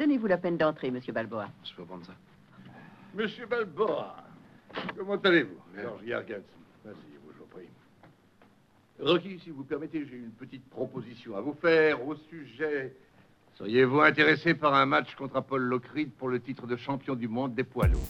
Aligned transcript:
Donnez-vous 0.00 0.28
la 0.28 0.38
peine 0.38 0.56
d'entrer, 0.56 0.90
Monsieur 0.90 1.12
Balboa. 1.12 1.50
Je 1.62 1.74
peux 1.74 1.84
prendre 1.84 2.06
ça 2.06 2.14
Monsieur 3.12 3.44
Balboa, 3.44 4.16
comment 4.96 5.16
allez-vous? 5.16 5.60
George 5.76 6.02
Yargats. 6.06 6.36
Asseyez-vous, 6.86 7.32
je 7.34 7.38
vous 7.38 7.44
prie. 7.44 7.68
Rocky, 8.98 9.38
si 9.40 9.50
vous 9.50 9.62
permettez, 9.62 10.06
j'ai 10.06 10.16
une 10.16 10.30
petite 10.30 10.64
proposition 10.70 11.36
à 11.36 11.42
vous 11.42 11.52
faire 11.52 12.06
au 12.06 12.16
sujet... 12.16 12.96
Seriez-vous 13.58 14.00
intéressé 14.00 14.54
par 14.54 14.72
un 14.72 14.86
match 14.86 15.14
contre 15.16 15.36
Apollo 15.36 15.80
Creed 15.80 16.12
pour 16.12 16.30
le 16.30 16.40
titre 16.40 16.66
de 16.66 16.76
champion 16.76 17.14
du 17.14 17.28
monde 17.28 17.54
des 17.54 17.64
poids 17.64 17.86
lourds? 17.86 18.00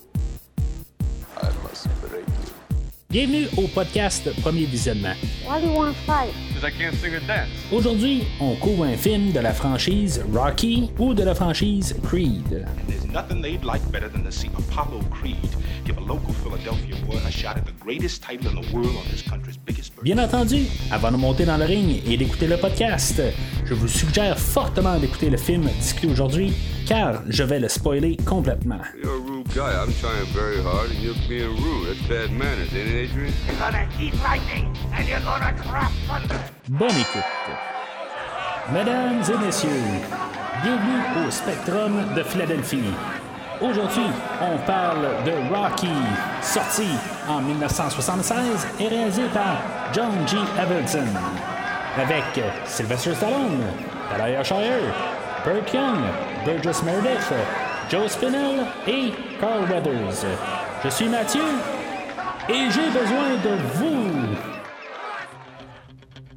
Bienvenue 3.11 3.49
au 3.57 3.67
podcast 3.67 4.31
Premier 4.41 4.67
Visionnement. 4.67 5.17
Why 5.45 5.61
do 5.61 5.67
you 5.67 5.75
want 5.75 5.97
to 5.97 6.01
fight? 6.03 6.33
Because 6.47 6.63
I 6.65 6.71
can't 6.71 6.95
sing 6.95 7.13
or 7.13 7.21
dance. 7.27 7.49
Aujourd'hui, 7.73 8.23
on 8.39 8.55
couvre 8.55 8.85
un 8.85 8.97
film 8.97 9.33
de 9.33 9.41
la 9.41 9.53
franchise 9.53 10.23
Rocky 10.33 10.89
ou 10.97 11.12
de 11.12 11.25
la 11.25 11.35
franchise 11.35 11.93
Creed. 12.05 12.69
There's 12.87 13.07
nothing 13.07 13.43
they'd 13.43 13.65
like 13.65 13.83
better 13.91 14.09
than 14.09 14.23
to 14.23 14.31
see 14.31 14.48
Apollo 14.57 15.01
Creed 15.11 15.51
give 15.84 15.98
a 15.98 16.01
local 16.01 16.33
Philadelphia 16.45 16.95
boy 17.05 17.19
a 17.27 17.31
shot 17.33 17.57
at 17.57 17.65
the 17.65 17.73
greatest 17.81 18.23
title 18.23 18.48
in 18.48 18.61
the 18.62 18.73
world 18.73 18.95
on 18.97 19.05
this 19.11 19.23
country's 19.23 19.56
biggest 19.56 19.97
bird. 19.97 20.05
Bien 20.05 20.19
entendu, 20.19 20.67
avant 20.92 21.11
de 21.11 21.17
monter 21.17 21.45
dans 21.45 21.56
le 21.59 21.65
ring 21.65 22.01
et 22.06 22.17
d'écouter 22.17 22.47
le 22.47 22.59
podcast, 22.59 23.20
je 23.70 23.74
vous 23.77 23.87
suggère 23.87 24.37
fortement 24.37 24.98
d'écouter 24.98 25.30
le 25.30 25.37
film 25.37 25.62
discuté 25.78 26.09
aujourd'hui, 26.09 26.52
car 26.88 27.23
je 27.28 27.45
vais 27.45 27.61
le 27.61 27.69
spoiler 27.69 28.16
complètement. 28.27 28.80
You're 29.01 29.12
a 29.12 29.19
rude 29.19 29.47
guy. 29.55 29.61
I'm 29.61 29.92
trying 30.01 30.27
very 30.34 30.61
hard, 30.61 30.91
and 30.91 31.01
you're 31.01 31.15
being 31.28 31.55
rude. 31.55 31.87
That's 31.87 32.09
bad 32.09 32.33
manners, 32.33 32.75
ain't 32.75 32.88
it, 32.88 33.11
Adrian? 33.11 33.33
You're 33.47 33.59
gonna 33.61 33.87
eat 34.01 34.14
lightning 34.25 34.66
and 34.92 35.06
you're 35.06 35.20
gonna 35.20 35.52
drop 35.62 35.92
thunder. 36.09 36.34
Bonne 36.69 36.98
écoute. 36.98 37.23
Mesdames 38.73 39.23
et 39.33 39.47
messieurs, 39.47 39.70
bienvenue 40.64 41.25
au 41.25 41.30
Spectrum 41.30 41.92
de 42.16 42.23
Philadelphie. 42.25 42.91
Aujourd'hui, 43.61 44.11
on 44.41 44.59
parle 44.66 45.06
de 45.25 45.55
Rocky, 45.55 45.86
sorti 46.42 46.89
en 47.28 47.41
1976 47.41 48.67
et 48.80 48.89
réalisé 48.89 49.23
par 49.33 49.62
John 49.92 50.11
G. 50.27 50.39
Everton, 50.58 51.06
avec 51.96 52.44
Sylvester 52.64 53.14
Stallone, 53.14 53.62
Talia 54.10 54.42
Shire, 54.42 54.94
Burt 55.44 55.72
Young, 55.72 55.98
Burgess 56.44 56.83
Meredith, 56.83 57.33
Joe 57.91 58.08
Spinell 58.08 58.66
et 58.86 59.12
Carl 59.41 59.64
Weathers. 59.64 60.27
Je 60.84 60.88
suis 60.88 61.08
Mathieu 61.08 61.42
et 62.48 62.70
j'ai 62.70 62.91
besoin 62.91 63.36
de 63.42 63.56
vous. 63.74 64.50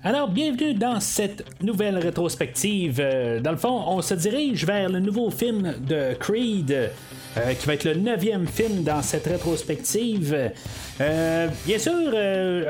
Alors, 0.05 0.27
bienvenue 0.27 0.73
dans 0.73 0.99
cette 0.99 1.45
nouvelle 1.63 1.97
rétrospective. 1.97 2.99
Euh, 2.99 3.39
Dans 3.39 3.51
le 3.51 3.57
fond, 3.57 3.85
on 3.87 4.01
se 4.01 4.13
dirige 4.15 4.65
vers 4.65 4.89
le 4.89 4.99
nouveau 4.99 5.31
film 5.31 5.75
de 5.79 6.13
Creed, 6.19 6.71
euh, 6.71 7.53
qui 7.53 7.65
va 7.65 7.73
être 7.75 7.85
le 7.85 7.93
neuvième 7.93 8.45
film 8.45 8.83
dans 8.83 9.01
cette 9.01 9.25
rétrospective. 9.27 10.51
Euh, 10.99 11.47
bien 11.65 11.79
sûr, 11.79 12.11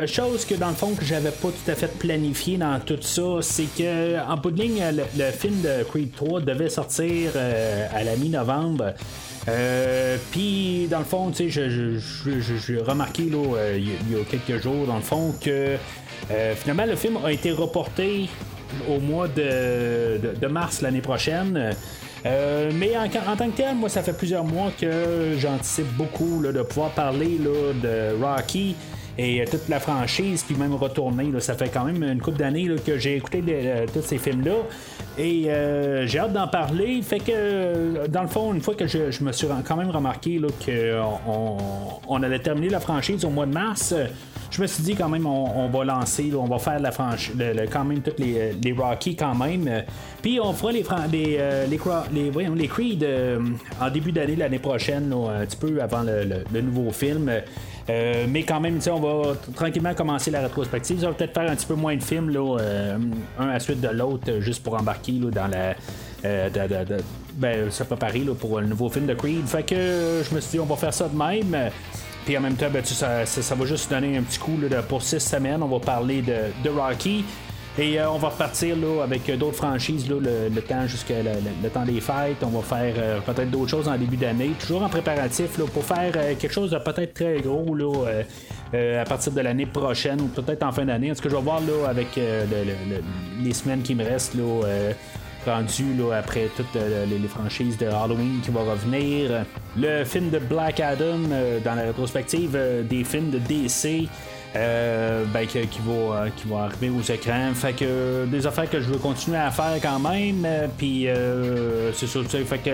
chose 0.07 0.45
que 0.45 0.53
dans 0.53 0.67
le 0.67 0.75
fond 0.75 0.93
que 0.93 1.03
j'avais 1.03 1.31
pas 1.31 1.47
tout 1.47 1.71
à 1.71 1.73
fait 1.73 1.97
planifié 1.97 2.57
dans 2.57 2.79
tout 2.79 3.01
ça, 3.01 3.39
c'est 3.41 3.73
que 3.75 4.19
en 4.29 4.37
bout 4.37 4.51
de 4.51 4.61
ligne, 4.61 4.83
le, 5.17 5.31
film 5.31 5.59
de 5.61 5.83
Creed 5.85 6.15
3 6.15 6.41
devait 6.41 6.69
sortir 6.69 7.31
à 7.35 8.03
la 8.03 8.15
mi-novembre. 8.15 8.93
Puis, 10.31 10.87
dans 10.87 10.99
le 10.99 11.05
fond, 11.05 11.31
tu 11.31 11.51
sais, 11.51 11.67
j'ai 11.67 12.77
remarqué 12.77 13.23
il 13.23 13.33
y 13.33 14.21
a 14.21 14.23
quelques 14.29 14.61
jours, 14.61 14.85
dans 14.85 14.97
le 14.97 15.01
fond, 15.01 15.33
que 15.41 15.77
euh, 16.31 16.55
finalement 16.55 16.85
le 16.85 16.95
film 16.95 17.17
a 17.23 17.31
été 17.31 17.51
reporté 17.51 18.29
au 18.89 18.99
mois 18.99 19.27
de, 19.27 20.47
mars 20.47 20.81
l'année 20.81 21.01
prochaine. 21.01 21.75
Euh, 22.25 22.71
mais 22.73 22.93
en, 22.97 23.35
tant 23.35 23.49
que 23.49 23.57
tel, 23.57 23.75
moi, 23.75 23.89
ça 23.89 24.01
fait 24.01 24.17
plusieurs 24.17 24.45
mois 24.45 24.71
que 24.79 25.35
j'anticipe 25.37 25.91
beaucoup 25.97 26.41
de 26.41 26.61
pouvoir 26.61 26.91
parler 26.91 27.37
de 27.37 28.23
Rocky 28.23 28.75
et 29.17 29.41
euh, 29.41 29.45
toute 29.45 29.67
la 29.67 29.81
franchise, 29.81 30.41
puis 30.41 30.55
même 30.55 30.73
retourner. 30.73 31.29
ça 31.39 31.53
fait 31.53 31.67
quand 31.67 31.83
même 31.83 32.01
une 32.01 32.21
couple 32.21 32.37
d'années 32.37 32.73
que 32.83 32.97
j'ai 32.97 33.17
écouté 33.17 33.43
tous 33.93 34.01
ces 34.01 34.17
films-là. 34.17 34.55
Et 35.17 35.49
j'ai 36.07 36.19
hâte 36.19 36.33
d'en 36.33 36.47
parler. 36.47 37.01
Fait 37.03 37.19
que, 37.19 38.07
dans 38.07 38.23
le 38.23 38.29
fond, 38.29 38.53
une 38.53 38.61
fois 38.61 38.73
que 38.73 38.87
je, 38.87 39.23
me 39.23 39.31
suis 39.33 39.47
quand 39.65 39.75
même 39.75 39.91
remarqué 39.91 40.41
qu'on 40.65 41.57
on, 42.07 42.23
allait 42.23 42.39
terminer 42.39 42.69
la 42.69 42.79
franchise 42.79 43.23
au 43.25 43.29
mois 43.29 43.45
de 43.45 43.53
mars, 43.53 43.93
je 44.53 44.61
me 44.61 44.67
suis 44.67 44.83
dit 44.83 44.95
quand 44.95 45.09
même, 45.09 45.25
on, 45.25 45.67
va 45.67 45.83
lancer, 45.83 46.31
on 46.37 46.45
va 46.45 46.59
faire 46.59 46.79
la 46.79 46.91
franchise, 46.91 47.33
quand 47.71 47.83
même 47.83 48.01
toutes 48.01 48.19
les, 48.19 48.53
les 48.53 48.71
Rocky 48.71 49.15
quand 49.15 49.33
même. 49.35 49.67
Euh, 49.67 49.81
Puis 50.21 50.39
on 50.39 50.53
fera 50.53 50.71
les, 50.71 50.83
les, 51.11 51.37
euh, 51.39 51.65
les, 51.67 51.79
les, 52.13 52.29
voyons, 52.29 52.53
les 52.53 52.67
Creed 52.67 53.03
euh, 53.03 53.39
en 53.81 53.89
début 53.89 54.11
d'année 54.11 54.35
l'année 54.35 54.59
prochaine, 54.59 55.11
un 55.13 55.45
petit 55.45 55.57
peu 55.57 55.81
avant 55.81 56.03
le, 56.03 56.23
le- 56.23 56.43
le 56.53 56.61
nouveau 56.61 56.91
film. 56.91 57.31
Euh, 57.89 58.25
mais 58.29 58.43
quand 58.43 58.61
même, 58.61 58.79
on 58.91 58.99
va 58.99 59.33
tranquillement 59.55 59.93
commencer 59.93 60.31
la 60.31 60.41
rétrospective. 60.41 61.01
Ça 61.01 61.07
va 61.07 61.13
peut-être 61.13 61.33
faire 61.33 61.51
un 61.51 61.55
petit 61.55 61.65
peu 61.65 61.73
moins 61.75 61.95
de 61.97 62.03
films, 62.03 62.29
là, 62.29 62.57
euh, 62.59 62.97
un 63.39 63.49
à 63.49 63.59
suite 63.59 63.81
de 63.81 63.89
l'autre, 63.89 64.23
euh, 64.29 64.39
juste 64.39 64.63
pour 64.63 64.75
embarquer 64.79 65.13
là, 65.13 65.31
dans 65.31 65.47
la. 65.47 65.75
euh, 66.23 66.49
ben, 67.35 67.69
se 67.71 67.83
préparer 67.83 68.19
là, 68.19 68.33
pour 68.35 68.61
le 68.61 68.67
nouveau 68.67 68.87
film 68.89 69.05
de 69.07 69.13
Creed. 69.15 69.45
Fait 69.47 69.63
que 69.63 69.75
euh, 69.75 70.23
je 70.23 70.33
me 70.35 70.39
suis 70.39 70.51
dit, 70.51 70.59
on 70.59 70.65
va 70.65 70.75
faire 70.75 70.93
ça 70.93 71.09
de 71.09 71.17
même. 71.17 71.71
Puis 72.25 72.37
en 72.37 72.41
même 72.41 72.55
temps, 72.55 72.69
ben, 72.71 72.81
tu 72.81 72.93
ça, 72.93 73.25
ça, 73.25 73.55
va 73.55 73.65
juste 73.65 73.89
donner 73.89 74.17
un 74.17 74.21
petit 74.23 74.39
coup 74.39 74.57
là, 74.69 74.81
pour 74.81 75.01
six 75.01 75.19
semaines. 75.19 75.61
On 75.61 75.67
va 75.67 75.79
parler 75.79 76.21
de, 76.21 76.35
de 76.63 76.69
Rocky. 76.69 77.25
Et 77.79 77.99
euh, 77.99 78.07
on 78.11 78.19
va 78.19 78.29
repartir 78.29 78.75
là, 78.77 79.01
avec 79.03 79.25
d'autres 79.35 79.55
franchises 79.57 80.07
là, 80.07 80.17
le, 80.21 80.47
le 80.53 80.61
temps 80.61 80.85
jusqu'à 80.85 81.23
le, 81.23 81.31
le- 81.63 81.69
temps 81.69 81.83
des 81.85 81.99
fêtes. 82.01 82.37
On 82.43 82.47
va 82.47 82.61
faire 82.61 82.93
euh, 82.97 83.19
peut-être 83.21 83.49
d'autres 83.49 83.71
choses 83.71 83.87
en 83.87 83.97
début 83.97 84.15
d'année. 84.15 84.51
Toujours 84.59 84.83
en 84.83 84.89
préparatif 84.89 85.57
là, 85.57 85.65
pour 85.73 85.83
faire 85.83 86.11
euh, 86.15 86.35
quelque 86.39 86.53
chose 86.53 86.69
de 86.69 86.77
peut-être 86.77 87.15
très 87.15 87.41
gros 87.41 87.73
là, 87.75 87.91
à 89.01 89.03
partir 89.05 89.31
de 89.31 89.41
l'année 89.41 89.65
prochaine 89.65 90.21
ou 90.21 90.27
peut-être 90.27 90.61
en 90.63 90.71
fin 90.71 90.85
d'année. 90.85 91.11
En 91.11 91.15
tout 91.15 91.23
cas, 91.23 91.29
je 91.29 91.35
vais 91.35 91.41
voir 91.41 91.61
là, 91.61 91.89
avec 91.89 92.15
le- 92.15 92.45
le- 92.49 92.95
le- 92.95 93.03
les 93.43 93.53
semaines 93.53 93.81
qui 93.81 93.95
me 93.95 94.03
restent. 94.03 94.35
Là, 94.35 94.61
rendu 95.45 95.93
là, 95.97 96.17
après 96.17 96.49
toutes 96.55 96.75
euh, 96.75 97.05
les, 97.05 97.27
franchises 97.27 97.77
de 97.77 97.87
Halloween 97.87 98.39
qui 98.43 98.51
vont 98.51 98.65
revenir. 98.65 99.45
Le 99.77 100.03
film 100.03 100.29
de 100.29 100.39
Black 100.39 100.79
Adam 100.79 101.19
euh, 101.31 101.59
dans 101.59 101.75
la 101.75 101.83
rétrospective 101.83 102.51
euh, 102.55 102.83
des 102.83 103.03
films 103.03 103.29
de 103.31 103.39
DC. 103.39 104.07
ben, 104.53 105.47
que- 105.47 105.65
qui, 105.65 105.79
va, 105.85 106.25
qui 106.35 106.47
va 106.47 106.65
arriver 106.65 106.89
aux 106.89 107.01
écrans. 107.01 107.53
Fait 107.55 107.73
que 107.73 108.25
des 108.25 108.45
affaires 108.45 108.69
que 108.69 108.79
je 108.79 108.89
veux 108.89 108.99
continuer 108.99 109.37
à 109.37 109.49
faire 109.49 109.79
quand 109.81 109.99
même. 109.99 110.47
Puis 110.77 111.07
c'est 111.93 112.07
sais, 112.07 112.43
fait 112.43 112.59
que 112.59 112.69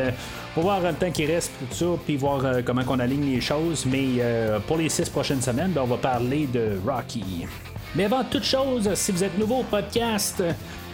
va 0.56 0.62
voir 0.62 0.82
le 0.82 0.94
temps 0.94 1.12
qui 1.12 1.26
reste 1.26 1.52
tout 1.60 1.76
ça, 1.76 1.86
puis 2.06 2.18
voir 2.18 2.44
comment 2.66 2.82
on 2.88 3.00
aligne 3.00 3.34
les 3.34 3.42
choses. 3.42 3.86
Mais 3.86 4.22
pour 4.68 4.78
les 4.78 4.90
six 4.90 5.10
prochaines 5.10 5.42
semaines, 5.42 5.72
ben, 5.72 5.82
on 5.82 5.88
va 5.88 5.98
parler 5.98 6.48
de 6.48 6.78
Rocky. 6.86 7.46
Mais 7.96 8.06
avant 8.06 8.24
toute 8.24 8.44
chose, 8.44 8.90
si 8.94 9.12
vous 9.12 9.24
êtes 9.24 9.38
nouveau 9.38 9.60
au 9.60 9.64
podcast, 9.64 10.44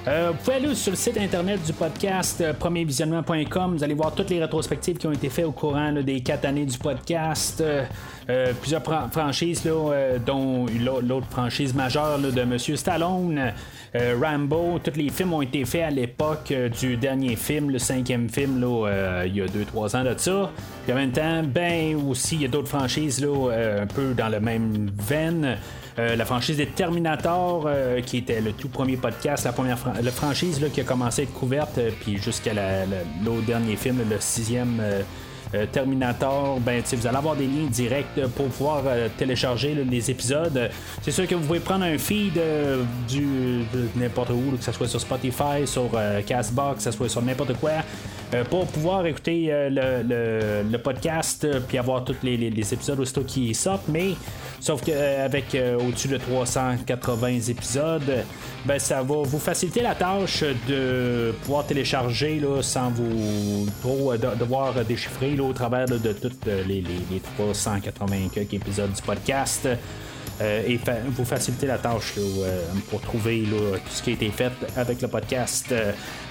euh, 0.08 0.32
vous 0.32 0.38
pouvez 0.38 0.58
aller 0.58 0.76
sur 0.76 0.92
le 0.92 0.98
site 0.98 1.18
internet 1.18 1.64
du 1.66 1.74
podcast 1.74 2.40
euh, 2.40 2.54
premiervisionnement.com. 2.54 3.76
Vous 3.78 3.84
allez 3.84 3.96
voir 3.96 4.14
toutes 4.14 4.30
les 4.30 4.40
rétrospectives 4.40 4.98
qui 4.98 5.08
ont 5.08 5.12
été 5.12 5.30
faites 5.30 5.46
au 5.46 5.52
courant 5.52 5.90
là, 5.90 6.04
des 6.04 6.22
quatre 6.22 6.46
années 6.46 6.66
du 6.66 6.78
podcast. 6.78 7.60
Euh, 7.62 7.84
euh, 8.30 8.54
plusieurs 8.62 8.84
fran- 8.84 9.10
franchises, 9.12 9.66
là, 9.66 9.72
euh, 9.72 10.18
dont 10.24 10.68
l'au- 10.80 11.02
l'autre 11.02 11.26
franchise 11.32 11.74
majeure 11.74 12.20
là, 12.20 12.30
de 12.30 12.40
M. 12.42 12.58
Stallone. 12.60 13.52
Rambo, 14.22 14.78
tous 14.84 14.98
les 14.98 15.08
films 15.10 15.32
ont 15.36 15.42
été 15.42 15.64
faits 15.64 15.84
à 15.84 15.90
l'époque 15.90 16.52
du 16.82 16.98
dernier 16.98 17.38
film, 17.38 17.70
le 17.70 17.80
cinquième 17.80 18.28
film, 18.28 18.58
il 19.26 19.36
y 19.38 19.42
a 19.42 19.46
2-3 19.46 19.96
ans 19.96 20.04
de 20.04 20.14
ça. 20.18 20.52
Puis 20.84 20.92
en 20.92 20.98
même 20.98 21.14
temps, 21.14 21.44
ben 21.44 21.96
aussi, 22.06 22.36
il 22.36 22.42
y 22.42 22.46
a 22.46 22.50
d'autres 22.50 22.68
franchises 22.68 23.24
un 23.24 23.86
peu 23.88 24.14
dans 24.14 24.28
le 24.28 24.42
même 24.42 24.92
veine. 25.02 25.56
Euh, 25.98 26.16
la 26.18 26.26
franchise 26.26 26.58
des 26.58 26.66
Terminator, 26.68 27.64
euh, 27.68 28.02
qui 28.02 28.18
était 28.18 28.42
le 28.42 28.52
tout 28.52 28.68
premier 28.68 28.98
podcast, 28.98 29.46
la 29.46 29.54
première 29.54 29.80
fran- 29.80 29.94
la 30.02 30.12
franchise 30.12 30.60
là, 30.62 30.68
qui 30.68 30.82
a 30.82 30.84
commencé 30.84 31.22
à 31.22 31.24
être 31.24 31.34
couverte, 31.34 31.78
euh, 31.78 31.90
puis 32.02 32.18
jusqu'à 32.18 32.54
la- 32.54 32.86
la- 32.86 32.98
l'autre 33.24 33.46
dernier 33.46 33.76
film, 33.78 34.00
le 34.10 34.18
sixième. 34.20 34.80
euh, 34.82 35.02
Terminator, 35.72 36.60
ben, 36.60 36.82
vous 36.92 37.08
allez 37.08 37.16
avoir 37.16 37.36
des 37.38 37.46
liens 37.46 37.70
directs 37.70 38.20
pour 38.36 38.48
pouvoir 38.48 38.82
télécharger 39.18 39.74
là, 39.74 39.84
les 39.90 40.12
épisodes. 40.12 40.70
C'est 41.02 41.12
sûr 41.12 41.26
que 41.28 41.36
vous 41.36 41.46
pouvez 41.46 41.62
prendre 41.62 41.86
un 41.86 41.98
feed 41.98 42.38
euh, 42.38 42.84
du 43.08 43.22
de 43.74 43.88
n'importe 43.96 44.32
où, 44.32 44.58
que 44.58 44.64
ce 44.64 44.74
soit 44.74 44.88
sur 44.90 45.00
Spotify, 45.00 45.66
sur 45.66 45.92
Castbox, 46.26 46.78
que 46.78 46.84
ce 46.84 46.92
soit 46.92 47.08
sur 47.08 47.22
n'importe 47.22 47.54
quoi, 47.54 47.72
pour 48.50 48.66
pouvoir 48.68 49.06
écouter 49.06 49.48
euh, 49.50 49.70
le, 49.70 50.64
le- 50.72 50.78
podcast 50.78 51.46
euh, 51.46 51.60
puis 51.66 51.78
avoir 51.78 52.04
tous 52.04 52.16
les, 52.24 52.36
les- 52.38 52.50
les 52.50 52.74
épisodes 52.74 53.00
aussitôt 53.00 53.24
qui 53.24 53.54
sortent. 53.54 53.88
Mais 53.88 54.10
sauf 54.60 54.84
qu'avec 54.84 55.56
au-dessus 55.80 56.08
de 56.10 56.18
380 56.18 57.28
épisodes, 57.50 58.24
ben, 58.66 58.80
ça 58.80 59.02
va 59.04 59.16
vous 59.24 59.40
faciliter 59.40 59.82
la 59.82 59.96
tâche 59.96 60.44
de 60.68 61.34
pouvoir 61.44 61.66
télécharger 61.66 62.40
là, 62.40 62.62
sans 62.62 62.90
vous 62.90 63.68
trop 63.82 64.12
euh, 64.14 64.18
de- 64.18 64.38
devoir 64.40 64.78
euh, 64.78 64.84
déchiffrer 64.84 65.36
là, 65.36 65.44
au 65.44 65.54
travers 65.54 65.86
de 65.86 65.98
tous 66.14 66.32
les, 66.46 66.64
les, 66.66 66.82
les 66.82 67.20
380 67.38 68.16
quelques 68.34 68.54
épisodes 68.54 68.92
du 68.92 69.02
podcast. 69.02 69.68
Et 70.42 70.80
vous 71.10 71.26
faciliter 71.26 71.68
la 71.68 71.78
tâche 71.78 72.14
pour 72.90 73.02
trouver 73.02 73.44
tout 73.44 73.80
ce 73.90 74.02
qui 74.02 74.10
a 74.12 74.14
été 74.14 74.30
fait 74.30 74.52
avec 74.76 75.02
le 75.02 75.08
podcast. 75.08 75.74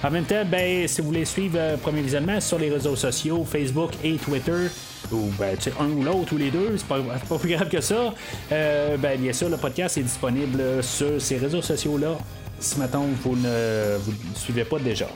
en 0.03 0.11
même 0.11 0.25
temps, 0.25 0.43
ben, 0.45 0.87
si 0.87 1.01
vous 1.01 1.07
voulez 1.07 1.25
suivre 1.25 1.59
Premier 1.81 2.01
Visionnement 2.01 2.39
sur 2.39 2.59
les 2.59 2.69
réseaux 2.69 2.95
sociaux, 2.95 3.45
Facebook 3.49 3.91
et 4.03 4.15
Twitter, 4.15 4.67
ou 5.11 5.31
ben, 5.39 5.57
un 5.79 5.89
ou 5.89 6.03
l'autre 6.03 6.33
ou 6.33 6.37
les 6.37 6.51
deux, 6.51 6.77
c'est 6.77 6.87
pas, 6.87 6.99
pas 7.29 7.37
plus 7.37 7.49
grave 7.49 7.69
que 7.69 7.81
ça. 7.81 8.13
ben, 8.49 9.19
bien 9.19 9.33
sûr, 9.33 9.49
le 9.49 9.57
podcast 9.57 9.97
est 9.97 10.03
disponible 10.03 10.83
sur 10.83 11.19
ces 11.19 11.37
réseaux 11.37 11.61
sociaux-là 11.61 12.17
si 12.59 12.79
maintenant 12.79 13.05
vous 13.21 13.35
ne 13.35 13.97
vous 13.97 14.13
suivez 14.35 14.65
pas 14.65 14.79
déjà. 14.79 15.07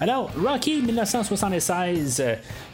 Alors, 0.00 0.30
Rocky 0.40 0.80
1976, 0.80 2.22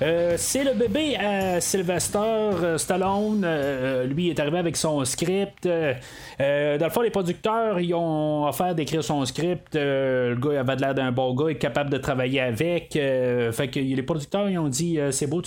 euh, 0.03 0.35
c'est 0.37 0.63
le 0.63 0.75
bébé 0.75 1.17
à 1.17 1.59
Sylvester 1.59 2.19
euh, 2.19 2.77
Stallone. 2.77 3.45
Euh, 3.47 4.05
lui 4.05 4.29
est 4.29 4.39
arrivé 4.39 4.59
avec 4.59 4.77
son 4.77 5.03
script. 5.07 5.67
dans 5.67 5.97
le 6.39 6.91
fond, 6.91 7.01
les 7.01 7.09
producteurs 7.09 7.81
ils 7.81 7.95
ont 7.95 8.47
offert 8.47 8.75
d'écrire 8.75 9.03
son 9.03 9.25
script. 9.25 9.75
le 9.75 10.37
gars 10.39 10.61
avait 10.61 10.77
l'air 10.77 10.95
d'un 10.95 11.13
bon 11.13 11.33
gars, 11.35 11.47
il 11.49 11.53
est 11.53 11.59
capable 11.59 11.89
de 11.89 11.97
travailler 11.97 12.41
avec. 12.41 12.93
fait 12.93 13.71
que 13.73 13.81
les 13.81 14.03
producteurs 14.03 14.51
ils 14.51 14.59
ont 14.59 14.69
dit 14.69 14.99
c'est 15.11 15.27
beau, 15.27 15.41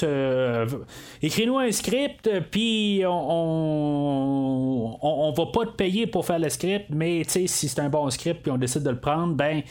écris-nous 1.21 1.59
un 1.59 1.71
script, 1.71 2.27
puis 2.49 3.03
on, 3.05 4.97
on, 4.99 5.31
va 5.31 5.45
pas 5.45 5.65
te 5.65 5.75
payer 5.75 6.07
pour 6.07 6.25
faire 6.25 6.39
le 6.39 6.49
script, 6.49 6.87
mais 6.89 7.21
si 7.27 7.47
c'est 7.47 7.79
un 7.79 7.89
bon 7.89 8.09
script, 8.09 8.41
puis 8.41 8.51
on 8.51 8.57
décide 8.57 8.81
de 8.81 8.89
le 8.89 8.99
prendre, 8.99 9.35
ben 9.35 9.61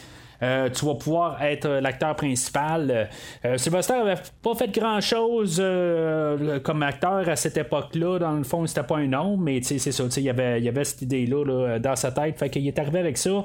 euh, 0.42 0.68
tu 0.70 0.84
vas 0.84 0.94
pouvoir 0.94 1.42
être 1.42 1.68
l'acteur 1.68 2.14
principal. 2.16 3.08
Euh, 3.44 3.56
Sylvester 3.56 3.94
avait 3.94 4.20
pas 4.42 4.54
fait 4.54 4.68
grand 4.68 5.00
chose 5.00 5.58
euh, 5.60 6.60
comme 6.60 6.82
acteur 6.82 7.28
à 7.28 7.36
cette 7.36 7.56
époque-là. 7.56 8.18
Dans 8.18 8.32
le 8.32 8.44
fond, 8.44 8.66
c'était 8.66 8.82
pas 8.82 8.96
un 8.96 9.08
nom, 9.08 9.36
mais 9.36 9.60
c'est 9.62 9.78
ça. 9.78 10.04
Il 10.16 10.22
y 10.22 10.30
avait, 10.30 10.60
y 10.60 10.68
avait 10.68 10.84
cette 10.84 11.02
idée-là 11.02 11.44
là, 11.44 11.78
dans 11.78 11.96
sa 11.96 12.12
tête. 12.12 12.38
Fait 12.38 12.50
qu'il 12.50 12.66
est 12.66 12.78
arrivé 12.78 12.98
avec 12.98 13.18
ça. 13.18 13.44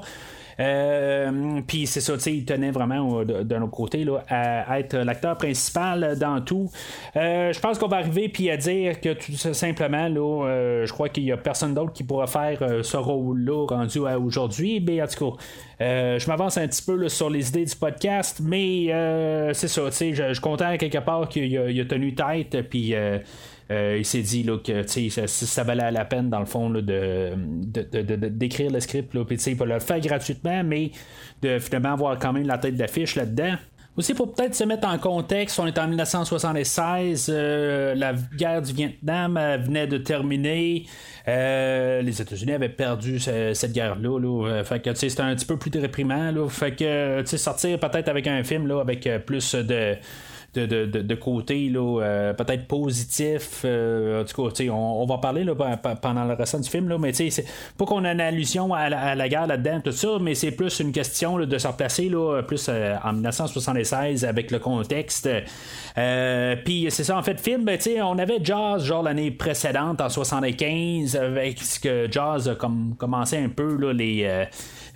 Euh, 0.60 1.60
puis 1.66 1.86
c'est 1.86 2.00
ça, 2.00 2.14
il 2.26 2.44
tenait 2.44 2.70
vraiment 2.70 3.24
d'un 3.24 3.62
autre 3.62 3.72
côté 3.72 4.04
là, 4.04 4.22
à, 4.28 4.78
être 4.78 4.96
l'acteur 4.96 5.36
principal 5.36 6.18
dans 6.18 6.40
tout. 6.40 6.70
Euh, 7.16 7.52
je 7.52 7.60
pense 7.60 7.78
qu'on 7.78 7.88
va 7.88 7.98
arriver 7.98 8.28
puis 8.28 8.50
à 8.50 8.56
dire 8.56 9.00
que 9.00 9.14
tout 9.14 9.32
simplement, 9.32 10.08
euh, 10.16 10.86
je 10.86 10.92
crois 10.92 11.08
qu'il 11.08 11.24
n'y 11.24 11.32
a 11.32 11.36
personne 11.36 11.74
d'autre 11.74 11.92
qui 11.92 12.04
pourra 12.04 12.26
faire 12.26 12.84
ce 12.84 12.96
rôle-là 12.96 13.66
rendu 13.66 14.06
à 14.06 14.18
aujourd'hui. 14.18 14.80
Mais 14.86 15.02
en 15.02 15.06
tout 15.06 15.30
cas, 15.30 15.42
je 16.18 16.26
m'avance 16.28 16.58
un 16.58 16.66
petit 16.68 16.82
peu 16.82 17.08
sur 17.08 17.30
les 17.30 17.48
idées 17.48 17.64
du 17.64 17.76
podcast, 17.76 18.40
mais 18.42 18.86
c'est 19.54 19.68
ça, 19.68 19.82
je, 19.90 20.12
je 20.12 20.32
suis 20.32 20.40
content 20.40 20.76
quelque 20.76 20.98
part 20.98 21.28
qu'il 21.28 21.56
a, 21.58 21.64
a, 21.64 21.84
tenu 21.84 22.14
tête, 22.14 22.68
puis 22.68 22.94
euh, 23.72 23.96
il 23.98 24.04
s'est 24.04 24.22
dit 24.22 24.42
là, 24.42 24.58
que 24.58 24.86
ça, 24.86 25.26
ça, 25.26 25.62
valait 25.64 25.90
la 25.90 26.04
peine, 26.04 26.28
dans 26.28 26.40
le 26.40 26.46
fond, 26.46 26.68
de, 26.68 27.32
d'écrire 28.28 28.70
le 28.70 28.80
script. 28.80 29.14
Là, 29.14 29.22
il 29.28 29.56
peut 29.56 29.64
le 29.64 29.80
faire 29.80 30.00
gratuitement, 30.00 30.62
mais 30.62 30.90
de 31.40 31.58
finalement 31.58 31.92
avoir 31.92 32.18
quand 32.18 32.32
même 32.32 32.46
la 32.46 32.58
tête 32.58 32.76
d'affiche 32.76 33.16
là-dedans. 33.16 33.54
Aussi, 33.96 34.14
pour 34.14 34.32
peut-être 34.32 34.54
se 34.54 34.64
mettre 34.64 34.88
en 34.88 34.96
contexte, 34.96 35.58
on 35.58 35.66
est 35.66 35.78
en 35.78 35.86
1976, 35.86 37.30
euh, 37.30 37.94
la 37.94 38.14
guerre 38.36 38.62
du 38.62 38.72
Vietnam 38.72 39.38
venait 39.62 39.86
de 39.86 39.98
terminer. 39.98 40.86
Euh, 41.28 42.00
les 42.00 42.22
États-Unis 42.22 42.52
avaient 42.52 42.70
perdu 42.70 43.18
cette 43.20 43.72
guerre-là. 43.72 44.64
fait 44.64 44.80
que 44.80 44.94
c'était 44.94 45.20
un 45.20 45.34
petit 45.34 45.44
peu 45.44 45.58
plus 45.58 45.70
réprimant. 45.78 46.30
Là, 46.30 46.48
fait 46.48 46.74
que 46.74 47.22
sortir 47.36 47.78
peut-être 47.78 48.08
avec 48.08 48.26
un 48.26 48.42
film 48.44 48.66
là, 48.66 48.80
avec 48.80 49.08
plus 49.26 49.54
de 49.54 49.96
de, 50.54 50.66
de, 50.66 50.84
de, 50.84 51.14
côté 51.14 51.72
euh, 51.74 52.32
peut-être 52.34 52.66
positif. 52.66 53.62
Euh, 53.64 54.22
en 54.22 54.24
tout 54.24 54.50
cas, 54.50 54.64
on, 54.70 55.02
on, 55.02 55.06
va 55.06 55.18
parler 55.18 55.44
là, 55.44 55.54
pendant 56.00 56.24
le 56.24 56.34
restant 56.34 56.60
du 56.60 56.68
film, 56.68 56.88
là, 56.88 56.98
mais 56.98 57.12
c'est 57.12 57.44
pas 57.78 57.84
qu'on 57.86 58.04
ait 58.04 58.12
une 58.12 58.20
allusion 58.20 58.74
à 58.74 58.88
la, 59.14 59.28
guerre 59.28 59.46
là-dedans, 59.46 59.80
tout 59.82 59.92
ça, 59.92 60.18
mais 60.20 60.34
c'est 60.34 60.50
plus 60.50 60.80
une 60.80 60.92
question 60.92 61.38
de 61.38 61.58
se 61.58 61.66
replacer 61.66 62.08
là, 62.08 62.42
plus 62.42 62.66
euh, 62.68 62.96
en 63.02 63.12
1976 63.14 64.24
avec 64.24 64.50
le 64.50 64.58
contexte. 64.58 65.28
Puis 66.64 66.86
c'est 66.90 67.04
ça, 67.04 67.16
en 67.16 67.22
fait, 67.22 67.40
film, 67.40 67.64
ben, 67.64 67.78
on 68.02 68.18
avait 68.18 68.38
Jazz 68.42 68.84
genre 68.84 69.02
l'année 69.02 69.30
précédente, 69.30 70.00
en 70.00 70.08
75, 70.08 71.16
avec 71.16 71.58
ce 71.58 71.80
que 71.80 72.08
Jazz 72.10 72.48
a 72.48 72.54
comme, 72.54 72.94
commencé 72.98 73.36
un 73.36 73.48
peu 73.48 73.76
là, 73.76 73.92
les 73.92 74.24
euh, 74.24 74.44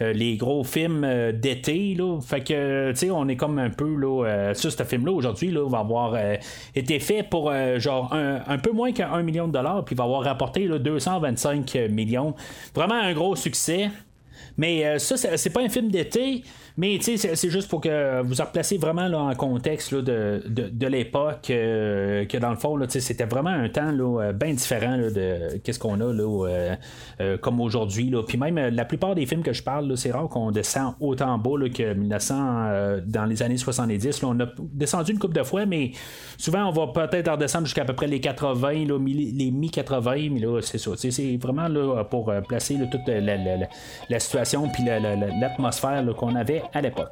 les 0.01 0.37
gros 0.37 0.65
films 0.65 1.05
euh, 1.05 1.33
d'été. 1.33 1.95
Là. 1.95 2.21
Fait 2.21 2.41
que, 2.41 2.91
tu 2.93 2.97
sais, 2.97 3.11
on 3.11 3.29
est 3.29 3.37
comme 3.37 3.59
un 3.59 3.71
peu 3.71 3.95
là, 3.95 4.25
euh, 4.25 4.55
sur 4.55 4.71
ce 4.71 4.83
film-là 4.83 5.13
aujourd'hui, 5.13 5.51
là, 5.51 5.69
va 5.69 5.79
avoir 5.79 6.17
été 6.75 6.99
fait 6.99 7.23
pour 7.23 7.53
genre 7.79 8.13
un, 8.13 8.59
peu 8.59 8.73
moins 8.73 8.93
qu'un 8.93 9.23
million 9.23 9.47
de 9.47 9.53
dollars, 9.53 9.85
puis 9.85 9.95
va 9.95 10.05
avoir 10.05 10.23
rapporté 10.23 10.67
là, 10.67 10.79
225 10.79 11.75
millions. 11.91 12.35
Vraiment 12.75 12.95
un 12.95 13.13
gros 13.13 13.37
succès. 13.37 13.91
Mais 14.59 14.99
ça, 14.99 15.17
c'est 15.17 15.51
pas 15.51 15.63
un 15.63 15.69
film 15.69 15.91
d'été. 15.91 16.43
Mais 16.79 16.99
c'est 17.01 17.49
juste 17.49 17.69
pour 17.69 17.81
que 17.81 18.21
vous 18.23 18.35
replacez 18.35 18.77
vraiment 18.77 19.09
là, 19.09 19.19
en 19.19 19.35
contexte 19.35 19.95
de, 19.95 20.43
de, 20.47 20.87
l'époque, 20.87 21.49
euh, 21.49 22.27
que 22.27 22.37
dans 22.37 22.51
le 22.51 22.57
fond, 22.57 22.79
c'était 22.89 23.25
vraiment 23.25 23.51
un 23.51 23.71
temps 23.71 23.93
euh, 23.99 24.33
bien 24.33 24.53
différent 24.53 24.99
de 24.99 25.57
qu'est-ce 25.65 25.79
qu'on 25.79 26.01
a 26.01 26.13
là, 26.13 26.77
euh, 27.21 27.39
comme 27.39 27.63
aujourd'hui. 27.63 28.13
Puis 28.29 28.37
même 28.37 28.59
la 28.59 28.85
plupart 28.85 29.15
des 29.15 29.25
films 29.25 29.43
que 29.43 29.55
je 29.55 29.63
parle, 29.63 29.97
c'est 29.97 30.11
rare 30.11 30.29
qu'on 30.29 30.51
descend 30.51 30.95
autant 31.01 31.39
bas 31.39 31.69
que 31.75 31.95
1900 31.95 33.01
dans 33.07 33.25
les 33.25 33.43
années 33.43 33.57
70. 33.57 34.23
on 34.25 34.39
a 34.41 34.47
descendu 34.59 35.13
une 35.13 35.19
couple 35.19 35.37
de 35.37 35.43
fois, 35.43 35.65
mais 35.65 35.93
souvent 36.37 36.69
on 36.69 36.73
va 36.73 36.89
peut-être 36.89 37.31
redescendre 37.31 37.65
jusqu'à 37.65 37.83
à 37.83 37.85
peu 37.85 37.95
près 37.95 38.07
les 38.07 38.21
80, 38.21 38.73
les 38.73 39.51
mi-80, 39.51 40.33
mais 40.33 40.41
là, 40.41 40.61
c'est 40.61 40.79
ça. 40.79 40.91
C'est 40.97 41.39
vraiment 41.41 41.69
là, 41.69 42.05
pour 42.05 42.33
placer 42.47 42.77
toute 42.91 43.07
la, 43.07 43.37
la, 44.11 44.21
situation 44.21 44.69
puis 44.69 44.83
l'atmosphère 44.85 46.05
qu'on 46.17 46.35
avait 46.35 46.63
à 46.73 46.81
l'époque. 46.81 47.11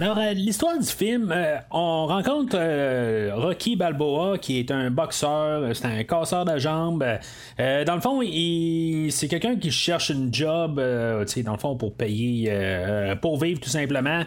Alors, 0.00 0.16
euh, 0.16 0.32
l'histoire 0.32 0.78
du 0.78 0.86
film, 0.86 1.32
euh, 1.34 1.56
on 1.72 2.06
rencontre 2.06 2.56
euh, 2.56 3.32
Rocky 3.34 3.74
Balboa, 3.74 4.38
qui 4.38 4.60
est 4.60 4.70
un 4.70 4.92
boxeur, 4.92 5.74
c'est 5.74 5.86
un 5.86 6.04
casseur 6.04 6.44
de 6.44 6.56
jambes. 6.56 7.04
dans 7.58 7.94
le 7.96 8.00
fond, 8.00 8.22
il, 8.22 9.10
c'est 9.10 9.26
quelqu'un 9.26 9.56
qui 9.56 9.72
cherche 9.72 10.10
une 10.10 10.32
job, 10.32 10.76
dans 10.76 11.52
le 11.52 11.58
fond, 11.58 11.74
pour 11.74 11.94
payer, 11.94 12.48
pour 13.20 13.40
vivre 13.40 13.58
tout 13.58 13.70
simplement. 13.70 14.22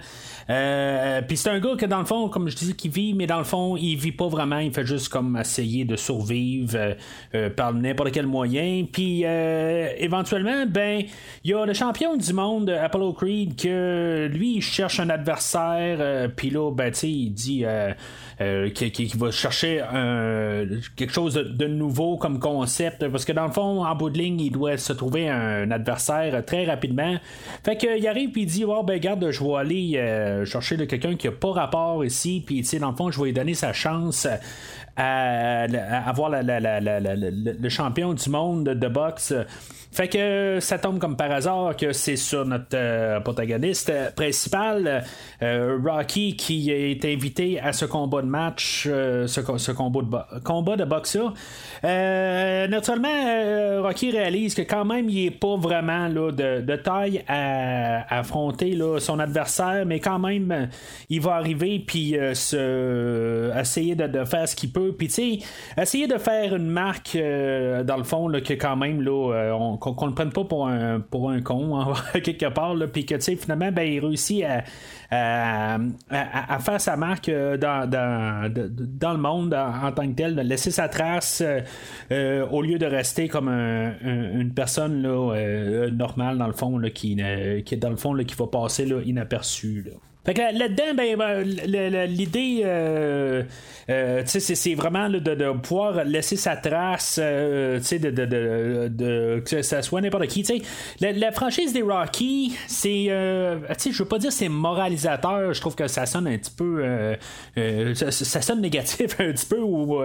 Euh, 0.51 1.21
puis 1.21 1.37
c'est 1.37 1.49
un 1.49 1.59
gars 1.59 1.75
que 1.77 1.85
dans 1.85 1.99
le 1.99 2.05
fond, 2.05 2.27
comme 2.27 2.49
je 2.49 2.55
disais, 2.55 2.73
qui 2.73 2.89
vit, 2.89 3.13
mais 3.13 3.25
dans 3.25 3.37
le 3.37 3.45
fond, 3.45 3.77
il 3.77 3.95
vit 3.95 4.11
pas 4.11 4.27
vraiment. 4.27 4.59
Il 4.59 4.73
fait 4.73 4.85
juste 4.85 5.09
comme 5.09 5.37
essayer 5.37 5.85
de 5.85 5.95
survivre 5.95 6.75
euh, 6.75 6.93
euh, 7.35 7.49
par 7.49 7.73
n'importe 7.73 8.11
quel 8.11 8.27
moyen. 8.27 8.85
Puis 8.91 9.23
éventuellement, 9.23 10.65
ben, 10.67 11.03
il 11.43 11.51
y 11.51 11.53
a 11.53 11.65
le 11.65 11.73
champion 11.73 12.17
du 12.17 12.33
monde, 12.33 12.69
Apollo 12.69 13.13
Creed, 13.13 13.55
que 13.55 14.29
lui, 14.31 14.55
il 14.55 14.61
cherche 14.61 14.99
un 14.99 15.09
adversaire. 15.09 16.29
Puis 16.35 16.49
là, 16.49 16.71
ben, 16.71 16.91
tu 16.91 16.99
sais, 16.99 17.09
il 17.09 17.29
dit 17.31 17.65
qu'il 18.73 19.17
va 19.17 19.31
chercher 19.31 19.81
quelque 20.95 21.13
chose 21.13 21.33
de, 21.33 21.67
nouveau 21.67 22.17
comme 22.17 22.39
concept. 22.39 23.07
Parce 23.07 23.25
que 23.25 23.31
dans 23.31 23.45
le 23.45 23.51
fond, 23.51 23.85
en 23.85 23.95
bout 23.95 24.09
de 24.09 24.17
ligne, 24.17 24.39
il 24.41 24.51
doit 24.51 24.77
se 24.77 24.93
trouver 24.93 25.29
un, 25.29 25.69
adversaire 25.71 26.43
très 26.45 26.65
rapidement. 26.65 27.17
Fait 27.63 27.77
qu'il 27.77 28.07
arrive 28.07 28.31
puis 28.31 28.43
il 28.43 28.47
dit, 28.47 28.65
oh, 28.65 28.83
ben, 28.83 28.99
garde, 28.99 29.29
je 29.31 29.43
vais 29.43 29.55
aller 29.55 29.93
euh, 29.95 30.45
chercher 30.45 30.77
de 30.77 30.85
quelqu'un 30.85 31.15
qui 31.15 31.27
a 31.27 31.31
pas 31.31 31.51
rapport 31.51 32.03
ici, 32.03 32.43
puis 32.45 32.61
dans 32.79 32.91
le 32.91 32.95
fond, 32.95 33.11
je 33.11 33.19
vais 33.19 33.27
lui 33.27 33.33
donner 33.33 33.53
sa 33.53 33.73
chance 33.73 34.27
à, 34.97 35.63
avoir 36.07 36.31
le 36.31 37.69
champion 37.69 38.13
du 38.13 38.29
monde 38.29 38.65
de 38.65 38.87
boxe. 38.87 39.33
Fait 39.93 40.07
que 40.07 40.59
ça 40.61 40.77
tombe 40.77 40.99
comme 40.99 41.17
par 41.17 41.31
hasard 41.31 41.75
que 41.75 41.91
c'est 41.91 42.15
sur 42.15 42.45
notre 42.45 42.75
euh, 42.75 43.19
protagoniste 43.19 43.91
principal, 44.15 45.03
euh, 45.43 45.77
Rocky, 45.83 46.37
qui 46.37 46.71
est 46.71 47.03
invité 47.03 47.59
à 47.59 47.73
ce 47.73 47.83
combat 47.83 48.21
de 48.21 48.27
match, 48.27 48.83
ce, 48.85 49.71
combat 49.71 50.01
de, 50.01 50.39
combat 50.43 50.77
de 50.77 50.85
boxe 50.85 51.17
naturellement, 51.83 53.81
Rocky 53.81 54.11
réalise 54.11 54.55
que 54.55 54.61
quand 54.61 54.85
même, 54.85 55.09
il 55.09 55.25
est 55.25 55.31
pas 55.31 55.57
vraiment 55.57 56.07
de, 56.09 56.75
taille 56.77 57.23
à, 57.27 58.19
affronter 58.19 58.77
son 58.99 59.19
adversaire, 59.19 59.85
mais 59.85 59.99
quand 59.99 60.19
même, 60.19 60.69
il 61.09 61.19
va 61.19 61.33
arriver 61.33 61.83
puis 61.85 62.15
essayer 62.15 63.95
de 63.95 64.23
faire 64.23 64.47
ce 64.47 64.55
qu'il 64.55 64.71
peut 64.71 64.80
puis, 64.97 65.07
tu 65.07 65.13
sais, 65.13 65.39
essayer 65.77 66.07
de 66.07 66.17
faire 66.17 66.55
une 66.55 66.69
marque, 66.69 67.15
euh, 67.15 67.83
dans 67.83 67.97
le 67.97 68.03
fond, 68.03 68.31
que 68.31 68.53
quand 68.53 68.75
même, 68.75 69.05
euh, 69.07 69.77
qu'on 69.77 70.05
ne 70.05 70.09
le 70.09 70.15
prenne 70.15 70.31
pas 70.31 70.43
pour 70.43 70.67
un, 70.67 70.99
pour 70.99 71.29
un 71.29 71.41
con, 71.41 71.79
hein, 71.79 71.93
quelque 72.23 72.47
part, 72.49 72.75
puis 72.91 73.05
que, 73.05 73.15
tu 73.15 73.21
sais, 73.21 73.35
finalement, 73.35 73.71
ben, 73.71 73.83
il 73.83 73.99
réussit 73.99 74.43
à, 75.11 75.77
faire 76.59 76.79
sa 76.79 76.95
marque 76.95 77.29
euh, 77.29 77.57
dans, 77.57 79.11
le 79.11 79.17
monde 79.17 79.53
en, 79.53 79.91
tant 79.91 80.07
que 80.07 80.15
tel, 80.15 80.35
de 80.35 80.41
laisser 80.41 80.71
sa 80.71 80.87
trace 80.87 81.43
au 82.09 82.61
lieu 82.61 82.77
de 82.77 82.85
rester 82.85 83.27
comme 83.27 83.49
une 83.49 84.53
personne 84.53 85.01
normale, 85.01 86.37
dans 86.37 86.47
le 86.47 86.53
fond, 86.53 86.81
qui, 86.93 87.15
dans 87.15 87.89
le 87.89 87.95
fond, 87.97 88.15
qui 88.17 88.35
va 88.35 88.47
passer 88.47 88.87
inaperçue. 89.05 89.85
Fait 90.23 90.35
que 90.35 90.41
là-dedans, 90.41 90.93
ben, 90.95 91.17
ben, 91.17 92.05
l'idée, 92.05 92.61
euh, 92.63 93.41
euh, 93.89 94.21
c'est- 94.25 94.75
vraiment 94.75 95.09
de, 95.09 95.51
pouvoir 95.57 96.03
laisser 96.03 96.35
sa 96.35 96.55
trace, 96.55 97.19
euh, 97.21 97.79
de, 97.79 99.39
que 99.39 99.63
ça 99.63 99.81
soit 99.81 99.99
n'importe 100.01 100.27
qui. 100.27 100.45
La, 100.99 101.11
la 101.11 101.31
franchise 101.31 101.73
des 101.73 101.81
Rocky, 101.81 102.55
c'est, 102.67 103.05
je 103.05 103.97
veux 103.97 104.07
pas 104.07 104.19
dire 104.19 104.31
c'est 104.31 104.49
moralisateur. 104.49 105.53
Je 105.53 105.59
trouve 105.59 105.75
que 105.75 105.87
ça 105.87 106.05
sonne 106.05 106.27
un 106.27 106.37
petit 106.37 106.51
peu, 106.51 107.15
ça, 107.95 108.41
sonne 108.41 108.61
négatif 108.61 109.15
un 109.19 109.31
petit 109.31 109.45
peu. 109.47 109.59
Ou, 109.59 110.03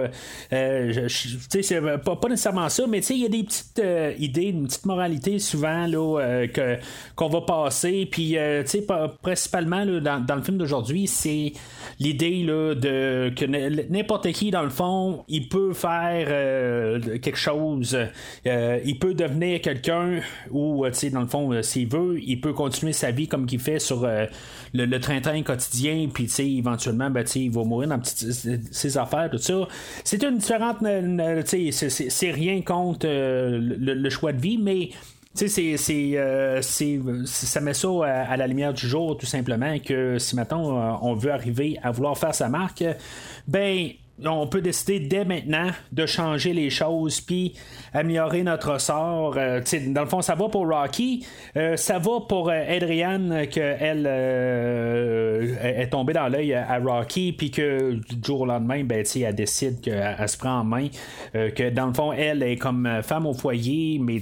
c'est 0.49 1.81
pas, 2.03 2.15
pas 2.15 2.29
nécessairement 2.29 2.69
ça, 2.69 2.85
mais 2.87 2.99
il 2.99 3.21
y 3.21 3.25
a 3.25 3.29
des 3.29 3.43
petites 3.43 3.81
idées, 4.17 4.45
une 4.45 4.65
petite 4.65 4.85
moralité 4.87 5.37
souvent 5.37 5.85
qu'on 7.15 7.29
va 7.29 7.41
passer. 7.41 8.07
Puis, 8.11 8.35
principalement 9.21 9.85
dans, 10.27 10.35
le 10.35 10.41
film 10.41 10.57
d'aujourd'hui, 10.57 11.07
c'est 11.07 11.53
l'idée 11.99 12.43
de 12.43 13.31
que 13.35 13.45
n'importe 13.91 14.31
qui, 14.31 14.51
dans 14.51 14.63
le 14.63 14.69
fond, 14.69 15.23
il 15.27 15.49
peut 15.49 15.73
faire 15.73 16.27
euh, 16.29 17.17
quelque 17.19 17.37
chose. 17.37 17.97
Euh, 18.45 18.79
il 18.85 18.99
peut 18.99 19.13
devenir 19.13 19.61
quelqu'un 19.61 20.19
ou, 20.51 20.85
euh, 20.85 20.91
dans 21.11 21.21
le 21.21 21.27
fond, 21.27 21.61
s'il 21.61 21.87
veut, 21.87 22.19
il 22.21 22.39
peut 22.41 22.53
continuer 22.53 22.93
sa 22.93 23.11
vie 23.11 23.27
comme 23.27 23.45
qu'il 23.45 23.59
fait 23.59 23.79
sur 23.79 24.07
le, 24.73 24.99
train-train 24.99 25.41
quotidien. 25.43 26.07
Puis, 26.13 26.29
éventuellement, 26.39 27.09
ben, 27.09 27.25
il 27.35 27.51
va 27.51 27.63
mourir 27.63 27.89
dans 27.89 28.01
ses 28.03 28.97
affaires, 28.97 29.29
tout 29.29 29.37
ça. 29.37 29.67
C'est 30.03 30.23
une 30.23 30.37
différente. 30.37 30.77
c'est- 31.45 32.31
rien 32.31 32.61
contre 32.61 33.07
le 33.07 34.09
choix 34.09 34.33
de 34.33 34.41
vie, 34.41 34.57
mais. 34.57 34.89
Tu 35.37 35.47
sais, 35.49 35.77
c'est, 35.77 35.77
c'est, 35.77 36.17
euh, 36.17 36.61
ça 36.63 37.61
met 37.61 37.75
ça 37.75 37.87
à, 38.03 38.31
à 38.31 38.37
la 38.37 38.47
lumière 38.47 38.73
du 38.73 38.87
jour, 38.87 39.15
tout 39.15 39.27
simplement, 39.27 39.77
que 39.77 40.17
si 40.17 40.35
maintenant 40.35 40.77
euh, 40.77 40.97
on 41.03 41.13
veut 41.13 41.31
arriver 41.31 41.77
à 41.83 41.91
vouloir 41.91 42.17
faire 42.17 42.33
sa 42.33 42.49
marque, 42.49 42.83
ben 43.47 43.89
on 44.25 44.47
peut 44.47 44.61
décider 44.61 44.99
dès 44.99 45.25
maintenant 45.25 45.69
de 45.91 46.05
changer 46.05 46.53
les 46.53 46.69
choses 46.69 47.21
puis 47.21 47.53
améliorer 47.93 48.43
notre 48.43 48.79
sort. 48.79 49.35
Euh, 49.37 49.61
dans 49.87 50.01
le 50.01 50.07
fond, 50.07 50.21
ça 50.21 50.35
va 50.35 50.49
pour 50.49 50.67
Rocky, 50.67 51.25
euh, 51.55 51.75
ça 51.77 51.99
va 51.99 52.21
pour 52.27 52.49
euh, 52.49 52.63
Adrienne 52.67 53.47
que 53.47 53.59
elle 53.59 54.05
euh, 54.07 55.55
est 55.61 55.89
tombée 55.89 56.13
dans 56.13 56.27
l'œil 56.27 56.53
à, 56.53 56.79
Rocky 56.79 57.31
puis 57.31 57.51
que 57.51 57.93
du 57.93 58.25
jour 58.25 58.41
au 58.41 58.45
lendemain, 58.45 58.83
ben, 58.83 59.03
elle 59.15 59.35
décide 59.35 59.81
qu'elle 59.81 60.15
elle 60.19 60.29
se 60.29 60.37
prend 60.37 60.59
en 60.59 60.63
main, 60.63 60.87
que 61.33 61.69
dans 61.69 61.87
le 61.87 61.93
fond, 61.93 62.11
elle 62.13 62.43
est 62.43 62.55
comme 62.55 63.01
femme 63.03 63.25
au 63.25 63.33
foyer, 63.33 63.99
mais 63.99 64.19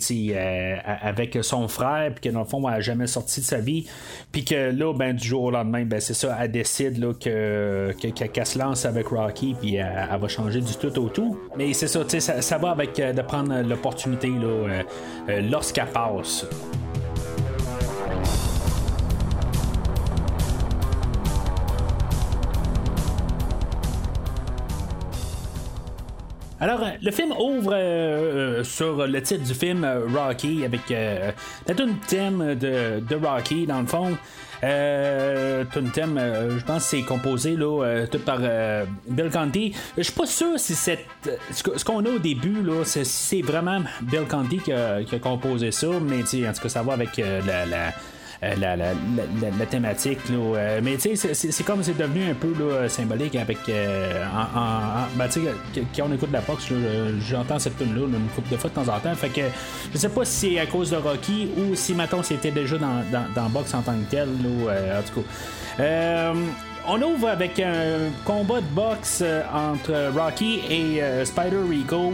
avec 0.86 1.38
son 1.42 1.68
frère, 1.68 2.12
puis 2.14 2.30
que 2.30 2.34
dans 2.34 2.42
le 2.42 2.46
fond, 2.46 2.68
elle 2.68 2.76
n'a 2.76 2.80
jamais 2.82 3.08
sorti 3.08 3.42
de 3.42 3.46
sa 3.46 3.60
vie, 3.60 3.88
puis 4.32 4.44
que 4.44 4.72
là, 4.72 4.94
ben, 4.94 5.14
du 5.14 5.28
jour 5.28 5.44
au 5.44 5.52
lendemain, 5.52 5.86
ben, 5.86 6.00
c'est 6.00 6.14
ça, 6.14 6.38
elle 6.42 6.52
décide 6.52 7.00
que- 7.20 7.92
qu'elle 7.94 8.46
se 8.46 8.60
lance 8.60 8.86
avec 8.86 9.08
Rocky, 9.08 9.56
puis 9.60 9.78
elle, 10.12 10.20
va 10.20 10.28
changer 10.28 10.62
du 10.62 10.76
tout 10.76 11.00
au 11.00 11.10
tout. 11.10 11.38
Mais 11.58 11.74
c'est 11.74 11.88
ça, 11.88 12.02
ça, 12.08 12.42
ça 12.42 12.58
va 12.58 12.72
avec 12.72 13.00
euh, 13.00 13.14
de 13.14 13.22
prendre 13.22 13.62
l'opportunité 13.62 14.30
euh, 14.30 14.82
euh, 15.30 15.42
lorsqu'elle 15.42 15.88
passe. 15.88 16.46
Alors, 26.62 26.82
euh, 26.84 26.90
le 27.02 27.12
film 27.12 27.32
ouvre 27.34 27.74
euh, 27.74 28.60
euh, 28.60 28.64
sur 28.64 29.06
le 29.06 29.22
titre 29.22 29.44
du 29.44 29.54
film 29.54 29.86
Rocky 30.16 30.64
avec 30.64 30.82
la 30.90 31.74
tune 31.76 31.96
thème 32.08 32.56
de, 32.56 33.02
de 33.02 33.16
Rocky 33.16 33.66
dans 33.66 33.82
le 33.82 33.88
fond. 33.88 34.18
Euh, 34.64 35.66
thème, 35.94 36.18
je 36.58 36.64
pense 36.64 36.84
que 36.84 36.90
c'est 36.98 37.02
composé 37.02 37.58
là, 37.58 38.06
tout 38.10 38.20
par 38.20 38.40
Bill 39.08 39.30
Conti. 39.30 39.74
Je 39.98 40.04
suis 40.04 40.14
pas 40.14 40.26
sûr 40.26 40.58
si 40.58 40.74
c'est 40.74 41.06
ce 41.52 41.84
qu'on 41.84 42.04
a 42.06 42.10
au 42.10 42.20
début 42.20 42.64
là, 42.64 42.84
c'est, 42.86 43.04
c'est 43.04 43.42
vraiment 43.42 43.82
Bill 44.02 44.24
Conti 44.30 44.58
qui 44.60 44.72
a, 44.72 45.04
qui 45.04 45.14
a 45.16 45.20
composé 45.20 45.72
ça, 45.72 45.88
mais 46.02 46.22
en 46.22 46.54
tout 46.54 46.62
cas 46.62 46.70
ça 46.70 46.82
va 46.84 46.94
avec 46.94 47.18
la, 47.18 47.66
la- 47.66 47.94
la, 48.42 48.56
la- 48.76 48.76
la- 48.76 48.94
la- 49.60 49.66
thématique. 49.66 50.20
Là, 50.30 50.36
euh, 50.38 50.80
mais 50.84 50.98
tu 50.98 51.16
sais, 51.16 51.34
c'est- 51.34 51.64
comme 51.64 51.84
c'est 51.84 51.98
devenu 51.98 52.30
un 52.30 52.34
peu 52.34 52.54
symbolique 52.90 53.36
avec. 53.36 53.58
euh, 53.70 54.24
en, 54.34 54.60
en- 54.60 54.64
en- 54.64 55.08
ben, 55.18 55.28
quand 55.96 56.04
on 56.10 56.14
écoute 56.14 56.32
la 56.32 56.42
là, 56.70 56.78
j'entends 57.20 57.60
cette 57.60 57.78
tune 57.78 57.96
là 57.96 58.02
une 58.06 58.28
couple 58.36 58.52
de 58.52 58.58
fois 58.58 58.70
de 58.70 58.76
temps 58.76 58.94
en 58.94 59.00
temps. 59.00 59.16
Fait 59.16 59.30
que 59.30 59.42
je 59.94 59.98
sais 59.98 60.10
pas 60.10 60.26
si 60.26 60.52
c'est 60.54 60.60
à 60.60 60.66
cause 60.66 60.92
de 60.92 60.98
Rocky 60.98 61.50
ou 61.58 61.76
si 61.76 61.94
maintenant 61.94 62.24
c'était 62.24 62.52
déjà 62.52 62.78
dans, 62.78 63.02
dans, 63.12 63.26
boxe 63.50 63.74
en 63.74 63.82
tant 63.82 63.94
que 63.94 64.10
tel. 64.12 64.28
Là, 64.30 64.72
euh, 64.72 65.00
en 65.00 65.04
tout 65.04 65.22
cas. 65.22 65.28
Euh, 65.84 66.34
on 66.88 67.02
ouvre 67.02 67.30
avec 67.30 67.60
un 67.60 68.12
combat 68.26 68.62
de 68.62 68.68
boxe 68.68 69.20
euh, 69.24 69.42
entre 69.54 70.12
Rocky 70.16 70.62
et 70.70 71.02
euh, 71.02 71.26
Spider 71.26 71.62
Rico. 71.68 72.14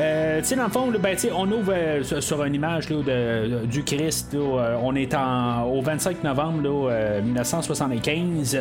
Euh, 0.00 0.38
tu 0.40 0.46
sais, 0.46 0.56
dans 0.56 0.64
le 0.64 0.70
fond, 0.70 0.90
là, 0.90 0.98
ben, 0.98 1.16
on 1.36 1.50
ouvre 1.52 1.72
euh, 1.74 2.02
sur- 2.02 2.22
une 2.44 2.54
image 2.54 2.88
là, 2.88 2.96
de, 2.96 3.60
de- 3.60 3.66
du 3.66 3.84
Christ. 3.84 4.34
euh, 4.34 4.74
on 4.82 4.94
est 4.94 5.14
en, 5.14 5.64
au 5.64 5.82
25 5.82 6.24
novembre 6.24 6.62
là, 6.62 6.90
euh, 6.90 7.22
1975. 7.22 8.58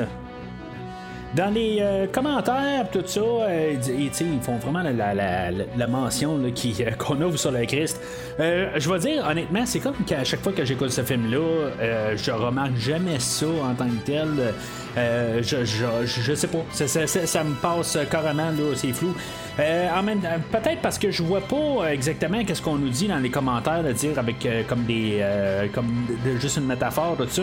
Dans 1.33 1.53
les 1.53 1.77
euh, 1.79 2.07
commentaires, 2.11 2.89
tout 2.91 3.03
ça, 3.05 3.21
euh, 3.21 3.75
ils- 3.87 4.11
font 4.41 4.57
vraiment 4.57 4.81
la, 4.83 4.91
la- 4.91 5.49
la- 5.77 5.87
mention 5.87 6.37
euh, 6.37 6.91
qu'on 6.97 7.21
ouvre 7.21 7.37
sur 7.37 7.51
le 7.53 7.65
Christ. 7.65 8.01
Euh, 8.41 8.67
je 8.75 8.91
vais 8.91 8.99
dire, 8.99 9.25
honnêtement, 9.25 9.65
c'est 9.65 9.79
comme 9.79 9.95
qu'à 10.05 10.25
chaque 10.25 10.41
fois 10.41 10.51
que 10.51 10.65
j'écoute 10.65 10.89
ce 10.91 11.01
film-là, 11.03 11.37
euh, 11.79 12.17
je 12.17 12.31
remarque 12.31 12.75
jamais 12.75 13.19
ça 13.19 13.45
en 13.47 13.73
tant 13.73 13.85
que 13.87 14.05
tel. 14.05 14.27
Euh, 14.97 15.39
je, 15.41 15.63
je, 15.63 15.85
je 16.05 16.33
sais 16.33 16.47
pas. 16.47 16.65
Ça, 16.73 16.85
ça- 16.85 17.07
ça- 17.07 17.25
me 17.45 17.53
passe 17.53 17.97
carrément, 18.11 18.51
c'est 18.75 18.91
flou. 18.91 19.15
Euh, 19.61 20.37
peut-être 20.51 20.79
parce 20.81 20.97
que 20.97 21.11
je 21.11 21.21
vois 21.21 21.41
pas 21.41 21.91
exactement 21.91 22.43
qu'est-ce 22.43 22.61
qu'on 22.61 22.75
nous 22.75 22.89
dit 22.89 23.07
dans 23.07 23.17
les 23.19 23.29
commentaires 23.29 23.83
de 23.83 23.91
dire 23.91 24.17
avec 24.17 24.43
euh, 24.45 24.63
comme 24.67 24.83
des 24.85 25.19
euh, 25.21 25.67
comme 25.73 26.05
de- 26.25 26.31
de- 26.31 26.37
juste 26.37 26.57
une 26.57 26.65
métaphore 26.65 27.15
tout 27.17 27.27
ça. 27.29 27.41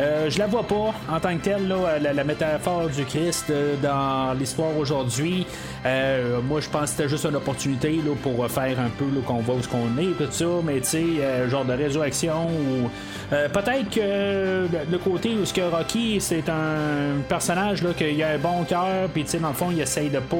Euh, 0.00 0.28
je 0.28 0.38
la 0.38 0.46
vois 0.46 0.64
pas 0.64 0.92
en 1.10 1.20
tant 1.20 1.34
que 1.36 1.42
telle 1.42 1.66
là, 1.68 1.98
la, 2.00 2.24
métaphore 2.24 2.88
du 2.88 3.04
Christ 3.04 3.46
euh, 3.50 3.76
dans 3.82 4.34
l'histoire 4.38 4.76
aujourd'hui. 4.76 5.46
Euh, 5.86 6.40
moi 6.42 6.60
je 6.60 6.68
pense 6.68 6.82
que 6.82 6.88
c'était 6.96 7.08
juste 7.08 7.24
une 7.24 7.36
opportunité 7.36 7.92
là, 7.92 8.12
pour 8.22 8.46
faire 8.50 8.78
un 8.80 8.90
peu 8.98 9.06
qu'on 9.26 9.40
voit 9.40 9.54
où 9.54 9.62
ce 9.62 9.68
qu'on 9.68 9.96
est 9.98 10.16
tout 10.18 10.30
ça, 10.30 10.44
mais 10.64 10.80
tu 10.80 10.84
sais 10.86 11.04
euh, 11.20 11.48
genre 11.48 11.64
de 11.64 11.72
résurrection 11.72 12.46
ou 12.46 12.90
euh, 13.32 13.48
peut-être 13.48 13.88
que 13.90 14.66
le 14.90 14.98
côté 14.98 15.30
où 15.40 15.44
ce 15.46 15.54
que 15.54 15.62
Rocky 15.62 16.20
c'est 16.20 16.48
un 16.48 17.20
personnage 17.28 17.82
là 17.82 17.90
qu'il 17.96 18.22
a 18.22 18.30
un 18.30 18.38
bon 18.38 18.64
cœur 18.64 19.08
puis 19.12 19.24
tu 19.24 19.30
sais 19.30 19.38
dans 19.38 19.48
le 19.48 19.54
fond 19.54 19.68
il 19.70 19.80
essaye 19.80 20.10
de 20.10 20.18
pas 20.18 20.36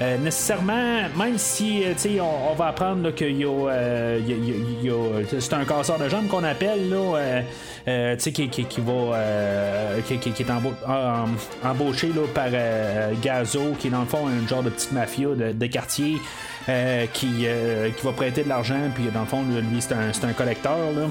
euh, 0.00 0.16
nécessairement, 0.18 1.02
même 1.16 1.36
si 1.38 1.84
euh, 1.84 1.92
on, 2.20 2.52
on 2.52 2.54
va 2.54 2.68
apprendre 2.68 3.10
a, 4.88 4.92
euh, 4.92 5.22
c'est 5.38 5.52
un 5.54 5.64
casseur 5.64 5.98
de 5.98 6.08
jambes 6.08 6.28
qu'on 6.28 6.44
appelle, 6.44 6.88
là, 6.90 7.16
euh, 7.16 7.42
euh, 7.88 8.16
qui, 8.32 8.48
qui, 8.48 8.64
qui 8.64 8.80
va, 8.80 8.92
euh, 8.92 10.00
qui, 10.06 10.18
qui- 10.18 10.32
est 10.42 10.46
emba- 10.50 10.74
em- 10.88 11.36
embauché 11.68 12.08
là, 12.08 12.22
par 12.34 12.48
Gazo, 13.22 13.72
qui 13.78 13.88
est 13.88 13.90
dans 13.90 14.00
le 14.00 14.06
fond 14.06 14.26
un 14.26 14.48
genre 14.48 14.62
de 14.62 14.70
petite 14.70 14.92
mafia 14.92 15.28
de, 15.28 15.52
quartier. 15.66 16.16
qui, 17.12 17.46
va 18.06 18.12
prêter 18.12 18.44
de 18.44 18.48
l'argent, 18.48 18.78
puis 18.94 19.04
dans 19.12 19.20
le 19.22 19.26
fond, 19.26 19.42
lui, 19.42 19.80
c'est 19.80 19.94
un, 19.94 20.12
un 20.28 20.32
collecteur. 20.32 20.76
Là. 20.94 21.08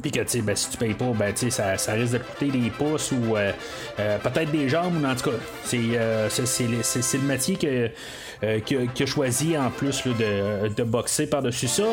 Puis 0.00 0.10
que, 0.10 0.40
ben, 0.42 0.56
si 0.56 0.70
tu 0.70 0.76
payes 0.76 0.94
pas, 0.94 1.12
ben, 1.14 1.34
ça, 1.36 1.76
ça 1.76 1.92
risque 1.92 2.12
de 2.14 2.18
te 2.18 2.24
coûter 2.24 2.46
des 2.58 2.70
pouces 2.70 3.12
ou 3.12 3.36
euh, 3.36 3.52
euh, 3.98 4.18
peut-être 4.18 4.50
des 4.50 4.68
jambes, 4.68 4.94
ou 5.02 5.06
en 5.06 5.14
tout 5.14 5.30
cas, 5.30 5.36
c'est, 5.64 5.78
euh, 5.94 6.28
c'est, 6.30 6.66
le- 6.66 6.82
métier 7.26 7.56
que, 7.56 7.90
euh, 8.42 8.60
que, 8.60 8.86
que 8.98 9.06
choisi 9.06 9.56
en 9.58 9.70
plus 9.70 10.02
de, 10.06 10.68
de 10.68 10.82
boxer 10.82 11.26
par-dessus 11.26 11.68
ça. 11.68 11.84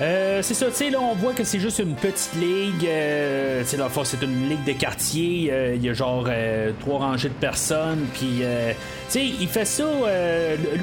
Euh, 0.00 0.42
c'est 0.42 0.54
ça, 0.54 0.66
tu 0.66 0.74
sais, 0.74 0.90
là, 0.90 1.00
on 1.00 1.14
voit 1.14 1.32
que 1.32 1.42
c'est 1.42 1.58
juste 1.58 1.80
une 1.80 1.96
petite 1.96 2.30
ligue. 2.36 2.86
euh, 2.86 3.62
tu 3.62 3.68
sais, 3.70 3.76
dans 3.76 3.84
le 3.84 3.90
fond, 3.90 4.04
c'est 4.04 4.22
une 4.22 4.48
ligue 4.48 4.62
de 4.64 4.72
quartier. 4.72 5.48
euh, 5.50 5.74
Il 5.74 5.84
y 5.84 5.88
a 5.88 5.92
genre 5.92 6.24
euh, 6.28 6.70
trois 6.78 6.98
rangées 7.00 7.30
de 7.30 7.34
personnes. 7.34 8.06
Puis, 8.14 8.38
euh, 8.42 8.70
tu 8.70 9.18
sais, 9.18 9.24
il 9.26 9.48
fait 9.48 9.64
ça, 9.64 9.84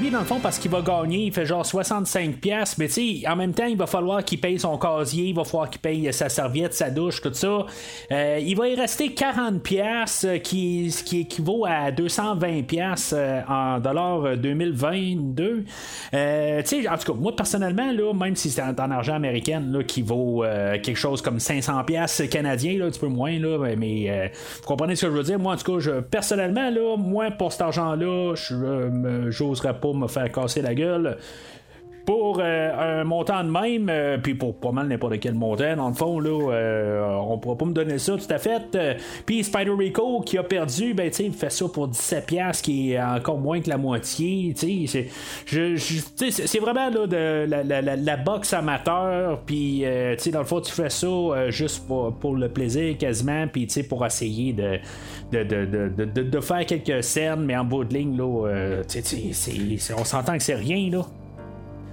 lui, 0.01 0.10
dans 0.12 0.19
le 0.19 0.25
fond, 0.25 0.39
parce 0.41 0.60
qu'il 0.60 0.69
va 0.69 0.81
gagner, 0.81 1.27
il 1.27 1.31
fait 1.31 1.45
genre 1.45 1.63
65$. 1.65 2.34
piastres, 2.34 2.75
Mais, 2.77 2.88
tu 2.88 3.22
sais, 3.22 3.27
en 3.29 3.38
même 3.38 3.53
temps, 3.53 3.67
il 3.67 3.77
va 3.77 3.88
falloir 3.88 4.24
qu'il 4.25 4.41
paye 4.41 4.60
son 4.60 4.77
casier, 4.77 5.27
il 5.27 5.36
va 5.36 5.45
falloir 5.45 5.69
qu'il 5.69 5.79
paye 5.79 6.12
sa 6.12 6.27
serviette, 6.27 6.74
sa 6.74 6.89
douche, 6.89 7.22
tout 7.22 7.34
ça. 7.34 7.65
Il 8.12 8.55
va 8.57 8.67
y 8.67 8.75
rester 8.75 9.10
40$, 9.12 9.60
piastres, 9.60 10.25
euh, 10.27 10.38
qui, 10.39 10.91
ce 10.91 11.03
qui 11.03 11.22
équivaut 11.22 11.65
à 11.65 11.89
220$ 11.91 12.63
piastres, 12.63 13.13
euh, 13.17 13.41
en 13.48 13.79
dollars 13.79 14.25
euh, 14.25 14.36
2022. 14.36 15.63
Euh, 16.13 16.62
tu 16.63 16.81
sais, 16.84 16.89
en 16.89 16.98
tout 16.98 17.13
cas, 17.13 17.17
moi, 17.17 17.34
personnellement, 17.34 17.91
là, 17.93 18.12
même 18.13 18.36
si 18.36 18.50
c'est 18.50 18.62
en, 18.62 18.74
en 18.77 19.04
argent 19.05 19.15
américain, 19.15 19.62
là, 19.71 19.83
qui 19.83 20.01
vaut 20.01 20.43
euh, 20.43 20.79
quelque 20.81 20.97
chose 20.97 21.21
comme 21.21 21.38
500$ 21.38 21.85
piastres 21.85 22.27
canadiens, 22.29 22.77
là, 22.79 22.85
un 22.85 22.89
petit 22.89 23.00
peu 23.00 23.07
moins, 23.07 23.38
là, 23.39 23.75
mais 23.77 24.09
euh, 24.09 24.27
vous 24.62 24.67
comprenez 24.67 24.95
ce 24.95 25.05
que 25.05 25.12
je 25.12 25.17
veux 25.17 25.24
dire? 25.24 25.39
Moi, 25.39 25.53
en 25.53 25.57
tout 25.57 25.74
cas, 25.74 25.79
je, 25.79 26.00
personnellement, 26.01 26.69
là, 26.69 26.97
moi, 26.97 27.29
pour 27.31 27.51
cet 27.51 27.62
argent-là, 27.62 28.33
je 28.35 28.55
euh, 28.55 29.31
j'oserais 29.31 29.79
pas 29.79 29.93
me 29.93 30.07
faire 30.07 30.31
casser 30.31 30.62
la 30.62 30.74
gueule. 30.74 31.17
Pour 32.05 32.39
un 32.41 33.03
montant 33.03 33.43
de 33.43 33.50
même, 33.50 34.21
puis 34.21 34.35
pour 34.35 34.55
pas 34.55 34.71
mal 34.71 34.88
n'importe 34.88 35.19
quel 35.19 35.33
montant, 35.33 35.75
dans 35.75 35.89
le 35.89 35.95
fond, 35.95 36.19
là, 36.19 37.19
on 37.21 37.38
pourra 37.38 37.57
pas 37.57 37.65
me 37.65 37.74
donner 37.74 37.97
ça 37.97 38.13
tout 38.13 38.33
à 38.33 38.38
fait. 38.38 38.77
puis 39.25 39.43
Spider 39.43 39.74
Rico 39.77 40.21
qui 40.21 40.38
a 40.38 40.43
perdu, 40.43 40.93
ben, 40.93 41.09
tu 41.09 41.24
il 41.24 41.33
fait 41.33 41.50
ça 41.50 41.65
pour 41.67 41.89
17$, 41.89 42.62
qui 42.62 42.91
est 42.93 43.01
encore 43.01 43.39
moins 43.39 43.59
que 43.62 43.69
la 43.69 43.77
moitié. 43.77 44.53
C'est, 44.55 45.07
vraiment 46.59 46.89
là, 46.89 47.07
de, 47.07 48.05
la, 48.05 48.17
boxe 48.17 48.53
amateur, 48.53 49.39
puis 49.45 49.83
dans 50.31 50.39
le 50.39 50.45
fond, 50.45 50.62
tu 50.62 50.71
fais 50.71 50.89
ça 50.89 51.50
juste 51.50 51.88
pour, 51.88 52.13
pour, 52.13 52.35
le 52.35 52.50
plaisir 52.50 52.97
quasiment, 52.97 53.47
puis 53.47 53.67
pour 53.89 54.05
essayer 54.05 54.53
de 54.53 54.79
de, 55.31 55.43
de, 55.43 56.05
de, 56.05 56.39
faire 56.39 56.65
quelques 56.65 57.03
scènes, 57.03 57.45
mais 57.45 57.57
en 57.57 57.65
bout 57.65 57.83
de 57.83 57.93
ligne, 57.93 58.17
là, 58.17 58.81
on 59.97 60.03
s'entend 60.03 60.38
que 60.38 60.43
c'est 60.43 60.55
rien. 60.55 60.89
Là. 60.91 61.05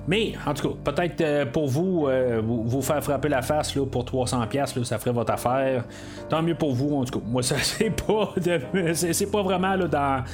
Mais, 0.09 0.33
en 0.47 0.53
tout 0.53 0.69
cas, 0.69 0.93
peut-être 0.93 1.21
euh, 1.21 1.47
pour 1.47 1.69
vous, 1.69 2.07
euh, 2.09 2.41
vous, 2.45 2.83
faire 2.83 3.03
frapper 3.03 3.29
la 3.29 3.43
face 3.43 3.77
là, 3.77 3.87
pour 3.87 4.05
300$, 4.05 4.85
ça 4.85 4.99
ferait 4.99 5.13
votre 5.13 5.33
affaire. 5.33 5.85
Tant 6.29 6.43
mieux 6.43 6.57
pour 6.57 6.75
vous, 6.75 6.97
en 6.97 7.05
tout 7.05 7.21
cas. 7.21 7.25
Moi, 7.27 7.43
ça, 7.43 7.57
c'est 7.59 7.91
pas, 7.91 8.35
c'est, 8.95 9.31
pas 9.31 9.43
vraiment 9.43 9.77
dans, 9.79 10.25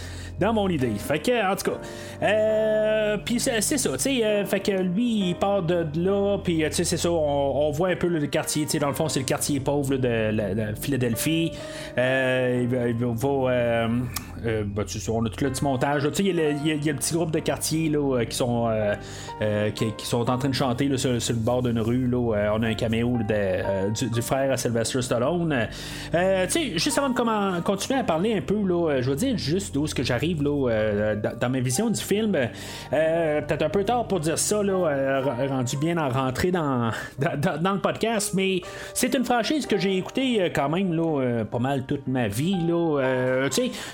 dans 0.40 0.52
mon 0.54 0.68
idée. 0.68 0.92
Fait 0.96 1.18
que, 1.18 1.52
en 1.52 1.54
tout 1.54 1.70
cas, 1.70 1.78
euh, 2.22 3.18
puis 3.22 3.38
c'est, 3.38 3.60
ça, 3.60 3.76
tu 3.92 3.98
sais, 3.98 4.44
fait 4.46 4.60
que 4.60 4.72
lui, 4.72 5.30
il 5.30 5.34
part 5.34 5.62
de, 5.62 5.86
là, 5.96 6.38
puis 6.42 6.62
tu 6.64 6.72
sais, 6.72 6.84
c'est 6.84 6.96
ça, 6.96 7.10
on, 7.10 7.70
voit 7.70 7.88
un 7.88 7.96
peu 7.96 8.08
le 8.08 8.26
quartier, 8.26 8.64
tu 8.64 8.70
sais, 8.70 8.78
dans 8.78 8.88
le 8.88 8.94
fond, 8.94 9.08
c'est 9.08 9.20
le 9.20 9.26
quartier 9.26 9.60
pauvre 9.60 9.96
de, 9.96 10.30
la, 10.30 10.74
Philadelphie. 10.74 11.52
il 11.96 12.68
va 13.04 13.88
euh, 14.46 14.64
ben, 14.64 14.84
on 15.08 15.24
a 15.24 15.28
tout 15.28 15.44
le 15.44 15.50
petit 15.50 15.64
montage. 15.64 16.08
Il 16.18 16.26
y, 16.26 16.30
y, 16.30 16.88
a 16.88 16.92
le 16.92 16.98
petit 16.98 17.14
groupe 17.14 17.30
de 17.30 17.38
quartiers 17.38 17.88
là, 17.88 17.98
euh, 17.98 18.24
qui, 18.24 18.36
sont, 18.36 18.68
euh, 18.70 19.70
qui, 19.70 20.06
sont 20.06 20.28
en 20.30 20.38
train 20.38 20.48
de 20.48 20.54
chanter 20.54 20.96
sur, 20.96 21.10
le 21.12 21.34
bord 21.34 21.62
d'une 21.62 21.80
rue. 21.80 22.06
Là, 22.06 22.52
on 22.54 22.62
a 22.62 22.68
un 22.68 22.74
caméo 22.74 23.18
du, 23.94 24.22
frère 24.22 24.52
à 24.52 24.56
Sylvester 24.56 25.02
Stallone. 25.02 25.68
juste 26.76 26.98
avant 26.98 27.10
de 27.10 27.60
continuer 27.60 27.98
à 27.98 28.04
parler 28.04 28.34
un 28.34 28.40
peu, 28.40 28.56
là, 28.56 29.00
je 29.00 29.10
veux 29.10 29.16
dire 29.16 29.36
juste 29.36 29.74
d'où 29.74 29.86
ce 29.86 29.94
que 29.94 30.02
j'arrive 30.02 30.42
là, 30.42 31.14
dans, 31.16 31.50
ma 31.50 31.60
vision 31.60 31.90
du 31.90 32.00
film. 32.00 32.32
Peut-être 32.90 33.62
un 33.62 33.70
peu 33.70 33.84
tard 33.84 34.06
pour 34.06 34.20
dire 34.20 34.38
ça, 34.38 34.62
là, 34.62 35.20
rendu 35.48 35.76
bien 35.76 35.96
en 35.96 36.08
rentrée 36.08 36.50
dans, 36.52 36.90
dans, 37.18 37.72
le 37.72 37.80
podcast, 37.80 38.32
mais 38.34 38.62
c'est 38.94 39.14
une 39.14 39.24
franchise 39.24 39.66
que 39.66 39.78
j'ai 39.78 39.96
écoutée 39.96 40.50
quand 40.54 40.68
même 40.68 40.92
là, 40.92 41.44
pas 41.44 41.58
mal 41.58 41.84
toute 41.86 42.06
ma 42.06 42.28
vie. 42.28 42.56
Là, 42.66 43.48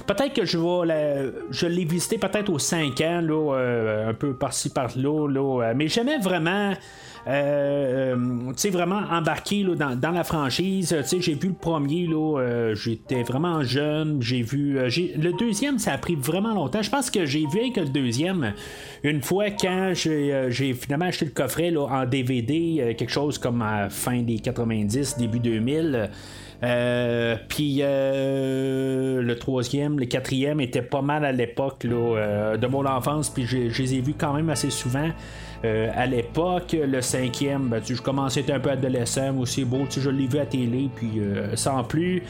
peut-être 0.06 0.33
que 0.34 0.44
je 0.44 0.58
vais 0.58 1.32
je 1.50 1.66
l'ai 1.66 1.84
visité 1.84 2.18
peut-être 2.18 2.50
aux 2.50 2.58
5 2.58 3.00
ans, 3.00 3.20
là, 3.22 3.54
euh, 3.54 4.10
un 4.10 4.14
peu 4.14 4.34
par-ci 4.34 4.70
par-là, 4.70 5.28
là, 5.28 5.62
euh, 5.62 5.72
mais 5.76 5.88
jamais 5.88 6.18
vraiment. 6.18 6.74
Euh, 7.26 8.16
vraiment 8.70 9.02
embarqué 9.10 9.64
dans, 9.64 10.10
la 10.10 10.24
franchise. 10.24 10.96
j'ai 11.20 11.34
vu 11.34 11.48
le 11.48 11.54
premier, 11.54 12.06
là, 12.06 12.72
j'étais 12.74 13.22
vraiment 13.22 13.62
jeune. 13.62 14.20
J'ai 14.20 14.42
vu. 14.42 14.78
le 14.78 15.38
deuxième, 15.38 15.78
ça 15.78 15.92
a 15.92 15.98
pris 15.98 16.16
vraiment 16.16 16.54
longtemps. 16.54 16.82
Je 16.82 16.90
pense 16.90 17.10
que 17.10 17.24
j'ai 17.26 17.46
vu 17.46 17.72
que 17.72 17.80
le 17.80 17.88
deuxième, 17.88 18.54
une 19.02 19.22
fois 19.22 19.50
quand 19.50 19.92
j'ai, 19.94 20.74
finalement 20.74 21.06
acheté 21.06 21.26
le 21.26 21.30
coffret 21.30 21.70
là, 21.70 21.86
en 21.86 22.06
DVD, 22.06 22.94
quelque 22.96 23.12
chose 23.12 23.38
comme 23.38 23.62
à 23.62 23.90
fin 23.90 24.22
des 24.22 24.38
90, 24.38 25.16
début 25.18 25.40
2000. 25.40 26.10
Euh, 26.64 27.36
puis 27.48 27.78
euh, 27.80 29.20
le 29.20 29.38
troisième, 29.38 29.98
le 29.98 30.06
quatrième 30.06 30.60
était 30.60 30.82
pas 30.82 31.02
mal 31.02 31.24
à 31.24 31.32
l'époque 31.32 31.84
euh, 31.84 32.56
de 32.56 32.66
mon 32.66 32.86
enfance, 32.86 33.28
puis 33.28 33.44
je, 33.44 33.82
les 33.82 33.94
ai 33.94 34.00
vus 34.00 34.14
quand 34.16 34.32
même 34.32 34.48
assez 34.48 34.70
souvent. 34.70 35.10
À 35.64 36.06
l'époque, 36.06 36.76
le 36.78 37.00
cinquième, 37.00 37.68
ben, 37.68 37.82
je 37.84 38.00
commençais 38.00 38.50
un 38.52 38.60
peu 38.60 38.70
adolescent 38.70 39.36
aussi, 39.38 39.64
beau, 39.64 39.86
je 39.90 40.10
l'ai 40.10 40.26
vu 40.26 40.38
à 40.38 40.46
télé, 40.46 40.90
puis 40.94 41.20
sans 41.54 41.82
plus. 41.84 42.22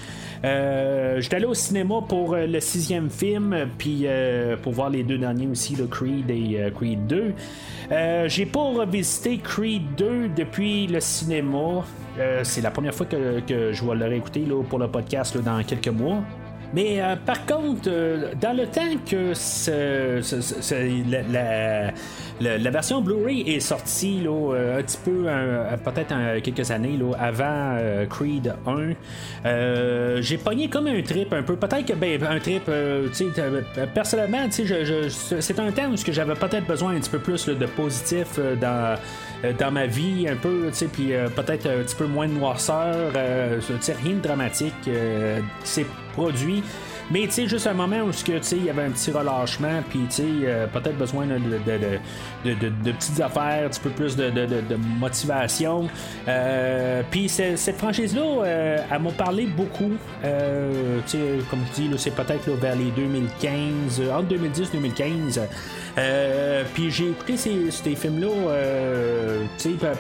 J'étais 0.42 1.36
allé 1.36 1.46
au 1.46 1.54
cinéma 1.54 1.96
pour 2.08 2.36
le 2.36 2.60
sixième 2.60 3.10
film, 3.10 3.56
puis 3.76 4.06
pour 4.62 4.72
voir 4.72 4.90
les 4.90 5.02
deux 5.02 5.18
derniers 5.18 5.48
aussi, 5.48 5.74
le 5.74 5.86
Creed 5.86 6.30
et 6.30 6.70
Creed 6.74 7.06
2. 7.06 7.34
J'ai 8.28 8.46
pas 8.46 8.60
revisité 8.60 9.38
Creed 9.38 9.82
2 9.96 10.28
depuis 10.36 10.86
le 10.86 11.00
cinéma. 11.00 11.84
Euh, 12.18 12.40
c'est 12.44 12.60
la 12.60 12.70
première 12.70 12.94
fois 12.94 13.06
que, 13.06 13.42
je 13.48 13.84
vais 13.84 13.94
le 13.94 14.04
réécouter 14.04 14.44
pour 14.68 14.78
le 14.78 14.88
podcast 14.88 15.36
dans 15.38 15.62
quelques 15.64 15.88
mois. 15.88 16.22
Mais 16.72 17.00
euh, 17.00 17.16
par 17.16 17.44
contre, 17.46 17.88
euh, 17.88 18.32
dans 18.40 18.56
le 18.56 18.66
temps 18.66 18.82
que 19.08 19.32
la, 22.40 22.70
version 22.70 23.00
Blu-ray 23.00 23.42
est 23.48 23.60
sortie 23.60 24.26
un 24.26 24.82
petit 24.82 24.98
peu, 25.04 25.26
peut-être 25.84 26.40
quelques 26.40 26.70
années 26.70 26.98
avant 27.18 27.76
Creed 28.08 28.54
1, 29.44 30.20
j'ai 30.20 30.38
pogné 30.38 30.68
comme 30.68 30.86
un 30.86 31.02
trip 31.02 31.32
un 31.32 31.42
peu. 31.42 31.56
Peut-être 31.56 31.86
que 31.86 31.92
ben, 31.94 32.22
un 32.24 32.38
trip, 32.38 32.70
personnellement, 33.94 34.46
c'est 34.50 35.58
un 35.58 35.70
temps 35.72 35.90
où 35.90 36.12
j'avais 36.12 36.34
peut-être 36.34 36.66
besoin 36.66 36.96
un 36.96 37.00
petit 37.00 37.10
peu 37.10 37.18
plus 37.18 37.46
de 37.46 37.66
positif 37.66 38.38
dans 38.60 38.84
euh, 38.84 38.96
dans 39.52 39.70
ma 39.70 39.86
vie 39.86 40.26
un 40.28 40.36
peu, 40.36 40.68
tu 40.68 40.74
sais, 40.74 40.86
puis 40.86 41.14
euh, 41.14 41.28
peut-être 41.28 41.66
un 41.66 41.82
petit 41.82 41.96
peu 41.96 42.06
moins 42.06 42.26
de 42.28 42.32
noirceur, 42.32 43.12
euh, 43.16 43.60
rien 44.02 44.14
de 44.14 44.20
dramatique, 44.20 44.90
c'est 45.64 45.86
produit. 46.12 46.62
Mais 47.10 47.22
tu 47.22 47.32
sais, 47.32 47.46
juste 47.46 47.66
un 47.66 47.74
moment 47.74 48.00
où 48.02 48.10
il 48.10 48.64
y 48.64 48.70
avait 48.70 48.82
un 48.82 48.90
petit 48.90 49.10
relâchement, 49.10 49.82
puis 49.88 50.00
tu 50.08 50.16
sais, 50.16 50.24
peut-être 50.72 50.96
besoin 50.96 51.26
de, 51.26 51.38
de, 52.44 52.92
petites 52.92 53.20
affaires, 53.20 53.66
un 53.66 53.68
petit 53.68 53.80
peu 53.80 53.90
plus 53.90 54.16
de, 54.16 54.76
motivation. 54.98 55.88
puis 57.10 57.28
cette 57.28 57.76
franchise-là, 57.76 58.82
elle 58.90 59.02
m'a 59.02 59.10
parlé 59.10 59.46
beaucoup. 59.46 59.92
tu 60.22 60.28
sais, 61.06 61.18
comme 61.50 61.60
je 61.72 61.82
dis, 61.82 61.90
c'est 61.98 62.14
peut-être 62.14 62.50
vers 62.50 62.76
les 62.76 62.90
2015, 62.90 64.02
entre 64.10 64.28
2010 64.28 64.60
et 64.60 64.76
2015. 64.76 65.40
Euh, 65.96 66.64
puis 66.74 66.90
j'ai 66.90 67.10
écouté 67.10 67.36
ces, 67.36 67.70
ces 67.70 67.94
films-là 67.94 68.28
euh, 68.48 69.44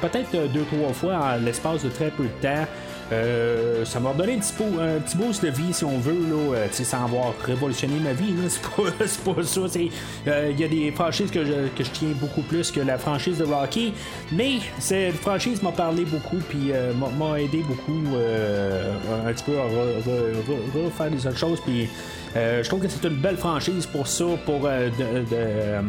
peut-être 0.00 0.52
deux, 0.52 0.64
trois 0.64 0.92
fois 0.92 1.14
en 1.14 1.36
l'espace 1.36 1.84
de 1.84 1.88
très 1.88 2.10
peu 2.10 2.24
de 2.24 2.42
temps. 2.42 2.66
Euh, 3.12 3.84
ça 3.84 4.00
m'a 4.00 4.12
donné 4.12 4.34
un 4.34 4.38
petit, 4.38 4.54
un 4.80 5.00
petit 5.00 5.16
boost 5.16 5.44
de 5.44 5.50
vie, 5.50 5.72
si 5.72 5.84
on 5.84 5.98
veut, 5.98 6.12
là, 6.12 6.56
euh, 6.56 6.66
sans 6.70 7.04
avoir 7.04 7.34
révolutionné 7.44 8.00
ma 8.00 8.12
vie. 8.12 8.34
C'est 8.48 9.22
pas, 9.22 9.34
pas, 9.34 9.42
ça. 9.42 9.60
Il 9.76 10.60
y 10.60 10.64
a 10.64 10.68
des 10.68 10.90
franchises 10.92 11.30
que 11.30 11.44
je, 11.44 11.68
que 11.76 11.84
je, 11.84 11.90
tiens 11.90 12.08
beaucoup 12.20 12.42
plus 12.42 12.70
que 12.70 12.80
la 12.80 12.98
franchise 12.98 13.38
de 13.38 13.44
Rocky. 13.44 13.92
Mais 14.32 14.58
cette 14.78 15.16
franchise 15.16 15.62
m'a 15.62 15.72
parlé 15.72 16.04
beaucoup, 16.04 16.38
puis 16.48 16.72
m'a 17.18 17.40
aidé 17.40 17.62
beaucoup 17.66 18.02
un 19.26 19.32
petit 19.32 19.44
peu 19.44 19.58
à 19.58 19.64
refaire 20.84 21.10
des 21.10 21.26
autres 21.26 21.38
choses. 21.38 21.60
Puis 21.60 21.84
euh, 21.84 21.86
je 22.34 22.68
trouve 22.68 22.80
que 22.80 22.88
c'est 22.88 23.06
une 23.06 23.16
belle 23.16 23.36
franchise 23.36 23.86
pour 23.86 24.06
ça, 24.06 24.24
pour, 24.44 24.66
euh, 24.66 24.90
euh, 25.32 25.80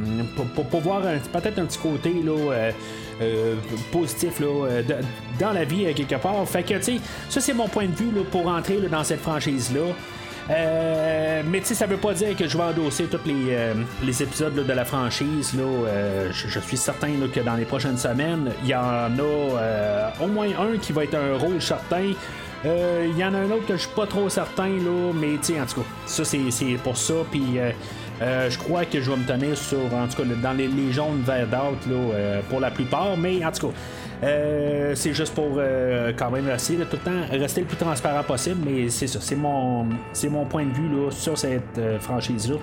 pour, 0.69 0.81
voir 0.81 1.01
peut-être 1.01 1.59
un 1.59 1.65
petit 1.65 1.79
côté 1.79 2.13
là, 2.23 2.71
positif 3.91 4.39
là, 4.39 4.81
dans 5.39 5.51
la 5.51 5.63
vie 5.63 5.91
quelque 5.93 6.15
part. 6.15 6.47
Fait 6.47 6.63
que, 6.63 6.75
tu 6.75 6.83
sais, 6.83 6.97
ça 7.29 7.41
c'est 7.41 7.53
mon 7.53 7.67
point 7.67 7.87
de 7.87 7.95
vue 7.95 8.11
pour 8.31 8.47
entrer 8.47 8.77
dans 8.91 9.03
cette 9.03 9.21
franchise-là. 9.21 9.93
mais 11.49 11.59
tu 11.61 11.65
sais, 11.65 11.73
ça 11.73 11.87
veut 11.87 11.97
pas 11.97 12.13
dire 12.13 12.35
que 12.35 12.47
je 12.47 12.57
vais 12.57 12.63
endosser 12.63 13.05
tous 13.05 13.25
les, 13.25 14.21
épisodes 14.23 14.53
de 14.53 14.73
la 14.73 14.85
franchise. 14.85 15.53
Là, 15.55 16.29
je, 16.31 16.59
suis 16.59 16.77
certain 16.77 17.09
que 17.33 17.39
dans 17.39 17.55
les 17.55 17.65
prochaines 17.65 17.97
semaines, 17.97 18.51
il 18.63 18.69
y 18.69 18.75
en 18.75 19.17
a 19.17 20.11
au 20.21 20.27
moins 20.27 20.49
un 20.59 20.77
qui 20.77 20.93
va 20.93 21.05
être 21.05 21.15
un 21.15 21.37
rôle 21.37 21.59
certain. 21.59 22.13
Il 22.65 22.71
euh, 22.71 23.07
y 23.15 23.23
en 23.23 23.31
a 23.35 23.37
un 23.37 23.51
autre 23.51 23.67
que 23.67 23.73
je 23.73 23.81
suis 23.83 23.95
pas 23.95 24.07
trop 24.07 24.27
certain, 24.27 24.69
là, 24.69 25.11
mais 25.13 25.37
tu 25.39 25.53
en 25.59 25.67
tout 25.67 25.81
cas, 25.81 25.87
ça 26.07 26.25
c'est 26.25 26.77
pour 26.83 26.97
ça. 26.97 27.13
Puis 27.29 27.59
euh, 27.59 27.69
euh, 28.23 28.49
je 28.49 28.57
crois 28.57 28.85
que 28.85 28.99
je 28.99 29.11
vais 29.11 29.17
me 29.17 29.23
tenir 29.23 29.55
sur, 29.55 29.77
en 29.93 30.07
tout 30.07 30.23
cas, 30.23 30.23
dans 30.41 30.53
les, 30.53 30.67
les 30.67 30.91
jaunes 30.91 31.21
verts 31.21 31.45
d'autres 31.45 31.87
là, 31.87 32.41
pour 32.49 32.59
la 32.59 32.71
plupart, 32.71 33.17
mais 33.17 33.45
en 33.45 33.51
tout 33.51 33.67
cas. 33.67 33.73
c'est 34.95 35.13
juste 35.13 35.35
pour 35.35 35.59
quand 36.17 36.31
même 36.31 36.49
essayer 36.49 36.79
de 36.79 36.85
tout 36.85 36.97
le 37.05 37.11
temps 37.11 37.27
rester 37.29 37.61
le 37.61 37.67
plus 37.67 37.77
transparent 37.77 38.23
possible, 38.23 38.61
mais 38.65 38.89
c'est 38.89 39.07
ça, 39.07 39.19
c'est 39.21 39.35
mon, 39.35 39.87
c'est 40.11 40.29
mon 40.29 40.45
point 40.45 40.65
de 40.65 40.73
vue 40.73 40.89
là, 40.89 41.11
sur 41.11 41.37
cette 41.37 41.79
franchise-là. 41.99 42.55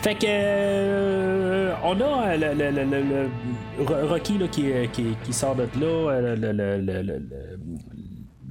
Fait 0.00 0.14
que 0.14 1.72
on 1.84 2.00
a 2.00 2.36
le, 2.38 3.28
Rocky 4.08 4.38
là, 4.38 4.48
qui, 4.48 4.72
qui, 4.94 5.14
qui, 5.22 5.32
sort 5.34 5.54
de 5.56 5.66
là, 5.78 6.22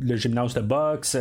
le, 0.01 0.15
gymnase 0.15 0.53
de 0.53 0.61
boxe. 0.61 1.17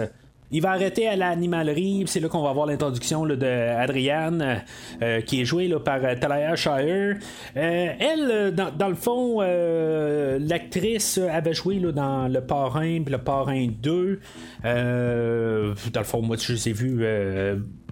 Il 0.50 0.62
va 0.62 0.70
arrêter 0.70 1.06
à 1.06 1.14
l'animalerie, 1.14 2.04
c'est 2.06 2.20
là 2.20 2.28
qu'on 2.28 2.42
va 2.42 2.52
voir 2.54 2.66
l'introduction 2.66 3.26
de 3.26 3.44
Adrienne, 3.44 4.62
euh, 5.02 5.20
qui 5.20 5.42
est 5.42 5.44
jouée 5.44 5.68
là, 5.68 5.78
par 5.78 6.02
euh, 6.02 6.14
Talia 6.18 6.56
Shire. 6.56 7.18
Euh, 7.54 7.92
elle, 8.00 8.54
dans, 8.54 8.88
le 8.88 8.94
fond, 8.94 9.40
l'actrice 9.42 11.18
avait 11.18 11.52
joué 11.52 11.78
là, 11.78 11.92
dans 11.92 12.28
Le 12.28 12.40
Parrain, 12.40 13.00
le 13.06 13.18
Parrain 13.18 13.68
2. 13.82 14.20
dans 14.64 14.70
le 14.70 16.04
fond, 16.04 16.22
moi, 16.22 16.36
je 16.38 16.52
les 16.54 16.68
ai 16.70 16.72
vus 16.72 17.04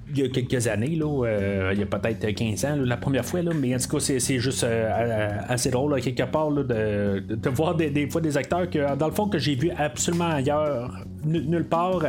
il 0.09 0.19
y 0.19 0.23
a 0.25 0.29
quelques 0.29 0.67
années, 0.69 0.97
là, 0.97 1.73
il 1.73 1.79
y 1.79 1.83
a 1.83 1.87
peut-être 1.87 2.27
15 2.35 2.65
ans, 2.65 2.77
la 2.77 2.97
première 2.97 3.25
fois, 3.25 3.43
là, 3.43 3.53
mais 3.55 3.75
en 3.75 3.79
tout 3.79 3.97
cas, 3.97 4.01
c'est, 4.01 4.39
juste 4.39 4.65
assez 5.49 5.71
drôle, 5.71 6.01
quelque 6.01 6.23
part, 6.23 6.51
de, 6.51 7.49
voir 7.51 7.75
des, 7.75 8.09
fois 8.09 8.21
des 8.21 8.37
acteurs 8.37 8.71
que, 8.71 8.97
dans 8.97 9.09
le 9.09 9.13
fond, 9.13 9.29
que 9.29 9.39
j'ai 9.39 9.55
vu 9.55 9.71
absolument 9.77 10.29
ailleurs, 10.29 11.05
nulle 11.25 11.65
part, 11.65 12.03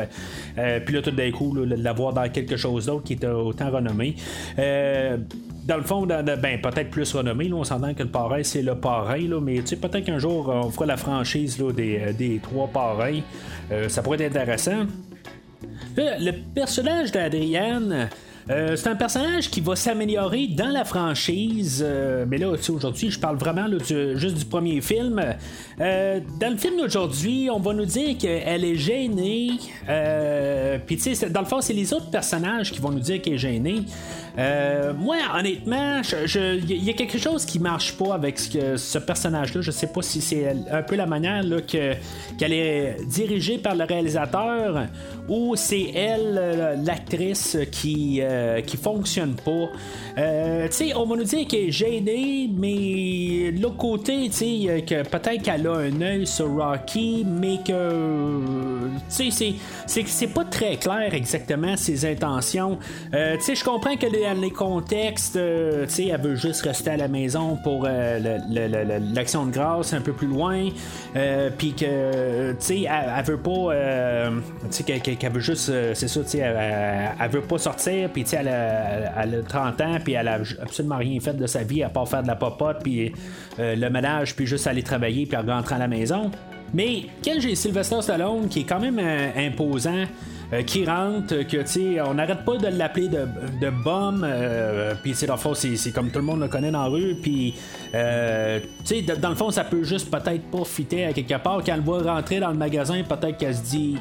puis 0.86 0.95
là, 0.95 1.01
tout 1.01 1.12
d'un 1.12 1.31
coup, 1.31 1.57
de 1.57 1.75
l'avoir 1.75 2.13
dans 2.13 2.29
quelque 2.29 2.55
chose 2.55 2.86
d'autre 2.86 3.03
qui 3.03 3.13
était 3.13 3.27
autant 3.27 3.71
renommé 3.71 4.15
dans 5.67 5.75
le 5.75 5.83
fond, 5.83 6.05
ben, 6.05 6.62
peut-être 6.62 6.89
plus 6.89 7.13
renommé. 7.13 7.51
on 7.51 7.65
s'entend 7.65 7.93
que 7.93 8.03
le 8.03 8.10
parrain, 8.10 8.41
c'est 8.41 8.62
le 8.62 8.75
parrain, 8.75 9.17
là, 9.17 9.41
mais 9.41 9.60
peut-être 9.62 10.05
qu'un 10.05 10.17
jour, 10.17 10.47
on 10.47 10.69
fera 10.71 10.86
la 10.86 10.97
franchise 10.97 11.62
des, 11.75 12.13
des, 12.17 12.39
trois 12.41 12.67
parrains. 12.67 13.19
ça 13.89 14.01
pourrait 14.01 14.21
être 14.21 14.36
intéressant. 14.38 14.86
Le 15.97 16.31
personnage 16.53 17.12
d'Adrienne. 17.12 18.10
Euh, 18.49 18.77
c'est 18.77 18.88
un 18.88 18.95
personnage 18.95 19.49
qui 19.49 19.60
va 19.60 19.75
s'améliorer 19.75 20.47
dans 20.47 20.69
la 20.69 20.86
franchise, 20.86 21.83
euh, 21.86 22.25
mais 22.27 22.38
là, 22.38 22.51
aujourd'hui, 22.69 23.12
je 23.12 23.19
parle 23.19 23.36
vraiment 23.36 23.67
juste 24.15 24.38
du 24.38 24.45
premier 24.45 24.79
film. 24.79 25.21
Euh, 25.81 26.19
dans 26.39 26.49
le 26.49 26.57
film 26.57 26.77
d'aujourd'hui, 26.77 27.49
on 27.51 27.60
va 27.60 27.73
nous 27.73 27.86
dire 27.86 28.17
qu'elle 28.17 28.63
est 28.63 28.75
gênée. 28.75 29.51
Puis, 30.86 30.97
tu 30.97 31.15
sais, 31.15 31.29
dans 31.29 31.41
le 31.41 31.45
fond, 31.45 31.60
c'est 31.60 31.73
les 31.73 31.93
autres 31.93 32.10
personnages 32.10 32.71
qui 32.71 32.79
vont 32.79 32.91
nous 32.91 33.01
dire 33.01 33.21
qu'elle 33.21 33.33
est 33.33 33.38
gênée. 33.38 33.81
moi, 34.97 35.17
honnêtement, 35.38 36.01
il 36.33 36.83
y 36.83 36.89
a 36.89 36.93
quelque 36.93 37.17
chose 37.17 37.45
qui 37.45 37.60
marche 37.60 37.97
pas 37.97 38.13
avec 38.13 38.39
ce, 38.39 38.97
personnage-là. 38.97 39.60
Je 39.62 39.71
sais 39.71 39.88
pas 39.88 40.01
si 40.01 40.21
c'est 40.21 40.55
un 40.71 40.83
peu 40.83 40.95
la 40.95 41.05
manière 41.05 41.43
qu'elle 41.67 42.53
est 42.53 42.97
dirigée 43.05 43.57
par 43.57 43.75
le 43.75 43.83
réalisateur 43.83 44.88
ou 45.27 45.55
c'est 45.55 45.91
elle, 45.93 46.81
l'actrice, 46.83 47.57
qui, 47.71 48.19
euh, 48.21 48.61
qui 48.61 48.77
fonctionne 48.77 49.35
pas. 49.35 49.69
Euh, 50.17 50.67
tu 50.67 50.73
sais, 50.73 50.95
on 50.95 51.05
va 51.05 51.15
nous 51.15 51.23
dire 51.23 51.47
qu'elle 51.47 51.67
est 51.67 51.71
gênée, 51.71 52.49
mais 52.53 53.51
de 53.51 53.61
l'autre 53.61 53.77
côté, 53.77 54.29
tu 54.29 54.31
sais, 54.31 54.83
que 54.87 55.07
peut-être 55.07 55.43
qu'elle 55.43 55.67
a 55.67 55.75
un 55.75 56.01
œil 56.01 56.25
sur 56.25 56.49
Rocky, 56.55 57.25
mais 57.27 57.57
que. 57.65 58.89
Tu 59.15 59.31
sais, 59.31 59.53
c'est 59.85 60.33
pas 60.33 60.43
très 60.45 60.77
clair 60.77 61.13
exactement 61.13 61.77
ses 61.77 62.05
intentions. 62.05 62.79
Euh, 63.13 63.35
tu 63.37 63.43
sais, 63.43 63.55
je 63.55 63.63
comprends 63.63 63.95
que 63.95 64.07
dans 64.07 64.41
les 64.41 64.51
contextes, 64.51 65.33
tu 65.33 65.89
sais, 65.89 66.07
elle 66.07 66.21
veut 66.21 66.35
juste 66.35 66.61
rester 66.61 66.91
à 66.91 66.97
la 66.97 67.07
maison 67.07 67.57
pour 67.63 67.83
l'action 67.83 69.45
de 69.45 69.51
grâce 69.51 69.93
un 69.93 70.01
peu 70.01 70.13
plus 70.13 70.27
loin, 70.27 70.69
puis 71.57 71.73
que, 71.73 72.51
tu 72.51 72.57
sais, 72.59 72.81
elle, 72.83 73.25
veut 73.25 73.37
pas. 73.37 74.31
tu 74.71 74.83
sais, 74.83 74.83
qu'elle 75.17 75.34
veut 75.34 75.39
juste, 75.39 75.69
euh, 75.69 75.93
c'est 75.93 76.08
ça, 76.08 76.21
tu 76.23 76.38
elle, 76.38 76.58
elle, 77.19 77.30
veut 77.30 77.41
pas 77.41 77.58
sortir, 77.58 78.10
puis 78.12 78.25
elle 78.32 78.47
a, 78.47 79.23
elle 79.23 79.36
a 79.36 79.41
30 79.41 79.82
ans, 79.82 79.97
puis 80.03 80.13
elle 80.13 80.27
a 80.27 80.39
absolument 80.62 80.97
rien 80.97 81.19
fait 81.19 81.34
de 81.34 81.47
sa 81.47 81.63
vie 81.63 81.84
à 81.84 81.89
part 81.89 82.08
faire 82.08 82.23
de 82.23 82.27
la 82.27 82.36
popote, 82.36 82.80
puis 82.84 83.12
euh, 83.60 83.75
le 83.75 83.89
ménage, 83.89 84.36
puis 84.36 84.45
juste 84.45 84.67
aller 84.67 84.84
travailler, 84.84 85.25
puis 85.25 85.38
rentrer 85.38 85.75
à 85.75 85.80
la 85.80 85.88
maison. 85.88 86.32
Mais 86.73 87.03
quand 87.23 87.36
j'ai 87.39 87.56
Sylvester 87.56 88.01
Stallone, 88.01 88.47
qui 88.49 88.62
est 88.62 88.63
quand 88.63 88.80
même 88.80 88.99
euh, 88.99 89.47
imposant, 89.47 90.03
qui 90.65 90.86
rentre, 90.86 91.45
que 91.45 91.58
tu 91.69 91.99
on 91.99 92.13
n'arrête 92.13 92.45
pas 92.45 92.56
de 92.56 92.67
l'appeler 92.67 93.10
de, 93.10 93.27
de 93.60 93.69
bum, 93.69 94.25
puis 95.03 95.13
c'est 95.13 95.25
dans 95.25 95.34
le 95.34 95.39
fond, 95.39 95.53
c'est 95.53 95.91
comme 95.91 96.10
tout 96.10 96.19
le 96.19 96.25
monde 96.25 96.39
le 96.39 96.47
connaît 96.47 96.71
dans 96.71 96.84
la 96.84 96.88
rue, 96.88 97.15
puis 97.21 97.53
tu 97.91 97.97
sais, 98.86 99.01
dans 99.01 99.27
le 99.27 99.36
fond, 99.36 99.51
ça 99.51 99.65
peut 99.65 99.84
juste 99.84 100.10
peut-être 100.10 100.43
pas 100.43 100.60
à 100.60 101.12
quelque 101.12 101.43
part. 101.43 101.62
Quand 101.65 101.73
elle 101.73 101.82
voit 101.82 102.01
rentrer 102.01 102.39
dans 102.39 102.47
le 102.47 102.56
magasin, 102.56 103.03
peut-être 103.03 103.36
qu'elle 103.36 103.56
se 103.56 103.63
dit 103.63 103.97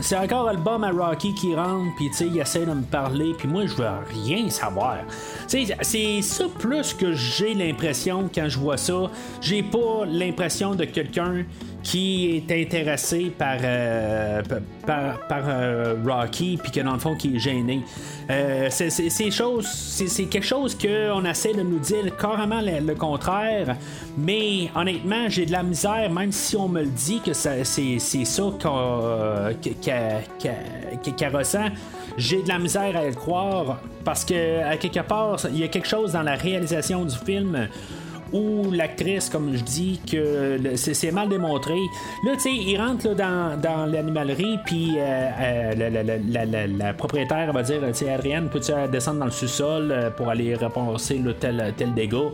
c'est 0.00 0.16
encore 0.16 0.48
album 0.48 0.84
à 0.84 0.90
Rocky 0.90 1.34
qui 1.34 1.54
rentre, 1.54 1.94
puis 1.96 2.08
tu 2.10 2.16
sais, 2.16 2.26
il 2.26 2.38
essaie 2.38 2.66
de 2.66 2.72
me 2.72 2.82
parler, 2.82 3.34
puis 3.36 3.48
moi, 3.48 3.66
je 3.66 3.74
veux 3.74 3.86
rien 4.24 4.48
savoir. 4.50 4.98
C'est 5.46 6.22
ça 6.22 6.44
plus 6.58 6.94
que 6.94 7.12
j'ai 7.12 7.54
l'impression 7.54 8.28
quand 8.32 8.48
je 8.48 8.58
vois 8.58 8.76
ça. 8.76 9.10
J'ai 9.40 9.62
pas 9.62 10.04
l'impression 10.06 10.74
de 10.74 10.84
quelqu'un 10.84 11.44
qui 11.86 12.34
est 12.36 12.62
intéressé 12.62 13.30
par, 13.38 13.58
euh, 13.62 14.42
par, 14.84 15.20
euh, 15.30 15.94
Rocky, 16.04 16.58
puis 16.60 16.72
que 16.72 16.80
dans 16.80 16.94
le 16.94 16.98
fond, 16.98 17.14
qui 17.14 17.36
est 17.36 17.38
gêné. 17.38 17.80
Euh, 18.28 18.66
c'est, 18.70 19.30
choses, 19.30 19.68
c'est, 19.68 20.24
quelque 20.24 20.44
chose 20.44 20.76
qu'on 20.76 21.24
essaie 21.24 21.54
de 21.54 21.62
nous 21.62 21.78
dire 21.78 22.16
carrément 22.16 22.60
le, 22.60 22.94
contraire, 22.96 23.76
mais 24.18 24.68
honnêtement, 24.74 25.28
j'ai 25.28 25.46
de 25.46 25.52
la 25.52 25.62
misère, 25.62 26.10
même 26.10 26.32
si 26.32 26.56
on 26.56 26.68
me 26.68 26.80
le 26.80 26.88
dit 26.88 27.20
que 27.24 27.32
c'est, 27.32 27.62
ça 27.62 28.42
qu'elle, 29.70 31.36
ressent 31.36 31.68
j'ai 32.16 32.42
de 32.42 32.48
la 32.48 32.58
misère 32.58 32.96
à 32.96 33.04
le 33.04 33.14
croire 33.14 33.78
parce 34.02 34.24
que 34.24 34.62
à 34.64 34.76
quelque 34.78 35.00
part 35.00 35.38
il 35.50 35.58
y 35.58 35.64
a 35.64 35.68
quelque 35.68 35.86
chose 35.88 36.12
dans 36.12 36.22
la 36.22 36.34
réalisation 36.34 37.04
du 37.04 37.14
film 37.14 37.68
ou 38.32 38.70
l'actrice, 38.72 39.28
comme 39.28 39.56
je 39.56 39.62
dis, 39.62 40.00
que 40.10 40.58
c'est 40.76 41.12
mal 41.12 41.28
démontré. 41.28 41.76
Là, 42.24 42.32
tu 42.34 42.40
sais, 42.40 42.54
il 42.54 42.76
rentre 42.76 43.14
dans, 43.14 43.60
dans 43.60 43.86
l'animalerie, 43.86 44.58
puis 44.64 44.94
euh, 44.98 45.30
euh, 45.40 46.68
la, 46.78 46.94
propriétaire 46.94 47.52
va 47.52 47.62
dire, 47.62 47.80
tu 47.88 47.94
sais, 47.94 48.10
Adrienne, 48.10 48.48
peux-tu 48.48 48.72
descendre 48.90 49.20
dans 49.20 49.26
le 49.26 49.30
sous-sol 49.30 49.90
euh, 49.90 50.10
pour 50.10 50.28
aller 50.28 50.54
repenser 50.54 51.20
tel, 51.38 51.74
tel 51.76 51.94
dégât? 51.94 52.32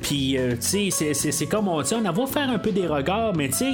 puis, 0.00 0.38
tu 0.60 0.90
sais, 0.90 1.14
c'est 1.14 1.46
comme 1.46 1.68
on, 1.68 1.82
on 1.82 2.12
va 2.12 2.26
faire 2.26 2.50
un 2.50 2.58
peu 2.58 2.72
des 2.72 2.86
regards, 2.86 3.34
mais 3.34 3.48
tu 3.48 3.54
sais, 3.54 3.72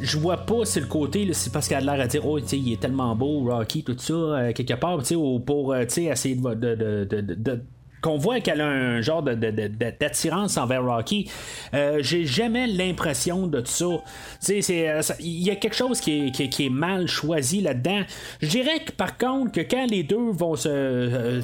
je 0.00 0.18
vois 0.18 0.38
pas 0.38 0.64
c'est 0.64 0.80
le 0.80 0.86
côté 0.86 1.28
c'est 1.32 1.52
parce 1.52 1.68
qu'elle 1.68 1.88
a 1.88 1.94
l'air 1.94 2.04
à 2.04 2.08
dire 2.08 2.26
oh 2.26 2.40
tu 2.40 2.48
sais 2.48 2.58
il 2.58 2.72
est 2.72 2.80
tellement 2.80 3.14
beau 3.14 3.44
Rocky 3.44 3.84
tout 3.84 3.96
ça 3.96 4.52
quelque 4.52 4.74
part 4.74 4.98
tu 4.98 5.04
sais 5.04 5.14
pour 5.14 5.76
tu 5.82 5.88
sais 5.88 6.04
essayer 6.04 6.34
de 6.34 7.62
qu'on 8.02 8.18
voit 8.18 8.40
qu'elle 8.40 8.60
a 8.60 8.66
un 8.66 9.00
genre 9.00 9.22
d'attirance 9.22 10.56
envers 10.56 10.84
Rocky. 10.84 11.30
Euh, 11.72 11.98
j'ai 12.02 12.26
jamais 12.26 12.66
l'impression 12.66 13.46
de 13.46 13.62
ça. 13.64 13.84
Euh, 13.86 15.02
il 15.20 15.42
y 15.42 15.50
a 15.50 15.56
quelque 15.56 15.76
chose 15.76 16.00
qui 16.00 16.26
est, 16.26 16.70
mal 16.70 17.06
choisi 17.06 17.60
là-dedans. 17.60 18.02
Je 18.40 18.48
dirais 18.48 18.80
que 18.84 18.92
par 18.92 19.16
contre, 19.16 19.52
que 19.52 19.60
quand 19.60 19.86
les 19.88 20.02
deux 20.02 20.30
vont 20.30 20.56
se. 20.56 20.68
Euh, 20.68 21.42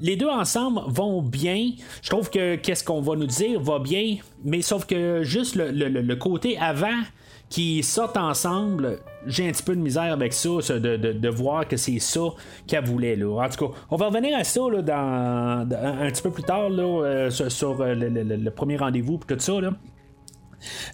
les 0.00 0.16
deux 0.16 0.28
ensemble 0.28 0.80
vont 0.86 1.20
bien, 1.20 1.70
je 2.02 2.10
trouve 2.10 2.30
que 2.30 2.54
qu'est-ce 2.56 2.84
qu'on 2.84 3.00
va 3.00 3.16
nous 3.16 3.26
dire 3.26 3.60
va 3.60 3.78
bien, 3.78 4.16
mais 4.44 4.62
sauf 4.62 4.86
que 4.86 5.22
juste 5.22 5.56
le 5.56 6.14
côté 6.14 6.56
avant 6.58 7.00
qui 7.50 7.82
sortent 7.82 8.16
ensemble, 8.16 9.00
j'ai 9.26 9.48
un 9.48 9.50
petit 9.50 9.64
peu 9.64 9.74
de 9.74 9.80
misère 9.80 10.12
avec 10.12 10.32
ça, 10.32 10.50
de, 10.78 11.28
voir 11.28 11.66
que 11.66 11.76
c'est 11.76 11.98
ça 11.98 12.20
qu'elle 12.66 12.84
voulait. 12.84 13.16
Là. 13.16 13.44
En 13.44 13.48
tout 13.48 13.66
cas, 13.66 13.74
on 13.90 13.96
va 13.96 14.06
revenir 14.06 14.38
à 14.38 14.44
ça 14.44 14.60
là, 14.70 14.80
dans, 14.80 15.76
un 15.76 16.10
petit 16.10 16.22
peu 16.22 16.30
plus 16.30 16.44
tard 16.44 16.70
là, 16.70 16.82
euh, 16.82 17.30
sur, 17.30 17.84
le, 17.84 17.94
le, 17.94 18.50
premier 18.50 18.76
rendez-vous 18.76 19.16
et 19.28 19.34
tout 19.34 19.40
ça. 19.40 19.60
Là. 19.60 19.72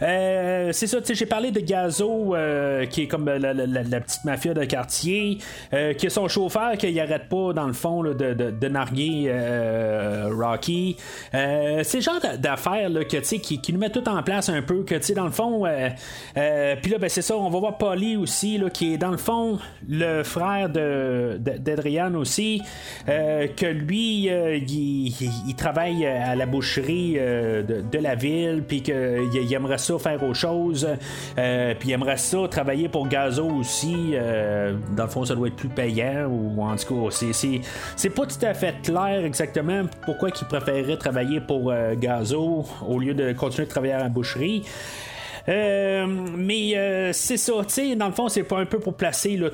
Euh, 0.02 0.70
c'est 0.72 0.86
ça, 0.86 1.00
tu 1.00 1.08
sais, 1.08 1.14
j'ai 1.14 1.26
parlé 1.26 1.50
de 1.50 1.60
Gazo, 1.60 2.34
euh, 2.34 2.86
qui 2.86 3.02
est 3.02 3.06
comme 3.06 3.26
la, 3.26 4.00
petite 4.00 4.24
mafia 4.24 4.54
de 4.54 4.64
quartier, 4.64 5.38
euh, 5.72 5.92
qui 5.94 6.06
est 6.06 6.10
son 6.10 6.28
chauffeur, 6.28 6.76
qui 6.76 6.98
arrête 7.00 7.28
pas, 7.28 7.52
dans 7.52 7.66
le 7.66 7.72
fond, 7.72 8.02
de, 8.02 8.12
de, 8.12 8.68
narguer 8.68 9.32
Rocky. 10.30 10.96
c'est 11.32 11.94
le 11.94 12.00
genre 12.00 12.20
d'affaires 12.38 12.90
que, 13.08 13.36
qui, 13.36 13.60
qui 13.60 13.72
nous 13.72 13.78
met 13.78 13.90
tout 13.90 14.06
en 14.08 14.22
place 14.22 14.48
un 14.48 14.62
peu, 14.62 14.82
que, 14.82 14.96
tu 14.96 15.02
sais, 15.02 15.14
dans 15.14 15.24
le 15.24 15.30
fond, 15.30 15.64
puis 16.34 16.90
là, 16.90 16.98
ben, 16.98 17.08
c'est 17.08 17.22
ça, 17.22 17.36
on 17.36 17.48
va 17.48 17.58
voir 17.58 17.78
Polly 17.78 18.16
aussi, 18.16 18.58
là, 18.58 18.70
qui 18.70 18.94
est, 18.94 18.98
dans 18.98 19.10
le 19.10 19.16
fond, 19.16 19.58
le 19.88 20.22
frère 20.22 20.68
d'Adrian 20.68 22.14
aussi, 22.14 22.62
que 23.06 23.66
lui, 23.66 24.28
il, 24.28 25.54
travaille 25.56 26.06
à 26.06 26.34
la 26.34 26.46
boucherie 26.46 27.14
de, 27.14 27.98
la 27.98 28.14
ville, 28.14 28.62
puis 28.66 28.82
qu'il 28.82 29.30
il 29.34 29.55
aimerait 29.56 29.78
ça 29.78 29.98
faire 29.98 30.22
autre 30.22 30.34
chose. 30.34 30.86
Euh, 31.38 31.74
puis 31.78 31.90
il 31.90 31.92
aimerait 31.92 32.16
ça 32.16 32.38
travailler 32.50 32.88
pour 32.88 33.08
Gazo 33.08 33.46
aussi. 33.46 34.10
Euh, 34.12 34.74
dans 34.96 35.04
le 35.04 35.10
fond, 35.10 35.24
ça 35.24 35.34
doit 35.34 35.48
être 35.48 35.56
plus 35.56 35.68
payant. 35.68 36.26
Ou 36.26 36.62
en 36.62 36.76
tout 36.76 37.08
cas, 37.08 37.16
c'est, 37.32 38.10
pas 38.10 38.26
tout 38.26 38.44
à 38.44 38.54
fait 38.54 38.74
clair 38.82 39.24
exactement 39.24 39.84
pourquoi 40.04 40.30
il 40.30 40.46
préférerait 40.46 40.96
travailler 40.96 41.40
pour 41.40 41.70
euh, 41.70 41.94
Gazo 41.94 42.64
au 42.86 42.98
lieu 42.98 43.14
de 43.14 43.32
continuer 43.32 43.66
de 43.66 43.70
travailler 43.70 43.94
à 43.94 44.00
la 44.00 44.08
boucherie. 44.08 44.62
mais 45.46 47.12
c'est 47.12 47.36
ça, 47.36 47.52
tu 47.66 47.74
sais, 47.74 47.96
dans 47.96 48.06
le 48.06 48.12
fond, 48.12 48.28
c'est 48.28 48.42
pas 48.42 48.58
un 48.58 48.66
peu 48.66 48.78
pour 48.78 48.94
placer 48.94 49.36
là, 49.36 49.48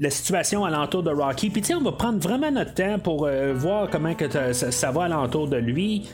la 0.00 0.10
situation 0.10 0.64
alentour 0.64 1.02
de 1.02 1.10
Rocky. 1.10 1.50
Puis, 1.50 1.62
tu 1.62 1.68
sais, 1.68 1.74
on 1.74 1.82
va 1.82 1.92
prendre 1.92 2.18
vraiment 2.20 2.50
notre 2.50 2.74
temps 2.74 2.98
pour 2.98 3.28
voir 3.54 3.88
comment 3.90 4.14
que 4.14 4.30
ça, 4.30 4.70
ça, 4.70 4.90
va 4.92 5.04
alentour 5.04 5.48
de 5.48 5.56
lui 5.56 6.08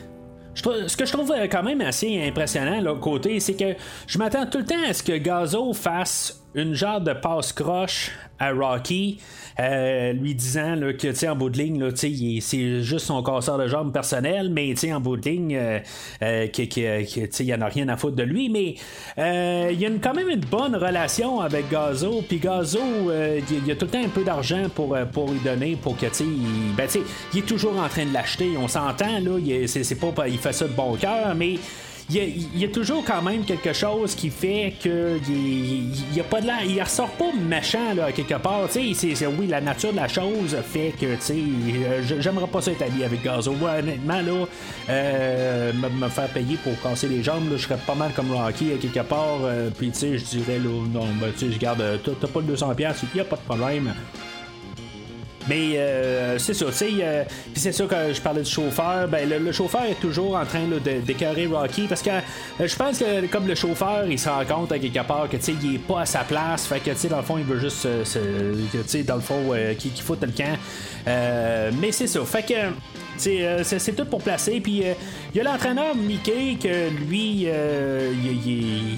ce 0.55 0.97
que 0.97 1.05
je 1.05 1.11
trouve 1.11 1.31
euh, 1.31 1.47
quand 1.47 1.63
même 1.63 1.81
assez 1.81 2.21
impressionnant, 2.23 2.81
là, 2.81 2.95
côté, 2.95 3.39
c'est 3.39 3.55
que 3.55 3.75
je 4.07 4.17
m'attends 4.17 4.45
tout 4.45 4.59
le 4.59 4.65
temps 4.65 4.83
à 4.87 4.93
ce 4.93 5.03
que 5.03 5.17
Gazo 5.17 5.73
fasse 5.73 6.44
une 6.55 6.73
genre 6.73 7.01
de 7.01 7.13
passe-croche 7.13 8.11
à 8.39 8.51
Rocky, 8.51 9.19
euh, 9.59 10.13
lui 10.13 10.35
disant 10.35 10.75
là, 10.75 10.93
que 10.93 11.29
en 11.29 11.35
bout 11.35 11.49
de 11.49 11.57
ligne, 11.57 11.91
c'est 11.95 12.81
juste 12.81 13.05
son 13.05 13.23
casseur 13.23 13.57
de 13.57 13.67
jambes 13.67 13.93
personnel, 13.93 14.49
mais 14.49 14.73
en 14.93 14.99
bout 14.99 15.17
de 15.17 15.29
ligne, 15.29 15.55
euh, 15.55 15.79
euh, 16.21 16.47
il 16.55 17.45
n'y 17.45 17.53
en 17.53 17.61
a 17.61 17.67
rien 17.67 17.87
à 17.87 17.97
foutre 17.97 18.15
de 18.15 18.23
lui. 18.23 18.49
Mais 18.49 18.75
il 19.17 19.79
y 19.79 19.85
a 19.85 19.89
quand 20.01 20.13
même 20.13 20.29
une 20.29 20.41
bonne 20.41 20.75
relation 20.75 21.39
avec 21.39 21.69
Gazo. 21.69 22.23
Puis 22.27 22.39
Gazo, 22.39 22.79
il 23.49 23.67
y 23.67 23.71
a 23.71 23.75
tout 23.75 23.89
un 23.93 24.09
peu 24.09 24.23
d'argent 24.23 24.63
pour, 24.73 24.97
pour 25.11 25.31
lui 25.31 25.39
donner, 25.39 25.77
pour 25.81 25.97
que 25.97 26.05
il, 26.05 26.75
ben, 26.75 26.87
il 27.33 27.39
est 27.39 27.43
toujours 27.43 27.79
en 27.79 27.87
train 27.87 28.05
de 28.05 28.13
l'acheter. 28.13 28.51
On 28.57 28.67
s'entend, 28.67 29.19
là, 29.19 29.39
c'est 29.67 29.99
pas 29.99 30.27
il 30.27 30.37
fait 30.37 30.53
ça 30.53 30.67
de 30.67 30.73
bon 30.73 30.95
cœur, 30.95 31.33
mais 31.35 31.55
il 32.09 32.59
y, 32.59 32.63
a, 32.63 32.67
toujours 32.67 33.03
quand 33.03 33.21
même 33.23 33.43
quelque 33.45 33.73
chose 33.73 34.13
qui 34.13 34.29
fait 34.29 34.75
que 34.83 35.17
il, 35.27 36.19
a 36.19 36.23
pas 36.23 36.39
de 36.39 36.47
il 36.67 36.81
ressort 36.81 37.09
pas 37.09 37.31
méchant 37.33 37.95
là 37.95 38.11
quelque 38.11 38.35
part 38.35 38.69
tu 38.71 38.93
sais 38.93 39.25
oui 39.25 39.47
la 39.47 39.59
nature 39.59 39.91
de 39.91 39.97
la 39.97 40.07
chose 40.07 40.55
fait 40.71 40.93
que 40.99 41.15
tu 41.15 41.21
sais 41.21 42.21
j'aimerais 42.21 42.45
pas 42.45 42.61
ça 42.61 42.71
être 42.71 42.83
allié 42.83 43.05
avec 43.05 43.23
Gazo 43.23 43.53
honnêtement 43.53 44.21
là 44.21 44.45
euh, 44.89 45.73
me, 45.73 46.07
faire 46.09 46.27
payer 46.27 46.57
pour 46.57 46.79
casser 46.79 47.07
les 47.07 47.23
jambes 47.23 47.49
je 47.51 47.63
serais 47.63 47.79
pas 47.87 47.95
mal 47.95 48.11
comme 48.15 48.31
Rocky 48.31 48.71
à 48.73 48.77
quelque 48.77 49.07
part 49.07 49.39
euh, 49.43 49.71
puis 49.75 49.89
tu 49.89 49.97
sais 49.97 50.17
je 50.19 50.25
dirais 50.25 50.59
là 50.59 50.69
non 50.93 51.07
ben, 51.19 51.31
tu 51.33 51.47
sais 51.47 51.51
je 51.51 51.57
garde 51.57 51.83
t'as 52.03 52.27
pas 52.27 52.39
le 52.39 52.45
200 52.45 52.75
pièces 52.75 53.01
il 53.15 53.17
y 53.17 53.21
a 53.21 53.25
pas 53.25 53.37
de 53.37 53.41
problème 53.41 53.93
mais 55.47 55.77
euh, 55.77 56.37
c'est 56.39 56.53
ça, 56.53 56.65
tu 56.65 56.73
sais. 56.73 56.89
Euh, 57.01 57.23
puis 57.53 57.61
c'est 57.61 57.71
ça 57.71 57.85
que 57.85 58.13
je 58.13 58.21
parlais 58.21 58.41
du 58.41 58.49
chauffeur. 58.49 59.07
Ben, 59.07 59.29
le, 59.29 59.51
chauffeur 59.51 59.83
est 59.83 59.99
toujours 59.99 60.35
en 60.35 60.45
train 60.45 60.63
d'écœurer 61.05 61.45
Rocky 61.45 61.87
parce 61.87 62.01
que 62.01 62.09
euh, 62.09 62.67
je 62.67 62.75
pense 62.75 62.99
que 62.99 63.27
comme 63.27 63.47
le 63.47 63.55
chauffeur, 63.55 64.05
il 64.07 64.17
se 64.17 64.29
rend 64.29 64.45
compte 64.45 64.71
à 64.71 64.79
quelque 64.79 65.05
part 65.05 65.29
que 65.29 65.37
tu 65.37 65.43
sais, 65.43 65.55
il 65.61 65.75
est 65.75 65.79
pas 65.79 66.01
à 66.01 66.05
sa 66.05 66.19
place. 66.19 66.65
Fait 66.65 66.79
que 66.79 66.91
tu 66.91 66.97
sais, 66.97 67.07
dans 67.09 67.17
le 67.17 67.23
fond, 67.23 67.37
il 67.37 67.45
veut 67.45 67.59
juste, 67.59 67.87
tu 68.03 68.83
sais, 68.87 69.03
dans 69.03 69.15
le 69.15 69.21
fond, 69.21 69.53
qu'il 69.77 69.93
qu 69.93 70.01
fout 70.01 70.19
le 70.21 70.31
camp. 70.31 70.57
mais 71.79 71.91
c'est 71.91 72.07
ça. 72.07 72.23
Fait 72.25 72.43
que. 72.43 72.53
c'est 73.17 73.95
tout 73.95 74.05
pour 74.05 74.21
placer. 74.21 74.59
Puis 74.61 74.83
il 75.33 75.37
y 75.37 75.39
a 75.39 75.43
l'entraîneur 75.43 75.95
Mickey 75.95 76.57
que 76.61 76.89
lui, 77.07 77.47
il, 77.47 78.97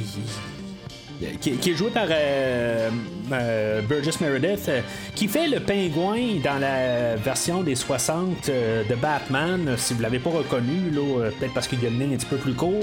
qui, 1.42 1.72
est 1.72 1.76
joué 1.76 1.90
par 1.90 2.08
euh, 2.10 2.90
euh, 3.32 3.82
Burgess 3.82 4.22
Meredith, 4.22 4.70
euh, 4.70 4.82
qui 5.16 5.28
fait 5.28 5.48
le 5.48 5.60
pingouin 5.60 6.40
dans 6.44 6.60
la 6.60 7.16
version 7.16 7.64
des 7.64 7.76
60 7.76 8.50
de 8.50 8.96
Batman. 8.96 9.76
Si 9.78 9.94
vous 9.94 10.02
l'avez 10.02 10.20
pas 10.20 10.30
reconnu, 10.30 10.92
là, 10.92 11.30
peut-être 11.38 11.54
parce 11.54 11.68
qu'il 11.68 11.82
y 11.84 11.88
a 11.88 11.90
le 11.90 11.96
nez 11.96 12.14
un 12.14 12.18
petit 12.18 12.26
peu 12.26 12.38
plus 12.38 12.54
court. 12.54 12.74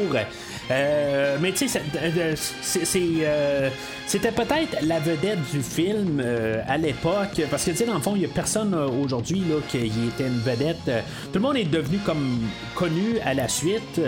mais 0.69 1.53
tu 1.53 1.69
sais, 1.69 1.81
c'était 4.07 4.33
peut-être 4.33 4.77
la 4.83 4.99
vedette 4.99 5.39
du 5.53 5.63
film 5.63 6.23
à 6.67 6.77
l'époque, 6.77 7.41
parce 7.51 7.65
que 7.65 7.71
tu 7.71 7.77
sais, 7.77 7.87
dans 7.87 7.95
le 7.95 8.01
fond, 8.01 8.15
il 8.15 8.21
n'y 8.21 8.25
a 8.25 8.29
personne 8.29 8.75
aujourd'hui 8.75 9.43
qui 9.69 9.79
était 9.79 10.27
une 10.27 10.41
vedette. 10.41 10.91
Tout 11.33 11.39
le 11.39 11.41
monde 11.41 11.57
est 11.57 11.65
devenu 11.65 11.99
comme 11.99 12.41
connu 12.75 13.19
à 13.25 13.35
la 13.35 13.49
suite. 13.49 14.01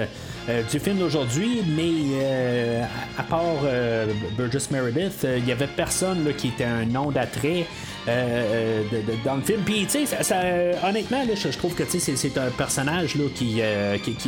Euh, 0.48 0.62
du 0.62 0.78
film 0.78 0.98
d'aujourd'hui, 0.98 1.62
mais 1.66 1.90
euh, 2.22 2.84
à, 3.18 3.22
part 3.24 3.40
euh, 3.64 4.06
Burgess 4.36 4.70
Meredith, 4.70 5.26
il 5.36 5.42
n'y 5.42 5.50
avait 5.50 5.66
personne 5.66 6.32
qui 6.36 6.48
était 6.48 6.64
un 6.64 6.84
nom 6.84 7.10
d'attrait. 7.10 7.66
dans 9.24 9.34
le 9.34 9.42
film. 9.42 9.62
Puis, 9.64 9.86
tu 9.86 10.06
sais, 10.06 10.22
ça, 10.22 10.40
honnêtement, 10.88 11.24
je, 11.34 11.58
trouve 11.58 11.74
que 11.74 11.82
c'est 11.88 12.38
un 12.38 12.50
personnage 12.50 13.16
là, 13.16 13.24
qui, 13.34 13.60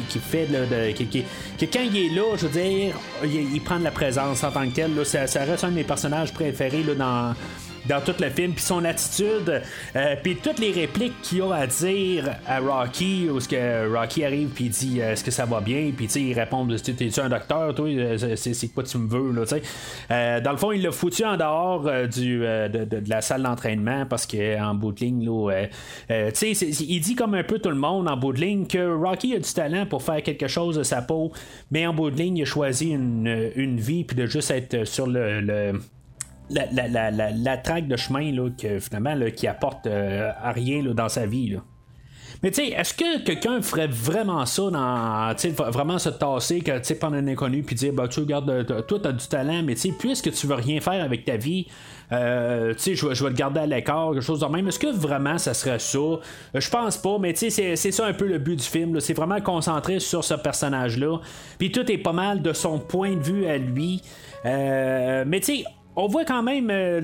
qui, 0.08 0.18
fait. 0.18 0.46
de, 0.46 0.90
qui, 0.90 1.24
quand 1.72 1.80
il 1.80 1.96
est 1.96 2.14
là, 2.14 2.36
je 2.36 2.46
veux 2.46 2.60
dire, 2.60 2.96
il, 3.22 3.60
prend 3.60 3.78
de 3.78 3.84
la 3.84 3.92
présence 3.92 4.42
en 4.42 4.50
tant 4.50 4.68
que 4.68 4.74
tel. 4.74 4.90
ça, 5.06 5.28
ça, 5.28 5.44
reste 5.44 5.62
un 5.62 5.68
de 5.68 5.76
mes 5.76 5.84
personnages 5.84 6.32
préférés 6.32 6.82
là, 6.82 6.94
dans 6.96 7.34
dans 7.88 8.00
tout 8.00 8.14
le 8.20 8.28
film, 8.28 8.52
puis 8.52 8.62
son 8.62 8.84
attitude, 8.84 9.62
euh, 9.96 10.14
puis 10.22 10.36
toutes 10.36 10.58
les 10.58 10.72
répliques 10.72 11.20
qu'il 11.22 11.42
a 11.42 11.54
à 11.54 11.66
dire 11.66 12.30
à 12.46 12.60
Rocky, 12.60 13.28
où 13.30 13.40
ce 13.40 13.48
que 13.48 13.92
Rocky 13.92 14.24
arrive 14.24 14.48
puis 14.48 14.68
dit 14.68 15.00
euh, 15.00 15.12
est-ce 15.12 15.24
que 15.24 15.30
ça 15.30 15.46
va 15.46 15.60
bien, 15.60 15.90
puis 15.96 16.06
il 16.06 16.38
répond 16.38 16.66
t'es-tu 16.66 17.20
un 17.20 17.28
docteur, 17.28 17.74
toi, 17.74 17.88
euh, 17.88 18.36
c'est 18.36 18.68
quoi 18.68 18.84
tu 18.84 18.98
me 18.98 19.08
veux, 19.08 19.32
là, 19.32 19.46
tu 19.46 19.56
sais. 19.56 20.40
dans 20.40 20.52
le 20.52 20.58
fond, 20.58 20.72
il 20.72 20.82
l'a 20.82 20.90
foutu 20.90 21.24
en 21.24 21.36
dehors 21.36 21.88
du, 22.08 22.40
de, 22.40 23.02
la 23.08 23.20
salle 23.22 23.42
d'entraînement 23.42 24.04
parce 24.06 24.26
qu'en 24.26 24.74
bout 24.74 24.92
de 24.92 25.00
ligne, 25.00 25.24
là, 25.24 25.66
tu 26.08 26.54
sais, 26.54 26.68
il 26.68 27.00
dit 27.00 27.14
comme 27.14 27.34
un 27.34 27.44
peu 27.44 27.58
tout 27.58 27.70
le 27.70 27.76
monde 27.76 28.08
en 28.08 28.16
bout 28.16 28.32
de 28.32 28.40
ligne 28.40 28.66
que 28.66 28.94
Rocky 28.94 29.34
a 29.34 29.38
du 29.38 29.52
talent 29.52 29.86
pour 29.86 30.02
faire 30.02 30.22
quelque 30.22 30.48
chose 30.48 30.76
de 30.76 30.82
sa 30.82 31.00
peau, 31.00 31.32
mais 31.70 31.86
en 31.86 31.94
bout 31.94 32.10
de 32.10 32.16
ligne, 32.16 32.36
il 32.36 32.42
a 32.42 32.46
choisi 32.46 32.90
une, 32.90 33.50
une 33.56 33.80
vie 33.80 34.04
puis 34.04 34.16
de 34.16 34.26
juste 34.26 34.50
être 34.50 34.84
sur 34.84 35.06
le 35.06 35.80
la, 36.50 36.88
la, 36.88 37.10
la, 37.10 37.30
la, 37.30 37.56
traque 37.56 37.88
de 37.88 37.96
chemin 37.96 38.32
là, 38.32 38.48
que, 38.50 38.78
finalement, 38.78 39.14
qui 39.34 39.46
apporte 39.46 39.86
euh, 39.86 40.30
à 40.42 40.52
rien 40.52 40.82
dans 40.82 41.08
sa 41.08 41.26
vie. 41.26 41.56
Mais 42.42 42.52
tu 42.52 42.62
sais, 42.62 42.68
est-ce 42.68 42.94
que 42.94 43.24
quelqu'un 43.24 43.60
ferait 43.62 43.88
vraiment 43.88 44.46
ça 44.46 44.70
dans. 44.70 45.34
Tu 45.36 45.48
vraiment 45.48 45.98
se 45.98 46.08
tasser 46.08 46.60
que, 46.60 47.04
un 47.04 47.26
inconnu 47.26 47.64
puis 47.64 47.74
dire, 47.74 47.92
bah, 47.92 48.06
tu 48.06 48.20
regardes, 48.20 48.48
euh, 48.48 48.82
toi, 48.82 48.98
t'as 49.02 49.12
du 49.12 49.26
talent, 49.26 49.62
mais 49.64 49.74
tu 49.74 49.80
sais, 49.80 49.94
puisque 49.98 50.30
tu 50.30 50.46
veux 50.46 50.54
rien 50.54 50.80
faire 50.80 51.02
avec 51.02 51.24
ta 51.24 51.36
vie, 51.36 51.66
euh, 52.12 52.74
tu 52.74 52.94
sais, 52.96 53.14
je 53.14 53.24
vais, 53.24 53.30
te 53.30 53.36
garder 53.36 53.60
à 53.60 53.66
l'écart, 53.66 54.12
quelque 54.12 54.22
chose 54.22 54.38
de 54.38 54.46
même. 54.46 54.68
Est-ce 54.68 54.78
que 54.78 54.94
vraiment 54.94 55.36
ça 55.36 55.52
serait 55.52 55.80
ça? 55.80 55.98
je 56.54 56.70
pense 56.70 56.96
pas, 56.96 57.18
mais 57.18 57.32
tu 57.32 57.50
sais, 57.50 57.74
c'est 57.74 57.92
ça 57.92 58.06
un 58.06 58.12
peu 58.12 58.28
le 58.28 58.38
but 58.38 58.56
du 58.56 58.64
film. 58.64 59.00
C'est 59.00 59.14
vraiment 59.14 59.40
concentré 59.40 59.98
sur 59.98 60.22
ce 60.22 60.34
personnage-là. 60.34 61.18
Puis 61.58 61.72
tout 61.72 61.90
est 61.90 61.98
pas 61.98 62.12
mal 62.12 62.40
de 62.40 62.52
son 62.52 62.78
point 62.78 63.16
de 63.16 63.22
vue 63.22 63.46
à 63.46 63.58
lui. 63.58 64.00
mais 64.44 65.40
tu 65.40 65.56
sais, 65.56 65.64
on 66.00 66.06
voit 66.06 66.24
quand 66.24 66.44
même 66.44 66.68
euh, 66.70 67.00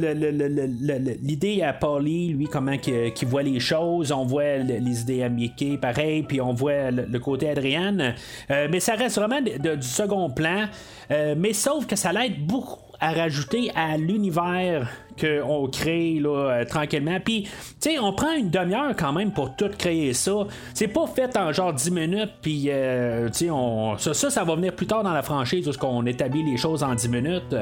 l'idée 1.21 1.63
à 1.63 1.73
Paulie, 1.73 2.29
lui, 2.29 2.47
comment 2.47 2.79
qu'il 2.79 3.27
voit 3.27 3.43
les 3.43 3.59
choses. 3.59 4.13
On 4.13 4.25
voit 4.25 4.59
les 4.59 5.01
idées 5.01 5.25
à 5.25 5.29
Mickey, 5.29 5.77
pareil, 5.77 6.23
puis 6.23 6.41
on 6.41 6.53
voit 6.53 6.93
le, 6.93 7.19
côté 7.19 7.51
Adrienne. 7.51 8.15
Euh, 8.53 8.69
mais 8.71 8.79
ça 8.79 8.95
reste 8.95 9.17
vraiment 9.17 9.41
du 9.41 9.83
second 9.83 10.31
plan. 10.31 10.67
Euh, 11.11 11.35
mais 11.37 11.53
sauf 11.53 11.87
que 11.87 11.97
ça 11.97 12.13
l'aide 12.13 12.47
beaucoup 12.47 12.79
à 13.01 13.11
rajouter 13.11 13.73
à 13.75 13.97
l'univers 13.97 14.89
qu'on 15.21 15.69
crée 15.69 16.19
là, 16.21 16.31
euh, 16.31 16.65
tranquillement. 16.65 17.19
Puis, 17.25 17.43
tu 17.43 17.51
sais, 17.91 17.99
on 17.99 18.13
prend 18.13 18.33
une 18.33 18.51
demi-heure 18.51 18.95
quand 18.97 19.13
même 19.13 19.33
pour 19.33 19.55
tout 19.55 19.71
créer 19.77 20.13
ça. 20.13 20.33
C'est 20.73 20.89
pas 20.89 21.07
fait 21.07 21.37
en 21.37 21.53
genre 21.53 21.73
10 21.73 21.91
minutes, 21.91 22.33
puis, 22.43 22.67
euh, 22.69 23.29
tu 23.29 23.47
sais, 23.47 23.51
on... 23.51 23.97
ça, 23.99 24.15
ça, 24.15 24.45
va 24.45 24.57
venir 24.57 24.75
plus 24.75 24.87
tard 24.87 25.03
dans 25.03 25.13
la 25.13 25.23
franchise, 25.23 25.65
parce 25.65 25.77
qu'on 25.77 26.05
établit 26.07 26.43
les 26.43 26.57
choses 26.57 26.83
en 26.83 26.95
10 26.95 27.09
minutes, 27.09 27.57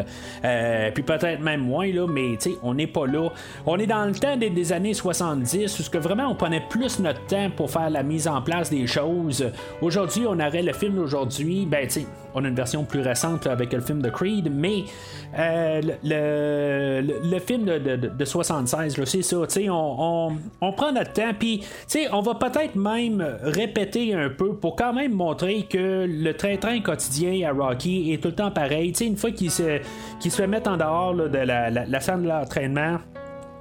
euh, 0.44 0.90
puis 0.92 1.02
peut-être 1.02 1.40
même 1.40 1.60
moins, 1.60 1.92
là, 1.92 2.06
mais, 2.06 2.36
tu 2.40 2.50
sais, 2.50 2.56
on 2.62 2.74
n'est 2.74 2.86
pas 2.86 3.06
là. 3.06 3.28
On 3.66 3.78
est 3.78 3.86
dans 3.86 4.04
le 4.04 4.14
temps 4.14 4.36
des, 4.36 4.72
années 4.72 4.94
70, 4.94 5.78
où 5.78 5.90
que 5.90 5.98
vraiment 5.98 6.28
on 6.28 6.34
prenait 6.34 6.62
plus 6.70 7.00
notre 7.00 7.24
temps 7.26 7.50
pour 7.54 7.70
faire 7.70 7.90
la 7.90 8.02
mise 8.02 8.28
en 8.28 8.40
place 8.40 8.70
des 8.70 8.86
choses. 8.86 9.50
Aujourd'hui, 9.82 10.24
on 10.26 10.38
aurait 10.40 10.62
le 10.62 10.72
film 10.72 10.94
d'aujourd'hui, 10.94 11.66
ben, 11.66 11.86
tu 11.86 12.00
sais, 12.00 12.06
on 12.34 12.44
a 12.44 12.48
une 12.48 12.54
version 12.54 12.84
plus 12.84 13.00
récente 13.00 13.46
avec 13.46 13.72
le 13.74 13.80
film 13.80 14.00
de 14.00 14.08
Creed, 14.08 14.50
mais 14.50 14.84
le, 15.36 17.00
le 17.02 17.38
film 17.42 17.64
de, 17.64 18.24
76, 18.24 19.04
c'est 19.04 19.22
ça. 19.22 19.36
On, 19.68 20.36
on, 20.60 20.72
prend 20.72 20.92
notre 20.92 21.12
temps, 21.12 21.32
puis 21.38 21.62
on 22.12 22.20
va 22.20 22.34
peut-être 22.34 22.76
même 22.76 23.24
répéter 23.42 24.14
un 24.14 24.30
peu 24.30 24.54
pour 24.54 24.76
quand 24.76 24.92
même 24.92 25.12
montrer 25.12 25.66
que 25.68 26.06
le 26.08 26.32
train-train 26.32 26.80
quotidien 26.80 27.48
à 27.48 27.52
Rocky 27.52 28.12
est 28.12 28.18
tout 28.18 28.28
le 28.28 28.34
temps 28.34 28.50
pareil. 28.50 28.92
une 29.00 29.16
fois 29.16 29.30
qu'il 29.30 29.50
se, 29.50 29.78
qu 30.20 30.30
fait 30.30 30.46
mettre 30.46 30.70
en 30.70 30.76
dehors 30.76 31.14
de 31.14 31.38
la, 31.38 31.70
la, 31.70 32.00
salle 32.00 32.22
de 32.22 32.28
l'entraînement, 32.28 32.98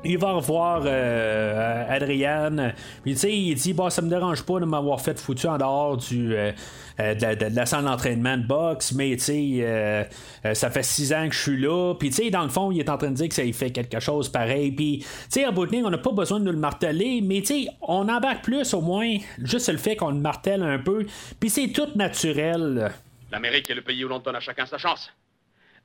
il 0.04 0.18
va 0.18 0.34
revoir 0.34 0.82
euh, 0.86 1.86
Adrienne. 1.90 2.74
Puis 3.04 3.14
il 3.14 3.56
dit 3.56 3.74
bah 3.74 3.90
ça 3.90 4.02
me 4.02 4.10
dérange 4.10 4.44
pas 4.44 4.60
de 4.60 4.66
m'avoir 4.66 5.02
fait 5.02 5.20
foutu 5.20 5.48
en 5.48 5.58
dehors 5.58 5.98
du 5.98 6.36
euh, 6.36 6.52
euh, 7.00 7.14
de, 7.14 7.56
la, 7.56 7.66
salle 7.66 7.86
d'entraînement 7.86 8.38
de 8.38 8.46
boxe, 8.46 8.92
mais 8.94 9.16
tu 9.18 9.24
sais, 9.24 10.10
ça 10.54 10.70
fait 10.70 10.84
six 10.84 11.14
ans 11.14 11.28
que 11.28 11.36
je 11.36 11.42
suis 11.42 11.60
là. 11.60 11.94
Puis 11.96 12.10
tu 12.10 12.16
sais, 12.16 12.30
dans 12.30 12.44
le 12.44 12.50
fond, 12.50 12.72
il 12.72 12.80
est 12.80 12.90
en 12.90 12.98
train 12.98 13.10
de 13.10 13.16
dire 13.16 13.30
que 13.30 13.36
ça 13.36 13.44
fait 13.54 13.72
quelque 13.72 14.00
chose 14.00 14.30
pareil. 14.30 14.72
Puis 14.72 15.00
tu 15.00 15.08
sais, 15.30 15.46
en 15.46 15.52
bout 15.52 15.66
de 15.66 15.72
ligne, 15.72 15.86
on 15.86 15.90
n'a 15.90 15.98
pas 15.98 16.12
besoin 16.12 16.40
de 16.40 16.46
nous 16.46 16.52
le 16.52 16.58
marteler, 16.58 17.22
mais 17.22 17.42
tu 17.42 17.48
sais, 17.48 17.68
on 17.82 18.08
embarque 18.10 18.44
plus 18.44 18.74
au 18.74 18.82
moins 18.82 19.18
juste 19.40 19.70
le 19.70 19.78
fait 19.78 19.96
qu'on 19.96 20.12
le 20.12 20.20
martèle 20.20 20.64
un 20.64 20.80
peu. 20.80 21.06
Puis 21.40 21.50
c'est 21.50 21.70
tout 21.70 21.88
naturel. 21.96 22.92
L'Amérique 23.32 23.70
est 23.70 23.76
le 23.76 23.82
pays 23.82 24.04
où 24.04 24.08
l'on 24.10 24.20
donne 24.20 24.36
à 24.36 24.40
chacun 24.40 24.66
sa 24.66 24.78
chance. 24.78 25.12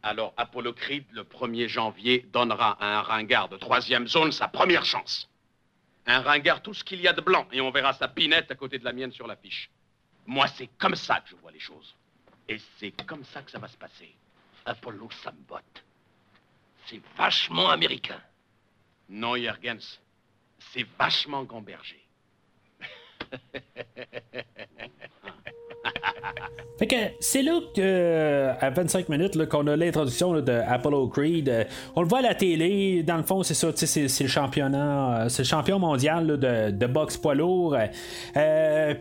Alors 0.02 0.34
Apollo 0.36 0.72
Creed, 0.72 1.04
le 1.12 1.22
1er 1.22 1.68
janvier, 1.68 2.26
donnera 2.32 2.76
à 2.80 2.98
un 2.98 3.02
ringard 3.02 3.48
de 3.48 3.56
troisième 3.56 4.06
zone 4.06 4.32
sa 4.32 4.48
première 4.48 4.84
chance. 4.84 5.28
Un 6.06 6.20
ringard, 6.20 6.62
tout 6.62 6.74
ce 6.74 6.84
qu'il 6.84 7.00
y 7.00 7.08
a 7.08 7.12
de 7.12 7.20
blanc, 7.20 7.46
et 7.52 7.60
on 7.60 7.70
verra 7.70 7.92
sa 7.92 8.06
pinette 8.06 8.50
à 8.50 8.54
côté 8.54 8.78
de 8.78 8.84
la 8.84 8.92
mienne 8.92 9.10
sur 9.10 9.26
l'affiche. 9.26 9.70
Moi, 10.26 10.46
c'est 10.48 10.68
comme 10.78 10.96
ça 10.96 11.20
que 11.20 11.30
je 11.30 11.36
vois 11.36 11.52
les 11.52 11.60
choses. 11.60 11.94
Et 12.48 12.58
c'est 12.78 12.92
comme 13.06 13.24
ça 13.24 13.42
que 13.42 13.50
ça 13.50 13.58
va 13.58 13.68
se 13.68 13.76
passer. 13.76 14.14
Apollo, 14.64 15.08
ça 15.22 15.32
me 15.32 15.40
botte. 15.42 15.84
C'est 16.86 17.00
vachement 17.16 17.70
américain. 17.70 18.20
Non, 19.08 19.36
Jürgens, 19.36 20.00
c'est 20.58 20.86
vachement 20.98 21.44
gamberger. 21.44 22.04
Fait 26.78 26.86
que 26.86 26.96
c'est 27.20 27.40
là 27.40 27.58
que, 27.74 27.80
euh, 27.80 28.52
à 28.60 28.68
25 28.68 29.08
minutes, 29.08 29.48
qu'on 29.48 29.66
a 29.66 29.76
l'introduction 29.76 30.38
de 30.42 30.52
Apollo 30.52 31.08
Creed. 31.08 31.48
Euh, 31.48 31.64
on 31.94 32.02
le 32.02 32.08
voit 32.08 32.18
à 32.18 32.22
la 32.22 32.34
télé. 32.34 33.02
Dans 33.02 33.16
le 33.16 33.22
fond, 33.22 33.42
c'est 33.42 33.54
ça, 33.54 33.68
c'est, 33.74 34.02
le 34.22 34.28
championnat, 34.28 35.22
euh, 35.22 35.28
c'est 35.30 35.42
le 35.42 35.48
champion 35.48 35.78
mondial 35.78 36.26
de, 36.26 36.86
boxe 36.86 37.16
poids 37.16 37.34
lourd. 37.34 37.76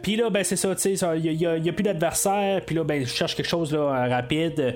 Puis 0.01 0.15
là, 0.15 0.29
ben, 0.29 0.43
c'est 0.45 0.55
ça, 0.55 0.73
il 1.17 1.37
n'y 1.37 1.69
a, 1.69 1.73
plus 1.73 1.83
d'adversaire. 1.83 2.61
Puis 2.65 2.75
là, 2.77 2.85
ben, 2.85 3.05
cherche 3.05 3.35
quelque 3.35 3.49
chose 3.49 3.73
rapide. 3.75 4.75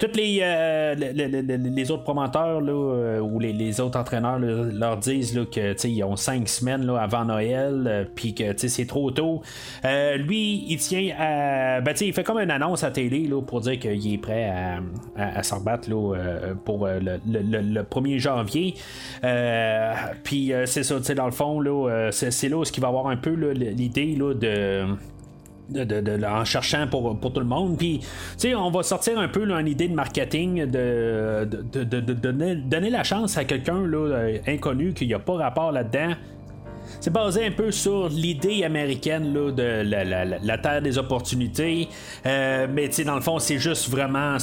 Tous 0.00 0.16
les, 0.16 0.40
le- 0.40 1.12
le- 1.12 1.42
le- 1.42 1.70
les 1.70 1.90
autres 1.92 2.02
promoteurs 2.02 2.60
ou 2.60 3.38
les, 3.38 3.80
autres 3.80 3.98
entraîneurs 3.98 4.40
leur 4.40 4.96
disent 4.96 5.36
là, 5.36 5.44
que 5.44 5.86
ils 5.86 6.02
ont 6.02 6.16
cinq 6.16 6.48
semaines 6.48 6.84
là, 6.86 6.98
avant 7.00 7.24
Noël. 7.24 8.08
Puis 8.16 8.34
que 8.34 8.56
c'est 8.56 8.86
trop 8.86 9.12
tôt. 9.12 9.42
Lui, 9.84 10.64
il 10.68 10.76
tient 10.78 11.14
à. 11.18 11.80
Ben, 11.82 11.92
tu 11.92 11.98
sais, 11.98 12.06
il 12.06 12.12
fait 12.12 12.24
comme 12.24 12.38
une 12.38 12.50
annonce 12.50 12.84
à 12.84 12.90
télé 12.90 13.26
là, 13.26 13.42
pour 13.42 13.60
dire 13.60 13.78
qu'il 13.78 14.14
est 14.14 14.18
prêt 14.18 14.48
à, 14.48 14.78
à, 15.16 15.38
à 15.38 15.42
se 15.42 15.54
rebattre 15.54 15.90
là, 15.90 16.14
euh, 16.16 16.54
pour 16.64 16.86
euh, 16.86 16.98
le, 17.00 17.20
le- 17.26 17.40
le- 17.42 17.60
le 17.74 17.82
1er 17.82 18.18
janvier. 18.18 18.74
Euh, 19.24 19.92
Puis 20.24 20.52
euh, 20.52 20.66
c'est 20.66 20.82
ça, 20.82 20.98
dans 21.14 21.26
le 21.26 21.30
fond, 21.32 21.60
là, 21.60 21.88
euh, 21.90 22.10
c'est, 22.10 22.48
là 22.48 22.56
où 22.58 22.62
il 22.64 22.80
va 22.80 22.88
avoir 22.88 23.08
un 23.08 23.16
peu 23.16 23.30
l'idée 23.52 24.14
de. 24.16 24.86
De, 25.70 25.84
de- 25.84 26.24
en 26.26 26.44
cherchant 26.44 26.86
pour, 26.86 27.18
pour 27.18 27.32
tout 27.32 27.40
le 27.40 27.46
monde. 27.46 27.78
Puis, 27.78 28.00
tu 28.00 28.06
sais, 28.36 28.54
on 28.54 28.70
va 28.70 28.82
sortir 28.82 29.18
un 29.18 29.28
peu 29.28 29.48
une 29.48 29.66
idée 29.68 29.88
de 29.88 29.94
marketing, 29.94 30.66
de, 30.66 31.44
donner, 32.14 32.56
donner 32.56 32.90
la 32.90 33.04
chance 33.04 33.38
à 33.38 33.44
quelqu'un 33.44 33.76
euh, 33.90 34.36
inconnu 34.46 34.92
qui 34.92 35.06
n'a 35.08 35.18
pas 35.18 35.34
rapport 35.34 35.72
là-dedans. 35.72 36.14
C'est 37.02 37.12
basé 37.12 37.44
un 37.46 37.50
peu 37.50 37.72
sur 37.72 38.08
l'idée 38.08 38.62
américaine 38.62 39.34
là, 39.34 39.50
de 39.50 39.82
la, 39.82 40.24
la- 40.24 40.58
terre 40.58 40.80
des 40.80 40.98
opportunités. 40.98 41.88
Euh, 42.24 42.68
mais 42.72 42.86
tu 42.86 42.94
sais, 42.94 43.04
dans 43.04 43.16
le 43.16 43.20
fond, 43.20 43.40
c'est 43.40 43.58
juste 43.58 43.90
vraiment 43.90 44.36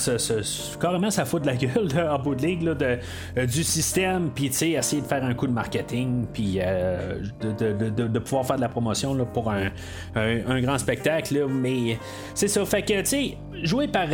carrément 0.82 1.10
ça 1.10 1.24
fout 1.24 1.41
de 1.41 1.48
la 1.48 1.56
gueule 1.56 1.88
là, 1.95 2.15
en 2.15 2.19
bout 2.19 2.36
de 2.36 2.45
ligue 2.45 2.63
là, 2.63 2.74
euh, 2.82 3.45
du 3.45 3.63
système. 3.63 4.32
Puis 4.36 4.50
tu 4.50 4.58
sais, 4.58 4.69
essayer 4.72 5.02
de 5.02 5.08
faire 5.08 5.24
un 5.24 5.34
coup 5.36 5.48
de 5.48 5.54
marketing. 5.54 6.26
Puis 6.34 6.60
euh, 6.62 7.22
de, 7.39 8.19
pouvoir 8.19 8.45
faire 8.45 8.58
de 8.58 8.62
la 8.62 8.67
promotion 8.67 9.15
pour 9.34 9.50
un, 9.50 10.60
grand 10.60 10.78
spectacle. 10.80 11.45
mais 11.48 11.98
c'est 12.34 12.50
ça. 12.50 12.65
Fait 12.65 12.82
que 12.82 13.00
tu 13.00 13.06
sais, 13.06 13.38
joué 13.63 13.88
par 13.88 14.10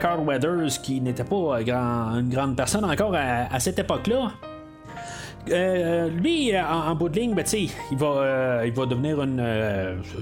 Carl 0.00 0.20
Weathers, 0.20 0.80
qui 0.84 1.00
n'était 1.00 1.24
pas 1.24 1.58
une 1.66 2.28
grande 2.28 2.54
personne 2.56 2.84
encore 2.84 3.16
à 3.16 3.58
cette 3.58 3.80
époque-là. 3.80 4.30
Euh, 5.50 6.08
lui, 6.08 6.54
euh, 6.54 6.62
en, 6.64 6.94
bout 6.94 7.08
de 7.08 7.18
ligne, 7.20 7.34
ben, 7.34 7.44
il, 7.52 7.98
va, 7.98 8.06
euh, 8.06 8.62
il 8.66 8.72
va 8.72 8.86
devenir 8.86 9.18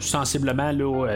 sensiblement 0.00 0.72
là, 0.72 1.06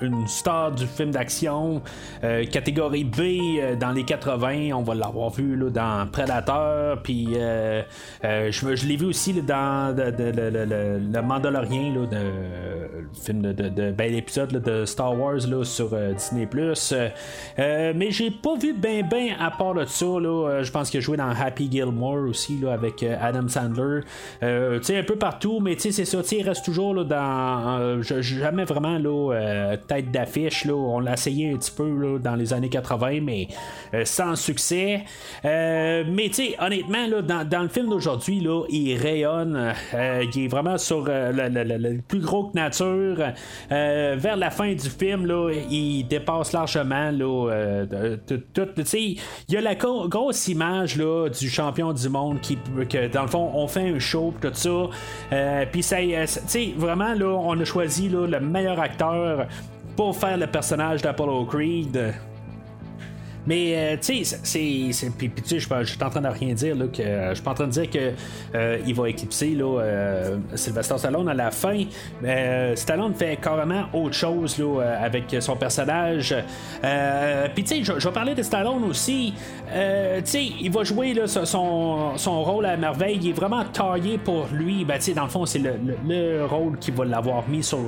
une 0.00 0.26
star 0.26 0.72
du 0.72 0.86
film 0.86 1.10
d'action, 1.10 1.82
catégorie 2.20 3.04
B 3.04 3.78
dans 3.78 3.92
les 3.92 4.04
80. 4.04 4.70
On 4.74 4.82
va 4.82 4.94
l'avoir 4.94 5.30
vu 5.30 5.56
là, 5.56 5.70
dans 5.70 6.10
Predator, 6.10 6.98
puis 7.02 7.34
je, 8.22 8.86
l'ai 8.86 8.96
vu 8.96 9.06
aussi 9.06 9.32
là, 9.32 9.42
dans 9.42 9.96
le, 9.96 10.12
de, 10.12 11.48
le 11.48 11.66
film 13.14 13.42
de, 13.42 13.90
ben, 13.92 14.12
l'épisode 14.12 14.52
de 14.52 14.84
Star 14.84 15.18
Wars 15.18 15.40
sur 15.64 15.90
Disney+. 16.14 16.48
Mais 17.58 18.10
j'ai 18.10 18.30
pas 18.30 18.56
vu 18.56 18.74
ben 18.74 19.06
ben 19.08 19.30
à 19.40 19.50
part 19.50 19.74
de 19.74 19.84
ça. 19.84 20.06
Je 20.06 20.70
pense 20.70 20.90
qu'il 20.90 20.98
a 20.98 21.00
joué 21.00 21.16
dans 21.16 21.30
Happy 21.30 21.68
Gilmore 21.70 22.28
aussi 22.28 22.56
avec 22.70 23.02
euh, 23.02 23.16
Adam 23.36 23.48
Sandler. 23.48 24.00
Euh, 24.42 24.80
un 24.96 25.02
peu 25.02 25.16
partout, 25.16 25.60
mais 25.60 25.76
c'est 25.78 25.92
ça. 25.92 26.18
Il 26.32 26.42
reste 26.42 26.64
toujours 26.64 26.94
là, 26.94 27.04
dans. 27.04 27.78
euh, 27.80 28.02
jamais 28.20 28.64
vraiment 28.64 28.98
là, 28.98 29.32
euh, 29.34 29.76
tête 29.86 30.10
d'affiche. 30.10 30.66
On 30.68 31.00
l'a 31.00 31.14
essayé 31.14 31.52
un 31.52 31.56
petit 31.56 31.70
peu 31.70 31.88
là, 31.88 32.18
dans 32.18 32.34
les 32.34 32.52
années 32.52 32.68
80, 32.68 33.20
mais 33.22 33.48
euh, 33.94 34.04
sans 34.04 34.36
succès. 34.36 35.04
Mais 35.44 36.30
honnêtement, 36.58 37.06
là, 37.06 37.22
dans, 37.22 37.48
dans 37.48 37.62
le 37.62 37.68
film 37.68 37.88
d'aujourd'hui, 37.88 38.44
il 38.68 38.96
rayonne. 38.96 39.72
il 39.92 40.44
est 40.44 40.48
vraiment 40.48 40.78
sur 40.78 41.04
le, 41.04 41.32
le- 41.32 41.64
le- 41.64 41.76
le 41.76 42.00
plus 42.06 42.20
gros 42.20 42.44
que 42.48 42.56
nature. 42.56 43.16
Vers 43.70 44.36
la 44.36 44.50
fin 44.50 44.72
du 44.72 44.88
film, 44.90 45.26
il 45.70 46.04
dépasse 46.08 46.52
largement 46.52 47.10
là, 47.10 47.84
tout. 48.24 48.40
Il 48.88 49.18
y 49.54 49.56
a 49.56 49.60
la 49.60 49.74
grosse 49.74 50.48
image 50.48 50.96
du 51.38 51.48
champion 51.50 51.92
du 51.92 52.08
monde 52.08 52.40
qui, 52.40 52.56
que 52.88 53.08
dans 53.08 53.25
le 53.26 53.30
fond, 53.30 53.50
on 53.54 53.68
fait 53.68 53.88
un 53.88 53.98
show, 53.98 54.32
tout 54.40 54.50
ça. 54.52 54.70
Euh, 55.32 55.64
Puis 55.70 55.82
ça, 55.82 55.96
tu 55.98 56.26
sais, 56.26 56.74
vraiment, 56.76 57.12
là, 57.14 57.26
on 57.26 57.58
a 57.60 57.64
choisi 57.64 58.08
le 58.08 58.40
meilleur 58.40 58.80
acteur 58.80 59.46
pour 59.96 60.16
faire 60.16 60.36
le 60.36 60.46
personnage 60.46 61.02
d'Apollo 61.02 61.44
Creed. 61.44 62.14
Mais 63.46 63.74
euh, 63.76 63.96
tu 64.00 64.24
sais, 64.24 64.38
c'est. 64.92 65.10
Puis, 65.16 65.30
tu 65.30 65.42
sais, 65.44 65.58
je 65.60 65.84
suis- 65.84 66.02
en 66.02 66.10
train 66.10 66.20
de 66.20 66.28
rien 66.28 66.52
dire, 66.54 66.74
là, 66.76 66.86
que 66.86 67.02
euh, 67.02 67.28
je 67.30 67.34
suis 67.34 67.42
pas 67.44 67.52
en 67.52 67.54
train 67.54 67.66
de 67.66 67.70
dire 67.72 67.88
que 67.90 68.12
euh, 68.54 68.78
il 68.86 68.94
va 68.94 69.08
éclipser 69.08 69.50
là, 69.50 69.80
Sylvester 70.54 70.98
Stallone 70.98 71.28
à 71.28 71.34
la 71.34 71.50
fin. 71.50 71.84
Stallone 72.74 73.14
fait 73.14 73.36
carrément 73.36 73.84
autre 73.92 74.14
chose 74.14 74.58
là, 74.58 74.80
avec 75.00 75.34
son 75.40 75.56
personnage. 75.56 76.34
Puis 77.54 77.64
tu 77.64 77.76
sais, 77.76 77.84
je, 77.84 77.92
vais 78.08 78.12
parler 78.14 78.34
de 78.34 78.42
Stallone 78.42 78.84
aussi. 78.84 79.32
Tu 79.68 79.72
sais, 80.24 80.44
il 80.60 80.70
va 80.70 80.84
jouer 80.84 81.14
là, 81.14 81.26
son, 81.26 82.16
son 82.16 82.42
rôle 82.42 82.66
à 82.66 82.76
merveille. 82.76 83.18
Il 83.22 83.30
est 83.30 83.32
vraiment 83.32 83.64
taillé 83.64 84.18
pour 84.18 84.46
lui. 84.52 84.84
Ben, 84.84 84.96
tu 84.96 85.02
sais, 85.02 85.14
dans 85.14 85.24
le 85.24 85.30
fond, 85.30 85.46
c'est 85.46 85.58
le, 85.58 85.72
le- 85.84 85.96
le 86.38 86.44
rôle 86.46 86.78
qui 86.78 86.90
va 86.90 87.04
l'avoir 87.04 87.48
mis 87.48 87.62
sur, 87.62 87.78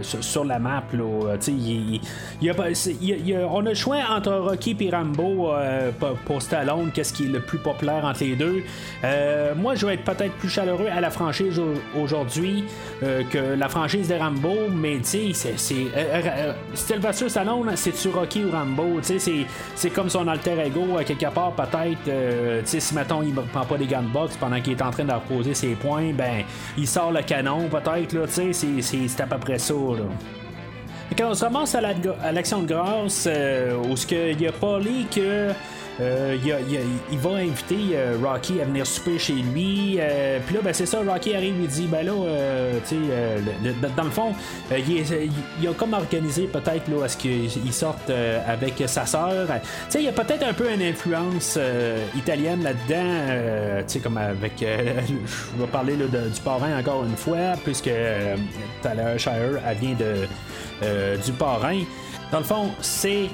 sur, 0.00 0.22
la 0.44 0.58
map. 0.58 0.82
Là, 0.92 1.36
il, 1.48 1.54
il- 1.94 2.00
il 2.40 2.50
a 2.50 2.54
a- 2.54 3.46
on 3.48 3.60
a 3.66 3.68
le 3.70 3.74
choix 3.74 3.98
entre 4.10 4.32
Rocky 4.32 4.71
et 4.80 4.90
Rambo 4.90 5.52
euh, 5.52 5.90
pour, 6.24 6.40
Stallone. 6.42 6.90
Qu'est-ce 6.92 7.12
qui 7.12 7.24
est 7.24 7.28
le 7.28 7.40
plus 7.40 7.58
populaire 7.58 8.04
entre 8.04 8.20
les 8.24 8.34
deux? 8.36 8.62
Euh, 9.04 9.54
Moi, 9.56 9.74
je 9.74 9.86
vais 9.86 9.94
être 9.94 10.04
peut-être 10.04 10.32
plus 10.34 10.48
chaleureux 10.48 10.88
à 10.94 11.00
la 11.00 11.10
franchise 11.10 11.58
au- 11.58 12.00
aujourd'hui 12.00 12.64
euh, 13.02 13.22
que 13.30 13.38
la 13.56 13.68
franchise 13.68 14.08
de 14.08 14.14
Rambo. 14.14 14.68
Mais 14.74 14.98
tu 14.98 15.32
sais, 15.34 15.54
c'est, 15.56 15.86
Stallone, 17.28 17.72
c'est-tu 17.76 18.08
Rocky 18.08 18.44
ou 18.44 18.50
Rambo? 18.50 19.00
C'est, 19.02 19.90
comme 19.90 20.08
son 20.08 20.26
alter 20.28 20.54
ego 20.64 20.98
quelque 21.06 21.30
part, 21.32 21.52
peut-être. 21.52 22.02
tu 22.04 22.10
sais, 22.66 22.80
si 22.80 22.94
mettons, 22.94 23.22
il 23.22 23.34
prend 23.34 23.64
pas 23.64 23.76
des 23.76 23.86
de 23.86 24.12
boxe 24.12 24.36
pendant 24.36 24.60
qu'il 24.60 24.72
est 24.72 24.82
en 24.82 24.90
train 24.90 25.04
de 25.04 25.12
reposer 25.12 25.54
ses 25.54 25.74
points, 25.74 26.12
ben, 26.12 26.44
il 26.78 26.86
sort 26.86 27.12
le 27.12 27.22
canon, 27.22 27.68
peut-être. 27.68 28.12
Là, 28.12 28.26
tu 28.26 28.52
sais, 28.52 28.80
c'est 28.82 29.20
à 29.20 29.26
peu 29.26 29.38
près 29.38 29.58
ça. 29.58 29.74
Là. 29.74 30.41
Quand 31.16 31.30
on 31.30 31.34
se 31.34 31.44
ramasse 31.44 31.74
à 31.74 31.80
la- 31.80 31.94
à 32.22 32.32
l'action 32.32 32.62
de 32.62 32.66
grâce, 32.68 33.24
euh, 33.26 33.76
où 33.76 33.96
ce 33.96 34.06
que 34.06 34.32
il 34.32 34.40
y 34.40 34.46
a 34.46 34.52
Paulie 34.52 35.06
que 35.14 35.50
euh, 36.00 36.36
il, 37.12 37.18
va 37.18 37.30
inviter 37.36 37.76
euh, 37.94 38.16
Rocky 38.22 38.60
à 38.60 38.64
venir 38.64 38.86
souper 38.86 39.18
chez 39.18 39.34
lui. 39.34 39.96
euh, 40.00 40.38
Puis 40.46 40.54
là, 40.54 40.60
ben, 40.64 40.72
c'est 40.72 40.86
ça, 40.86 41.00
Rocky 41.06 41.34
arrive 41.34 41.62
et 41.62 41.66
dit 41.66 41.86
Ben 41.86 42.06
là, 42.06 42.12
tu 42.88 42.96
sais, 42.96 42.96
le- 43.62 43.88
dans 43.96 44.04
le 44.04 44.10
fond, 44.10 44.32
il, 44.70 45.68
a 45.68 45.72
comme 45.74 45.92
organisé 45.92 46.44
peut-être 46.46 46.88
là, 46.88 47.04
à 47.04 47.08
ce 47.08 47.16
qu'il 47.18 47.72
sorte 47.72 48.10
avec 48.46 48.82
sa 48.86 49.04
sœur. 49.06 49.46
Tu 49.48 49.52
sais, 49.90 49.98
il 50.00 50.04
y 50.06 50.08
a 50.08 50.12
peut-être 50.12 50.44
un 50.46 50.54
peu 50.54 50.72
une 50.72 50.82
influence 50.82 51.58
italienne 52.16 52.62
là-dedans, 52.62 53.82
tu 53.86 53.92
sais, 53.94 53.98
comme 54.00 54.16
avec. 54.16 54.52
je 54.60 55.60
vais 55.60 55.66
parler 55.70 55.96
là, 55.96 56.06
du 56.06 56.40
parrain 56.40 56.78
encore 56.78 57.04
une 57.04 57.16
fois, 57.16 57.54
puisque 57.64 57.90
Tyler 58.82 59.18
Shire, 59.18 59.60
elle 59.68 59.76
vient 59.78 59.94
de 59.94 60.26
du 61.24 61.32
parrain. 61.32 61.80
Dans 62.32 62.38
le 62.38 62.44
fond, 62.44 62.70
c'est 62.80 63.28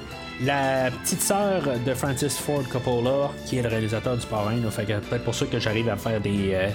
la 0.45 0.91
petite 1.03 1.21
sœur 1.21 1.63
de 1.85 1.95
Francis 1.95 2.39
Ford 2.39 2.63
Coppola, 2.71 3.31
qui 3.47 3.59
est 3.59 3.63
le 3.63 3.69
réalisateur 3.69 4.17
du 4.17 4.27
parrain. 4.27 4.57
Fait 4.71 4.85
que 4.85 4.93
peut-être 4.99 5.25
pour 5.25 5.35
ça 5.35 5.47
que 5.47 5.59
j'arrive 5.59 5.89
à 5.89 5.97
faire 5.97 6.21
des, 6.21 6.51
euh, 6.53 6.69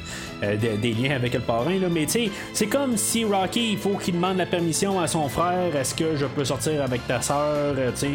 euh, 0.43 0.56
des, 0.58 0.93
liens 0.93 1.15
avec 1.15 1.34
le 1.34 1.39
parrain. 1.39 1.78
Mais 1.89 2.06
tu 2.06 2.12
sais, 2.12 2.32
c'est 2.54 2.67
comme 2.67 2.97
si 2.97 3.23
Rocky, 3.23 3.73
il 3.73 3.78
faut 3.78 3.97
qu'il 3.97 4.15
demande 4.15 4.38
la 4.38 4.45
permission 4.45 4.99
à 4.99 5.08
son 5.08 5.30
frère. 5.30 5.73
Est-ce 5.76 5.95
que 5.95 6.15
je 6.17 6.26
peux 6.26 6.43
sortir 6.43 6.82
avec 6.84 7.08
ta 7.08 7.21
sœur? 7.21 7.76
Euh, 7.78 7.91
Tu 7.91 7.99
sais, 7.99 8.08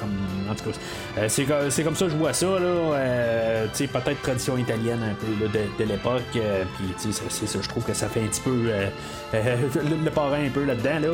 comme, 0.00 0.16
en 0.50 0.54
tout 0.54 0.70
cas, 0.70 1.28
c'est, 1.28 1.44
co- 1.44 1.70
c'est 1.70 1.82
comme 1.82 1.96
ça 1.96 2.06
que 2.06 2.12
je 2.12 2.16
vois 2.16 2.32
ça. 2.32 2.46
Là. 2.46 3.66
Tu 3.72 3.78
sais, 3.78 3.86
peut-être 3.86 4.22
tradition 4.22 4.56
italienne 4.56 5.00
un 5.02 5.14
peu 5.14 5.58
de, 5.58 5.84
l'époque. 5.84 6.22
Puis 6.32 6.86
tu 7.00 7.12
sais, 7.12 7.22
c'est, 7.28 7.46
ça, 7.46 7.58
je 7.60 7.68
trouve 7.68 7.84
que 7.84 7.92
ça 7.94 8.08
fait 8.08 8.20
un 8.20 8.26
petit 8.26 8.40
peu 8.40 8.50
le, 9.34 10.04
le 10.04 10.10
parrain 10.10 10.44
un 10.46 10.50
peu 10.50 10.64
là-dedans. 10.64 10.98
Là. 11.00 11.08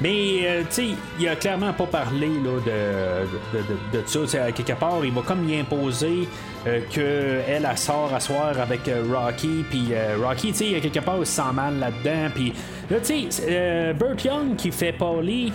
Mais, 0.00 0.40
euh, 0.44 0.60
tu 0.62 0.66
sais, 0.70 0.86
il 1.18 1.28
a 1.28 1.34
clairement 1.34 1.72
pas 1.72 1.86
parlé 1.86 2.28
là, 2.28 2.60
de, 2.64 3.58
de, 3.58 3.64
de, 3.98 4.02
de 4.02 4.26
ça. 4.26 4.44
À 4.44 4.52
quelque 4.52 4.78
part, 4.78 5.04
il 5.04 5.12
va 5.12 5.22
comme 5.22 5.48
y 5.48 5.58
imposer 5.58 6.28
euh, 6.66 6.80
qu'elle, 6.90 7.64
elle 7.66 7.78
sort 7.78 8.12
à 8.14 8.20
soir 8.20 8.52
avec 8.60 8.86
euh, 8.88 9.02
Rocky. 9.12 9.64
Puis 9.68 9.88
euh, 9.92 10.16
Rocky, 10.22 10.52
tu 10.52 10.58
sais, 10.70 10.76
à 10.76 10.80
quelque 10.80 11.00
part, 11.00 11.16
il 11.18 11.26
se 11.26 11.32
sent 11.32 11.52
mal 11.52 11.78
là-dedans. 11.80 12.30
Puis 12.34 12.52
là, 12.90 12.98
tu 13.00 13.28
sais, 13.30 13.42
euh, 13.48 13.92
Burt 13.92 14.22
Young 14.24 14.54
qui 14.56 14.70
fait 14.70 14.92
Paulie. 14.92 15.52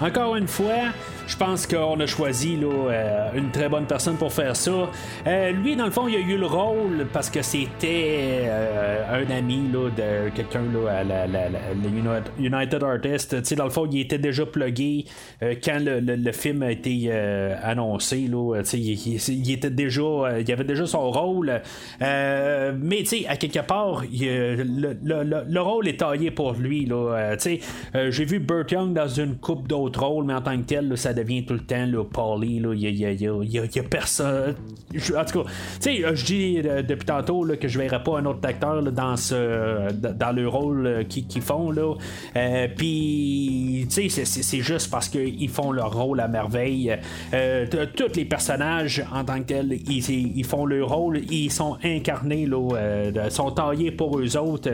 encore 0.00 0.36
une 0.36 0.48
fois, 0.48 0.90
je 1.26 1.36
pense 1.36 1.66
qu'on 1.66 1.98
a 2.00 2.06
choisi 2.06 2.56
là, 2.56 2.66
euh, 2.90 3.28
une 3.34 3.50
très 3.50 3.68
bonne 3.68 3.86
personne 3.86 4.16
pour 4.16 4.32
faire 4.32 4.54
ça. 4.56 4.90
Euh, 5.26 5.50
lui, 5.52 5.74
dans 5.76 5.86
le 5.86 5.90
fond, 5.90 6.06
il 6.06 6.16
a 6.16 6.18
eu 6.18 6.36
le 6.36 6.46
rôle 6.46 7.06
parce 7.12 7.30
que 7.30 7.40
c'était 7.42 8.42
euh, 8.44 9.22
un 9.24 9.30
ami 9.36 9.62
là, 9.72 9.88
de 9.90 10.28
quelqu'un 10.30 10.62
à 10.90 11.02
la, 11.04 11.26
United 12.38 12.82
Artists. 12.82 13.54
Dans 13.54 13.64
le 13.64 13.70
fond, 13.70 13.88
il 13.90 14.00
était 14.00 14.18
déjà 14.18 14.44
plugué 14.44 15.06
quand 15.40 15.78
le, 15.80 16.32
film 16.32 16.62
a 16.62 16.70
été 16.72 17.10
annoncé. 17.62 18.26
Là, 18.28 18.60
il, 18.72 18.78
il- 18.78 19.50
était 19.52 19.70
déjà, 19.70 20.02
il 20.40 20.52
avait 20.52 20.64
déjà 20.64 20.86
son 20.86 21.10
rôle. 21.10 21.60
Mais 22.00 23.04
à 23.28 23.36
quelque 23.36 23.66
part, 23.66 24.02
le, 24.12 24.62
le- 24.62 25.22
le- 25.22 25.44
le 25.48 25.60
rôle 25.60 25.88
est 25.88 26.00
taillé 26.00 26.30
pour 26.30 26.52
lui. 26.54 26.90
J'ai 27.38 28.24
vu 28.24 28.40
Burt 28.40 28.70
Young 28.70 28.92
dans 28.92 29.08
une 29.08 29.36
coupe 29.36 29.68
d'autres 29.68 30.04
rôles, 30.04 30.24
mais 30.26 30.34
en 30.34 30.42
tant 30.42 30.56
que 30.58 30.64
tel, 30.64 30.96
ça 30.98 31.13
devient 31.14 31.44
tout 31.44 31.54
le 31.54 31.60
temps 31.60 31.86
là, 31.86 32.02
là, 32.60 32.74
Il 32.74 32.80
y 32.80 32.86
a, 33.06 33.12
y 33.12 33.26
a- 33.28 33.32
y 33.42 33.78
a- 33.78 33.82
personne. 33.82 34.54
Je- 34.92 35.14
en 35.14 35.24
tout 35.24 35.42
cas, 35.42 35.50
tu 35.80 35.80
sais, 35.80 36.04
euh, 36.04 36.14
je 36.14 36.24
dis 36.24 36.60
euh, 36.64 36.82
depuis 36.82 37.06
tantôt 37.06 37.44
là, 37.44 37.56
que 37.56 37.68
je 37.68 37.78
verrai 37.78 38.02
pas 38.02 38.18
un 38.18 38.26
autre 38.26 38.40
acteur 38.46 38.82
dans 38.82 39.16
ce 39.16 39.92
dans 39.92 40.32
le 40.32 40.48
rôle 40.48 40.86
euh, 40.86 41.02
qu'ils 41.04 41.42
font. 41.42 41.70
là. 41.70 41.94
Puis, 42.76 43.86
tu 43.90 44.08
sais, 44.08 44.24
c'est- 44.24 44.60
juste 44.60 44.90
parce 44.90 45.08
qu'ils 45.08 45.48
font 45.48 45.72
leur 45.72 45.92
rôle 45.94 46.20
à 46.20 46.28
merveille. 46.28 46.96
Tous 47.96 48.16
les 48.16 48.24
personnages 48.24 49.04
en 49.12 49.24
tant 49.24 49.38
que 49.40 49.44
tels, 49.44 49.72
ils, 49.72 50.10
ils 50.38 50.44
font 50.44 50.64
leur 50.66 50.88
rôle, 50.88 51.20
ils 51.30 51.50
sont 51.50 51.76
incarnés, 51.84 52.46
là, 52.46 53.30
sont 53.30 53.50
taillés 53.50 53.90
pour 53.90 54.18
eux 54.18 54.36
autres 54.36 54.70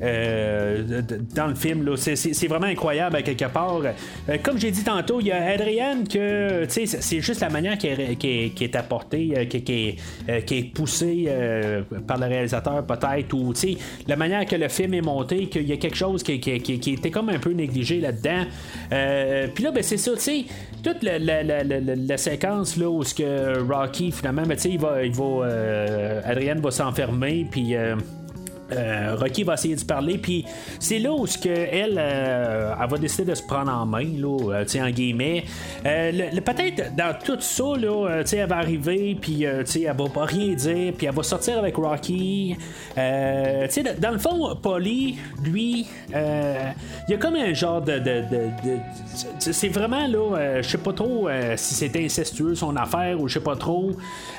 dans 0.00 1.46
le 1.48 1.54
film. 1.54 1.96
C'est- 1.96 2.44
vraiment 2.48 2.66
incroyable 2.66 3.16
à 3.16 3.22
quelque 3.22 3.46
part. 3.46 3.80
Comme 4.42 4.58
j'ai 4.58 4.70
dit 4.70 4.84
tantôt, 4.84 5.20
il 5.20 5.26
y 5.28 5.32
a 5.32 5.42
Que 6.10 6.66
c'est 6.68 7.20
juste 7.20 7.40
la 7.40 7.50
manière 7.50 7.76
qui 7.78 7.88
est, 7.88 8.16
qui 8.16 8.28
est- 8.28 8.50
qui 8.54 8.64
est 8.64 8.76
apportée, 8.76 9.32
euh, 9.36 9.44
qui, 9.46 9.62
qui 9.62 9.72
est, 9.88 9.96
euh, 10.28 10.40
qui 10.40 10.58
est 10.58 10.62
poussée 10.74 11.24
euh, 11.28 11.82
par 12.06 12.18
le 12.18 12.26
réalisateur 12.26 12.84
peut-être, 12.86 13.32
ou 13.34 13.52
la 14.06 14.16
manière 14.16 14.44
que 14.46 14.56
le 14.56 14.68
film 14.68 14.94
est 14.94 15.00
monté, 15.00 15.46
qu'il 15.48 15.66
y 15.68 15.72
a 15.72 15.76
quelque 15.76 15.96
chose 15.96 16.22
qui, 16.22 16.40
qui- 16.40 16.60
était 16.92 17.10
comme 17.10 17.28
un 17.28 17.38
peu 17.38 17.50
négligé 17.52 18.00
là-dedans. 18.00 18.44
Puis 19.54 19.64
là, 19.64 19.70
ben, 19.70 19.82
c'est 19.82 19.96
ça, 19.96 20.12
tu 20.14 20.20
sais, 20.20 20.44
toute 20.82 21.02
la, 21.02 21.18
la- 21.18 21.42
la- 21.42 21.62
la- 21.64 22.16
séquence 22.16 22.76
là, 22.76 22.88
où 22.88 23.02
ce 23.04 23.14
que 23.14 23.58
Rocky, 23.60 24.12
finalement, 24.12 24.42
ben, 24.42 24.56
il 24.64 24.78
va, 24.78 25.04
il 25.04 25.12
va 25.12 25.48
Adrienne 26.24 26.60
va 26.60 26.70
s'enfermer, 26.70 27.46
puis. 27.50 27.74
Euh, 28.72 29.16
Rocky 29.18 29.42
va 29.44 29.54
essayer 29.54 29.76
de 29.76 29.84
parler, 29.84 30.18
puis 30.18 30.44
c'est 30.80 30.98
là 30.98 31.12
où 31.12 31.26
ce 31.26 31.38
que 31.38 31.48
elle, 31.48 31.96
euh, 31.98 32.72
elle 32.80 32.90
va 32.90 32.98
décider 32.98 33.30
de 33.30 33.34
se 33.34 33.42
prendre 33.42 33.70
en 33.72 33.84
main, 33.86 34.04
là, 34.18 34.38
euh, 34.52 34.64
en 34.82 34.90
guillemets. 34.90 35.44
Le- 35.84 36.40
Peut-être 36.40 36.94
dans 36.96 37.14
tout 37.24 37.40
ça, 37.40 37.64
là, 37.78 38.22
elle 38.32 38.48
va 38.48 38.56
arriver, 38.58 39.16
puis 39.20 39.42
elle 39.44 39.64
va 39.96 40.08
pas 40.12 40.24
rien 40.24 40.54
dire, 40.54 40.92
puis 40.96 41.06
elle 41.06 41.14
va 41.14 41.22
sortir 41.22 41.58
avec 41.58 41.76
Rocky. 41.76 42.56
Dans 42.96 44.10
le 44.12 44.18
fond, 44.18 44.54
Polly, 44.60 45.16
lui, 45.42 45.86
il 46.10 46.14
y 47.08 47.14
a 47.14 47.16
comme 47.18 47.36
un 47.36 47.52
genre 47.54 47.80
de, 47.80 47.98
de- 47.98 48.24
de- 48.30 48.78
c'est 49.38 49.68
vraiment 49.68 50.06
là, 50.06 50.60
je 50.62 50.68
sais 50.68 50.78
pas 50.78 50.92
trop 50.92 51.28
si 51.56 51.74
c'était 51.74 52.04
incestueux 52.04 52.54
son 52.54 52.76
affaire 52.76 53.20
ou 53.20 53.28
je 53.28 53.34
sais 53.34 53.44
pas 53.44 53.56
trop. 53.56 53.92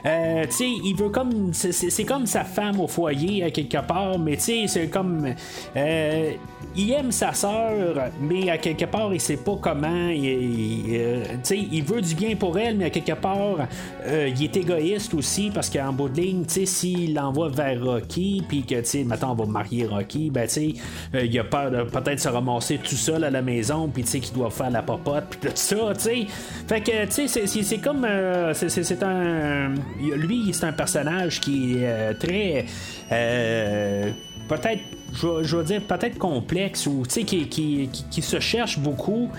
Il 0.05 0.95
veut 0.97 1.09
comme, 1.09 1.53
c'est- 1.53 1.71
c'est 1.71 1.89
c'est 1.89 2.03
comme 2.05 2.25
sa 2.25 2.43
femme 2.43 2.79
au 2.79 2.87
foyer 2.87 3.43
à 3.43 3.49
quelque 3.51 3.77
part, 3.85 4.14
mais 4.17 4.35
tu 4.37 4.41
sais, 4.43 4.63
c'est 4.67 4.87
comme, 4.87 5.27
euh, 5.75 6.31
il 6.75 6.91
aime 6.91 7.11
sa 7.11 7.33
sœur, 7.33 8.09
mais 8.19 8.49
à 8.49 8.57
quelque 8.57 8.85
part, 8.85 9.13
il 9.13 9.21
sait 9.21 9.37
pas 9.37 9.57
comment. 9.61 10.09
Il, 10.09 10.25
il, 10.25 10.95
euh, 10.97 11.23
sais, 11.43 11.57
il 11.71 11.83
veut 11.83 12.01
du 12.01 12.15
bien 12.15 12.35
pour 12.35 12.57
elle, 12.59 12.77
mais 12.77 12.85
à 12.85 12.89
quelque 12.89 13.13
part, 13.13 13.67
euh, 14.07 14.29
il 14.35 14.43
est 14.43 14.57
égoïste 14.57 15.13
aussi 15.13 15.51
parce 15.53 15.69
qu'en 15.69 15.93
bout 15.93 16.09
de 16.09 16.19
ligne, 16.21 16.43
tu 16.45 16.53
sais, 16.53 16.65
s'il 16.65 17.13
l'envoie 17.13 17.49
vers 17.49 17.81
Rocky, 17.83 18.43
puis 18.47 18.63
que, 18.63 18.75
tu 18.75 18.85
sais, 18.85 19.03
maintenant 19.03 19.31
on 19.31 19.35
va 19.35 19.45
marier 19.45 19.85
Rocky, 19.85 20.29
ben, 20.29 20.47
tu 20.47 20.53
sais, 20.53 20.73
euh, 21.15 21.25
il 21.25 21.39
a 21.39 21.43
peur 21.45 21.71
de 21.71 21.83
peut-être 21.83 22.19
se 22.19 22.27
ramasser 22.29 22.77
tout 22.77 22.95
seul 22.95 23.23
à 23.23 23.29
la 23.29 23.41
maison, 23.41 23.87
puis 23.87 24.03
tu 24.03 24.09
sais, 24.09 24.19
qu'il 24.19 24.33
doit 24.33 24.49
faire 24.51 24.69
la 24.69 24.81
popote, 24.81 25.25
puis 25.29 25.39
tout 25.49 25.55
ça, 25.55 25.75
tu 25.95 26.01
sais. 26.01 26.25
Fait 26.67 26.81
que, 26.81 27.05
tu 27.05 27.27
sais, 27.27 27.47
c'est- 27.47 27.77
comme. 27.77 28.05
c'est- 28.53 29.03
un. 29.03 29.73
Lui, 30.15 30.49
c'est 30.53 30.65
un 30.65 30.73
personnage 30.73 31.39
qui 31.41 31.77
est 31.77 32.13
très. 32.15 32.65
euh, 33.11 34.04
peut-être 34.47 34.81
je 35.13 35.43
je 35.43 35.57
dire 35.63 35.81
peut-être 35.81 36.17
complexe 36.17 36.87
ou 36.87 37.03
qui, 37.03 37.47
qui, 37.47 37.87
qui- 37.87 38.05
qui 38.11 38.21
se 38.21 38.39
cherche 38.39 38.79
beaucoup. 38.79 39.29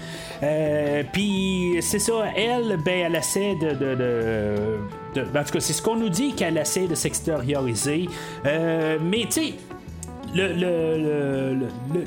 Euh, 0.42 1.02
puis 1.12 1.76
c'est 1.80 1.98
ça 1.98 2.12
elle 2.36 2.78
ben 2.84 3.06
elle 3.06 3.14
essaie 3.16 3.54
de, 3.56 3.70
de, 3.70 3.94
de- 3.94 4.78
de- 5.14 5.24
ben, 5.32 5.40
en 5.40 5.44
tout 5.44 5.52
cas 5.52 5.60
c'est 5.60 5.72
ce 5.72 5.82
qu'on 5.82 5.96
nous 5.96 6.08
dit 6.08 6.34
qu'elle 6.34 6.56
essaie 6.56 6.86
de 6.86 6.94
s'extérioriser. 6.94 8.08
Euh, 8.46 8.98
mais 9.02 9.24
tu 9.24 9.32
sais 9.32 9.54
le, 10.34 10.48
le- 10.52 11.54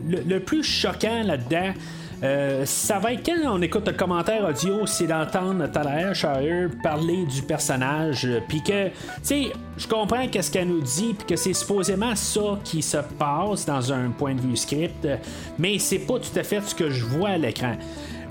le- 0.10 0.24
le 0.28 0.40
plus 0.40 0.64
choquant 0.64 1.24
là-dedans, 1.24 1.74
euh, 2.22 2.66
ça 2.66 3.00
va 3.00 3.14
être 3.14 3.26
quand 3.26 3.38
on 3.46 3.62
écoute 3.62 3.88
le 3.88 3.94
commentaire 3.94 4.44
audio, 4.46 4.86
c'est 4.86 5.08
d'entendre 5.08 5.68
Talia 5.68 6.14
Shire 6.14 6.70
parler 6.84 7.26
du 7.26 7.42
personnage, 7.42 8.26
euh, 8.26 8.42
puis 8.46 8.62
que, 8.62 8.88
tu 8.88 8.94
sais, 9.24 9.44
je 9.78 9.88
comprends 9.88 10.28
qu'est-ce 10.28 10.52
qu'elle 10.52 10.68
nous 10.68 10.82
dit, 10.82 11.14
puis 11.14 11.28
que 11.28 11.36
c'est 11.38 11.54
supposément 11.54 12.16
ça 12.16 12.60
qui 12.64 12.82
se 12.82 12.98
passe 13.18 13.66
dans 13.66 13.94
un 13.94 14.10
point 14.10 14.36
de 14.36 14.42
vue 14.42 14.58
script, 14.58 15.06
euh, 15.06 15.16
mais 15.58 15.80
c'est 15.80 16.00
pas 16.00 16.20
tout 16.20 16.38
à 16.38 16.44
fait 16.44 16.62
ce 16.62 16.76
que 16.76 16.90
je 16.90 17.06
vois 17.06 17.30
à 17.30 17.38
l'écran. 17.38 17.76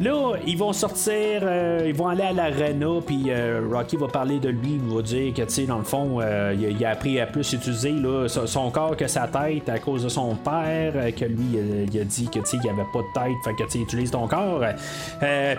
Là, 0.01 0.35
ils 0.47 0.57
vont 0.57 0.73
sortir, 0.73 1.41
euh, 1.43 1.83
ils 1.85 1.95
vont 1.95 2.07
aller 2.07 2.23
à 2.23 2.33
l'arena, 2.33 3.01
puis 3.05 3.25
euh, 3.31 3.63
Rocky 3.69 3.97
va 3.97 4.07
parler 4.07 4.39
de 4.39 4.49
lui, 4.49 4.79
il 4.81 4.95
va 4.95 5.03
dire 5.03 5.35
que, 5.35 5.43
tu 5.43 5.51
sais, 5.51 5.65
dans 5.65 5.79
le 5.79 5.85
fond, 5.85 6.21
euh, 6.21 6.55
il, 6.57 6.85
a, 6.85 6.91
appris 6.91 7.19
à 7.19 7.27
plus 7.27 7.53
utiliser 7.53 7.93
son 8.47 8.71
corps 8.71 8.97
que 8.97 9.09
sa 9.09 9.27
tête 9.27 9.69
à 9.69 9.81
cause 9.81 10.05
de 10.05 10.09
son 10.09 10.37
père, 10.37 10.93
que 11.17 11.25
lui, 11.25 11.59
il 11.93 12.01
a 12.01 12.05
dit 12.05 12.27
que, 12.27 12.39
tu 12.39 12.47
sais, 12.47 12.59
il 12.63 12.71
avait 12.71 12.83
pas 12.93 13.01
de 13.01 13.13
tête, 13.13 13.37
fait 13.45 13.55
que, 13.55 13.65
tu 13.65 13.71
sais, 13.71 13.79
utilise 13.81 14.11
ton 14.13 14.29
corps. 14.29 14.63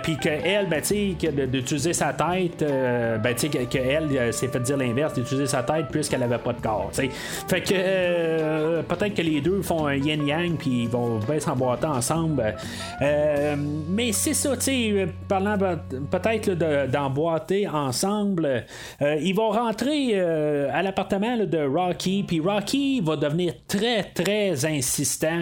Puis 0.04 0.18
qu'elle, 0.18 0.70
ben, 0.70 0.82
tu 0.82 1.18
sais, 1.20 1.32
d'utiliser 1.48 1.92
sa 1.92 2.14
tête, 2.14 2.64
ben, 2.64 3.34
tu 3.36 3.40
sais, 3.40 3.50
que- 3.50 3.66
qu'elle 3.66 4.34
s'est 4.34 4.48
fait 4.48 4.60
dire 4.62 4.78
l'inverse, 4.78 5.16
d'utiliser 5.16 5.48
sa 5.48 5.64
tête 5.64 5.88
puisqu'elle 5.92 6.24
avait 6.24 6.38
pas 6.38 6.54
de 6.54 6.62
corps, 6.62 6.90
tu 6.94 7.02
sais. 7.02 7.10
Fait 7.48 7.62
que 7.62 8.82
peut-être 8.84 9.16
que 9.16 9.22
les 9.22 9.42
deux 9.42 9.62
font 9.62 9.86
un 9.86 9.96
yin-yang, 9.96 10.56
puis 10.58 10.84
ils 10.84 10.90
vont 10.90 11.18
bien 11.18 11.40
s'emboîter 11.42 11.88
ensemble. 11.88 12.56
Mais 13.02 14.12
c'est 14.14 14.29
ça, 14.34 14.56
tu 14.58 14.64
sais, 14.64 14.92
euh, 14.92 15.08
parlant 15.28 15.58
peut-être 15.58 16.52
d'emboîter 16.88 17.68
ensemble, 17.68 18.66
euh, 19.02 19.16
ils 19.22 19.34
vont 19.34 19.50
rentrer 19.50 20.12
euh, 20.14 20.70
à 20.72 20.82
l'appartement 20.82 21.38
de 21.38 21.60
Rocky, 21.60 22.24
puis 22.24 22.40
Rocky 22.40 23.02
va 23.02 23.16
devenir 23.16 23.54
très, 23.68 24.04
très 24.04 24.66
insistant. 24.66 25.42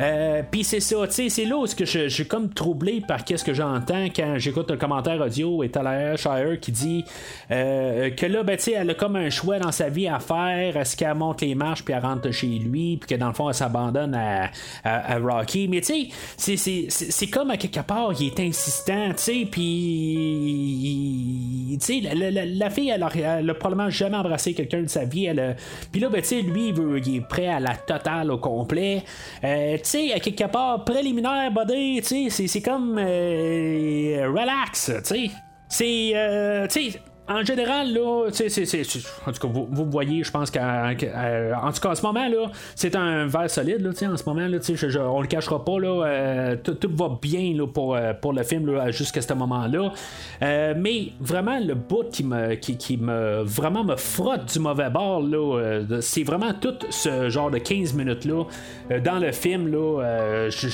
Euh, 0.00 0.42
puis 0.50 0.62
c'est 0.64 0.80
ça, 0.80 0.96
tu 1.06 1.12
sais, 1.12 1.28
c'est 1.28 1.44
là 1.44 1.56
où 1.56 1.66
je, 1.66 2.08
suis 2.08 2.26
comme 2.26 2.50
troublé 2.52 3.00
par 3.06 3.24
qu'est-ce 3.24 3.44
que 3.44 3.54
j'entends 3.54 4.06
quand 4.14 4.34
j'écoute 4.36 4.70
le 4.70 4.76
commentaire 4.76 5.20
audio 5.20 5.62
et 5.62 5.70
Talia 5.70 6.16
Shire 6.16 6.60
qui 6.60 6.70
dit 6.72 7.04
euh, 7.50 8.10
que 8.10 8.26
là, 8.26 8.42
ben, 8.42 8.56
tu 8.56 8.64
sais, 8.64 8.72
elle 8.72 8.90
a 8.90 8.94
comme 8.94 9.16
un 9.16 9.30
choix 9.30 9.58
dans 9.58 9.72
sa 9.72 9.88
vie 9.88 10.06
à 10.08 10.18
faire. 10.18 10.76
Est-ce 10.76 10.96
qu'elle 10.96 11.14
monte 11.14 11.40
les 11.40 11.54
marches 11.54 11.82
puis 11.84 11.94
elle 11.94 12.02
rentre 12.04 12.30
chez 12.30 12.46
lui, 12.46 12.98
puis 12.98 13.08
que 13.08 13.14
dans 13.20 13.28
le 13.28 13.34
fond, 13.34 13.48
elle 13.48 13.54
s'abandonne 13.54 14.14
à, 14.14 14.50
à- 14.84 15.18
Rocky? 15.18 15.68
Mais 15.68 15.80
tu 15.80 16.10
sais, 16.36 16.56
c'est- 16.88 17.26
comme 17.30 17.50
à 17.50 17.56
quelque 17.56 17.80
part, 17.80 18.12
il 18.20 18.26
est 18.26 18.40
insistant, 18.40 19.08
tu 19.16 19.22
sais, 19.22 19.46
puis. 20.46 21.78
Tu 21.80 21.86
sais, 21.86 22.00
la, 22.14 22.30
la- 22.30 22.44
la- 22.46 22.70
fille, 22.70 22.88
elle 22.90 23.02
a, 23.02 23.10
elle 23.14 23.48
a 23.50 23.54
probablement 23.54 23.90
jamais 23.90 24.16
embrassé 24.16 24.54
quelqu'un 24.54 24.82
de 24.82 24.88
sa 24.88 25.04
vie. 25.04 25.28
Puis 25.92 26.00
là, 26.00 26.08
ben, 26.08 26.20
tu 26.22 26.28
sais, 26.28 26.42
lui, 26.42 26.68
il, 26.68 26.74
veut- 26.74 26.98
il 27.04 27.16
est 27.16 27.20
prêt 27.20 27.46
à 27.48 27.60
la 27.60 27.74
totale 27.76 28.30
au 28.30 28.38
complet. 28.38 29.02
Euh, 29.44 29.76
sais, 29.86 30.12
à 30.12 30.20
quelque 30.20 30.44
part, 30.44 30.84
préliminaire, 30.84 31.50
buddy, 31.50 32.00
tu 32.02 32.06
sais, 32.06 32.26
c'est- 32.30 32.46
c'est 32.46 32.62
comme. 32.62 32.96
euh, 32.98 34.26
relax, 34.28 34.92
tu 34.98 35.04
sais. 35.04 35.30
C'est. 35.68 36.10
euh, 36.14 36.66
tu 36.68 36.90
sais. 36.92 37.00
En 37.28 37.44
général, 37.44 37.92
là, 37.92 38.28
c'est- 38.30 38.48
en 39.26 39.32
tout 39.32 39.40
cas, 39.40 39.48
vous, 39.52 39.66
vous 39.70 39.84
voyez, 39.90 40.22
je 40.22 40.30
pense 40.30 40.48
qu'en 40.50 40.90
en 40.90 40.94
tout 41.72 41.80
cas, 41.80 41.90
en 41.90 41.94
ce 41.96 42.02
moment, 42.02 42.28
là, 42.28 42.50
c'est 42.76 42.94
un 42.94 43.26
verre 43.26 43.50
solide, 43.50 43.80
là, 43.80 43.90
en 44.12 44.16
ce 44.16 44.24
moment, 44.26 44.46
là, 44.46 44.58
je- 44.62 44.74
je- 44.88 44.98
on 45.00 45.20
le 45.20 45.26
cachera 45.26 45.64
pas, 45.64 45.78
là, 45.80 46.04
euh, 46.06 46.56
tout, 46.62 46.76
va 46.94 47.18
bien, 47.20 47.52
là, 47.56 47.66
pour, 47.66 47.96
euh, 47.96 48.12
pour 48.14 48.32
le 48.32 48.44
film, 48.44 48.70
jusqu'à 48.92 49.20
ce 49.22 49.32
moment-là. 49.34 49.92
Euh, 50.42 50.74
mais 50.76 51.08
vraiment, 51.20 51.58
le 51.58 51.74
bout 51.74 52.04
qui 52.12 52.22
me, 52.22 52.54
qui, 52.54 52.96
me, 52.96 53.42
vraiment 53.42 53.82
me 53.82 53.96
frotte 53.96 54.52
du 54.52 54.60
mauvais 54.60 54.90
bord, 54.90 55.20
là, 55.22 55.82
c'est 56.00 56.22
vraiment 56.22 56.52
tout 56.54 56.74
ce 56.90 57.28
genre 57.28 57.50
de 57.50 57.58
15 57.58 57.92
minutes-là, 57.94 58.44
dans 59.04 59.18
le 59.18 59.32
film, 59.32 59.66
là, 59.72 60.48
je 60.48 60.68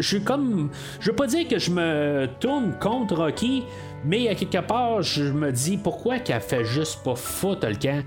suis 0.00 0.22
comme, 0.22 0.70
je 1.00 1.10
veux 1.10 1.16
pas 1.16 1.26
dire 1.26 1.46
que 1.46 1.58
je 1.58 1.70
me 1.70 2.26
tourne 2.40 2.72
contre 2.80 3.16
Rocky, 3.16 3.64
mais 4.04 4.28
à 4.28 4.34
quelque 4.34 4.58
part, 4.66 5.02
je 5.02 5.24
me 5.24 5.52
dis 5.52 5.76
pourquoi 5.76 6.18
qu'elle 6.18 6.40
fait 6.40 6.64
juste 6.64 7.02
pas 7.04 7.14
foutre 7.16 7.66
le 7.68 7.74
camp? 7.76 8.02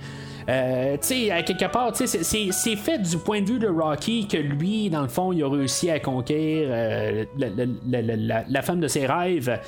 Euh, 0.49 0.93
tu 0.93 1.07
sais, 1.07 1.31
à 1.31 1.43
quelque 1.43 1.71
part, 1.71 1.95
c'est- 1.95 2.75
fait 2.75 2.97
du 2.97 3.17
point 3.17 3.41
de 3.41 3.47
vue 3.51 3.59
de 3.59 3.67
Rocky 3.67 4.27
que 4.27 4.37
lui, 4.37 4.89
dans 4.89 5.03
le 5.03 5.07
fond, 5.07 5.31
il 5.31 5.43
a 5.43 5.47
réussi 5.49 5.89
à 5.91 5.99
conquérir 5.99 6.67
euh, 6.71 7.25
la 8.49 8.61
femme 8.63 8.79
de 8.79 8.87
ses 8.87 9.05
rêves. 9.05 9.59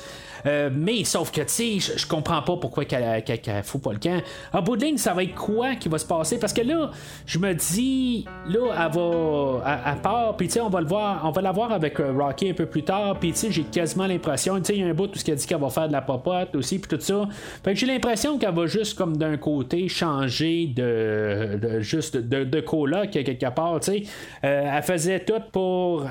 Euh, 0.46 0.70
mais 0.72 1.04
sauf 1.04 1.30
que, 1.30 1.40
tu 1.42 1.80
sais, 1.80 1.96
je- 1.96 2.06
comprends 2.06 2.42
pas 2.42 2.56
pourquoi 2.56 2.84
qu'elle 2.84 3.22
qu'elle- 3.24 3.40
qu'elle 3.40 3.62
fout 3.62 3.82
pas 3.82 3.92
le 3.92 3.98
camp. 3.98 4.20
En 4.52 4.62
bout 4.62 4.76
de 4.76 4.84
ligne, 4.84 4.98
ça 4.98 5.14
va 5.14 5.22
être 5.24 5.34
quoi 5.34 5.74
qui 5.74 5.88
va 5.88 5.98
se 5.98 6.06
passer? 6.06 6.38
Parce 6.38 6.52
que 6.52 6.60
là, 6.62 6.90
je 7.26 7.38
me 7.38 7.54
dis, 7.54 8.24
là, 8.48 8.72
elle 8.86 8.92
va. 8.92 9.62
À, 9.84 9.96
part, 9.96 10.36
puis 10.36 10.46
tu 10.48 10.54
sais, 10.54 10.60
on 10.60 10.68
va 10.68 10.80
le 10.80 10.86
voir, 10.86 11.22
on 11.24 11.30
va 11.30 11.40
la 11.42 11.52
voir 11.52 11.72
avec 11.72 11.98
euh, 12.00 12.12
Rocky 12.12 12.50
un 12.50 12.54
peu 12.54 12.66
plus 12.66 12.82
tard, 12.82 13.18
puis 13.18 13.32
tu 13.32 13.38
sais, 13.38 13.50
j'ai 13.50 13.62
quasiment 13.64 14.06
l'impression, 14.06 14.56
tu 14.58 14.64
sais, 14.66 14.74
il 14.76 14.80
y 14.80 14.82
a 14.84 14.86
un 14.88 14.94
bout 14.94 15.06
tout 15.06 15.18
ce 15.18 15.24
qu'elle 15.24 15.36
dit 15.36 15.46
qu'elle 15.46 15.60
va 15.60 15.70
faire 15.70 15.88
de 15.88 15.92
la 15.92 16.02
popote 16.02 16.54
aussi, 16.54 16.78
puis 16.78 16.88
tout 16.96 17.02
ça. 17.02 17.26
Fait 17.62 17.72
que 17.72 17.78
j'ai 17.78 17.86
l'impression 17.86 18.38
qu'elle 18.38 18.54
va 18.54 18.66
juste, 18.66 18.96
comme 18.98 19.16
d'un 19.16 19.36
côté, 19.36 19.88
changer 19.88 20.66
de. 20.66 21.80
juste 21.80 22.16
de, 22.16 22.44
de 22.44 22.60
coloc 22.60 23.10
quelque 23.10 23.50
part, 23.54 23.80
tu 23.80 23.92
sais. 23.92 24.02
Euh, 24.44 24.70
elle 24.76 24.82
faisait 24.82 25.20
tout 25.20 25.40
pour. 25.52 26.04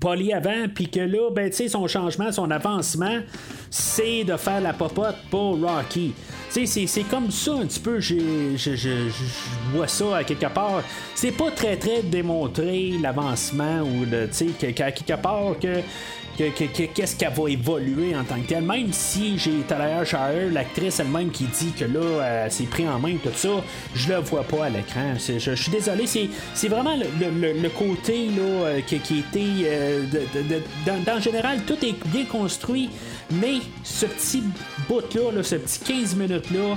Polly 0.00 0.32
avant, 0.32 0.66
puis 0.74 0.88
que 0.90 1.00
là, 1.00 1.30
ben, 1.30 1.48
tu 1.48 1.56
sais, 1.56 1.68
son 1.68 1.86
changement, 1.86 2.32
son 2.32 2.50
avancement, 2.50 3.20
c'est 3.70 4.24
de 4.24 4.36
faire 4.36 4.60
la 4.60 4.72
popote 4.72 5.16
pour 5.30 5.60
Rocky. 5.60 6.12
C'est- 6.64 7.02
comme 7.10 7.30
ça 7.30 7.52
un 7.52 7.66
petit 7.66 7.80
peu, 7.80 8.00
je, 8.00 8.14
vois 9.74 9.88
ça 9.88 10.16
à 10.16 10.24
quelque 10.24 10.46
part. 10.46 10.82
C'est 11.14 11.32
pas 11.32 11.50
très, 11.50 11.76
très 11.76 12.02
démontrer 12.02 12.92
l'avancement 13.02 13.80
ou 13.82 14.06
de, 14.06 14.26
tu 14.26 14.32
sais, 14.58 14.72
qu'à 14.72 14.90
quelque 14.92 15.20
part 15.20 15.58
que 15.60 15.80
que- 16.38 16.50
que- 16.50 16.64
que- 16.64 16.92
qu'est-ce 16.92 17.16
qu'elle 17.16 17.32
va 17.32 17.48
évoluer 17.50 18.14
en 18.14 18.22
tant 18.22 18.34
que 18.38 18.46
telle. 18.46 18.62
Même 18.62 18.92
si 18.92 19.38
j'ai 19.38 19.60
Talia 19.66 20.04
Shire, 20.04 20.52
l'actrice 20.52 21.00
elle-même, 21.00 21.30
qui 21.30 21.44
dit 21.44 21.72
que 21.72 21.86
là, 21.86 22.42
elle 22.44 22.52
s'est 22.52 22.64
pris 22.64 22.86
en 22.86 22.98
main, 22.98 23.14
tout 23.22 23.30
ça, 23.34 23.48
je 23.94 24.08
le 24.12 24.18
vois 24.18 24.42
pas 24.42 24.66
à 24.66 24.68
l'écran. 24.68 25.14
Je, 25.16 25.54
suis 25.54 25.70
désolé, 25.72 26.04
c'est, 26.06 26.68
vraiment 26.68 26.94
le, 26.94 27.06
le- 27.18 27.40
le- 27.54 27.58
le 27.62 27.68
côté 27.70 28.26
là, 28.36 28.42
euh, 28.42 28.80
qui, 28.86 28.98
qui 29.00 29.20
était. 29.20 29.40
euh, 29.64 30.02
dans, 30.86 31.02
dans 31.06 31.14
le 31.14 31.22
général, 31.22 31.60
tout 31.66 31.82
est 31.82 31.94
bien 32.08 32.26
construit, 32.26 32.90
mais 33.30 33.56
ce 33.82 34.06
petit 34.06 34.42
bout-là, 34.88 35.32
là, 35.32 35.42
ce 35.42 35.56
petit 35.56 35.80
15 35.80 36.16
minutes-là, 36.16 36.76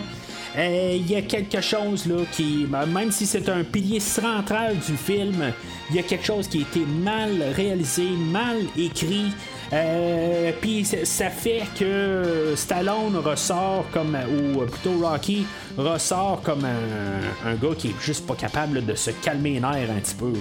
euh, 0.58 0.94
il 0.96 1.10
y 1.10 1.16
a 1.16 1.22
quelque 1.22 1.62
chose 1.62 2.08
là 2.08 2.24
qui, 2.32 2.68
même 2.92 3.12
si 3.12 3.28
c'est 3.28 3.48
un 3.50 3.64
pilier 3.64 4.00
central 4.00 4.76
du 4.78 4.98
film, 4.98 5.54
il 5.92 5.96
y 5.96 6.00
a 6.00 6.04
quelque 6.04 6.26
chose 6.26 6.48
qui 6.48 6.60
a 6.60 6.62
été 6.62 6.80
mal 6.80 7.32
réalisé, 7.56 8.08
mal 8.32 8.58
écrit. 8.76 9.32
Euh, 9.72 10.52
Puis 10.60 10.86
ça- 10.86 11.30
fait 11.30 11.62
que 11.78 12.54
Stallone 12.56 13.16
ressort 13.18 13.86
comme, 13.94 14.18
ou 14.56 14.66
plutôt 14.66 14.98
Rocky 15.08 15.46
ressort 15.78 16.42
comme 16.42 16.66
un, 16.66 17.54
gars 17.56 17.76
qui 17.78 17.90
est 17.90 18.02
juste 18.02 18.26
pas 18.26 18.34
capable 18.36 18.84
de 18.84 18.96
se 18.96 19.12
calmer 19.12 19.54
les 19.54 19.60
nerfs 19.60 19.92
un 19.96 20.00
petit 20.00 20.16
peu. 20.16 20.34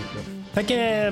Fait 0.54 0.64
que 0.64 0.72
euh, 0.74 1.10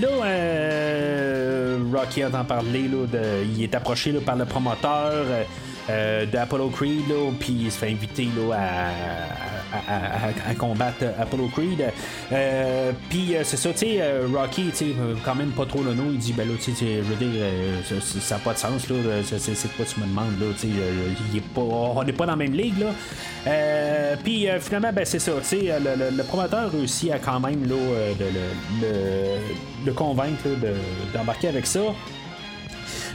Là, 0.00 0.08
euh, 0.24 1.78
Rocky 1.92 2.24
entend 2.24 2.44
parler, 2.44 2.88
là, 2.88 3.06
de, 3.06 3.44
il 3.44 3.62
est 3.62 3.74
approché 3.74 4.12
par 4.14 4.36
le 4.36 4.46
promoteur 4.46 5.10
euh, 5.12 5.42
euh, 5.90 6.26
d'Apollo 6.26 6.68
Creed, 6.70 7.04
puis 7.38 7.52
il 7.64 7.70
se 7.72 7.78
fait 7.78 7.90
inviter 7.90 8.28
là, 8.36 8.54
à- 8.56 9.61
à- 9.72 10.54
combattre 10.54 11.04
Apollo 11.20 11.48
Creed. 11.48 11.84
Euh, 12.32 12.92
puis 13.08 13.34
euh, 13.36 13.40
c'est 13.44 13.56
ça, 13.56 13.70
tu 13.72 13.78
sais, 13.78 13.96
euh, 14.00 14.26
Rocky, 14.32 14.66
tu 14.70 14.76
sais, 14.76 14.86
quand 15.24 15.34
même 15.34 15.50
pas 15.50 15.66
trop 15.66 15.82
le 15.82 15.94
nom, 15.94 16.04
il 16.12 16.18
dit, 16.18 16.32
ben 16.32 16.46
là, 16.48 16.54
tu 16.62 16.72
sais, 16.72 16.86
je 16.98 17.02
veux 17.02 17.16
dire, 17.16 17.42
ça- 18.00 18.34
n'a 18.36 18.40
pas 18.40 18.52
de 18.54 18.58
sens, 18.58 18.88
là, 18.88 18.96
c'est, 19.24 19.76
quoi 19.76 19.84
tu 19.84 20.00
me 20.00 20.06
demandes, 20.06 20.38
là, 20.40 20.46
tu 20.58 20.68
sais, 20.68 20.74
on 21.56 22.02
n'est 22.04 22.12
pas 22.12 22.26
dans 22.26 22.32
la 22.32 22.36
même 22.36 22.52
ligue, 22.54 22.78
là. 22.78 24.16
Puis 24.22 24.46
finalement, 24.60 24.92
ben 24.92 25.04
c'est 25.04 25.18
ça, 25.18 25.32
tu 25.40 25.44
sais, 25.48 25.72
le, 25.80 26.22
promoteur 26.22 26.70
réussit 26.72 27.10
à 27.10 27.18
quand 27.18 27.40
même, 27.40 27.62
de- 27.66 27.74
le, 29.86 29.92
convaincre 29.92 30.44
d'embarquer 31.14 31.48
avec 31.48 31.66
ça. 31.66 31.80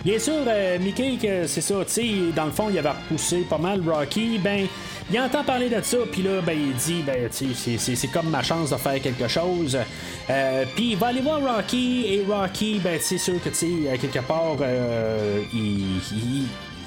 Bien 0.05 0.19
sûr, 0.19 0.33
Mickey, 0.79 1.17
c'est 1.47 1.61
ça, 1.61 1.75
tu 1.85 1.91
sais, 1.91 2.07
dans 2.35 2.45
le 2.45 2.51
fond, 2.51 2.67
il 2.69 2.77
avait 2.77 2.89
repoussé 2.89 3.37
pas 3.49 3.57
mal 3.57 3.81
Rocky, 3.87 4.37
ben, 4.37 4.67
il 5.11 5.19
entend 5.19 5.43
parler 5.43 5.69
de 5.69 5.81
ça, 5.81 5.97
puis 6.11 6.21
là, 6.21 6.41
ben, 6.45 6.57
il 6.57 6.73
dit, 6.73 7.03
ben, 7.05 7.27
c'est- 7.31 8.07
comme 8.11 8.29
ma 8.29 8.43
chance 8.43 8.71
de 8.71 8.75
faire 8.77 9.01
quelque 9.01 9.27
chose. 9.27 9.77
Euh, 10.29 10.65
puis 10.75 10.91
il 10.91 10.97
va 10.97 11.07
aller 11.07 11.21
voir 11.21 11.39
Rocky, 11.41 12.05
et 12.07 12.23
Rocky, 12.27 12.79
ben, 12.83 12.97
c'est 13.01 13.17
sûr 13.17 13.41
que, 13.41 13.49
tu 13.49 13.55
sais, 13.55 13.97
quelque 13.99 14.25
part, 14.25 14.57
euh, 14.61 15.39
il- 15.53 15.97
il 16.11 16.43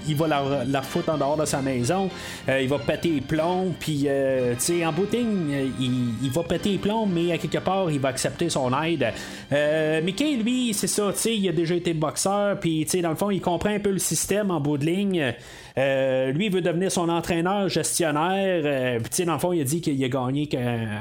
il 0.08 0.16
va 0.16 0.26
la, 0.26 0.42
la 0.66 0.80
foutre 0.80 1.10
en 1.10 1.18
dehors 1.18 1.36
de 1.36 1.44
sa 1.44 1.60
maison. 1.60 2.08
Euh, 2.48 2.62
il 2.62 2.68
va 2.70 2.78
péter 2.78 3.10
les 3.10 3.20
plombs. 3.20 3.74
Puis, 3.78 4.04
euh, 4.06 4.54
tu 4.54 4.60
sais, 4.78 4.86
en 4.86 4.92
bout 4.92 5.04
de 5.04 5.18
ligne, 5.18 5.52
euh, 5.52 5.68
il, 5.78 5.92
il 6.24 6.30
va 6.30 6.42
péter 6.42 6.70
les 6.70 6.78
plombs, 6.78 7.04
mais 7.06 7.30
à 7.32 7.38
quelque 7.38 7.58
part, 7.58 7.90
il 7.90 8.00
va 8.00 8.08
accepter 8.08 8.48
son 8.48 8.72
aide. 8.82 9.12
Euh, 9.52 10.00
Mickey, 10.00 10.36
lui, 10.36 10.72
c'est 10.72 10.86
ça, 10.86 11.12
tu 11.12 11.18
sais, 11.18 11.36
il 11.36 11.46
a 11.50 11.52
déjà 11.52 11.74
été 11.74 11.92
boxeur. 11.92 12.58
Puis, 12.58 12.84
tu 12.86 12.92
sais, 12.92 13.02
dans 13.02 13.10
le 13.10 13.14
fond, 13.14 13.30
il 13.30 13.42
comprend 13.42 13.68
un 13.68 13.78
peu 13.78 13.90
le 13.90 13.98
système 13.98 14.50
en 14.50 14.58
bout 14.58 14.78
de 14.78 14.86
ligne. 14.86 15.34
Euh, 15.78 16.32
lui, 16.32 16.48
veut 16.48 16.60
devenir 16.60 16.90
son 16.90 17.08
entraîneur, 17.08 17.68
gestionnaire. 17.68 18.62
Euh, 18.64 18.98
puis, 19.00 19.24
dans 19.24 19.34
le 19.34 19.38
fond, 19.38 19.52
il 19.52 19.60
a 19.60 19.64
dit 19.64 19.80
qu'il 19.80 20.02
a 20.02 20.08
gagné 20.08 20.48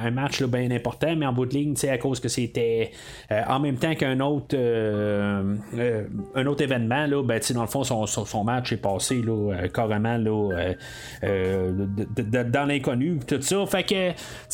un 0.04 0.12
match 0.12 0.44
bien 0.44 0.70
important, 0.72 1.16
mais 1.16 1.26
en 1.26 1.34
bout 1.34 1.46
de 1.46 1.54
ligne, 1.54 1.76
à 1.90 1.98
cause 1.98 2.20
que 2.20 2.28
c'était 2.28 2.92
euh, 3.32 3.42
en 3.48 3.60
même 3.60 3.78
temps 3.78 3.96
qu'un 3.96 4.20
autre, 4.20 4.56
euh, 4.56 5.56
un 6.36 6.46
autre 6.46 6.64
événement, 6.64 7.06
là, 7.08 7.24
ben, 7.24 7.40
dans 7.54 7.62
le 7.62 7.68
fond, 7.68 7.84
son, 7.84 8.06
son- 8.06 8.44
match 8.44 8.72
est 8.72 8.78
passé 8.78 9.22
là, 9.22 9.68
carrément 9.68 10.18
là, 10.18 10.74
dans 11.22 12.66
l'inconnu, 12.66 13.20
tout 13.28 13.42
ça. 13.42 13.66
Fait 13.66 13.84
que, 13.84 14.12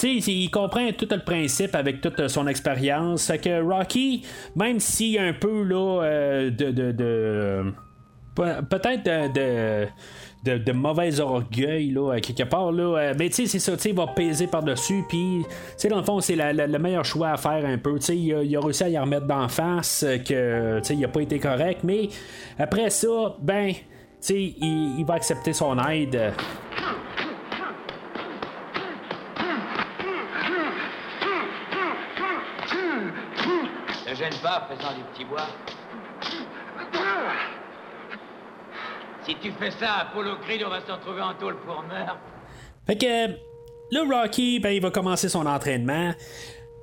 il 0.08 0.50
comprend 0.50 0.92
tout 0.98 1.08
le 1.12 1.24
principe 1.24 1.76
avec 1.76 2.02
toute 2.02 2.28
son 2.28 2.48
expérience. 2.48 3.28
Fait 3.28 3.38
que 3.38 3.62
Rocky, 3.62 4.24
même 4.56 4.80
a 4.80 5.22
un 5.24 5.34
peu 5.34 5.64
là, 5.64 6.50
de 6.50 7.74
Pe- 8.36 8.62
peut-être 8.70 9.04
de, 9.34 10.58
de, 10.58 10.72
mauvais 10.74 11.20
orgueil 11.22 11.92
là, 11.92 12.20
quelque 12.20 12.44
part 12.44 12.72
là 12.72 12.98
euh, 12.98 13.14
mais 13.18 13.30
tu 13.30 13.36
sais 13.36 13.46
c'est 13.48 13.60
ça 13.60 13.72
tu 13.78 13.84
sais 13.84 13.90
il 13.92 13.96
va 13.96 14.08
peser 14.08 14.48
par 14.48 14.62
dessus 14.62 15.04
puis 15.08 15.44
tu 15.48 15.56
sais 15.78 15.88
dans 15.88 15.98
le 15.98 16.04
fond 16.04 16.20
c'est 16.20 16.36
le 16.36 16.78
meilleur 16.78 17.06
choix 17.06 17.30
à 17.30 17.38
faire 17.38 17.66
un 17.66 17.78
peu 17.78 17.96
tu 17.98 18.06
sais 18.08 18.18
il, 18.18 18.56
a- 18.56 18.60
réussi 18.60 18.84
à 18.84 18.90
y 18.90 18.98
remettre 18.98 19.26
d'en 19.26 19.48
face 19.48 20.04
euh, 20.06 20.18
que 20.18 20.80
tu 20.80 20.86
sais 20.86 20.96
il 20.96 21.06
a 21.06 21.08
pas 21.08 21.22
été 21.22 21.40
correct 21.40 21.80
mais 21.84 22.10
après 22.60 22.90
ça 22.90 23.36
ben 23.40 23.72
tu 23.74 23.80
sais 24.20 24.42
il, 24.60 24.96
il 25.00 25.06
va 25.06 25.14
accepter 25.16 25.54
son 25.54 25.80
aide 25.88 26.34
Ne 34.08 34.16
gêne 34.16 34.34
pas, 34.42 34.68
faisant 34.70 34.94
du 34.94 35.02
petit 35.14 35.26
bois. 35.26 35.48
Si 39.26 39.36
tu 39.42 39.52
fais 39.54 39.72
ça, 39.72 39.94
Apollo 40.02 40.36
Creed, 40.44 40.62
on 40.66 40.70
va 40.70 40.82
se 40.82 40.92
retrouver 40.92 41.22
en 41.22 41.34
tôle 41.34 41.56
pour 41.66 41.82
meurtre. 41.84 42.20
Fait 42.86 42.96
que 42.96 43.28
là, 43.92 44.22
Rocky, 44.22 44.60
ben, 44.60 44.70
il 44.70 44.82
va 44.82 44.92
commencer 44.92 45.30
son 45.30 45.48
entraînement. 45.48 46.14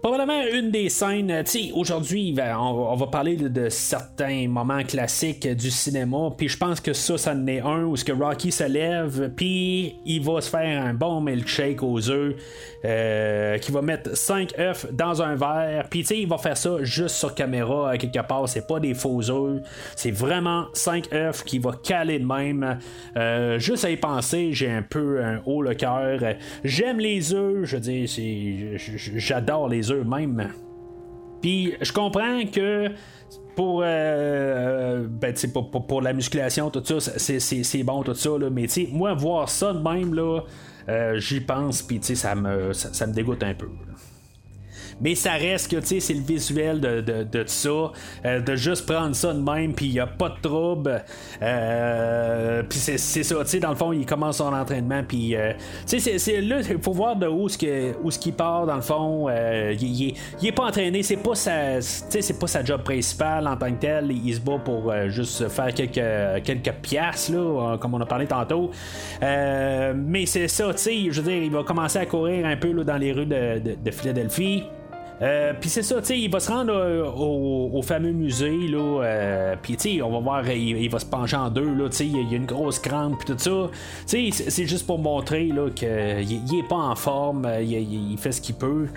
Probablement 0.02 0.42
une 0.52 0.72
des 0.72 0.88
scènes, 0.88 1.30
euh, 1.30 1.42
aujourd'hui, 1.74 2.32
ben, 2.32 2.56
on, 2.58 2.96
va- 2.96 3.06
parler 3.06 3.36
de, 3.36 3.68
certains 3.68 4.48
moments 4.48 4.82
classiques 4.82 5.46
du 5.46 5.70
cinéma, 5.70 6.30
puis 6.36 6.48
je 6.48 6.56
pense 6.58 6.80
que 6.80 6.92
ça, 6.92 7.16
ça 7.16 7.32
en 7.34 7.46
est 7.46 7.60
un 7.60 7.84
où 7.84 7.94
ce 7.96 8.04
que 8.04 8.10
Rocky 8.10 8.50
se 8.50 8.64
lève, 8.64 9.30
puis 9.36 9.94
il 10.04 10.20
va 10.24 10.40
se 10.40 10.50
faire 10.50 10.82
un 10.84 10.92
bon 10.92 11.20
milkshake 11.20 11.84
aux 11.84 12.10
œufs, 12.10 12.34
euh, 12.84 13.58
qui 13.58 13.70
va 13.70 13.80
mettre 13.80 14.16
5 14.16 14.54
œufs 14.58 14.86
dans 14.92 15.22
un 15.22 15.36
verre, 15.36 15.86
puis 15.88 16.00
il 16.00 16.26
va 16.26 16.36
faire 16.38 16.56
ça 16.56 16.78
juste 16.82 17.14
sur 17.14 17.32
caméra, 17.36 17.90
à 17.90 17.96
quelque 17.96 18.26
part, 18.26 18.48
c'est 18.48 18.66
pas 18.66 18.80
des 18.80 18.94
faux 18.94 19.30
œufs, 19.30 19.62
c'est 19.94 20.10
vraiment 20.10 20.64
5 20.72 21.12
œufs 21.12 21.44
qui 21.44 21.60
va 21.60 21.72
caler 21.80 22.18
de 22.18 22.26
même. 22.26 22.78
Euh, 23.16 23.60
juste 23.60 23.84
à 23.84 23.90
y 23.90 23.96
penser, 23.96 24.48
j'ai 24.52 24.68
un 24.70 24.82
peu 24.82 25.22
un 25.22 25.40
haut 25.46 25.62
le 25.62 25.74
cœur. 25.74 26.18
J'aime 26.64 26.98
les 26.98 27.32
œufs, 27.34 27.64
je 27.66 27.76
j- 27.80 29.12
j'adore 29.16 29.68
les 29.68 29.90
œufs 29.90 29.91
même. 30.04 30.48
Puis 31.40 31.74
je 31.80 31.92
comprends 31.92 32.44
que 32.46 32.88
pour, 33.56 33.82
euh, 33.84 35.06
ben, 35.08 35.32
tu 35.34 35.40
sais, 35.40 35.52
pour, 35.52 35.70
pour- 35.70 35.86
pour 35.86 36.00
la 36.00 36.12
musculation, 36.12 36.70
tout 36.70 36.82
ça, 36.84 37.00
c'est, 37.18 37.82
bon, 37.82 38.02
tout 38.02 38.14
ça, 38.14 38.30
là, 38.38 38.48
mais 38.50 38.66
moi, 38.92 39.12
voir 39.14 39.48
ça 39.48 39.72
de 39.72 39.78
même, 39.80 40.14
là, 40.14 40.40
euh, 40.88 41.18
j'y 41.18 41.40
pense, 41.40 41.82
puis 41.82 42.00
ça 42.02 42.34
me, 42.34 42.72
ça, 42.72 43.06
me 43.06 43.12
dégoûte 43.12 43.42
un 43.42 43.54
peu. 43.54 43.68
Mais 45.02 45.14
ça 45.14 45.32
reste 45.32 45.70
que, 45.70 45.76
tu 45.76 45.86
sais, 45.86 46.00
c'est 46.00 46.14
le 46.14 46.22
visuel 46.22 46.80
de, 46.80 47.00
de, 47.00 47.44
ça. 47.46 47.68
euh, 48.24 48.40
de 48.40 48.54
juste 48.54 48.86
prendre 48.86 49.14
ça 49.14 49.32
de 49.34 49.40
même, 49.40 49.74
puis 49.74 49.86
il 49.86 49.92
n'y 49.92 50.00
a 50.00 50.06
pas 50.06 50.28
de 50.28 50.40
trouble. 50.40 51.02
Euh, 51.42 52.62
puis 52.68 52.78
c'est, 52.78 52.98
ça, 52.98 53.36
tu 53.42 53.46
sais, 53.46 53.60
dans 53.60 53.70
le 53.70 53.76
fond, 53.76 53.92
il 53.92 54.06
commence 54.06 54.36
son 54.38 54.52
entraînement, 54.52 55.02
puis, 55.06 55.34
euh, 55.36 55.52
tu 55.88 55.98
sais, 56.00 56.18
c'est, 56.18 56.40
là, 56.40 56.60
il 56.60 56.78
faut 56.80 56.92
voir 56.92 57.16
de 57.16 57.26
où 57.26 57.48
ce 57.48 57.92
où 58.02 58.10
ce 58.10 58.18
qu'il 58.18 58.32
part, 58.34 58.66
dans 58.66 58.76
le 58.76 58.80
fond. 58.82 59.28
Il, 59.28 59.82
il 59.82 60.08
est- 60.08 60.14
il 60.40 60.48
est 60.48 60.52
pas 60.52 60.64
entraîné, 60.66 61.02
c'est 61.02 61.16
pas 61.16 61.34
sa, 61.34 61.80
c'est 61.80 62.38
pas 62.38 62.46
sa 62.46 62.64
job 62.64 62.82
principale 62.82 63.46
en 63.46 63.56
tant 63.56 63.70
que 63.72 63.80
tel. 63.80 64.10
Il 64.10 64.34
se 64.34 64.40
bat 64.40 64.58
pour 64.64 64.92
juste 65.08 65.48
faire 65.48 65.72
quelques, 65.74 66.42
quelques 66.44 66.72
piastres, 66.82 67.32
là, 67.32 67.76
comme 67.78 67.94
on 67.94 68.00
a 68.00 68.06
parlé 68.06 68.26
tantôt. 68.26 68.70
Mais 69.20 70.26
c'est 70.26 70.48
ça, 70.48 70.72
tu 70.72 70.78
sais, 70.78 70.96
je 71.10 71.20
veux 71.20 71.30
dire, 71.32 71.42
il 71.42 71.50
va 71.50 71.62
commencer 71.62 71.98
à 71.98 72.06
courir 72.06 72.46
un 72.46 72.56
peu 72.56 72.72
dans 72.84 72.96
les 72.96 73.12
rues 73.12 73.26
de- 73.26 73.60
de 73.82 73.90
Philadelphie. 73.90 74.64
Euh, 75.20 75.52
puis 75.60 75.70
c'est 75.70 75.82
ça, 75.82 76.00
tu 76.02 76.14
il 76.14 76.30
va 76.30 76.40
se 76.40 76.50
rendre 76.50 76.72
euh, 76.74 77.04
au, 77.04 77.80
fameux 77.82 78.10
musée, 78.12 78.66
là. 78.68 79.02
euh, 79.04 79.56
puis 79.62 80.02
on 80.02 80.10
va 80.10 80.18
voir, 80.18 80.50
il, 80.50 80.88
va 80.88 80.98
se 80.98 81.06
pencher 81.06 81.36
en 81.36 81.48
deux, 81.50 81.74
là. 81.74 81.88
Il 82.00 82.16
y 82.30 82.34
a- 82.34 82.36
une 82.36 82.46
grosse 82.46 82.78
crampe, 82.80 83.18
puis 83.24 83.32
tout 83.34 83.38
ça. 83.38 83.70
C'est- 84.06 84.66
juste 84.66 84.86
pour 84.86 84.98
montrer, 84.98 85.46
là, 85.46 85.68
qu'il 85.70 85.88
il 85.88 86.58
est 86.58 86.68
pas 86.68 86.76
en 86.76 86.96
forme, 86.96 87.48
il 87.60 88.16
fait 88.18 88.32
ce 88.32 88.40
qu'il 88.40 88.54
peut. 88.56 88.88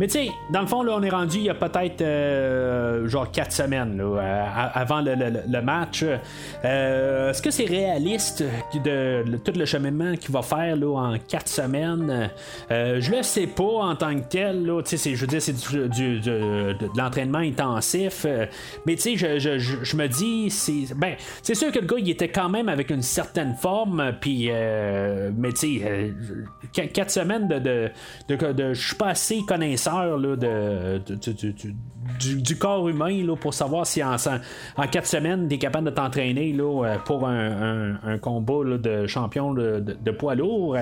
Mais 0.00 0.08
tu 0.08 0.14
sais, 0.14 0.28
dans 0.50 0.60
le 0.60 0.66
fond, 0.66 0.82
là, 0.82 0.94
on 0.96 1.02
est 1.02 1.10
rendu 1.10 1.38
il 1.38 1.44
y 1.44 1.50
a 1.50 1.54
peut-être 1.54 2.00
euh, 2.02 3.06
genre 3.06 3.30
4 3.30 3.52
semaines 3.52 4.00
euh, 4.00 4.46
avant 4.74 5.00
le, 5.00 5.60
match. 5.60 6.04
Euh, 6.64 7.30
Est-ce 7.30 7.40
que 7.40 7.50
c'est 7.50 7.64
réaliste 7.64 8.42
de, 8.84 9.24
tout 9.44 9.52
le 9.56 9.64
cheminement 9.64 10.16
qu'il 10.16 10.32
va 10.32 10.42
faire 10.42 10.74
là, 10.74 10.96
en 10.96 11.16
4 11.18 11.48
semaines? 11.48 12.30
Je 12.70 13.10
le 13.10 13.22
sais 13.22 13.46
pas 13.46 13.62
en 13.62 13.94
tant 13.94 14.14
que 14.16 14.28
tel. 14.28 14.64
Je 14.66 15.14
veux 15.14 15.26
dire, 15.28 15.40
c'est 15.40 15.52
de, 15.52 16.98
l'entraînement 16.98 17.38
intensif. 17.38 18.26
mais 18.86 18.96
tu 18.96 19.16
sais, 19.16 19.38
je, 19.38 19.96
me 19.96 20.08
dis, 20.08 20.50
c'est 20.50 20.94
ben, 20.96 21.14
c'est 21.42 21.54
sûr 21.54 21.70
que 21.70 21.78
le 21.78 21.86
gars, 21.86 21.96
il 21.98 22.10
était 22.10 22.28
quand 22.28 22.48
même 22.48 22.68
avec 22.68 22.90
une 22.90 23.02
certaine 23.02 23.54
forme. 23.54 24.12
Puis, 24.20 24.50
mais 24.50 25.52
tu 25.52 25.80
sais, 26.72 26.88
4 26.92 27.10
semaines 27.10 27.46
de. 27.46 27.58
de, 27.60 27.90
de, 28.28 28.52
de- 28.52 28.74
je 28.74 28.86
suis 28.88 28.96
pas 28.96 29.08
assez 29.08 29.40
connaisseur 29.46 29.83
de- 31.16 31.16
de- 31.32 31.52
de- 31.52 31.76
du- 32.20 32.40
du, 32.42 32.56
corps 32.58 32.88
humain 32.88 33.24
là, 33.24 33.36
pour 33.36 33.54
savoir 33.54 33.86
si 33.86 34.02
en, 34.02 34.16
en 34.76 34.86
4 34.86 35.06
semaines, 35.06 35.48
tu 35.48 35.54
es 35.54 35.58
capable 35.58 35.86
de 35.86 35.90
t'entraîner 35.94 36.52
là, 36.52 36.84
euh, 36.84 36.96
pour 37.04 37.26
un, 37.26 37.92
un- 37.92 37.98
un 38.04 38.18
combat 38.18 38.64
là, 38.64 38.78
de 38.78 39.06
champion 39.06 39.52
de, 39.54 39.80
de- 39.80 40.10
poids 40.10 40.34
lourd. 40.34 40.76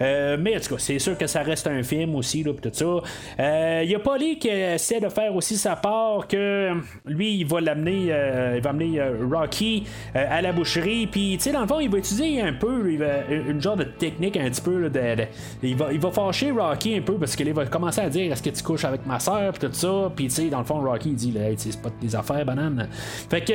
Euh, 0.00 0.36
mais 0.40 0.56
en 0.56 0.60
tout 0.60 0.74
cas, 0.74 0.78
c'est 0.78 0.98
sûr 0.98 1.16
que 1.18 1.26
ça 1.26 1.42
reste 1.42 1.66
un 1.66 1.82
film 1.82 2.14
aussi, 2.14 2.42
là, 2.42 2.52
tout 2.60 2.70
ça. 2.72 3.82
Il 3.82 3.90
y 3.90 3.94
a 3.94 3.98
Polly 3.98 4.38
qui 4.38 4.48
essaie 4.48 5.00
de 5.00 5.08
faire 5.08 5.34
aussi 5.34 5.56
sa 5.56 5.76
part, 5.76 6.26
que 6.28 6.70
lui, 7.06 7.36
il 7.38 7.46
va 7.46 7.60
l'amener, 7.60 8.06
euh, 8.10 8.54
il 8.56 8.62
va 8.62 8.70
amener 8.70 9.00
euh, 9.00 9.26
Rocky 9.30 9.84
euh, 10.16 10.24
à 10.28 10.40
la 10.42 10.52
boucherie, 10.52 11.06
puis 11.06 11.36
tu 11.36 11.44
sais, 11.44 11.52
dans 11.52 11.60
le 11.62 11.66
fond, 11.66 11.80
il 11.80 11.90
va 11.90 11.98
utiliser 11.98 12.40
un 12.40 12.52
peu 12.52 12.96
va- 12.96 13.26
une 13.30 13.60
genre 13.60 13.76
de 13.76 13.84
technique 13.84 14.36
un 14.36 14.48
petit 14.48 14.60
peu, 14.62 14.78
là, 14.78 14.88
de- 14.88 15.24
il, 15.62 15.76
va, 15.76 15.92
il 15.92 16.00
va 16.00 16.10
fâcher 16.10 16.50
Rocky 16.50 16.96
un 16.96 17.02
peu, 17.02 17.14
parce 17.14 17.36
qu'il 17.36 17.52
va 17.52 17.66
commencer 17.66 18.00
à 18.00 18.08
dire 18.08 18.32
est-ce 18.32 18.42
que 18.42 18.50
tu 18.50 18.62
couches 18.62 18.84
avec 18.84 19.04
ma 19.06 19.18
soeur, 19.20 19.52
puis 19.52 19.68
tout 19.68 19.74
ça, 19.74 20.10
puis 20.14 20.26
tu 20.28 20.34
sais, 20.34 20.48
dans 20.62 20.76
le 20.76 20.82
fond, 20.82 20.90
Rocky, 20.90 21.10
il 21.10 21.14
dit 21.16 21.34
c'est 21.56 21.80
pas 21.80 21.90
tes 21.90 22.14
affaires, 22.14 22.44
banane. 22.44 22.88
Fait 22.92 23.42
que. 23.42 23.52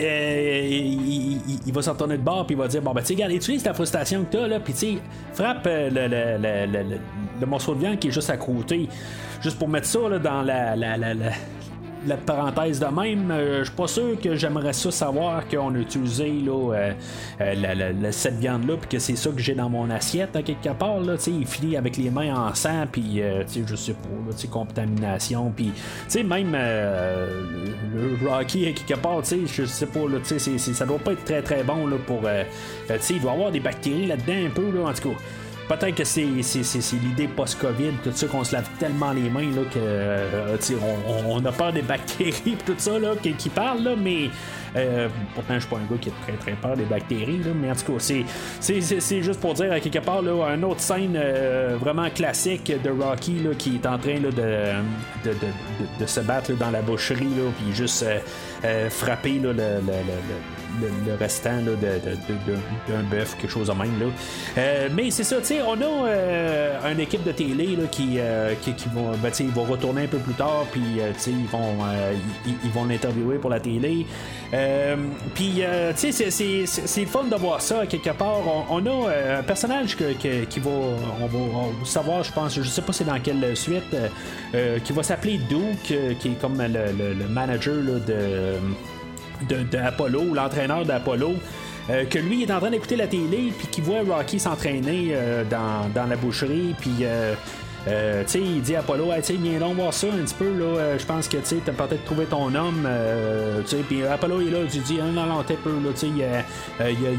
euh, 0.00 0.60
il, 1.66 1.72
va 1.72 1.82
s'en 1.82 1.92
retourner 1.92 2.16
de 2.18 2.22
bord 2.22 2.46
puis 2.46 2.56
il 2.56 2.58
va 2.58 2.66
dire 2.66 2.82
bon 2.82 2.92
ben 2.92 3.00
tu 3.00 3.12
regarde 3.12 3.30
utilise 3.30 3.62
ta 3.62 3.72
frustration 3.72 4.24
que 4.24 4.32
t'as 4.32 4.48
là 4.48 4.58
puis 4.58 4.74
tu 4.74 4.98
frappe 5.32 5.68
euh, 5.68 6.98
le 7.40 7.46
morceau 7.46 7.76
de 7.76 7.78
viande 7.78 8.00
qui 8.00 8.08
est 8.08 8.10
juste 8.10 8.28
à 8.28 8.36
côté 8.36 8.88
juste 9.40 9.56
pour 9.56 9.68
mettre 9.68 9.86
ça 9.86 10.08
là, 10.08 10.18
dans 10.18 10.42
la, 10.42 10.74
la, 10.74 10.96
la, 10.96 11.14
la- 12.06 12.16
parenthèse 12.16 12.80
de 12.80 12.86
même, 12.86 13.30
euh, 13.30 13.58
je 13.60 13.64
suis 13.64 13.74
pas 13.74 13.86
sûr 13.86 14.18
que 14.20 14.34
j'aimerais 14.34 14.72
ça 14.72 14.90
savoir 14.90 15.46
qu'on 15.48 15.74
a 15.74 15.78
utilisé 15.78 16.30
là, 16.44 16.72
euh, 16.74 16.92
euh, 17.40 18.10
cette 18.12 18.36
viande-là, 18.38 18.74
puis 18.80 18.88
que 18.90 18.98
c'est 18.98 19.16
ça 19.16 19.30
que 19.30 19.40
j'ai 19.40 19.54
dans 19.54 19.68
mon 19.68 19.88
assiette, 19.90 20.36
à 20.36 20.42
quelque 20.42 20.70
part. 20.70 21.00
Là, 21.00 21.14
il 21.26 21.46
finit 21.46 21.76
avec 21.76 21.96
les 21.96 22.10
mains 22.10 22.34
en 22.34 22.54
sang, 22.54 22.84
puis 22.90 23.20
euh, 23.22 23.44
je 23.66 23.74
sais 23.76 23.92
pas, 23.94 24.08
là, 24.08 24.34
contamination, 24.50 25.52
puis 25.54 25.72
même 26.24 26.52
le 27.94 28.28
Rocky, 28.28 28.66
à 28.68 28.72
quelque 28.72 28.98
part, 29.00 29.22
je 29.24 29.64
sais 29.64 29.86
pas, 29.86 30.00
là, 30.00 30.18
tu 30.20 30.24
sais, 30.26 30.38
c'est- 30.38 30.58
c'est- 30.58 30.74
ça 30.74 30.86
doit 30.86 30.98
pas 30.98 31.12
être 31.12 31.24
très 31.24 31.42
très 31.42 31.62
bon 31.62 31.86
là, 31.86 31.96
pour. 32.06 32.20
il 33.14 33.20
doit 33.20 33.32
y 33.32 33.34
avoir 33.34 33.50
des 33.50 33.60
bactéries 33.60 34.06
là-dedans 34.06 34.46
un 34.46 34.50
peu, 34.50 34.70
là, 34.70 34.88
en 34.88 34.92
tout 34.92 35.10
cas. 35.10 35.16
Peut-être 35.68 35.94
que 35.94 36.04
c'est, 36.04 36.22
l'idée 36.22 37.26
post-Covid, 37.26 37.92
tout 38.02 38.10
ça, 38.14 38.26
qu'on 38.26 38.44
se 38.44 38.52
lave 38.54 38.68
tellement 38.78 39.12
les 39.12 39.30
mains 39.30 39.50
là, 39.50 39.62
que 39.72 39.78
euh, 39.78 40.56
on, 41.26 41.44
a 41.44 41.52
peur 41.52 41.72
des 41.72 41.80
bactéries 41.80 42.34
et 42.46 42.56
tout 42.66 42.74
ça 42.76 42.98
là, 42.98 43.14
qui, 43.22 43.32
qui 43.32 43.48
parlent, 43.48 43.82
là, 43.82 43.94
mais 43.96 44.28
euh, 44.76 45.08
pourtant 45.34 45.54
je 45.54 45.60
suis 45.60 45.68
pas 45.68 45.76
un 45.76 45.90
gars 45.90 45.98
qui 45.98 46.10
a 46.10 46.12
très 46.26 46.36
très 46.36 46.52
peur 46.52 46.76
des 46.76 46.84
bactéries, 46.84 47.38
là, 47.38 47.52
mais 47.54 47.70
en 47.70 47.74
tout 47.74 47.92
cas, 47.92 47.98
c'est, 48.60 49.22
juste 49.22 49.40
pour 49.40 49.54
dire 49.54 49.72
à 49.72 49.80
quelque 49.80 50.04
part 50.04 50.20
là, 50.20 50.54
une 50.54 50.64
autre 50.64 50.80
scène 50.80 51.14
euh, 51.16 51.76
vraiment 51.80 52.10
classique 52.10 52.70
de 52.82 52.90
Rocky 52.90 53.38
là, 53.42 53.54
qui 53.56 53.76
est 53.76 53.86
en 53.86 53.98
train 53.98 54.20
de, 54.20 56.06
se 56.06 56.20
battre 56.20 56.52
dans 56.52 56.70
la 56.70 56.82
boucherie, 56.82 57.26
puis 57.58 57.74
juste 57.74 58.04
frapper 58.90 59.38
le- 59.38 59.80
le- 60.80 61.10
le 61.12 61.16
restant 61.18 61.56
d'un 61.62 63.02
bœuf, 63.10 63.36
quelque 63.40 63.50
chose 63.50 63.68
de 63.68 63.72
même. 63.72 63.98
Là. 64.00 64.06
Euh, 64.58 64.88
mais 64.94 65.10
c'est 65.10 65.24
ça, 65.24 65.36
tu 65.38 65.46
sais, 65.46 65.60
on 65.62 65.74
a 65.80 66.08
euh, 66.08 66.92
une 66.92 67.00
équipe 67.00 67.24
de 67.24 67.32
télé 67.32 67.76
là, 67.76 67.84
qui, 67.90 68.14
euh, 68.18 68.54
qui, 68.62 68.72
qui 68.74 68.88
vont, 68.88 69.12
ben, 69.22 69.30
ils 69.40 69.46
vont 69.50 69.64
retourner 69.64 70.04
un 70.04 70.06
peu 70.08 70.18
plus 70.18 70.34
tard, 70.34 70.64
puis 70.72 70.82
euh, 71.00 71.12
ils 71.26 71.46
vont, 71.46 71.76
ils, 72.46 72.70
l'interviewer 72.86 73.36
pour 73.38 73.50
la 73.50 73.60
télé. 73.60 74.06
Puis, 75.34 75.62
tu 75.98 76.12
sais, 76.12 76.30
c'est- 76.30 76.30
fun 77.06 77.24
de 77.24 77.36
voir 77.36 77.60
ça, 77.60 77.86
quelque 77.86 78.10
part. 78.10 78.38
On, 78.70 78.76
a 78.86 79.38
un 79.38 79.42
personnage 79.42 79.96
que, 79.96 80.12
qui 80.44 80.60
va, 80.60 80.70
on 80.70 81.26
va, 81.26 81.38
savoir, 81.84 82.22
je 82.24 82.32
pense, 82.32 82.54
je 82.54 82.62
sais 82.62 82.82
pas 82.82 82.92
c'est 82.92 83.04
dans 83.04 83.18
quelle 83.20 83.56
suite, 83.56 83.96
qui 84.84 84.92
va 84.92 85.02
s'appeler 85.02 85.38
Duke, 85.48 85.94
qui 86.20 86.28
est 86.28 86.40
comme 86.40 86.58
le, 86.60 86.68
le- 86.68 87.14
le 87.14 87.28
manager 87.28 87.74
là, 87.74 87.98
de 88.06 88.54
de, 89.44 89.62
de 89.62 89.78
Apollo, 89.78 90.34
l'entraîneur 90.34 90.84
d'Apollo. 90.84 91.34
euh, 91.90 92.04
que 92.06 92.18
lui 92.18 92.42
est 92.42 92.50
en 92.50 92.60
train 92.60 92.70
d'écouter 92.70 92.96
la 92.96 93.06
télé 93.06 93.52
puis 93.58 93.66
qui 93.70 93.80
voit 93.82 94.00
Rocky 94.08 94.38
s'entraîner 94.40 95.10
euh, 95.12 95.44
dans, 95.44 95.88
dans 95.94 96.08
la 96.08 96.16
boucherie 96.16 96.74
puis 96.80 96.92
euh, 97.02 97.34
euh, 97.86 98.22
tu 98.24 98.30
sais, 98.30 98.40
il 98.40 98.62
dit 98.62 98.74
à 98.74 98.78
Apollo, 98.78 99.12
Hey, 99.12 99.20
tu 99.20 99.34
sais, 99.34 99.38
viens 99.38 99.58
donc 99.60 99.74
voir 99.76 99.92
ça 99.92 100.06
un 100.06 100.24
petit 100.24 100.32
peu, 100.34 100.46
là. 100.58 100.64
Euh, 100.78 100.98
je 100.98 101.04
pense 101.04 101.28
que, 101.28 101.36
tu 101.36 101.44
sais, 101.44 101.56
t'as 101.62 101.72
peut-être 101.72 102.02
trouvé 102.06 102.24
ton 102.24 102.54
homme, 102.54 102.84
euh, 102.86 103.60
tu 103.60 103.76
sais, 103.76 103.82
puis 103.86 104.02
Apollo, 104.06 104.40
est 104.40 104.50
là, 104.50 104.60
tu 104.72 104.78
dis, 104.78 104.98
ah, 105.02 105.04
non, 105.12 105.26
non, 105.26 105.42
t'es 105.42 105.52
peu, 105.62 105.68
là, 105.68 105.90
tu 105.92 105.98
sais, 106.00 106.06
il 106.06 106.16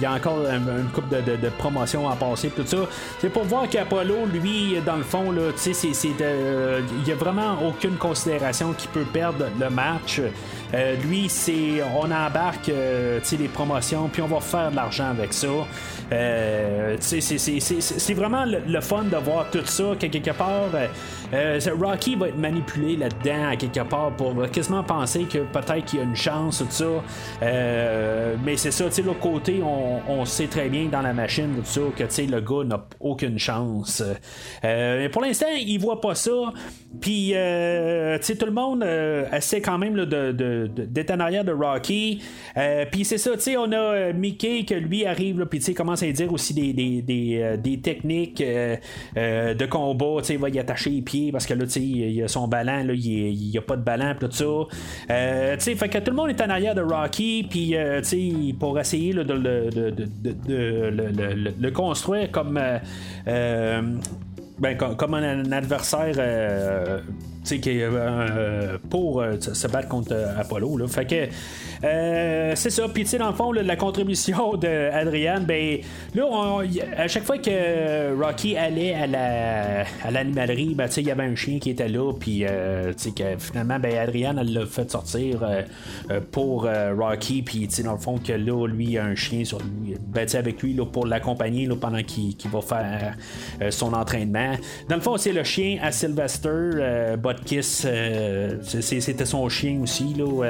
y 0.01 0.05
a, 0.07 0.11
encore 0.11 0.39
un- 0.49 0.79
une 0.79 0.89
coupe 0.91 1.07
de, 1.09 1.17
de, 1.21 1.35
de 1.37 1.49
promotion 1.49 2.09
à 2.09 2.15
passer, 2.15 2.49
tout 2.49 2.65
ça. 2.65 2.77
C'est 3.19 3.29
pour 3.29 3.43
voir 3.43 3.69
qu'Apollo, 3.69 4.25
lui, 4.33 4.77
dans 4.83 4.95
le 4.95 5.03
fond, 5.03 5.31
là, 5.31 5.51
tu 5.55 5.71
sais, 5.71 5.93
c'est, 5.93 6.07
il 6.07 7.07
y 7.07 7.11
a 7.11 7.15
vraiment 7.15 7.59
aucune 7.63 7.97
considération 7.97 8.73
qui 8.75 8.87
peut 8.87 9.05
perdre 9.13 9.45
le 9.59 9.69
match. 9.69 10.19
Euh, 10.75 10.95
lui, 11.07 11.29
c'est 11.29 11.81
on 11.95 12.11
embarque 12.11 12.69
euh, 12.69 13.19
les 13.39 13.47
promotions, 13.47 14.09
puis 14.09 14.21
on 14.21 14.27
va 14.27 14.41
faire 14.41 14.71
de 14.71 14.75
l'argent 14.75 15.09
avec 15.09 15.33
ça. 15.33 15.47
Euh, 16.11 16.97
c'est, 16.99 18.13
vraiment 18.13 18.45
le, 18.45 18.59
le 18.67 18.81
fun 18.81 19.03
de 19.03 19.15
voir 19.15 19.49
tout 19.51 19.65
ça, 19.65 19.93
que 19.99 20.07
quelque 20.07 20.31
part. 20.31 20.69
Euh, 21.35 21.59
Rocky 21.79 22.15
va 22.15 22.29
être 22.29 22.37
manipulé 22.37 22.95
là-dedans, 22.95 23.49
à 23.49 23.55
quelque 23.55 23.81
part, 23.81 24.11
pour 24.15 24.49
quasiment 24.49 24.83
penser 24.83 25.23
que 25.23 25.39
peut-être 25.39 25.85
qu'il 25.85 25.99
y 25.99 26.01
a 26.01 26.05
une 26.05 26.15
chance, 26.15 26.59
tout 26.59 26.65
ça. 26.69 26.85
Euh, 27.43 28.35
mais 28.43 28.55
c'est 28.55 28.71
ça, 28.71 28.85
tu 28.85 28.91
sais, 28.91 29.01
l'autre 29.01 29.19
côté, 29.19 29.61
on, 29.61 30.23
sait 30.25 30.47
très 30.47 30.69
bien 30.69 30.85
dans 30.85 31.01
la 31.01 31.13
machine, 31.13 31.53
tout 31.57 31.65
ça, 31.65 31.81
que 31.95 32.03
tu 32.03 32.09
sais, 32.09 32.25
le 32.25 32.41
gars 32.41 32.63
n'a 32.63 32.85
aucune 32.99 33.37
chance. 33.37 34.01
Euh, 34.63 34.99
mais 34.99 35.09
pour 35.09 35.21
l'instant, 35.21 35.47
il 35.55 35.77
voit 35.77 36.01
pas 36.01 36.15
ça. 36.15 36.31
Puis, 36.99 37.27
tu 37.27 37.33
sais, 37.33 38.35
tout 38.39 38.45
le 38.45 38.51
monde 38.51 38.83
essaie 39.33 39.61
quand 39.61 39.77
même 39.77 39.93
de, 39.93 40.05
de- 40.05 40.31
de- 40.31 40.85
d'être 40.85 41.11
en 41.11 41.19
arrière 41.19 41.43
de 41.43 41.51
Rocky. 41.51 42.21
Puis 42.91 43.05
c'est 43.05 43.17
ça, 43.17 43.31
tu 43.33 43.41
sais, 43.41 43.57
on 43.57 43.71
a 43.71 44.13
Mickey 44.13 44.63
que 44.65 44.73
lui 44.73 45.05
arrive, 45.05 45.45
puis 45.45 45.59
tu 45.59 45.65
sais, 45.65 45.73
commence 45.73 46.01
à 46.01 46.11
dire 46.11 46.31
aussi 46.31 46.53
des, 46.53 46.73
des, 47.01 47.79
techniques 47.81 48.41
de 48.41 49.65
combat. 49.65 50.21
Tu 50.21 50.25
sais, 50.25 50.33
il 50.35 50.39
va 50.39 50.49
y 50.49 50.59
attacher 50.59 50.89
les 50.89 51.01
pieds 51.01 51.24
parce 51.31 51.45
que 51.45 51.53
là, 51.53 51.65
tu 51.65 51.71
sais, 51.71 51.81
il 51.81 52.11
y 52.13 52.23
a 52.23 52.27
son 52.27 52.47
ballon, 52.47 52.83
là, 52.85 52.93
il 52.93 53.49
n'y 53.51 53.57
a 53.57 53.61
pas 53.61 53.75
de 53.75 53.81
ballon, 53.83 54.15
tout 54.19 54.29
ça. 54.31 54.45
Euh, 55.09 55.57
fait 55.59 55.89
que 55.89 55.97
tout 55.99 56.11
le 56.11 56.17
monde 56.17 56.29
est 56.29 56.41
en 56.41 56.49
arrière 56.49 56.75
de 56.75 56.81
Rocky, 56.81 57.45
puis 57.49 57.75
euh, 57.75 58.01
pour 58.59 58.79
essayer 58.79 59.13
de, 59.13 59.21
le- 59.21 59.69
de- 59.71 61.51
le- 61.59 61.71
construire 61.71 62.31
comme. 62.31 62.57
euh, 62.57 62.77
euh, 63.27 63.81
ben, 64.57 64.77
comme, 64.77 64.95
comme 64.95 65.13
un, 65.15 65.51
adversaire 65.51 66.15
qui 67.43 67.79
pour 68.89 69.23
se 69.39 69.67
battre 69.67 69.89
contre 69.89 70.15
Apollo. 70.37 70.77
Là. 70.77 70.87
Fait 70.87 71.05
que 71.05 71.25
Euh, 71.83 72.53
c'est 72.55 72.69
ça. 72.69 72.87
Puis, 72.87 73.03
tu 73.03 73.09
sais, 73.11 73.17
dans 73.17 73.29
le 73.29 73.35
fond, 73.35 73.51
là, 73.51 73.63
la 73.63 73.75
contribution 73.75 74.55
d'Adrienne, 74.57 75.43
ben, 75.45 75.79
là, 76.13 76.25
on- 76.29 76.59
à 76.97 77.07
chaque 77.07 77.23
fois 77.25 77.37
que 77.37 78.15
Rocky 78.21 78.55
allait 78.57 78.93
à 78.93 79.07
la 79.07 79.85
à 80.03 80.11
l'animalerie, 80.11 80.73
ben, 80.75 80.87
tu 80.87 80.93
sais, 80.93 81.01
il 81.01 81.07
y 81.07 81.11
avait 81.11 81.23
un 81.23 81.35
chien 81.35 81.59
qui 81.59 81.69
était 81.71 81.87
là, 81.87 82.13
puis, 82.19 82.45
euh, 82.45 82.93
tu 82.93 83.03
sais, 83.03 83.11
que 83.11 83.37
finalement, 83.39 83.79
ben, 83.79 83.91
elle 84.09 84.53
l'a 84.53 84.65
fait 84.65 84.89
sortir 84.89 85.43
euh, 85.43 86.19
pour 86.31 86.67
Rocky, 86.97 87.41
puis, 87.41 87.67
tu 87.67 87.75
sais, 87.75 87.83
dans 87.83 87.93
le 87.93 87.97
fond, 87.99 88.17
que 88.17 88.33
là, 88.33 88.67
lui, 88.67 88.85
il 88.85 88.91
y 88.91 88.97
a 88.97 89.03
un 89.05 89.15
chien 89.15 89.43
sur 89.43 89.59
lui, 89.59 89.95
ben, 90.07 90.25
tu 90.25 90.31
sais, 90.31 90.37
avec 90.37 90.61
lui, 90.61 90.73
là, 90.73 90.85
pour 90.85 91.05
l'accompagner, 91.05 91.65
là, 91.65 91.75
pendant 91.79 92.01
qu'il 92.03 92.35
va 92.51 92.61
faire 92.61 93.15
son 93.69 93.93
entraînement. 93.93 94.53
Dans 94.89 94.95
le 94.95 95.01
fond, 95.01 95.17
c'est 95.17 95.33
le 95.33 95.43
chien 95.43 95.79
à 95.81 95.91
Sylvester, 95.91 96.49
c'est- 97.83 99.01
c'était 99.01 99.25
son 99.25 99.47
chien 99.49 99.79
aussi, 99.81 100.13
là, 100.17 100.43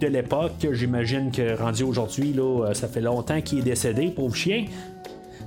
de 0.00 0.06
l'époque. 0.12 0.66
J'imagine 0.72 1.30
que 1.30 1.60
rendu 1.60 1.82
aujourd'hui, 1.82 2.32
là, 2.32 2.66
euh, 2.66 2.74
ça 2.74 2.88
fait 2.88 3.00
longtemps 3.00 3.40
qu'il 3.40 3.60
est 3.60 3.62
décédé, 3.62 4.08
pauvre 4.08 4.34
chien. 4.34 4.66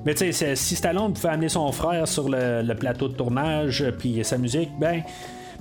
Mais 0.06 0.14
tu 0.14 0.32
sais, 0.32 0.56
si 0.56 0.76
Stallone 0.76 1.14
pouvait 1.14 1.30
amener 1.30 1.50
son 1.50 1.72
frère 1.72 2.08
sur 2.08 2.30
le, 2.30 2.62
le 2.62 2.76
plateau 2.76 3.08
de 3.08 3.14
tournage 3.14 3.82
euh, 3.82 3.92
puis 3.92 4.24
sa 4.24 4.38
musique, 4.38 4.70
ben 4.80 5.02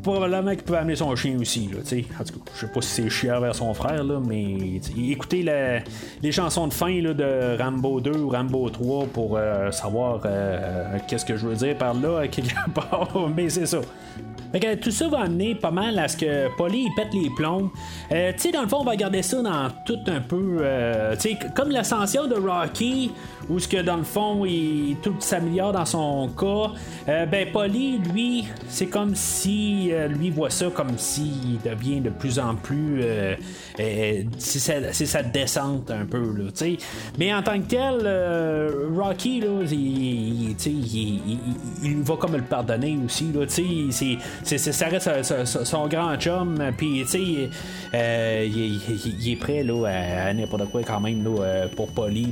probablement 0.03 0.51
qu'il 0.51 0.63
pouvait 0.63 0.79
amener 0.79 0.97
son 0.97 1.15
chien 1.17 1.37
aussi. 1.41 1.69
Là, 1.73 1.79
tu 1.83 1.89
sais. 1.89 2.05
en 2.21 2.25
tout 2.25 2.39
cas, 2.41 2.51
je 2.55 2.61
sais 2.61 2.73
pas 2.73 2.81
si 2.81 2.89
c'est 2.89 3.11
chiant 3.11 3.41
vers 3.41 3.55
son 3.55 3.73
frère, 3.75 4.05
là, 4.05 4.21
mais 4.27 4.81
écoutez 4.97 5.45
les 6.23 6.33
chansons 6.33 6.69
de 6.69 6.73
fin 6.73 7.01
là, 7.01 7.15
de 7.15 7.57
Rambo 7.61 8.01
2 8.01 8.11
ou 8.19 8.31
Rambo 8.31 8.69
3 8.69 9.07
pour 9.07 9.37
euh, 9.37 9.71
savoir 9.71 10.21
euh, 10.25 10.99
qu'est-ce 11.09 11.25
que 11.25 11.37
je 11.37 11.47
veux 11.47 11.55
dire 11.57 11.77
par 11.77 11.95
là, 11.95 12.27
quelque 12.29 12.55
part. 12.75 13.29
mais 13.35 13.49
c'est 13.49 13.67
ça. 13.67 13.81
Fait 14.55 14.61
que 14.61 14.75
tout 14.77 14.93
ça 14.93 15.09
va 15.09 15.23
amener 15.23 15.57
pas 15.57 15.73
mal 15.73 15.99
à 15.99 16.07
ce 16.07 16.17
que 16.17 16.47
Polly 16.57 16.87
pète 16.95 17.13
les 17.13 17.29
plombs. 17.29 17.73
Euh, 18.13 18.31
tu 18.35 18.39
sais, 18.39 18.53
dans 18.53 18.63
le 18.63 18.69
fond, 18.69 18.79
on 18.83 18.85
va 18.85 18.93
regarder 18.93 19.21
ça 19.21 19.43
dans 19.43 19.69
tout 19.85 19.99
un 20.07 20.21
peu. 20.21 20.59
euh, 20.61 21.17
tu 21.17 21.31
sais, 21.31 21.39
comme 21.57 21.71
l'ascension 21.71 22.29
de 22.29 22.37
Rocky, 22.37 23.11
où 23.51 23.59
ce 23.59 23.67
que 23.67 23.83
dans 23.83 23.97
le 23.97 24.05
fond, 24.05 24.45
il, 24.45 24.97
tout 25.03 25.17
s'améliore 25.19 25.73
dans 25.73 25.85
son 25.85 26.29
cas. 26.39 26.71
Euh, 27.09 27.27
ben, 27.27 27.51
Polly, 27.51 27.99
lui, 27.99 28.45
c'est 28.69 28.87
comme 28.87 29.17
si 29.17 29.84
euh, 29.93 30.09
lui 30.09 30.31
voit 30.31 30.51
ça 30.51 30.67
comme 30.75 30.97
s'il 30.99 31.61
devient 31.65 32.01
de 32.01 32.11
plus 32.11 32.39
en 32.39 32.55
plus. 32.55 33.01
euh, 33.03 33.35
euh, 33.81 34.23
c'est 34.39 34.59
sa, 35.07 35.23
descente 35.23 35.91
un 35.91 36.05
peu. 36.07 36.23
Mais 37.19 37.33
en 37.35 37.43
tant 37.43 37.59
que 37.61 37.67
tel, 37.67 38.01
euh, 38.05 38.89
Rocky, 38.97 39.41
là, 39.41 39.49
il, 39.71 40.51
il- 40.51 40.57
il- 40.67 41.39
il- 41.83 42.03
va 42.03 42.17
comme 42.17 42.37
le 42.37 42.43
pardonner 42.43 42.99
aussi, 43.05 43.27
c'est- 44.45 44.59
ça 44.59 44.87
reste 44.87 45.11
son, 45.65 45.87
grand 45.89 46.17
chum, 46.17 46.59
puis, 46.77 47.05
il, 47.13 47.49
est 49.33 49.37
prêt, 49.37 49.63
là, 49.63 49.87
à, 50.29 50.33
n'importe 50.35 50.71
quoi 50.71 50.83
quand 50.83 51.01
même, 51.01 51.25
là, 51.25 51.67
pour 51.77 51.89
Polly, 51.89 52.29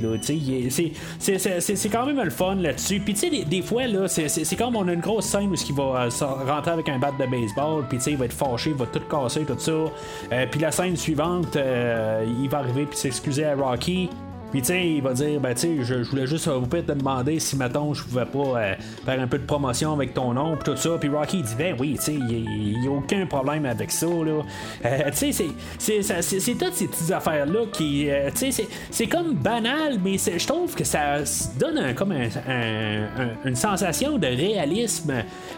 c'est- 1.19 1.89
quand 1.89 2.05
même 2.05 2.21
le 2.23 2.29
fun 2.29 2.55
là-dessus. 2.55 2.99
Puis, 2.99 3.13
des, 3.13 3.45
des 3.45 3.61
fois, 3.61 3.87
là, 3.87 4.07
c'est- 4.07 4.55
comme 4.55 4.75
on 4.75 4.87
a 4.87 4.93
une 4.93 4.99
grosse 5.01 5.25
scène 5.25 5.49
où 5.49 5.55
il 5.55 5.75
va 5.75 6.07
rentrer 6.45 6.71
avec 6.71 6.89
un 6.89 6.99
bat 6.99 7.11
de 7.11 7.17
baseball, 7.17 7.42
puis, 7.89 7.97
tu 7.97 8.03
sais, 8.03 8.11
il 8.11 8.17
va 8.17 8.25
être 8.25 8.33
fâché, 8.33 8.71
il 8.71 8.75
va 8.75 8.85
tout 8.85 9.01
casser, 9.09 9.45
tout 9.45 9.57
ça. 9.57 9.71
Euh, 9.71 10.45
puis, 10.49 10.59
la 10.59 10.71
scène 10.71 10.95
suivante, 10.95 11.55
euh, 11.55 12.25
il 12.25 12.49
va 12.49 12.59
arriver, 12.59 12.85
puis 12.85 12.97
s'excuser 12.97 13.45
à 13.45 13.55
Rocky. 13.55 14.09
Puis 14.53 14.61
tu 14.61 14.73
il 14.79 15.01
va 15.01 15.13
dire, 15.13 15.39
ben 15.41 15.53
tu 15.55 15.83
je, 15.83 15.95
voulais 16.09 16.27
juste 16.27 16.47
euh, 16.47 16.57
vous 16.59 16.67
peut-être 16.67 16.85
te 16.85 16.91
demander 16.91 17.39
si 17.39 17.57
mettons 17.57 17.93
je 17.93 18.03
pouvais 18.03 18.25
pas 18.25 18.59
euh, 18.61 18.73
faire 19.03 19.19
un 19.19 19.25
peu 19.27 19.39
de 19.39 19.45
promotion 19.45 19.91
avec 19.93 20.13
ton 20.13 20.33
nom 20.33 20.55
puis 20.55 20.71
tout 20.71 20.77
ça. 20.77 20.91
Puis 20.99 21.09
Rocky 21.09 21.41
dit, 21.41 21.55
ben 21.57 21.75
oui, 21.79 21.97
tu 22.03 22.11
il 22.13 22.79
n'y 22.79 22.87
a 22.87 22.91
aucun 22.91 23.25
problème 23.25 23.65
avec 23.65 23.89
ça 23.91 24.05
là. 24.05 24.41
Euh, 24.85 24.97
sais, 25.11 25.31
c'est- 25.31 26.53
toutes 26.53 26.73
ces 26.75 26.87
petites 26.87 27.11
affaires 27.11 27.47
là 27.47 27.61
qui, 27.71 28.09
euh, 28.11 28.29
sais, 28.35 28.51
c'est- 28.91 29.07
comme 29.07 29.33
banal, 29.33 29.97
mais 30.03 30.17
je 30.19 30.45
trouve 30.47 30.75
que 30.75 30.83
ça 30.83 31.17
donne 31.59 31.93
comme 31.95 32.11
un- 32.11 32.29
un- 32.47 33.23
un- 33.23 33.49
une 33.49 33.55
sensation 33.55 34.17
de 34.19 34.27
réalisme. 34.27 35.13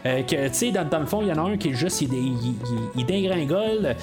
euh, 0.05 0.21
que 0.21 0.47
tu 0.49 0.71
dans, 0.71 0.87
dans 0.87 0.99
le 0.99 1.05
fond, 1.07 1.21
il 1.21 1.27
y 1.29 1.31
en 1.31 1.43
a 1.43 1.49
un 1.49 1.57
qui 1.57 1.69
est 1.69 1.73
juste, 1.73 2.01
il, 2.01 2.13
il, 2.13 2.37
il- 2.37 2.55
il 2.97 3.05
dégringole. 3.05 3.95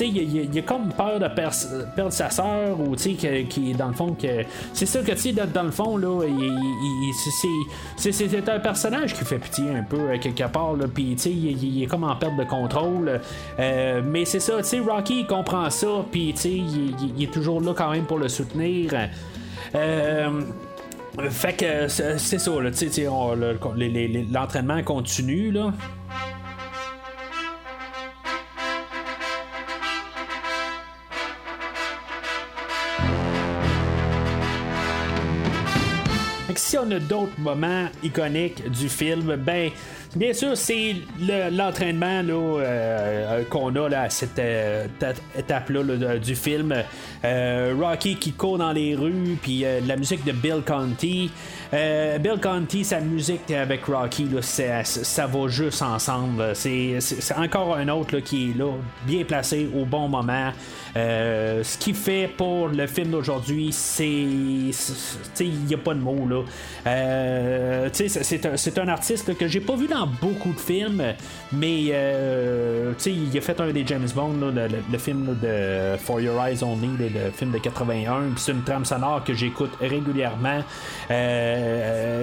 Il, 0.00 0.58
a 0.58 0.62
comme 0.62 0.92
peur 0.92 1.18
de 1.18 1.26
per- 1.28 1.48
perdre 1.96 2.12
sa 2.12 2.30
sœur 2.30 2.78
ou 2.80 2.94
tu 2.96 3.14
qui 3.14 3.72
dans 3.74 3.88
le 3.88 3.94
fond 3.94 4.13
que 4.14 4.44
c'est 4.72 4.86
sûr 4.86 5.02
que 5.04 5.12
tu 5.12 5.18
sais 5.18 5.32
dans, 5.32 5.62
le 5.62 5.70
fond 5.70 5.96
là 5.96 6.22
c'est- 7.98 8.48
un 8.48 8.58
personnage 8.60 9.14
qui 9.14 9.24
fait 9.24 9.38
pitié 9.38 9.70
un 9.70 9.82
peu 9.82 9.98
euh, 9.98 10.18
quelque 10.18 10.44
part 10.48 10.74
là 10.74 10.86
puis 10.92 11.14
tu 11.16 11.22
sais 11.22 11.30
il, 11.30 11.82
est 11.82 11.86
comme 11.86 12.04
en 12.04 12.16
perte 12.16 12.36
de 12.36 12.44
contrôle 12.44 13.20
Euh, 13.58 14.02
mais 14.04 14.24
c'est 14.24 14.40
ça 14.40 14.58
tu 14.58 14.64
sais 14.64 14.80
Rocky 14.80 15.20
il 15.20 15.26
comprend 15.26 15.70
ça 15.70 16.04
puis 16.10 16.32
tu 16.34 16.40
sais 16.42 16.50
il, 16.52 17.22
est 17.22 17.32
toujours 17.32 17.60
là 17.60 17.72
quand 17.76 17.90
même 17.90 18.04
pour 18.04 18.18
le 18.18 18.28
soutenir 18.28 18.92
Euh, 19.74 20.40
fait 21.30 21.52
que 21.54 21.88
c'est 21.88 22.38
ça, 22.38 22.50
là, 22.60 22.70
tu 22.70 22.76
sais, 22.76 22.86
tu 22.86 22.92
sais, 22.92 23.08
on- 23.08 23.34
le- 23.34 23.58
les- 23.76 23.88
les- 23.88 24.08
les- 24.08 24.24
l'entraînement 24.32 24.82
continue, 24.82 25.50
là. 25.52 25.72
Fait 36.54 36.60
si 36.60 36.78
on 36.78 36.88
a 36.92 37.00
d'autres 37.00 37.32
moments 37.38 37.86
iconiques 38.04 38.70
du 38.70 38.88
film, 38.88 39.34
ben, 39.36 39.70
bien 40.14 40.32
sûr, 40.32 40.56
c'est 40.56 40.94
le- 41.20 41.50
l'entraînement 41.50 42.22
euh, 42.60 43.42
qu'on 43.50 43.74
a 43.74 43.98
à 43.98 44.08
cette 44.08 44.38
euh, 44.38 44.86
ta- 45.00 45.14
étape-là 45.36 45.82
du 46.18 46.36
film. 46.36 46.72
Euh, 47.24 47.74
Rocky 47.76 48.16
qui 48.16 48.30
court 48.32 48.58
dans 48.58 48.70
les 48.72 48.94
rues, 48.94 49.36
puis 49.42 49.64
la 49.84 49.96
musique 49.96 50.24
de 50.24 50.30
Bill 50.30 50.62
Conti. 50.64 51.30
Euh, 51.74 52.18
Bill 52.18 52.38
Conti, 52.40 52.84
sa 52.84 53.00
musique 53.00 53.50
avec 53.50 53.84
Rocky, 53.86 54.28
ça 54.40 55.26
va 55.26 55.48
juste 55.48 55.82
ensemble. 55.82 56.54
C'est 56.54 56.98
encore 57.36 57.74
un 57.76 57.88
autre 57.88 58.20
qui 58.20 58.50
est 58.50 58.58
là, 58.58 58.70
bien 59.06 59.24
placé 59.24 59.68
au 59.74 59.84
bon 59.84 60.06
moment. 60.06 60.52
Euh, 60.96 61.64
ce 61.64 61.76
qui 61.76 61.92
fait 61.92 62.30
pour 62.36 62.68
le 62.68 62.86
film 62.86 63.10
d'aujourd'hui, 63.10 63.70
c'est. 63.72 64.06
Il 64.06 65.64
n'y 65.66 65.74
a 65.74 65.78
pas 65.78 65.94
de 65.94 65.98
mots. 65.98 66.44
Euh, 66.86 67.88
c'est- 67.92 68.78
un, 68.78 68.88
artiste 68.88 69.36
que 69.36 69.48
j'ai 69.48 69.60
pas 69.60 69.74
vu 69.74 69.88
dans 69.88 70.06
beaucoup 70.06 70.52
de 70.52 70.60
films, 70.60 71.02
mais 71.52 71.82
il 71.82 71.92
a 71.92 73.40
fait 73.40 73.60
un 73.60 73.72
des 73.72 73.84
James 73.86 74.08
Bond, 74.14 74.52
le, 74.54 74.98
film 74.98 75.36
de 75.42 75.96
For 75.98 76.20
Your 76.20 76.40
Eyes 76.46 76.62
Only, 76.62 76.88
le 76.98 77.30
film 77.32 77.50
de 77.50 77.58
81, 77.58 78.30
puis 78.34 78.42
c'est 78.44 78.52
une 78.52 78.62
trame 78.62 78.84
sonore 78.84 79.24
que 79.24 79.34
j'écoute 79.34 79.72
régulièrement. 79.80 80.62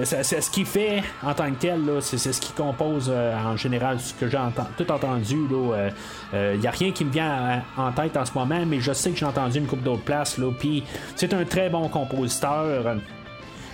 C'est- 0.04 0.22
c'est 0.22 0.40
ce 0.40 0.50
qui 0.50 0.64
fait 0.64 1.02
en 1.22 1.34
tant 1.34 1.50
que 1.50 1.56
tel, 1.60 1.80
c'est 2.00 2.18
ce 2.18 2.40
qui 2.40 2.52
compose 2.52 3.10
euh, 3.12 3.34
en 3.36 3.56
général 3.56 3.98
ce 4.00 4.12
que 4.14 4.28
j'ai 4.28 4.38
tout 4.76 4.90
entendu. 4.90 5.36
Il 6.32 6.60
n'y 6.60 6.66
a 6.66 6.70
rien 6.70 6.90
qui 6.92 7.04
me 7.04 7.10
vient 7.10 7.62
en 7.76 7.92
tête 7.92 8.16
en 8.16 8.24
ce 8.24 8.32
moment, 8.34 8.60
mais 8.66 8.80
je 8.80 8.92
sais 8.92 9.10
que 9.10 9.16
j'ai 9.18 9.26
entendu 9.26 9.58
une 9.58 9.66
couple 9.66 9.82
d'autres 9.84 10.02
places. 10.02 10.38
Puis 10.58 10.82
c'est 11.16 11.32
un 11.34 11.44
très 11.44 11.68
bon 11.70 11.88
compositeur. 11.88 12.96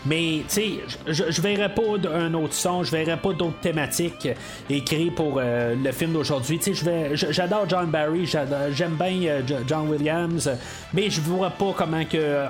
Mais, 0.06 0.42
tu 0.48 0.54
sais, 0.54 0.70
je, 1.08 1.24
je 1.28 1.42
verrais 1.42 1.74
pas 1.74 1.98
d'un 1.98 2.32
autre 2.34 2.54
son, 2.54 2.84
je 2.84 2.92
verrais 2.92 3.16
pas 3.16 3.32
d'autres 3.32 3.58
thématiques 3.60 4.28
écrites 4.70 5.14
pour 5.16 5.34
euh, 5.38 5.74
le 5.74 5.90
film 5.92 6.12
d'aujourd'hui. 6.12 6.58
Tu 6.60 6.72
sais, 6.74 7.10
j'adore 7.14 7.68
John 7.68 7.86
Barry, 7.90 8.24
j'aime 8.24 8.94
bien 8.94 9.28
euh, 9.28 9.40
Jo- 9.46 9.56
John 9.66 9.88
Williams, 9.88 10.48
mais 10.94 11.10
je 11.10 11.20
vois 11.20 11.50
pas 11.50 11.74
comment 11.76 12.04
que 12.04 12.44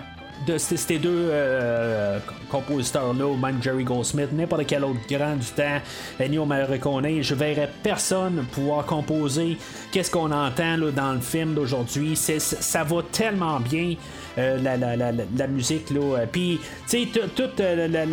de 0.47 0.59
ces 0.59 0.99
deux 0.99 1.28
euh, 1.30 2.18
compositeurs-là, 2.51 3.36
même 3.36 3.62
Jerry 3.62 3.84
Goldsmith, 3.84 4.32
n'importe 4.32 4.66
quel 4.66 4.84
autre 4.84 5.01
grand 5.11 5.36
du 5.36 5.47
temps, 5.47 5.80
Ennio 6.20 6.45
Morricone, 6.45 7.22
je 7.22 7.34
verrais 7.34 7.70
personne 7.82 8.45
pouvoir 8.53 8.84
composer 8.86 9.57
qu'est-ce 9.93 10.11
qu'on 10.11 10.30
entend 10.32 10.76
là, 10.76 10.91
dans 10.91 11.12
le 11.12 11.20
film 11.20 11.55
d'aujourd'hui. 11.55 12.16
Ça 12.16 12.84
va 12.84 13.03
tellement 13.12 13.61
bien. 13.61 13.95
euh, 14.39 14.59
la, 14.62 14.76
la, 14.76 14.97
la, 14.97 15.12
la- 15.12 15.47
musique 15.49 15.91
là 15.91 16.18
puis 16.30 16.61
tu 16.89 17.05
sais 17.05 17.09
tout- 17.12 17.28
toute 17.34 17.59
euh, 17.61 17.89
la, 17.89 18.05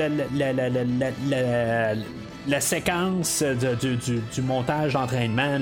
la, 2.48 2.62
séquence 2.62 3.43
du, 3.82 3.96
du- 3.98 4.22
du 4.34 4.41
montage 4.41 4.93
d'entraînement 4.93 5.58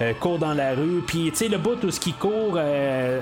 euh, 0.00 0.12
court 0.20 0.38
dans 0.38 0.54
la 0.54 0.74
rue 0.74 1.02
puis 1.06 1.30
tu 1.30 1.36
sais 1.36 1.48
le 1.48 1.58
bout 1.58 1.82
où 1.84 1.90
ce 1.90 2.00
qui 2.00 2.12
court 2.12 2.54
euh, 2.56 3.20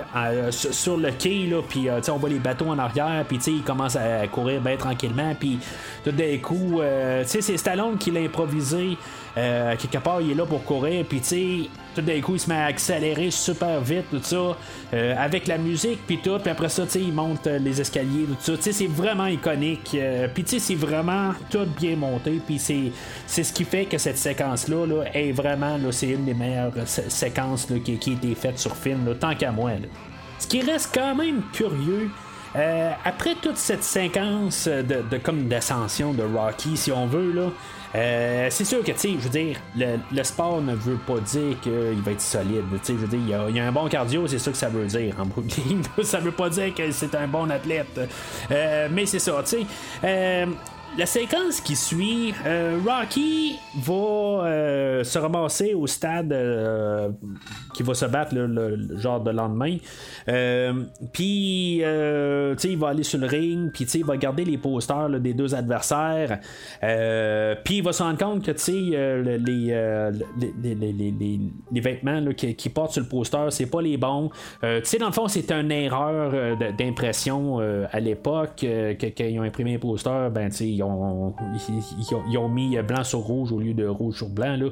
sur 0.51 0.97
le 0.97 1.11
quai 1.13 1.47
là 1.47 1.61
puis 1.69 1.89
euh, 1.89 2.01
on 2.11 2.17
voit 2.17 2.29
les 2.31 2.39
bateaux 2.39 2.69
en 2.69 2.79
arrière 2.79 3.25
puis 3.27 3.39
tu 3.39 3.45
sais 3.45 3.53
il 3.53 3.63
commence 3.63 3.97
à 3.97 4.27
courir 4.27 4.61
bien 4.61 4.77
tranquillement 4.77 5.35
puis 5.39 5.59
tout 6.05 6.13
d'un 6.13 6.37
coup 6.39 6.81
euh, 6.81 7.23
tu 7.25 7.29
sais 7.31 7.41
c'est 7.41 7.57
Stallone 7.57 7.99
qui 7.99 8.11
l'a 8.11 8.21
improvisé 8.21 8.97
euh, 9.39 9.77
quelque 9.77 10.03
part 10.03 10.21
il 10.21 10.33
est 10.33 10.35
là 10.35 10.45
pour 10.45 10.65
courir 10.65 11.05
puis 11.09 11.21
tu 11.21 11.27
sais 11.27 11.71
tout 11.95 12.03
d'un 12.03 12.21
coup 12.21 12.35
il 12.35 12.41
se 12.41 12.49
met 12.49 12.57
à 12.57 12.65
accélérer 12.65 13.31
super 13.31 13.81
vite 13.81 14.07
tout 14.11 14.21
ça 14.21 14.57
euh, 14.95 15.15
avec 15.17 15.47
la 15.47 15.59
musique 15.59 16.01
puis 16.07 16.19
tout 16.19 16.39
puis 16.39 16.51
après 16.51 16.69
ça 16.69 16.85
tu 16.85 16.91
sais 16.91 17.01
il 17.01 17.13
monte 17.13 17.47
euh, 17.47 17.59
les 17.59 17.81
escaliers 17.81 18.27
tout 18.27 18.37
ça 18.41 18.57
tu 18.57 18.63
sais 18.63 18.73
c'est 18.73 18.87
vraiment 18.89 19.27
iconique 19.27 19.91
euh, 19.95 20.27
puis 20.33 20.43
tu 20.43 20.51
sais 20.51 20.59
c'est 20.59 20.75
vraiment 20.75 21.33
tout 21.51 21.67
bien 21.79 21.95
monté 21.95 22.41
puis 22.45 22.59
c'est 22.59 22.91
c'est 23.27 23.45
ce 23.45 23.53
qui 23.53 23.65
fait 23.65 23.85
que 23.85 23.97
cette 23.97 24.19
séquence 24.19 24.67
là, 24.67 25.05
est 25.15 25.31
vraiment 25.31 25.77
là, 25.77 25.93
c'est 25.93 26.09
une 26.09 26.25
des 26.25 26.35
meilleures 26.35 26.73
sé- 26.87 27.09
séquences 27.09 27.69
qui, 27.85 27.93
a 27.93 27.95
été 27.95 28.35
faite 28.35 28.59
sur 28.59 28.75
film 28.75 29.07
là, 29.07 29.15
tant 29.15 29.37
qu'à 29.37 29.53
moi 29.53 29.71
ce 30.41 30.47
qui 30.49 30.63
reste 30.63 30.91
quand 30.95 31.15
même 31.15 31.43
curieux. 31.53 32.11
Après 33.05 33.35
toute 33.41 33.57
cette 33.57 33.85
séquence 33.85 34.67
de, 34.67 35.03
de 35.09 35.19
comme 35.19 35.49
d'ascension 35.49 36.13
de 36.13 36.23
Rocky, 36.23 36.77
si 36.77 36.91
on 36.91 37.07
veut, 37.07 37.33
là, 37.33 37.51
euh, 37.95 38.49
c'est 38.51 38.65
sûr 38.65 38.85
que, 38.85 38.93
tu 38.93 38.99
sais, 38.99 39.11
je 39.13 39.25
veux 39.25 39.31
dire, 39.31 39.57
le, 39.77 40.23
sport 40.23 40.61
ne 40.61 40.75
veut 40.75 40.99
pas 41.07 41.21
dire 41.21 41.59
qu'il 41.61 42.03
va 42.03 42.13
être 42.13 42.21
solide. 42.21 42.65
Tu 42.73 42.79
sais, 42.83 42.93
je 42.95 42.99
veux 42.99 43.09
dire, 43.09 43.47
il 43.49 43.57
y, 43.57 43.61
a, 43.61 43.67
un 43.67 43.73
bon 43.73 43.89
cardio, 43.89 44.27
c'est 44.27 44.39
ça 44.39 44.51
que 44.51 44.57
ça 44.57 44.69
veut 44.69 44.87
dire 44.87 45.15
en 45.19 46.03
ça 46.03 46.19
veut 46.19 46.33
pas 46.33 46.51
dire 46.51 46.75
que 46.75 46.91
c'est 46.91 47.15
un 47.15 47.27
bon 47.27 47.51
athlète. 47.51 48.01
Euh, 48.51 48.89
mais 48.91 49.07
c'est 49.07 49.19
ça, 49.19 49.43
tu 49.45 49.67
sais 50.03 50.47
la 50.97 51.07
séquence 51.07 51.61
qui 51.61 51.77
suit, 51.77 52.35
euh, 52.47 52.79
Rocky 52.85 53.57
va 53.77 53.93
euh, 53.93 55.05
se 55.05 55.19
ramasser 55.19 55.75
au 55.75 55.87
stade 55.87 56.33
euh, 56.33 57.11
qui 57.75 57.83
va 57.83 57.93
se 57.95 58.07
battre 58.07 58.35
le, 58.35 58.99
genre 58.99 59.21
de 59.21 59.31
lendemain. 59.31 59.77
puis, 61.13 61.79
il 61.79 62.79
va 62.79 62.89
aller 62.89 63.03
sur 63.03 63.19
le 63.19 63.27
ring, 63.27 63.71
puis 63.73 63.85
il 63.85 64.05
va 64.05 64.17
garder 64.17 64.45
les 64.45 64.59
posters 64.59 65.09
des 65.21 65.35
deux 65.35 65.55
adversaires. 65.55 66.41
puis 67.65 67.77
il 67.77 67.83
va 67.83 67.93
se 67.93 68.03
rendre 68.03 68.19
compte 68.19 68.45
que 68.45 68.53
les, 68.71 69.39
les, 69.39 70.11
les, 71.73 71.81
vêtements 71.81 72.25
qui, 72.37 72.55
qui, 72.55 72.69
portent 72.71 72.93
sur 72.93 73.03
le 73.03 73.09
poster, 73.09 73.47
c'est 73.51 73.67
pas 73.67 73.83
les 73.83 73.97
bons. 73.97 74.31
dans 74.63 75.07
le 75.07 75.13
fond, 75.13 75.29
c'est 75.29 75.51
une 75.53 75.71
erreur 75.71 76.57
d'impression 76.77 77.61
à 77.91 78.01
l'époque. 78.01 78.65
quand 78.65 79.21
ils 79.21 79.39
ont 79.39 79.45
imprimé 79.45 79.73
les 79.73 79.79
posters, 79.79 80.31
ben, 80.31 80.51
ils 80.79 82.39
ont, 82.39 82.49
mis 82.49 82.77
blanc 82.83 83.05
sur 83.05 83.21
rouge 83.21 83.53
au 83.53 83.59
lieu 83.59 83.75
de 83.75 83.87
rouge 83.87 84.17
sur 84.17 84.29
blanc, 84.29 84.57
là, 84.57 84.69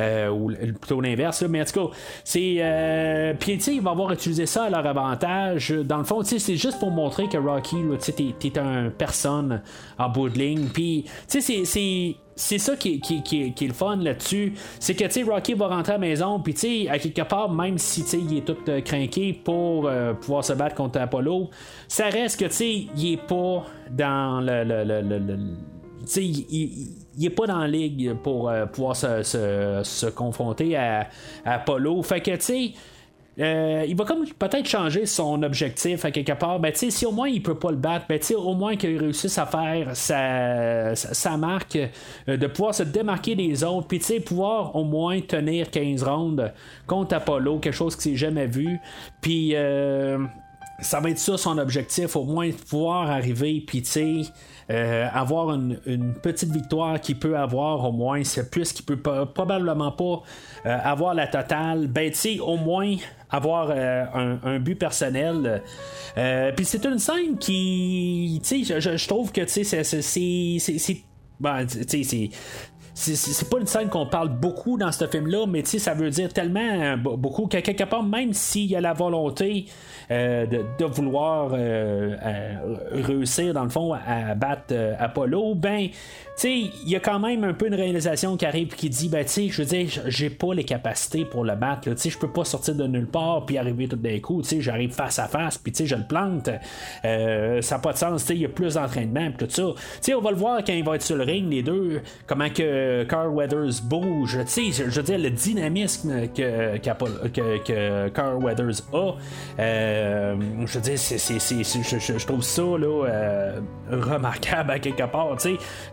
euh, 0.00 0.30
ou 0.30 0.50
plutôt 0.50 1.00
l'inverse. 1.00 1.42
Mais 1.42 1.62
en 1.62 1.64
tout 1.64 1.88
cas, 1.88 1.96
c'est. 2.24 2.56
Euh, 2.60 3.34
puis, 3.38 3.54
ils 3.54 3.82
vont 3.82 3.92
avoir 3.92 4.12
utilisé 4.12 4.46
ça 4.46 4.64
à 4.64 4.70
leur 4.70 4.86
avantage. 4.86 5.70
Dans 5.70 5.98
le 5.98 6.04
fond, 6.04 6.22
c'est 6.22 6.56
juste 6.56 6.78
pour 6.78 6.90
montrer 6.90 7.28
que 7.28 7.38
Rocky, 7.38 7.76
tu 8.00 8.32
t'es 8.32 8.58
un 8.58 8.90
personne 8.90 9.62
en 9.98 10.08
bout 10.08 10.28
de 10.28 10.38
ligne. 10.38 10.68
Puis, 10.72 11.04
tu 11.28 11.40
sais, 11.40 11.64
c'est 11.64 12.16
c'est 12.38 12.58
ça 12.58 12.76
qui, 12.76 13.00
est 13.04 13.60
le 13.60 13.72
fun 13.72 13.96
là-dessus. 13.96 14.54
C'est 14.78 14.94
que, 14.94 15.04
tu 15.04 15.24
Rocky 15.24 15.54
va 15.54 15.68
rentrer 15.68 15.92
à 15.92 15.96
la 15.96 16.00
maison, 16.00 16.40
puis, 16.40 16.54
tu 16.54 16.60
sais, 16.60 16.88
à 16.88 16.98
quelque 16.98 17.22
part, 17.22 17.50
même 17.50 17.78
si, 17.78 18.04
tu 18.04 18.16
il 18.16 18.38
est 18.38 18.40
tout 18.42 18.56
euh, 18.68 18.80
craqué 18.80 19.32
pour 19.32 19.90
pouvoir 20.20 20.44
se 20.44 20.52
battre 20.52 20.74
contre 20.74 21.00
Apollo, 21.00 21.50
ça 21.88 22.06
reste 22.06 22.40
que, 22.40 22.46
tu 22.46 22.52
sais, 22.52 22.86
il 22.96 23.12
est 23.12 23.26
pas 23.26 23.64
dans 23.90 24.40
le, 24.40 24.64
il, 26.16 26.96
il, 27.16 27.26
est 27.26 27.30
pas 27.30 27.46
dans 27.46 27.58
la 27.58 27.68
ligue 27.68 28.14
pour 28.14 28.48
euh, 28.48 28.66
pouvoir 28.66 28.96
se, 28.96 30.10
confronter 30.10 30.76
à, 30.76 31.08
Apollo. 31.44 32.02
Fait 32.02 32.20
que, 32.20 32.30
tu 32.32 32.40
sais. 32.40 32.72
Euh, 33.40 33.84
il 33.86 33.94
va 33.94 34.04
comme 34.04 34.26
peut-être 34.26 34.66
changer 34.66 35.06
son 35.06 35.42
objectif 35.42 36.04
à 36.04 36.10
quelque 36.10 36.32
part. 36.32 36.58
Ben, 36.58 36.72
si 36.74 37.06
au 37.06 37.12
moins 37.12 37.28
il 37.28 37.42
peut 37.42 37.58
pas 37.58 37.70
le 37.70 37.76
battre, 37.76 38.06
ben, 38.08 38.18
au 38.36 38.54
moins 38.54 38.76
qu'il 38.76 38.98
réussisse 38.98 39.38
à 39.38 39.46
faire 39.46 39.94
sa, 39.94 41.36
marque, 41.36 41.78
euh, 42.28 42.36
de 42.36 42.46
pouvoir 42.48 42.74
se 42.74 42.82
démarquer 42.82 43.36
des 43.36 43.62
autres, 43.62 43.86
puis 43.86 44.00
pouvoir 44.20 44.74
au 44.74 44.84
moins 44.84 45.20
tenir 45.20 45.70
15 45.70 46.02
rounds 46.02 46.52
contre 46.86 47.14
Apollo, 47.14 47.58
quelque 47.58 47.74
chose 47.74 47.94
qu'il 47.94 48.12
s'est 48.12 48.18
jamais 48.18 48.46
vu. 48.46 48.78
Puis 49.20 49.54
ça 50.80 51.00
va 51.00 51.10
être 51.10 51.18
ça 51.18 51.36
son 51.36 51.58
objectif, 51.58 52.16
au 52.16 52.24
moins 52.24 52.50
pouvoir 52.50 53.10
arriver, 53.10 53.62
puis 53.66 53.82
tu 53.82 53.88
sais. 53.88 54.22
Euh, 54.70 55.06
avoir 55.14 55.54
une, 55.54 55.78
petite 56.22 56.50
victoire 56.50 57.00
qu'il 57.00 57.18
peut 57.18 57.38
avoir 57.38 57.82
au 57.86 57.92
moins, 57.92 58.22
c'est 58.22 58.50
plus 58.50 58.72
qu'il 58.72 58.84
peut 58.84 58.98
probablement 58.98 59.92
pas 59.92 60.22
euh, 60.66 60.78
avoir 60.84 61.14
la 61.14 61.26
totale, 61.26 61.86
ben 61.86 62.10
tu 62.10 62.38
au 62.40 62.58
moins 62.58 62.94
avoir 63.30 63.70
euh, 63.70 64.36
un, 64.44 64.58
but 64.58 64.74
personnel. 64.74 65.62
Puis 66.54 66.66
c'est 66.66 66.84
une 66.84 66.98
scène 66.98 67.38
qui, 67.38 68.40
tu 68.44 68.64
sais, 68.64 68.80
je, 68.80 69.08
trouve 69.08 69.32
que 69.32 69.40
tu 69.40 69.64
sais, 69.64 69.84
c'est 69.84 71.02
ben, 71.40 71.64
tu 71.64 71.84
sais, 71.86 72.02
c'est 72.02 72.30
pas 73.48 73.58
une 73.58 73.66
scène 73.66 73.88
qu'on 73.88 74.06
parle 74.06 74.28
beaucoup 74.28 74.76
dans 74.76 74.92
ce 74.92 75.06
film-là, 75.06 75.46
mais 75.46 75.64
ça 75.64 75.94
veut 75.94 76.10
dire 76.10 76.32
tellement 76.32 76.96
beaucoup 76.96 77.46
qu'à 77.46 77.62
quelque 77.62 77.84
part, 77.84 78.02
même 78.02 78.32
s'il 78.32 78.66
y 78.66 78.76
a 78.76 78.80
la 78.80 78.92
volonté 78.92 79.66
euh, 80.10 80.46
de, 80.46 80.84
vouloir 80.84 81.50
euh, 81.52 82.16
réussir, 82.92 83.52
dans 83.52 83.64
le 83.64 83.68
fond, 83.68 83.92
à 83.92 84.34
battre 84.34 84.72
euh, 84.72 84.94
Apollo, 84.98 85.54
ben, 85.54 85.88
il 86.44 86.88
y 86.88 86.96
a 86.96 87.00
quand 87.00 87.18
même 87.18 87.44
un 87.44 87.52
peu 87.52 87.66
une 87.66 87.74
réalisation 87.74 88.36
qui 88.36 88.46
arrive 88.46 88.68
qui 88.68 88.90
dit, 88.90 89.08
ben, 89.08 89.24
tu 89.24 89.50
je 89.50 89.62
veux 89.62 89.68
dire, 89.68 89.88
j'ai 90.06 90.30
pas 90.30 90.54
les 90.54 90.64
capacités 90.64 91.24
pour 91.24 91.44
le 91.44 91.54
battre, 91.54 91.92
tu 91.94 92.10
je 92.10 92.18
peux 92.18 92.30
pas 92.30 92.44
sortir 92.44 92.74
de 92.74 92.86
nulle 92.86 93.06
part 93.06 93.44
puis 93.46 93.58
arriver 93.58 93.88
tout 93.88 93.96
d'un 93.96 94.18
coup, 94.20 94.42
tu 94.42 94.60
j'arrive 94.60 94.92
face 94.92 95.18
à 95.18 95.26
face, 95.26 95.58
puis 95.58 95.72
tu 95.72 95.86
je 95.86 95.96
le 95.96 96.06
plante. 96.06 96.50
ça 97.02 97.74
n'a 97.76 97.78
pas 97.80 97.92
de 97.92 97.98
sens, 97.98 98.28
il 98.30 98.38
y 98.38 98.44
a 98.44 98.48
plus 98.48 98.74
d'entraînement, 98.74 99.30
tout 99.36 99.46
ça. 99.48 99.74
Tu 100.02 100.14
on 100.14 100.20
va 100.20 100.30
le 100.30 100.36
voir 100.36 100.62
quand 100.64 100.72
il 100.72 100.84
va 100.84 100.96
être 100.96 101.02
sur 101.02 101.16
le 101.16 101.24
ring, 101.24 101.50
les 101.50 101.62
deux, 101.62 102.00
comment 102.26 102.50
que 102.50 103.04
Carl 103.04 103.28
Weathers 103.28 103.82
bouge, 103.84 104.38
tu 104.52 104.72
je 104.72 104.84
veux 104.84 105.02
dire, 105.02 105.18
le 105.18 105.30
dynamisme 105.30 106.28
que, 106.28 106.76
que, 106.78 108.08
Carl 108.08 108.42
Weathers 108.42 108.82
a. 108.92 109.12
Euh, 109.58 110.36
je 110.66 110.78
veux 110.78 110.80
dire, 110.80 110.96
je, 110.96 112.26
trouve 112.26 112.42
ça 112.42 112.62
là, 112.62 113.06
euh, 113.06 113.60
remarquable 113.90 114.70
à 114.72 114.78
quelque 114.78 115.04
part. 115.04 115.36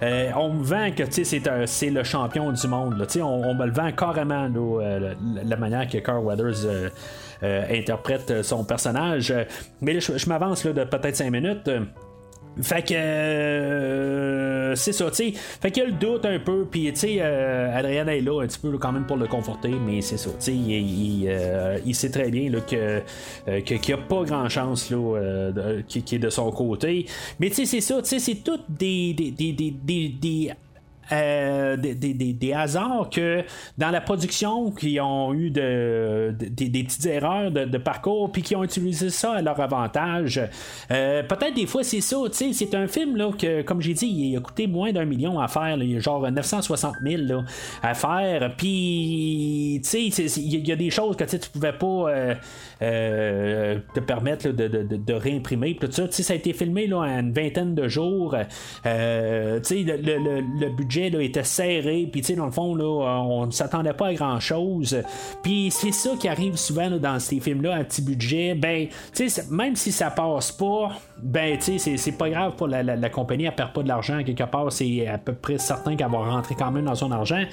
Euh, 0.03 0.31
on 0.35 0.53
me 0.53 0.63
vend 0.63 0.91
que 0.91 1.03
c'est 1.09 1.89
le 1.89 2.03
champion 2.03 2.51
du 2.51 2.67
monde. 2.67 2.97
Là, 2.97 3.05
on, 3.23 3.53
me 3.53 3.65
le 3.65 3.71
vend 3.71 3.91
carrément 3.91 4.49
la, 5.43 5.57
manière 5.57 5.87
que 5.87 5.97
Carl 5.99 6.23
Weathers 6.23 6.91
interprète 7.41 8.43
son 8.43 8.63
personnage. 8.63 9.33
Mais 9.81 9.93
là, 9.93 9.99
je, 9.99 10.29
m'avance 10.29 10.65
de 10.65 10.83
peut-être 10.83 11.15
5 11.15 11.31
minutes. 11.31 11.69
Fait 12.61 12.81
que 12.81 12.93
euh, 12.95 14.44
c'est 14.75 14.93
ça, 14.93 15.09
tu 15.09 15.15
sais. 15.15 15.31
Fait 15.33 15.71
qu'il 15.71 15.83
a 15.83 15.85
le 15.87 15.91
doute 15.93 16.25
un 16.25 16.39
peu, 16.39 16.65
puis 16.69 16.91
tu 16.93 16.99
sais, 16.99 17.17
euh, 17.19 17.77
Adrienne 17.77 18.09
est 18.09 18.21
là 18.21 18.41
un 18.41 18.47
petit 18.47 18.59
peu 18.59 18.77
quand 18.77 18.91
même 18.91 19.05
pour 19.05 19.17
le 19.17 19.27
conforter, 19.27 19.69
mais 19.69 20.01
c'est 20.01 20.17
ça, 20.17 20.29
tu 20.31 20.35
sais, 20.39 20.53
il, 20.53 21.25
euh, 21.27 21.77
il, 21.85 21.95
sait 21.95 22.09
très 22.09 22.29
bien 22.29 22.51
que, 22.61 23.01
qu'il 23.61 23.79
n'y 23.87 23.93
a 23.93 23.97
pas 23.97 24.23
grand 24.23 24.49
chance 24.49 24.91
là, 24.91 25.51
qui, 25.87 25.99
est 25.99 26.19
de 26.19 26.29
son 26.29 26.51
côté. 26.51 27.05
Mais 27.39 27.49
tu 27.49 27.55
sais, 27.55 27.65
c'est 27.65 27.81
ça, 27.81 28.01
tu 28.01 28.09
sais, 28.09 28.19
c'est 28.19 28.43
tout 28.43 28.59
des, 28.69 29.13
des, 29.13 29.31
des, 29.31 30.09
des 30.09 30.51
euh, 31.11 31.77
des, 31.77 31.93
des, 31.93 32.13
des, 32.13 32.53
hasards 32.53 33.09
que 33.11 33.43
dans 33.77 33.91
la 33.91 34.01
production 34.01 34.71
qui 34.71 34.99
ont 34.99 35.33
eu 35.33 35.51
de, 35.51 36.33
des 36.39 36.83
petites 36.83 37.05
erreurs 37.05 37.51
de, 37.51 37.77
parcours 37.77 38.31
puis 38.31 38.41
qui 38.41 38.55
ont 38.55 38.63
utilisé 38.63 39.09
ça 39.09 39.33
à 39.33 39.41
leur 39.41 39.59
avantage. 39.59 40.41
Euh, 40.91 41.21
peut-être 41.23 41.53
des 41.53 41.67
fois 41.67 41.83
c'est 41.83 42.01
ça, 42.01 42.17
tu 42.31 42.33
sais, 42.33 42.53
c'est 42.53 42.73
un 42.73 42.87
film 42.87 43.17
là 43.17 43.31
que 43.37 43.61
comme 43.61 43.81
j'ai 43.81 43.93
dit, 43.93 44.07
il 44.07 44.37
a 44.37 44.39
coûté 44.39 44.67
moins 44.67 44.91
d'un 44.91 45.05
million 45.05 45.39
à 45.39 45.47
faire, 45.47 45.77
là, 45.77 45.99
genre 45.99 46.31
960 46.31 46.95
000 47.03 47.21
là, 47.23 47.43
à 47.83 47.93
faire. 47.93 48.55
Puis 48.57 49.81
tu 49.83 50.11
sais, 50.11 50.23
il 50.37 50.67
y, 50.67 50.71
a 50.71 50.75
des 50.75 50.89
choses 50.89 51.15
que 51.15 51.23
tu 51.23 51.49
pouvais 51.49 51.73
pas 51.73 51.85
euh, 51.85 52.35
te 52.79 53.99
permettre 53.99 54.49
de, 54.49 54.67
de, 54.67 54.83
de, 54.83 55.13
réimprimer. 55.13 55.77
Tout 55.79 55.91
ça, 55.91 56.11
ça 56.11 56.33
a 56.33 56.35
été 56.35 56.53
filmé 56.53 56.87
là, 56.87 56.97
en 56.97 57.19
une 57.19 57.33
vingtaine 57.33 57.75
de 57.75 57.87
jours. 57.87 58.35
sais, 58.83 59.59
le, 59.71 59.95
le, 59.97 60.41
le 60.59 60.69
budget 60.69 61.07
était 61.23 61.43
serré, 61.43 62.09
puis 62.11 62.21
dans 62.35 62.45
le 62.45 62.51
fond, 62.51 62.75
là, 62.75 62.85
on 63.21 63.45
ne 63.47 63.51
s'attendait 63.51 63.93
pas 63.93 64.07
à 64.07 64.13
grand 64.13 64.39
chose. 64.39 64.97
Puis 65.43 65.69
c'est 65.71 65.91
ça 65.91 66.11
qui 66.19 66.27
arrive 66.27 66.55
souvent 66.55 66.89
dans 66.89 67.19
ces 67.19 67.39
films-là, 67.39 67.75
un 67.75 67.83
petit 67.83 68.01
budget. 68.01 68.55
Ben, 68.55 68.87
même 69.49 69.75
si 69.75 69.91
ça 69.91 70.09
passe 70.09 70.51
pas, 70.51 70.89
ben, 71.21 71.57
tu 71.57 71.79
sais, 71.79 71.97
c'est 71.97 72.11
pas 72.11 72.29
grave 72.29 72.55
pour 72.55 72.67
la, 72.67 73.09
compagnie, 73.09 73.45
elle 73.45 73.55
perd 73.55 73.73
pas 73.73 73.83
de 73.83 73.87
l'argent 73.87 74.23
quelque 74.23 74.43
part, 74.43 74.71
c'est 74.71 75.07
à 75.07 75.17
peu 75.17 75.33
près 75.33 75.57
certain 75.57 75.95
qu'elle 75.95 76.11
va 76.11 76.17
rentrer 76.17 76.55
quand 76.55 76.71
même 76.71 76.85
dans 76.85 76.95
son 76.95 77.11
argent. 77.11 77.43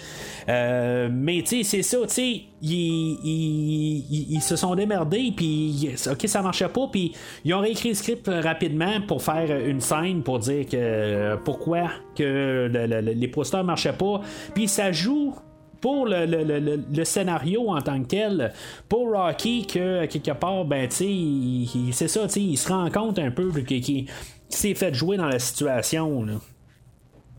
Euh, 0.48 1.08
mais, 1.10 1.42
tu 1.42 1.62
sais, 1.62 1.62
c'est 1.62 1.82
ça, 1.82 1.98
tu 2.06 2.14
sais, 2.14 2.42
ils, 2.62 4.40
se 4.40 4.56
sont 4.56 4.74
démerdés, 4.74 5.11
puis, 5.36 5.90
ok, 6.10 6.22
ça 6.26 6.42
marchait 6.42 6.68
pas, 6.68 6.88
puis 6.90 7.12
ils 7.44 7.54
ont 7.54 7.60
réécrit 7.60 7.90
le 7.90 7.94
script 7.94 8.28
rapidement 8.28 9.00
pour 9.06 9.22
faire 9.22 9.56
une 9.66 9.80
scène 9.80 10.22
pour 10.22 10.38
dire 10.38 10.66
que 10.66 11.36
pourquoi 11.44 11.90
que 12.16 12.70
les 13.00 13.28
posters 13.28 13.64
marchaient 13.64 13.92
pas, 13.92 14.20
puis 14.54 14.68
ça 14.68 14.92
joue 14.92 15.34
pour 15.82 16.06
le, 16.06 17.04
scénario 17.04 17.68
en 17.68 17.82
tant 17.82 18.00
que 18.02 18.06
tel, 18.06 18.52
pour 18.88 19.10
Rocky, 19.12 19.66
que 19.66 20.06
quelque 20.06 20.30
part, 20.30 20.64
ben, 20.64 20.88
tu 20.88 21.66
c'est 21.92 22.08
ça, 22.08 22.26
tu 22.28 22.40
il 22.40 22.56
se 22.56 22.68
rend 22.68 22.88
compte 22.88 23.18
un 23.18 23.30
peu 23.30 23.50
qu'il 23.60 24.06
s'est 24.48 24.74
fait 24.74 24.94
jouer 24.94 25.16
dans 25.16 25.26
la 25.26 25.40
situation. 25.40 26.26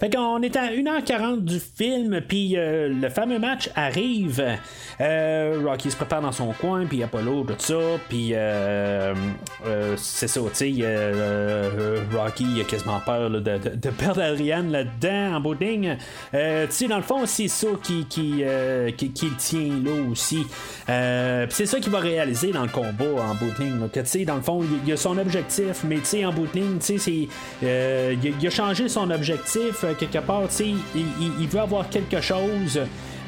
Fait 0.03 0.09
qu'on 0.09 0.41
est 0.41 0.57
à 0.57 0.65
1h40 0.65 1.45
du 1.45 1.61
film, 1.61 2.19
puis 2.27 2.57
euh, 2.57 2.89
le 2.89 3.09
fameux 3.09 3.39
match 3.39 3.69
arrive. 3.73 4.43
Euh, 4.99 5.61
Rocky 5.63 5.91
se 5.91 5.95
prépare 5.95 6.21
dans 6.21 6.33
son 6.33 6.51
coin, 6.51 6.85
puis 6.85 7.01
Apollo, 7.01 7.45
tout 7.47 7.53
ça, 7.57 7.79
puis 8.09 8.31
euh, 8.33 9.13
c'est 9.95 10.27
ça, 10.27 10.41
tu 10.53 10.75
sais, 10.75 12.05
Rocky 12.13 12.59
a 12.59 12.65
quasiment 12.65 12.99
peur 12.99 13.29
de, 13.29 13.89
perdre 13.91 14.23
Adrienne 14.23 14.73
là-dedans, 14.73 15.37
en 15.37 15.39
bout 15.39 15.55
tu 15.55 15.97
sais, 16.69 16.87
dans 16.89 16.97
le 16.97 17.03
fond, 17.03 17.25
c'est 17.25 17.47
ça 17.47 17.67
qui, 17.81 18.05
le 18.11 19.37
tient 19.37 19.69
là 19.85 20.11
aussi. 20.11 20.45
c'est 20.85 21.65
ça 21.65 21.79
qu'il 21.79 21.93
va 21.93 21.99
réaliser 21.99 22.51
dans 22.51 22.63
le 22.63 22.67
combat, 22.67 23.21
en 23.21 23.35
bout 23.35 23.51
de. 23.57 23.87
Tu 23.87 24.01
sais, 24.03 24.25
dans 24.25 24.35
le 24.35 24.41
fond, 24.41 24.65
il, 24.85 24.91
a 24.91 24.97
son 24.97 25.17
objectif, 25.17 25.85
mais 25.85 25.99
tu 25.99 26.05
sais, 26.05 26.25
en 26.25 26.33
bout 26.33 26.47
tu 26.51 26.99
sais, 26.99 27.29
il, 27.61 28.47
a 28.47 28.49
changé 28.49 28.89
son 28.89 29.09
objectif 29.09 29.85
quelque 29.93 30.19
part, 30.19 30.43
il, 30.59 30.77
il, 31.39 31.47
veut 31.47 31.59
avoir 31.59 31.89
quelque 31.89 32.21
chose. 32.21 32.79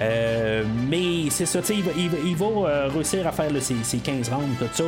Euh, 0.02 0.64
mais 0.90 1.30
c'est 1.30 1.46
ça, 1.46 1.60
il 1.70 1.84
va, 1.84 1.92
il, 2.26 2.36
va 2.36 2.46
euh, 2.46 2.90
réussir 2.94 3.26
à 3.28 3.32
faire 3.32 3.52
ses, 3.62 3.98
15 3.98 4.30
rounds, 4.30 4.58
tout 4.60 4.66
ça. 4.74 4.84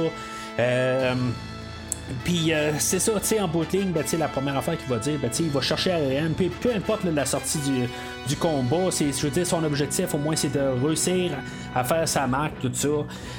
Euh, 2.09 2.13
puis 2.23 2.51
c'est 2.79 2.99
ça, 2.99 3.13
tu 3.13 3.25
sais, 3.25 3.39
en 3.39 3.47
bout 3.47 3.65
de 3.65 3.77
ligne, 3.77 3.91
ben, 3.91 4.03
la 4.17 4.27
première 4.27 4.57
affaire 4.57 4.77
qu'il 4.77 4.87
va 4.87 4.97
dire, 4.97 5.19
ben, 5.21 5.29
il 5.39 5.49
va 5.49 5.61
chercher 5.61 5.91
Ariane, 5.91 6.33
puis 6.35 6.49
peu 6.49 6.73
importe 6.73 7.03
la 7.03 7.25
sortie 7.25 7.59
du, 7.59 7.87
du 8.27 8.35
combat. 8.35 8.91
C'est, 8.91 9.11
je 9.11 9.21
veux 9.21 9.29
dire, 9.29 9.47
son 9.47 9.63
objectif, 9.63 10.13
au 10.13 10.17
moins, 10.17 10.35
c'est 10.35 10.51
de 10.51 10.85
réussir 10.85 11.31
à 11.75 11.83
faire 11.83 12.07
sa 12.07 12.27
marque, 12.27 12.59
tout 12.61 12.71
ça. 12.73 12.87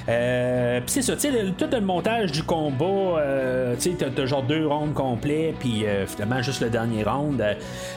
Euh, 0.08 0.80
puis 0.80 0.90
c'est 0.90 1.02
ça, 1.02 1.14
tu 1.14 1.30
sais, 1.30 1.44
tout 1.56 1.68
le 1.70 1.80
montage 1.80 2.32
du 2.32 2.42
combat, 2.42 3.20
euh, 3.20 3.74
tu 3.76 3.90
sais, 3.90 3.96
t'as, 4.14 4.26
genre 4.26 4.42
deux 4.42 4.66
rounds 4.66 4.94
complets, 4.94 5.54
puis 5.58 5.84
euh, 5.84 6.06
finalement, 6.06 6.42
juste 6.42 6.60
le 6.60 6.70
dernier 6.70 7.02
round. 7.02 7.42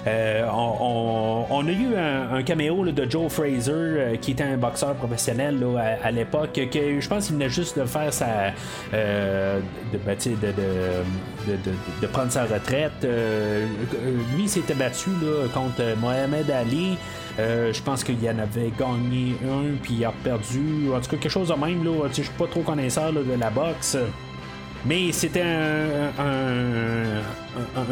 On, 0.06 1.68
a 1.68 1.72
eu 1.72 1.96
un, 1.96 2.44
caméo 2.44 2.86
de 2.86 3.10
Joe 3.10 3.32
Fraser, 3.32 4.18
qui 4.20 4.32
était 4.32 4.44
un 4.44 4.58
boxeur 4.58 4.96
professionnel 4.96 5.64
à, 6.04 6.12
l'époque, 6.12 6.60
que 6.72 7.00
je 7.00 7.08
pense 7.08 7.28
qu'il 7.28 7.36
venait 7.36 7.50
juste 7.50 7.78
de 7.80 7.86
faire 7.86 8.12
sa. 8.14 8.52
Ben, 8.92 9.62
de, 9.94 10.52
de, 10.52 10.61
de, 11.48 12.08
prendre 12.08 12.32
sa 12.32 12.46
retraite. 12.46 13.08
lui, 14.36 14.48
s'était 14.48 14.74
battu 14.74 15.10
contre 15.54 15.96
Mohamed 16.00 16.50
Ali. 16.52 16.98
Euh, 17.40 17.72
je 17.72 17.82
pense 17.82 18.04
qu'il 18.04 18.18
en 18.28 18.40
avait 18.40 18.72
gagné 18.78 19.36
un, 19.46 19.78
puis 19.82 19.96
il 20.00 20.06
a 20.06 20.14
perdu. 20.24 20.90
En 20.94 21.00
tout 21.00 21.12
cas, 21.12 21.18
quelque 21.18 21.30
chose 21.30 21.48
de 21.48 21.54
même. 21.54 21.84
Là, 21.84 22.08
je 22.10 22.22
suis 22.22 22.30
pas 22.38 22.48
trop 22.48 22.62
connaisseur 22.62 23.14
de 23.14 23.34
la 23.40 23.50
boxe. 23.50 23.98
Mais 24.86 25.12
c'était 25.12 25.44
un, 25.44 27.22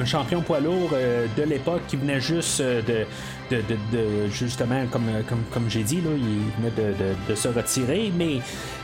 champion 0.05 0.41
poids 0.41 0.59
lourd 0.59 0.89
euh, 0.93 1.28
de 1.38 1.43
l'époque 1.43 1.82
qui 1.88 1.97
venait 1.97 2.20
juste 2.20 2.61
euh, 2.61 2.82
de, 2.82 3.05
de, 3.51 4.27
justement, 4.31 4.85
comme, 4.91 5.07
comme, 5.27 5.43
comme 5.51 5.69
j'ai 5.69 5.83
dit, 5.83 6.01
là, 6.01 6.09
il 6.15 6.61
venait 6.61 6.93
de, 7.27 7.35
se 7.35 7.47
retirer, 7.47 8.11
mais 8.17 8.39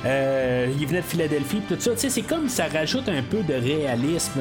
euh, 0.05 0.67
il 0.79 0.87
venait 0.87 1.01
de 1.01 1.05
Philadelphie, 1.05 1.61
tout 1.67 1.75
ça. 1.79 1.91
C'est 1.95 2.21
comme 2.21 2.47
ça 2.47 2.65
rajoute 2.71 3.09
un 3.09 3.21
peu 3.21 3.41
de 3.41 3.53
réalisme 3.53 4.39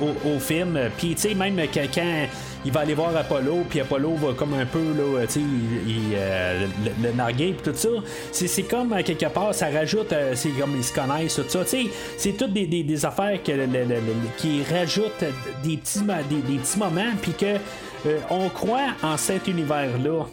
au, 0.00 0.38
film. 0.38 0.78
Puis, 0.96 1.14
tu 1.14 1.22
sais, 1.28 1.34
même 1.34 1.58
quand, 1.72 2.26
il 2.64 2.72
va 2.72 2.80
aller 2.80 2.94
voir 2.94 3.16
Apollo, 3.16 3.64
puis 3.68 3.80
Apollo 3.80 4.14
va 4.14 4.32
comme 4.34 4.54
un 4.54 4.66
peu, 4.66 4.78
là, 4.78 5.26
tu 5.26 5.34
sais, 5.34 5.40
le, 5.40 7.08
le 7.08 7.14
narguer, 7.14 7.56
tout 7.62 7.72
ça. 7.74 7.88
C'est 8.32 8.62
comme, 8.64 8.94
quelque 9.02 9.26
part, 9.26 9.54
ça 9.54 9.68
rajoute, 9.70 10.14
c'est 10.34 10.50
comme 10.50 10.76
ils 10.76 10.84
se 10.84 10.92
connaissent, 10.92 11.36
tout 11.36 11.44
ça. 11.48 11.64
Tu 11.64 11.70
sais, 11.70 11.86
c'est 12.16 12.36
toutes 12.36 12.52
des 12.52 12.66
des, 12.66 13.06
affaires 13.06 13.38
qui 13.42 14.62
rajoutent 14.70 15.24
des 15.62 15.76
petits, 15.76 16.00
des, 16.00 16.58
petits 16.58 16.78
moments, 16.78 17.12
puis 17.20 17.32
que 17.32 17.46
euh, 17.46 17.58
on 18.30 18.48
croit 18.48 18.88
en 19.02 19.16
cet 19.16 19.48
univers-là. 19.48 20.24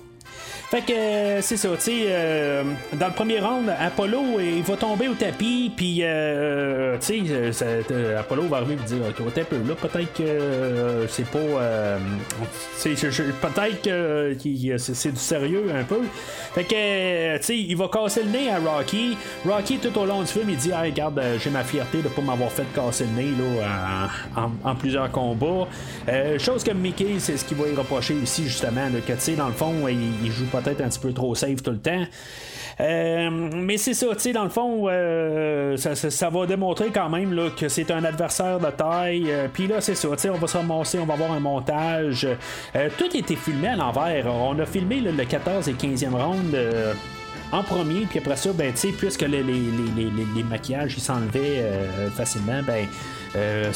Fait 0.73 0.81
que 0.81 0.91
euh, 0.91 1.41
c'est 1.43 1.57
ça, 1.57 1.69
tu 1.75 1.81
sais, 1.81 2.05
euh, 2.07 2.63
dans 2.93 3.05
le 3.05 3.13
premier 3.13 3.39
round, 3.39 3.71
Apollo, 3.79 4.39
il 4.39 4.63
va 4.63 4.75
tomber 4.75 5.07
au 5.07 5.13
tapis, 5.13 5.71
puis, 5.75 5.99
euh, 6.01 6.97
tu 6.99 7.27
sais, 7.51 8.15
Apollo 8.17 8.47
va 8.47 8.57
arriver 8.57 8.73
et 8.81 8.87
dire, 8.87 8.97
ok, 9.07 9.23
un 9.37 9.43
peu 9.43 9.57
là, 9.57 9.75
peut-être 9.79 10.13
que 10.13 11.05
c'est 11.07 11.27
pas. 11.27 11.99
peut-être 12.83 13.81
que 13.83 14.35
c'est 14.79 15.11
du 15.11 15.19
sérieux 15.19 15.65
un 15.79 15.83
peu. 15.83 16.01
Fait 16.55 16.63
que, 16.63 17.37
tu 17.37 17.43
sais, 17.43 17.55
il 17.55 17.77
va 17.77 17.87
casser 17.87 18.23
le 18.23 18.31
nez 18.31 18.49
à 18.49 18.57
Rocky. 18.57 19.15
Rocky, 19.45 19.77
tout 19.77 19.95
au 19.99 20.07
long 20.07 20.21
du 20.21 20.27
film, 20.27 20.49
il 20.49 20.57
dit, 20.57 20.71
ah, 20.73 20.81
regarde, 20.81 21.21
j'ai 21.37 21.51
ma 21.51 21.63
fierté 21.63 22.01
de 22.01 22.07
pas 22.07 22.23
m'avoir 22.23 22.51
fait 22.51 22.65
casser 22.73 23.05
le 23.15 23.21
nez, 23.21 23.29
là, 23.37 24.09
en, 24.63 24.73
plusieurs 24.73 25.11
combats. 25.11 25.67
chose 26.39 26.63
que 26.63 26.71
Mickey, 26.71 27.19
c'est 27.19 27.37
ce 27.37 27.45
qu'il 27.45 27.57
va 27.57 27.67
y 27.67 27.75
reprocher 27.75 28.15
ici, 28.15 28.45
justement, 28.45 28.89
que, 29.05 29.13
tu 29.13 29.19
sais, 29.19 29.33
dans 29.33 29.49
le 29.49 29.53
fond, 29.53 29.87
il, 29.87 29.99
il 30.25 30.31
joue 30.31 30.45
pas 30.45 30.62
peut-être 30.63 30.81
un 30.81 30.89
petit 30.89 30.99
peu 30.99 31.13
trop 31.13 31.35
safe 31.35 31.61
tout 31.61 31.71
le 31.71 31.79
temps. 31.79 32.03
Euh, 32.79 33.29
mais 33.29 33.77
c'est 33.77 33.93
ça, 33.93 34.07
tu 34.13 34.19
sais, 34.19 34.33
dans 34.33 34.43
le 34.43 34.49
fond, 34.49 34.87
euh, 34.89 35.77
ça, 35.77 36.29
va 36.29 36.45
démontrer 36.45 36.89
quand 36.89 37.09
même 37.09 37.33
là, 37.33 37.49
que 37.49 37.69
c'est 37.69 37.91
un 37.91 38.03
adversaire 38.03 38.59
de 38.59 38.69
taille. 38.71 39.31
Euh, 39.31 39.47
puis 39.51 39.67
là, 39.67 39.81
c'est 39.81 39.95
ça, 39.95 40.09
tu 40.09 40.17
sais, 40.17 40.29
on 40.29 40.37
va 40.37 40.47
se 40.47 40.57
ramasser, 40.57 40.99
on 40.99 41.05
va 41.05 41.13
avoir 41.13 41.31
un 41.31 41.39
montage. 41.39 42.27
tout 42.97 43.09
a 43.13 43.17
été 43.17 43.35
filmé 43.35 43.69
à 43.69 43.75
l'envers. 43.75 44.25
On 44.27 44.57
a 44.59 44.65
filmé 44.65 44.99
le 44.99 45.23
14 45.23 45.67
et 45.69 45.73
15e 45.73 46.15
round 46.15 46.55
en 47.53 47.63
premier, 47.63 48.05
puis 48.09 48.19
après 48.19 48.35
ça, 48.35 48.51
ben, 48.51 48.73
tu 48.73 48.79
sais, 48.79 48.87
puisque 48.89 49.21
les, 49.21 50.43
maquillages 50.49 50.97
s'enlevaient 50.97 51.63
facilement, 52.15 52.61
ben, 52.65 52.87
euh, 53.35 53.71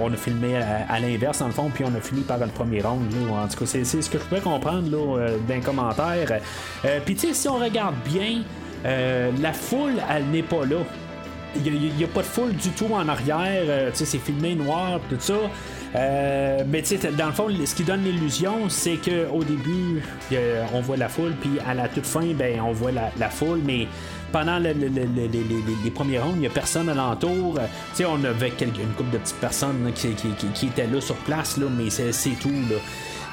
on 0.00 0.12
a 0.12 0.16
filmé 0.16 0.56
à, 0.56 0.98
l'inverse, 0.98 1.38
dans 1.38 1.46
le 1.46 1.52
fond, 1.52 1.70
puis 1.72 1.84
on 1.84 1.94
a 1.94 2.00
fini 2.00 2.22
par 2.22 2.38
le 2.38 2.46
premier 2.46 2.80
round. 2.80 3.02
en 3.30 3.48
tout 3.48 3.58
cas, 3.58 3.66
c'est, 3.66 3.84
ce 3.84 4.08
que 4.08 4.18
je 4.18 4.24
pouvais 4.24 4.40
comprendre 4.40 4.90
là, 4.90 5.18
euh, 5.18 5.36
d'un 5.46 5.60
commentaire. 5.60 6.40
Euh, 6.84 7.00
puis, 7.04 7.14
tu 7.14 7.28
sais, 7.28 7.34
si 7.34 7.48
on 7.48 7.58
regarde 7.58 7.94
bien, 8.04 8.42
la 8.84 9.52
foule, 9.52 9.94
elle 10.10 10.26
n'est 10.26 10.42
pas 10.42 10.64
là. 10.64 10.76
Il 11.64 11.94
n'y 11.96 12.04
a, 12.04 12.08
pas 12.08 12.20
de 12.20 12.26
foule 12.26 12.52
du 12.54 12.70
tout 12.70 12.92
en 12.92 13.08
arrière. 13.08 13.90
c'est 13.94 14.18
filmé 14.18 14.54
noir, 14.54 15.00
tout 15.08 15.16
ça. 15.18 15.34
Mais 15.94 16.82
tu 16.82 16.96
sais, 16.96 17.12
dans 17.12 17.26
le 17.26 17.32
fond, 17.32 17.48
ce 17.64 17.74
qui 17.74 17.84
donne 17.84 18.02
l'illusion, 18.02 18.68
c'est 18.68 18.96
qu'au 18.96 19.44
début, 19.44 20.02
on 20.72 20.80
voit 20.80 20.96
la 20.96 21.08
foule, 21.08 21.34
puis 21.40 21.58
à 21.66 21.74
la 21.74 21.88
toute 21.88 22.06
fin, 22.06 22.26
ben, 22.34 22.60
on 22.60 22.72
voit 22.72 22.90
la, 22.92 23.30
foule, 23.30 23.60
mais 23.64 23.86
pendant 24.32 24.58
les, 24.58 24.74
premiers 25.94 26.18
rounds, 26.18 26.36
il 26.36 26.40
n'y 26.40 26.46
a 26.46 26.50
personne 26.50 26.88
alentour. 26.88 27.58
sais, 27.92 28.04
on 28.04 28.22
avait 28.24 28.50
quelques, 28.50 28.78
une 28.78 28.92
couple 28.96 29.10
de 29.10 29.18
petites 29.18 29.40
personnes 29.40 29.92
qui, 29.94 30.66
étaient 30.66 30.86
là 30.86 31.00
sur 31.00 31.16
place, 31.16 31.56
là, 31.56 31.66
mais 31.70 31.90
c'est 31.90 32.30
tout. 32.40 32.48
Là. 32.48 32.76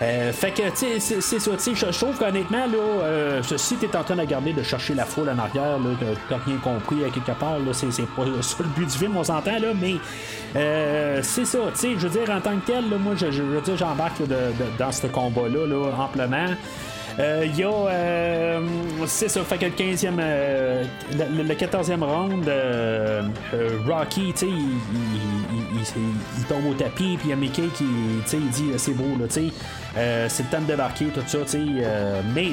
Euh, 0.02 0.34
fait 0.34 0.52
que, 0.52 0.64
tu 0.70 1.00
sais, 1.00 1.22
c'est 1.22 1.40
ça. 1.40 1.52
Je 1.58 1.98
trouve 1.98 2.18
qu'honnêtement, 2.18 2.66
là, 2.66 3.04
euh, 3.04 3.42
si 3.44 3.78
tu 3.78 3.86
es 3.86 3.96
en 3.96 4.04
train 4.04 4.16
de 4.16 4.22
regarder, 4.22 4.52
de 4.52 4.64
chercher 4.64 4.96
la 4.96 5.06
foule 5.06 5.30
en 5.30 5.38
arrière, 5.38 5.78
là, 5.78 5.90
t'as 6.28 6.38
rien 6.38 6.58
compris 6.58 7.06
à 7.06 7.10
quelque 7.10 7.38
part, 7.38 7.60
là, 7.60 7.72
c'est, 7.74 7.88
pas 7.88 8.26
ça 8.42 8.56
le 8.60 8.70
but 8.70 8.86
du 8.86 8.98
film, 8.98 9.16
on 9.16 9.24
s'entend, 9.24 9.60
là, 9.60 9.74
mais 9.80 9.96
euh, 10.56 11.20
c'est 11.22 11.46
ça. 11.46 11.60
Tu 11.74 11.80
sais, 11.80 11.94
je 11.98 12.08
veux 12.08 12.20
dire, 12.20 12.34
en 12.34 12.42
tant 12.42 12.58
que 12.58 12.66
tel, 12.66 12.90
là, 12.90 12.98
moi, 12.98 13.14
je, 13.16 13.44
veux 13.44 13.62
dire, 13.62 13.78
j'embarque 13.78 14.22
dans 14.80 14.92
ce 14.92 15.08
combat-là, 15.08 15.68
là, 15.68 15.92
amplement. 16.00 16.48
Il 17.18 17.24
euh, 17.24 17.46
y 17.46 17.64
a. 17.64 17.70
Euh, 17.70 18.62
c'est 19.06 19.30
ça, 19.30 19.44
fait 19.44 19.58
que 19.58 19.66
le 19.66 19.72
15e. 19.72 20.14
Euh, 20.20 20.84
le, 21.12 21.54
14e 21.54 22.04
round, 22.04 22.50
Rocky, 23.88 24.32
tu 24.34 24.40
sais, 24.40 24.48
il, 24.48 26.46
tombe 26.46 26.68
au 26.68 26.74
tapis, 26.74 27.18
puis 27.18 27.26
il 27.26 27.30
y 27.30 27.34
a 27.34 27.36
Mickey 27.36 27.68
qui, 27.76 27.86
il 28.34 28.50
dit 28.50 28.72
c'est 28.78 28.94
beau, 28.94 29.18
là, 29.20 29.26
c'est 29.30 30.44
le 30.44 30.50
temps 30.50 30.62
de 30.62 30.68
débarquer, 30.68 31.06
tout 31.06 31.22
ça, 31.28 31.40
mais 32.34 32.52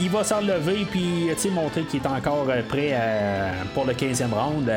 il 0.00 0.10
va 0.10 0.24
s'en 0.24 0.40
lever, 0.40 0.86
puis, 0.90 1.30
montrer 1.50 1.82
qu'il 1.82 2.00
est 2.00 2.06
encore 2.06 2.46
prêt 2.68 2.96
pour 3.74 3.84
le 3.84 3.92
15e 3.92 4.32
round. 4.32 4.70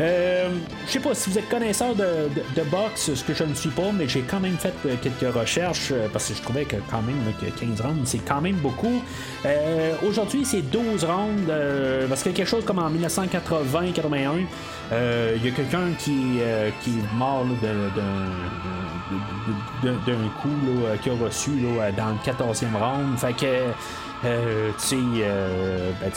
Euh, 0.00 0.50
je 0.86 0.92
sais 0.92 0.98
pas 0.98 1.14
si 1.14 1.30
vous 1.30 1.38
êtes 1.38 1.48
connaisseur 1.48 1.94
de, 1.94 2.28
de, 2.56 2.62
boxe, 2.68 3.14
ce 3.14 3.22
que 3.22 3.32
je 3.32 3.44
ne 3.44 3.54
suis 3.54 3.70
pas, 3.70 3.92
mais 3.92 4.08
j'ai 4.08 4.22
quand 4.22 4.40
même 4.40 4.56
fait 4.56 4.74
euh, 4.86 4.96
quelques 5.00 5.32
recherches 5.32 5.92
euh, 5.92 6.08
parce 6.12 6.28
que 6.28 6.34
je 6.34 6.42
trouvais 6.42 6.64
que 6.64 6.76
quand 6.90 7.02
même 7.02 7.16
que 7.40 7.46
15 7.46 7.80
rounds, 7.80 8.00
c'est 8.04 8.18
quand 8.18 8.33
même 8.40 8.56
beaucoup. 8.56 9.02
Aujourd'hui, 10.06 10.44
c'est 10.44 10.62
12 10.62 11.04
rounds 11.04 11.52
parce 12.08 12.22
que 12.22 12.30
quelque 12.30 12.48
chose 12.48 12.64
comme 12.64 12.78
en 12.78 12.90
1980-81, 12.90 14.46
il 15.36 15.44
y 15.44 15.48
a 15.48 15.50
quelqu'un 15.50 15.92
qui, 15.98 16.40
qui 16.82 16.90
est 16.90 17.14
mort 17.16 17.44
d'un 19.82 20.28
coup 20.40 20.48
qu'il 21.02 21.12
a 21.12 21.24
reçu 21.24 21.50
dans 21.96 22.08
le 22.08 22.32
14e 22.32 22.76
round. 22.76 23.18
Fait 23.18 23.34
que 23.34 23.72
euh, 24.24 24.70
tu 24.88 24.96
euh, 25.20 25.90
ben, 26.00 26.10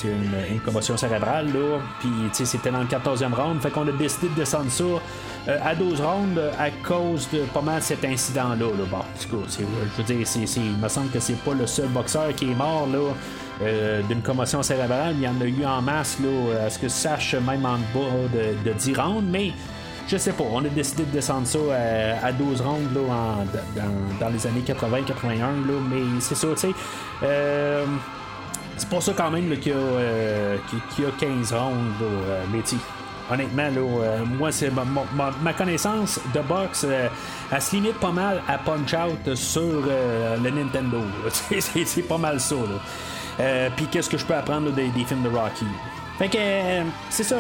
une, 0.52 0.60
commotion 0.62 0.96
cérébrale, 0.96 1.48
là. 1.48 1.80
Puis, 2.00 2.10
c'était 2.46 2.72
dans 2.72 2.80
le 2.80 2.86
14e 2.86 3.34
round. 3.34 3.62
Fait 3.62 3.70
qu'on 3.70 3.88
a 3.88 3.92
décidé 3.92 4.30
de 4.30 4.36
descendre 4.36 4.72
ça 4.72 4.86
euh, 5.48 5.58
à 5.64 5.76
12 5.76 6.02
rounds 6.02 6.42
à 6.60 6.70
cause 6.86 7.30
de 7.32 7.40
pas 7.54 7.62
mal 7.62 7.82
cet 7.82 8.04
incident-là. 8.04 8.56
Là. 8.56 8.86
Bon, 8.92 8.98
je 9.20 9.98
veux 9.98 10.04
dire, 10.04 10.28
il 10.58 10.62
me 10.82 10.88
semble 10.90 11.10
que 11.10 11.20
c'est 11.20 11.42
pas 11.44 11.54
le 11.54 11.66
seul 11.66 11.88
boxeur 11.88 12.34
qui 12.36 12.52
est 12.52 12.56
mort, 12.56 12.88
là. 12.88 14.02
d'une 14.04 14.22
commotion 14.22 14.62
cérébrale, 14.62 15.16
il 15.16 15.22
y 15.22 15.28
en 15.28 15.40
a 15.40 15.46
eu 15.46 15.66
en 15.66 15.82
masse, 15.82 16.18
là, 16.20 16.66
à 16.66 16.70
ce 16.70 16.78
que 16.78 16.90
sache 16.90 17.36
même 17.36 17.66
en 17.66 17.78
bas 17.94 18.12
de, 18.34 18.70
de 18.70 18.74
10 18.74 18.94
rounds, 18.94 19.24
mais 19.30 19.52
je 20.08 20.18
sais 20.18 20.32
pas, 20.32 20.44
on 20.52 20.64
a 20.64 20.70
décidé 20.70 21.04
de 21.04 21.12
descendre 21.12 21.48
ça 21.48 21.60
à, 22.24 22.32
12 22.32 22.62
rounds 22.62 22.94
là, 22.94 23.46
dans, 24.20 24.30
les 24.30 24.48
années 24.48 24.64
80-81, 24.66 25.38
mais 25.90 26.20
c'est 26.20 26.36
ça, 26.36 26.48
tu 26.50 26.58
sais. 26.58 26.70
c'est 28.78 28.90
pour 28.90 29.04
ça 29.04 29.14
quand 29.16 29.32
même 29.32 29.58
qu'il 29.58 29.74
y, 29.74 31.06
a 31.06 31.12
15 31.20 31.54
rounds, 31.54 32.02
là, 32.02 32.38
mais 32.52 32.62
honnêtement, 33.32 33.70
là, 33.70 34.24
moi, 34.26 34.52
c'est 34.52 34.72
ma, 34.72 35.54
connaissance 35.54 36.20
de 36.34 36.40
boxe, 36.42 36.86
elle 37.52 37.62
se 37.62 37.76
limite 37.76 38.00
pas 38.00 38.12
mal 38.12 38.42
à 38.48 38.58
Punch 38.58 38.94
Out 38.94 39.36
sur 39.36 39.82
le 40.42 40.50
Nintendo. 40.50 41.02
c'est 41.60 42.08
pas 42.08 42.18
mal 42.18 42.40
ça. 42.40 42.56
Puis 43.76 43.88
qu'est-ce 43.88 44.10
que 44.10 44.18
je 44.18 44.26
peux 44.26 44.36
apprendre 44.36 44.72
des 44.72 44.90
films 45.06 45.24
de 45.24 45.30
Rocky? 45.30 45.66
Fait 46.18 46.30
que, 46.30 46.38
euh, 46.40 46.84
c'est 47.12 47.24
ça, 47.24 47.36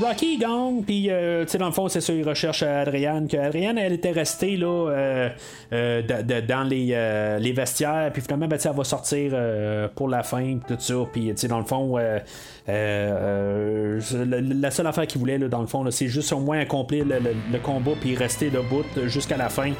Rocky 0.00 0.38
gagne, 0.38 0.84
puis, 0.84 1.10
euh, 1.10 1.44
tu 1.44 1.50
sais, 1.50 1.58
dans 1.58 1.66
le 1.66 1.72
fond, 1.72 1.88
c'est 1.88 2.00
ça, 2.00 2.12
il 2.12 2.22
recherche 2.22 2.62
Adrienne, 2.62 3.26
que 3.26 3.36
Adrienne, 3.36 3.76
elle 3.76 3.94
était 3.94 4.12
restée, 4.12 4.56
là, 4.56 5.32
euh, 5.72 6.02
dans 6.46 6.62
les, 6.62 7.36
les, 7.40 7.52
vestiaires, 7.52 8.10
puis 8.12 8.22
finalement, 8.22 8.46
ben, 8.46 8.56
elle 8.64 8.72
va 8.72 8.84
sortir 8.84 9.32
pour 9.96 10.08
la 10.08 10.22
fin, 10.22 10.58
tout 10.66 10.76
ça, 10.78 10.94
puis, 11.12 11.30
tu 11.30 11.38
sais, 11.38 11.48
dans 11.48 11.58
le 11.58 11.64
fond, 11.64 11.98
la 12.68 14.00
seule 14.70 14.86
affaire 14.86 15.08
qu'il 15.08 15.18
voulait, 15.18 15.38
là, 15.38 15.48
dans 15.48 15.62
le 15.62 15.66
fond, 15.66 15.84
c'est 15.90 16.06
juste 16.06 16.32
au 16.32 16.38
moins 16.38 16.60
accomplir 16.60 17.04
le, 17.06 17.58
combat, 17.58 17.94
puis 18.00 18.14
rester 18.14 18.50
debout 18.50 18.84
jusqu'à 19.06 19.38
la 19.38 19.48
fin. 19.48 19.72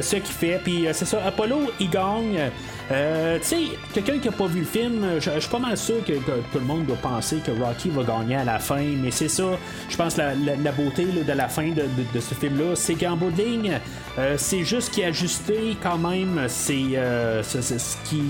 Ce 0.00 0.16
qu'il 0.16 0.34
fait, 0.34 0.60
puis 0.62 0.86
c'est 0.92 1.04
ça, 1.04 1.22
Apollo, 1.26 1.72
il 1.80 1.90
gagne. 1.90 2.50
tu 2.88 2.94
sais, 3.42 3.56
quelqu'un 3.92 4.18
qui 4.18 4.28
a 4.28 4.32
pas 4.32 4.46
vu 4.46 4.60
le 4.60 4.66
film, 4.66 5.04
je 5.18 5.38
suis 5.38 5.50
pas 5.50 5.58
mal 5.58 5.76
sûr 5.76 6.04
que, 6.04 6.12
tout 6.12 6.58
le 6.58 6.64
monde 6.64 6.86
doit 6.86 6.96
penser 6.96 7.38
que 7.44 7.50
Rocky 7.50 7.90
va 7.90 8.02
gagner 8.02 8.36
à 8.36 8.44
la 8.44 8.58
fin. 8.58 8.82
Mais 9.02 9.10
c'est 9.10 9.28
ça, 9.28 9.44
je 9.88 9.96
pense, 9.96 10.16
la, 10.16 10.34
la, 10.34 10.72
beauté 10.72 11.04
de 11.04 11.32
la 11.32 11.48
fin 11.48 11.70
de, 11.70 11.84
ce 12.20 12.34
film-là, 12.34 12.74
c'est 12.74 12.94
qu'en 12.94 13.16
bout 13.16 13.30
de 13.30 13.42
ligne, 13.42 13.80
euh, 14.18 14.34
c'est 14.36 14.64
juste 14.64 14.92
qui 14.92 15.04
ajusté 15.04 15.76
quand 15.82 15.98
même 15.98 16.44
c'est, 16.48 16.94
euh, 16.94 17.42
ce, 17.42 17.58
qui, 18.04 18.22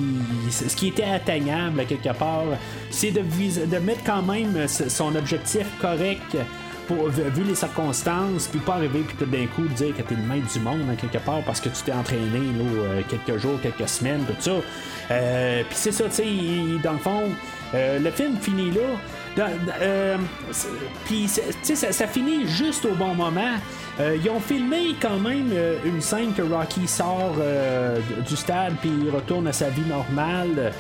ce 0.50 0.76
qui 0.76 0.88
était 0.88 1.04
atteignable 1.04 1.84
quelque 1.86 2.16
part. 2.16 2.44
C'est 2.90 3.11
de, 3.11 3.20
de 3.20 3.78
mettre 3.78 4.04
quand 4.04 4.22
même 4.22 4.66
son 4.68 5.14
objectif 5.16 5.66
correct. 5.80 6.36
Vu 7.34 7.45
les 7.45 7.55
circonstances, 7.55 8.49
puis 8.49 8.59
pas 8.61 8.74
arriver 8.74 9.01
puis 9.01 9.16
tout 9.16 9.26
d'un 9.26 9.47
coup 9.47 9.62
dire 9.74 9.97
que 9.97 10.03
t'es 10.03 10.14
le 10.14 10.22
maître 10.22 10.53
du 10.53 10.59
monde 10.61 10.80
hein, 10.91 10.97
quelque 11.01 11.24
part 11.24 11.43
parce 11.43 11.61
que 11.61 11.68
tu 11.68 11.82
t'es 11.84 11.93
entraîné 11.93 12.38
là, 12.38 12.64
euh, 12.64 13.03
quelques 13.09 13.41
jours, 13.41 13.61
quelques 13.62 13.88
semaines, 13.88 14.24
tout 14.26 14.34
ça. 14.38 14.53
puis 15.68 15.76
c'est 15.78 15.93
ça, 15.93 16.05
tu 16.05 16.11
sais, 16.11 16.24
dans 16.82 16.93
le 16.93 16.99
fond, 16.99 17.22
le 17.74 18.11
film 18.11 18.36
finit 18.41 18.70
là. 18.70 18.80
Euh, 19.39 20.16
puis 21.05 21.28
ça, 21.28 21.93
ça, 21.93 22.07
finit 22.07 22.47
juste 22.47 22.85
au 22.85 22.95
bon 22.95 23.14
moment. 23.14 23.55
Euh, 24.01 24.16
ils 24.22 24.31
ont 24.31 24.41
filmé 24.41 24.95
quand 25.01 25.18
même 25.18 25.51
euh, 25.53 25.76
une 25.85 26.01
scène 26.01 26.33
que 26.33 26.43
Rocky 26.43 26.89
sort 26.89 27.37
du 28.26 28.37
stade 28.37 28.74
puis 28.81 28.91
il 29.05 29.11
retourne 29.11 29.47
à 29.47 29.53
sa 29.53 29.68
vie 29.68 29.87
normale. 29.87 30.72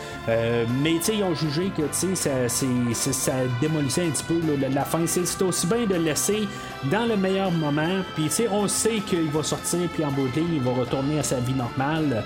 mais 0.82 0.94
ils 1.12 1.22
ont 1.22 1.34
jugé 1.34 1.70
que 1.76 1.82
ça, 1.92 2.48
ça 2.48 3.32
démolissait 3.60 4.06
un 4.06 4.10
petit 4.10 4.24
peu 4.24 4.40
la, 4.74 4.84
fin. 4.84 5.06
C'est 5.06 5.42
aussi 5.42 5.66
bien 5.66 5.86
de 5.86 5.96
laisser 5.96 6.48
dans 6.84 7.06
le 7.06 7.16
meilleur 7.16 7.50
moment. 7.50 8.02
Puis 8.14 8.30
on 8.50 8.66
sait 8.68 9.00
qu'il 9.06 9.30
va 9.30 9.42
sortir 9.42 9.80
puis 9.94 10.04
en 10.04 10.10
beauté 10.10 10.42
il 10.52 10.60
va 10.60 10.72
retourner 10.72 11.18
à 11.20 11.22
sa 11.22 11.36
vie 11.40 11.54
normale. 11.54 12.24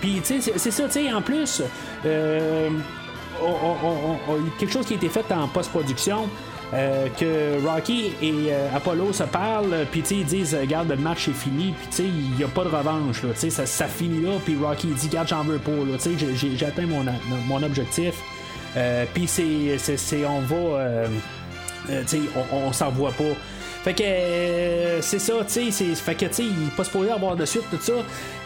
puis 0.00 0.20
c'est 0.22 0.70
ça, 0.70 0.84
en 1.14 1.22
plus 1.22 1.62
quelque 4.58 4.72
chose 4.72 4.86
qui 4.86 4.94
a 4.94 4.96
été 4.96 5.08
fait 5.08 5.30
en 5.32 5.48
post-production. 5.48 6.28
Euh, 6.74 7.06
que 7.16 7.64
Rocky 7.64 8.10
et 8.20 8.32
euh, 8.50 8.68
Apollo 8.74 9.12
se 9.12 9.22
parlent, 9.22 9.86
puis 9.92 10.02
ils 10.10 10.24
disent 10.24 10.52
Regarde, 10.52 10.88
le 10.88 10.96
match 10.96 11.28
est 11.28 11.32
fini, 11.32 11.72
puis 11.92 12.04
il 12.04 12.36
n'y 12.36 12.42
a 12.42 12.48
pas 12.48 12.64
de 12.64 12.68
revanche, 12.68 13.22
là, 13.22 13.28
ça, 13.36 13.66
ça 13.66 13.86
finit 13.86 14.20
là, 14.20 14.32
puis 14.44 14.56
Rocky 14.60 14.88
dit 14.88 15.06
Regarde, 15.06 15.28
j'en 15.28 15.44
veux 15.44 15.58
pas, 15.58 15.70
j'ai 16.34 16.66
atteint 16.66 16.86
mon, 16.86 17.04
mon 17.46 17.62
objectif. 17.62 18.14
Euh, 18.76 19.04
puis 19.14 19.28
c'est, 19.28 20.26
on 20.26 20.40
va, 20.40 21.06
on 22.52 22.72
s'en 22.72 22.90
voit 22.90 23.12
pas. 23.12 23.24
Fait 23.86 23.94
que 23.94 24.02
euh, 24.02 25.00
c'est 25.00 25.20
ça, 25.20 25.34
tu 25.46 25.70
sais, 25.70 25.94
fait 25.94 26.16
que 26.16 26.26
tu 26.26 26.32
sais, 26.32 26.42
il 26.42 26.64
n'est 26.64 26.70
pas 26.76 26.82
supposé 26.82 27.08
avoir 27.08 27.36
de 27.36 27.44
suite 27.44 27.62
tout 27.70 27.80
ça. 27.80 27.92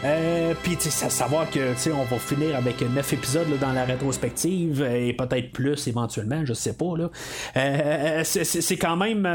Euh, 0.03 0.53
Puis 0.61 0.77
tu 0.77 0.91
sais, 0.91 1.09
savoir 1.09 1.49
que 1.49 1.73
tu 1.73 1.79
sais, 1.79 1.91
on 1.91 2.03
va 2.03 2.19
finir 2.19 2.55
avec 2.55 2.79
9 2.79 3.13
épisodes 3.13 3.47
dans 3.59 3.73
la 3.73 3.85
rétrospective 3.85 4.83
et 4.83 5.13
peut-être 5.13 5.51
plus 5.51 5.87
éventuellement, 5.87 6.45
je 6.45 6.53
sais 6.53 6.73
pas 6.73 6.95
là. 6.95 7.09
Euh, 7.57 8.21
c'est 8.23 8.77
quand 8.77 8.95
même 8.95 9.27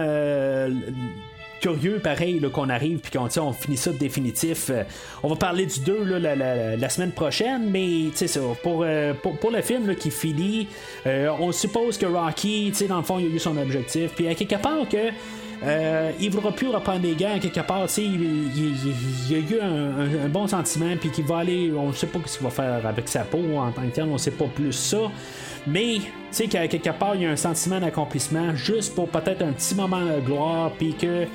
curieux, 1.60 1.98
pareil, 1.98 2.40
qu'on 2.52 2.68
arrive 2.68 2.98
puis 2.98 3.10
qu'on 3.10 3.28
on 3.40 3.52
finit 3.52 3.76
ça 3.76 3.90
définitif. 3.90 4.70
on 5.24 5.28
va 5.30 5.34
parler 5.34 5.66
du 5.66 5.80
2 5.80 6.04
là, 6.04 6.36
la, 6.76 6.88
semaine 6.88 7.10
prochaine, 7.10 7.68
mais 7.68 8.12
sais 8.14 8.28
pour, 8.62 8.86
pour, 9.22 9.38
pour, 9.38 9.50
le 9.50 9.60
film 9.60 9.92
qui 9.96 10.12
finit, 10.12 10.68
on 11.04 11.50
suppose 11.50 11.98
que 11.98 12.06
Rocky, 12.06 12.72
dans 12.88 12.98
le 12.98 13.02
fond, 13.02 13.18
il 13.18 13.26
a 13.26 13.28
eu 13.28 13.40
son 13.40 13.56
objectif. 13.56 14.12
Puis 14.14 14.28
à 14.28 14.36
quelque 14.36 14.62
part 14.62 14.88
que 14.88 15.10
euh, 15.62 16.12
il 16.20 16.30
voudra 16.30 16.52
plus 16.52 16.68
reprendre 16.68 17.00
des 17.00 17.14
gants 17.14 17.38
quelque 17.40 17.60
part. 17.60 17.86
Il, 17.96 18.50
il, 18.54 19.34
a 19.34 19.38
eu 19.38 19.60
un, 19.60 20.28
bon 20.28 20.46
sentiment, 20.46 20.96
puis 21.00 21.10
qu'il 21.10 21.24
va 21.24 21.38
aller. 21.38 21.72
On 21.76 21.88
ne 21.88 21.92
sait 21.92 22.06
pas 22.06 22.18
ce 22.26 22.36
qu'il 22.36 22.44
va 22.44 22.50
faire 22.50 22.86
avec 22.86 23.08
sa 23.08 23.20
peau 23.20 23.38
en 23.56 23.70
tant 23.70 23.82
que 23.82 23.94
tel, 23.94 24.04
on 24.04 24.14
ne 24.14 24.18
sait 24.18 24.30
pas 24.32 24.46
plus 24.46 24.72
ça. 24.72 25.10
Mais, 25.66 25.96
tu 25.96 26.10
sais, 26.30 26.46
quelque 26.46 26.90
part, 26.90 27.14
il 27.14 27.22
y 27.22 27.26
a 27.26 27.30
un 27.30 27.36
sentiment 27.36 27.80
d'accomplissement 27.80 28.54
juste 28.54 28.94
pour 28.94 29.08
peut-être 29.08 29.42
un 29.42 29.52
petit 29.52 29.74
moment 29.74 30.04
de 30.04 30.20
gloire, 30.20 30.72
puis 30.72 30.94
que. 30.94 31.26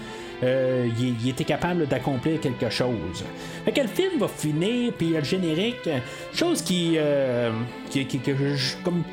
Euh, 0.43 0.89
il, 0.99 1.29
était 1.29 1.43
capable 1.43 1.85
d'accomplir 1.85 2.39
quelque 2.39 2.67
chose. 2.71 3.23
Fait 3.63 3.79
le 3.79 3.87
film 3.87 4.17
va 4.17 4.27
finir, 4.27 4.91
puis 4.97 5.05
il 5.05 5.11
y 5.11 5.15
a 5.15 5.19
le 5.19 5.23
générique, 5.23 5.87
chose 6.33 6.63
qui, 6.63 6.95
euh, 6.97 7.51
qui, 7.91 8.07
qui, 8.07 8.19
comme 8.83 9.03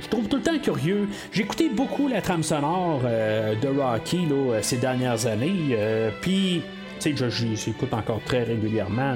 je 0.00 0.08
trouve 0.08 0.28
tout 0.28 0.36
le 0.36 0.42
temps 0.42 0.58
curieux. 0.58 1.08
J'ai 1.32 1.42
écouté 1.42 1.68
beaucoup 1.68 2.08
la 2.08 2.20
trame 2.20 2.42
sonore 2.42 3.02
euh, 3.04 3.54
de 3.54 3.68
Rocky 3.68 4.26
là, 4.26 4.34
euh, 4.34 4.58
ces 4.62 4.76
dernières 4.76 5.26
années. 5.26 5.70
Euh, 5.72 6.10
puis 6.20 6.62
tu 7.00 7.16
sais, 7.16 7.54
j'écoute 7.54 7.92
encore 7.92 8.20
très 8.24 8.42
régulièrement. 8.42 9.14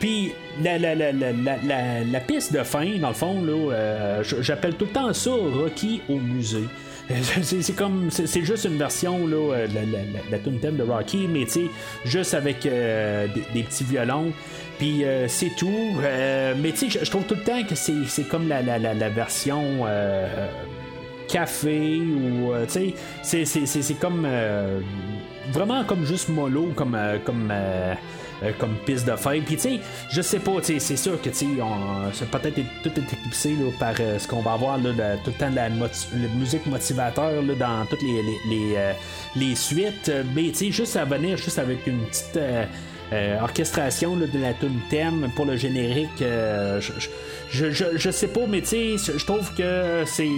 Puis 0.00 0.32
la, 0.62 0.76
la, 0.76 0.94
la, 0.96 1.12
la, 1.12 2.20
piste 2.20 2.52
de 2.52 2.64
fin, 2.64 2.98
dans 2.98 3.08
le 3.08 3.14
fond, 3.14 3.44
là, 3.44 4.22
j'appelle 4.22 4.74
tout 4.74 4.86
le 4.86 4.90
temps 4.90 5.12
ça 5.12 5.30
Rocky 5.30 6.02
au 6.08 6.16
musée. 6.16 6.64
c'est 7.42 7.76
comme 7.76 8.10
c'est 8.10 8.44
juste 8.44 8.64
une 8.64 8.76
version 8.76 9.24
là, 9.28 9.68
de 9.68 10.32
la, 10.32 10.38
tune 10.40 10.58
thème 10.58 10.76
de 10.76 10.82
Rocky, 10.82 11.28
mais 11.28 11.44
tu 11.44 11.50
sais, 11.50 11.66
juste 12.04 12.34
avec 12.34 12.62
des, 12.62 13.62
petits 13.62 13.84
violons. 13.84 14.32
Puis 14.78 15.04
euh, 15.04 15.26
c'est 15.28 15.54
tout. 15.56 15.96
Euh, 16.02 16.54
mais 16.58 16.72
tu 16.72 16.90
sais, 16.90 17.04
je 17.04 17.10
trouve 17.10 17.24
tout 17.24 17.34
le 17.34 17.42
temps 17.42 17.62
que 17.64 17.74
c'est 17.74 18.28
comme 18.28 18.48
la, 18.48 18.62
la, 18.62 18.78
la, 18.78 19.08
version 19.08 19.84
euh, 19.86 20.48
café 21.28 21.98
ou 21.98 22.52
tu 22.70 22.94
sais, 23.22 23.44
c'est 23.44 23.94
comme 23.94 24.28
vraiment 25.50 25.84
comme 25.84 26.04
juste 26.04 26.28
mollo, 26.28 26.72
comme 26.74 26.98
comme 27.24 27.52
comme 28.58 28.74
piste 28.84 29.06
de 29.06 29.16
fin. 29.16 29.40
Puis 29.40 29.56
tu 29.56 29.62
sais, 29.62 29.80
je 30.10 30.20
sais 30.20 30.40
pas, 30.40 30.52
c'est 30.62 30.78
sûr 30.78 31.20
que 31.22 31.30
tu 31.30 31.56
sais, 32.12 32.26
peut-être 32.26 32.60
tout 32.82 32.90
est 32.90 33.12
éclipsé 33.12 33.56
par 33.80 33.96
ce 33.96 34.28
qu'on 34.28 34.42
va 34.42 34.52
avoir 34.52 34.76
là, 34.76 35.16
tout 35.24 35.30
le 35.30 35.38
temps 35.38 35.50
de 35.50 35.56
la, 35.56 35.70
musique 36.34 36.66
motivateur 36.66 37.42
dans 37.42 37.86
toutes 37.88 38.02
les, 38.02 38.22
les, 38.22 38.38
les, 38.50 38.92
les 39.36 39.54
suites. 39.54 40.12
Mais 40.34 40.50
tu 40.50 40.54
sais, 40.54 40.70
juste 40.70 40.96
à 40.96 41.06
venir 41.06 41.38
juste 41.38 41.58
avec 41.58 41.86
une 41.86 42.04
petite 42.04 42.38
euh, 43.12 43.38
orchestration 43.40 44.16
de 44.16 44.38
la 44.38 44.52
tune 44.54 44.80
thème 44.90 45.30
pour 45.34 45.44
le 45.44 45.56
générique. 45.56 46.22
Euh, 46.22 46.80
je, 46.80 47.70
je, 47.70 47.84
je, 47.96 48.10
sais 48.10 48.28
pas, 48.28 48.46
mais 48.48 48.60
tu 48.60 48.98
sais, 48.98 49.12
je 49.16 49.24
trouve 49.24 49.54
que 49.54 50.02
c'est 50.06 50.28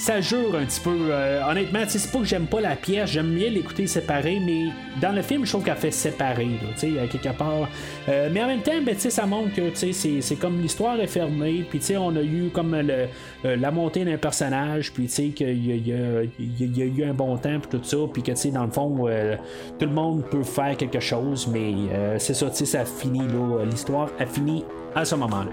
ça 0.00 0.20
jure 0.20 0.54
un 0.56 0.64
petit 0.64 0.80
peu. 0.80 0.96
Euh, 1.10 1.42
honnêtement, 1.48 1.80
c'est 1.86 2.10
pas 2.10 2.18
que 2.18 2.24
j'aime 2.24 2.46
pas 2.46 2.60
la 2.60 2.76
pièce, 2.76 3.10
j'aime 3.10 3.32
mieux 3.32 3.48
l'écouter 3.48 3.86
séparée, 3.86 4.40
mais 4.44 4.66
dans 5.00 5.14
le 5.14 5.22
film, 5.22 5.44
je 5.44 5.50
trouve 5.50 5.64
qu'elle 5.64 5.76
fait 5.76 5.90
séparer, 5.90 6.48
tu 6.78 6.80
sais, 6.80 7.08
quelque 7.10 7.36
part. 7.36 7.68
mais 8.08 8.42
en 8.42 8.46
même 8.46 8.62
temps, 8.62 8.80
ben, 8.84 8.98
ça 8.98 9.26
montre 9.26 9.54
que 9.54 9.74
c'est 9.74 10.36
comme 10.36 10.60
l'histoire 10.60 10.98
est 11.00 11.06
fermée, 11.06 11.64
puis 11.68 11.80
on 11.96 12.16
a 12.16 12.22
eu 12.22 12.50
comme 12.52 12.76
le, 12.76 13.06
la 13.44 13.70
montée 13.70 14.04
d'un 14.04 14.16
personnage, 14.16 14.92
puis 14.92 15.06
qu'il 15.06 15.66
y, 15.66 15.90
y, 15.90 16.82
a 16.82 16.84
eu 16.84 17.04
un 17.04 17.14
bon 17.14 17.36
temps, 17.36 17.60
puis 17.60 17.78
tout 17.78 17.84
ça, 17.84 17.98
puis 18.12 18.22
que 18.22 18.30
dans 18.48 18.64
le 18.64 18.70
fond, 18.70 19.06
tout 19.78 19.86
le 19.86 19.92
monde 19.92 20.24
peut 20.30 20.42
faire 20.42 20.76
quelque 20.76 21.00
chose, 21.00 21.48
mais 21.48 21.74
euh, 21.92 22.16
c'est 22.18 22.34
ça, 22.34 22.50
ça 22.52 22.84
finit 22.84 23.26
là. 23.26 23.64
L'histoire 23.64 24.10
a 24.18 24.26
fini 24.26 24.64
à 24.94 25.04
ce 25.04 25.14
moment-là. 25.16 25.50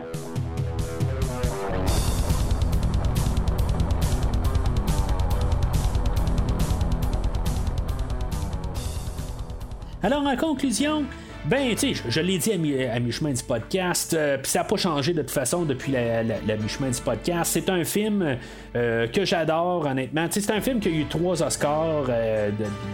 Alors, 10.08 10.26
en 10.26 10.38
conclusion, 10.38 11.03
Ben, 11.49 11.73
tu 11.75 11.95
sais, 11.95 12.01
je, 12.09 12.19
l'ai 12.19 12.37
dit 12.37 12.51
à, 12.51 12.57
mi- 12.57 12.83
à 12.83 12.99
mi-chemin 12.99 13.31
du 13.31 13.41
podcast, 13.43 14.13
euh, 14.13 14.37
puis 14.37 14.51
ça 14.51 14.59
n'a 14.59 14.65
pas 14.65 14.75
changé 14.75 15.13
de 15.13 15.21
toute 15.21 15.31
façon 15.31 15.63
depuis 15.63 15.93
la, 15.93 16.21
mi-chemin 16.57 16.89
du 16.89 16.99
podcast. 16.99 17.51
C'est 17.53 17.69
un 17.69 17.85
film 17.85 18.37
euh, 18.75 19.07
que 19.07 19.23
j'adore, 19.23 19.85
honnêtement. 19.85 20.27
C'est 20.29 20.51
un 20.51 20.59
film 20.59 20.79
qui 20.81 20.89
a 20.89 20.91
eu 20.91 21.05
trois 21.05 21.41
Oscars, 21.41 22.05
euh, 22.09 22.49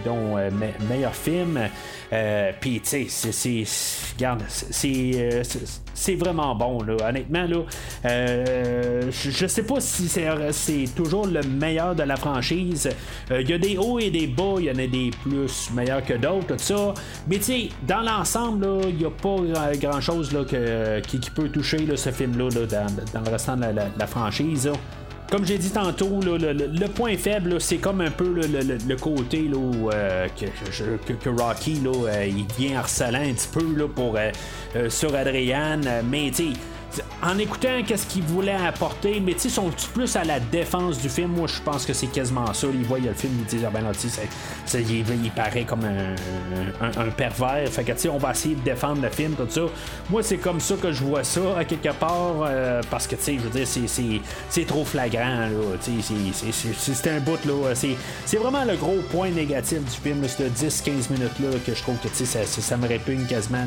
dont 0.05 0.35
me- 0.35 0.87
meilleur 0.87 1.15
film. 1.15 1.59
Puis, 2.61 2.79
tu 2.81 2.89
sais, 2.89 3.05
c'est- 3.09 3.31
c'est. 3.31 3.63
Regarde, 4.15 4.43
c'est. 4.47 5.41
c'est- 5.95 6.15
vraiment 6.15 6.53
bon, 6.53 6.83
là. 6.83 6.95
Honnêtement, 7.09 7.47
là. 7.47 7.63
euh, 8.05 9.09
je 9.11 9.47
sais 9.47 9.63
pas 9.63 9.79
si 9.79 10.07
c'est 10.07 10.27
c'est 10.51 10.85
toujours 10.95 11.25
le 11.25 11.41
meilleur 11.41 11.95
de 11.95 12.03
la 12.03 12.15
franchise. 12.17 12.87
Il 13.31 13.49
y 13.49 13.53
a 13.53 13.57
des 13.57 13.77
hauts 13.77 13.97
et 13.97 14.11
des 14.11 14.27
bas, 14.27 14.55
il 14.59 14.65
y 14.65 14.69
en 14.69 14.73
a 14.77 14.85
des 14.85 15.09
plus 15.23 15.71
meilleurs 15.73 16.05
que 16.05 16.13
d'autres, 16.13 16.45
tout 16.45 16.53
ça. 16.57 16.93
Mais 17.27 17.37
tu 17.37 17.43
sais, 17.45 17.69
dans 17.87 18.01
l'ensemble, 18.01 18.42
il 18.89 18.95
n'y 18.95 19.05
a 19.05 19.09
pas 19.09 19.75
grand 19.75 20.01
chose 20.01 20.31
là, 20.33 20.43
que- 20.43 20.99
qui, 21.01 21.29
peut 21.29 21.49
toucher 21.49 21.87
ce 21.95 22.11
film-là 22.11 22.49
là, 22.49 22.87
dans, 23.13 23.21
le 23.21 23.31
restant 23.31 23.57
de 23.57 23.65
la, 23.97 24.07
franchise. 24.07 24.69
Comme 25.31 25.45
j'ai 25.45 25.57
dit 25.57 25.71
tantôt, 25.71 26.19
le, 26.21 26.87
point 26.87 27.17
faible, 27.17 27.59
c'est 27.59 27.77
comme 27.77 28.01
un 28.01 28.11
peu 28.11 28.33
le, 28.35 28.95
côté 28.97 29.49
euh, 29.93 30.27
que, 30.37 31.29
Rocky 31.29 31.81
euh, 31.85 32.25
il 32.27 32.45
devient 32.47 32.75
harcelant 32.75 33.21
un 33.21 33.33
petit 33.33 33.47
peu 33.51 33.87
pour, 33.87 34.15
euh, 34.15 34.29
euh, 34.75 34.89
sur 34.89 35.15
Adrian. 35.15 35.81
euh, 35.85 36.01
mais 36.07 36.31
tu 36.31 36.53
en 37.21 37.37
écoutant 37.37 37.81
qu'est-ce 37.85 38.05
qu'il 38.05 38.23
voulait 38.23 38.51
apporter, 38.51 39.19
mais 39.19 39.33
tu 39.33 39.49
sont 39.49 39.71
plus 39.93 40.15
à 40.15 40.23
la 40.23 40.39
défense 40.39 40.99
du 40.99 41.09
film? 41.09 41.31
Moi, 41.31 41.47
je 41.47 41.61
pense 41.61 41.85
que 41.85 41.93
c'est 41.93 42.07
quasiment 42.07 42.53
ça. 42.53 42.67
Ils 42.73 42.83
voient 42.83 42.99
le 42.99 43.13
film, 43.13 43.33
ils 43.39 43.45
disent, 43.45 43.65
ah 43.65 43.71
ben 43.71 43.81
là, 43.81 43.91
tu 43.93 44.09
sais, 44.09 44.27
il, 44.73 45.31
paraît 45.31 45.63
comme 45.63 45.85
un, 45.85 47.09
pervers. 47.11 47.69
Fait 47.69 47.83
que, 47.83 47.91
tu 47.93 47.99
sais, 47.99 48.09
on 48.09 48.17
va 48.17 48.31
essayer 48.31 48.55
de 48.55 48.61
défendre 48.61 49.01
le 49.01 49.09
film, 49.09 49.33
tout 49.35 49.47
ça. 49.49 49.61
Moi, 50.09 50.23
c'est 50.23 50.37
comme 50.37 50.59
ça 50.59 50.75
que 50.75 50.91
je 50.91 51.03
vois 51.03 51.23
ça, 51.23 51.41
à 51.57 51.65
quelque 51.65 51.93
part, 51.93 52.43
euh, 52.45 52.81
parce 52.89 53.07
que, 53.07 53.15
tu 53.15 53.23
sais, 53.23 53.35
je 53.37 53.41
veux 53.41 53.49
dire, 53.49 53.67
c'est- 54.49 54.65
trop 54.65 54.85
flagrant, 54.85 55.47
là. 55.47 55.49
C'est- 55.81 57.09
un 57.09 57.19
bout, 57.19 57.43
là. 57.45 57.73
C'est 57.75 58.37
vraiment 58.37 58.63
le 58.63 58.75
gros 58.75 58.99
point 59.11 59.29
négatif 59.29 59.79
du 59.79 59.97
film, 60.01 60.27
ce 60.27 60.43
10-15 60.43 61.09
minutes-là, 61.09 61.57
que 61.65 61.73
je 61.73 61.81
trouve 61.81 61.97
que, 61.97 62.07
tu 62.07 62.25
sais, 62.25 62.45
ça, 62.45 62.45
ça, 62.45 62.77
me 62.77 62.87
répugne 62.87 63.25
quasiment, 63.25 63.65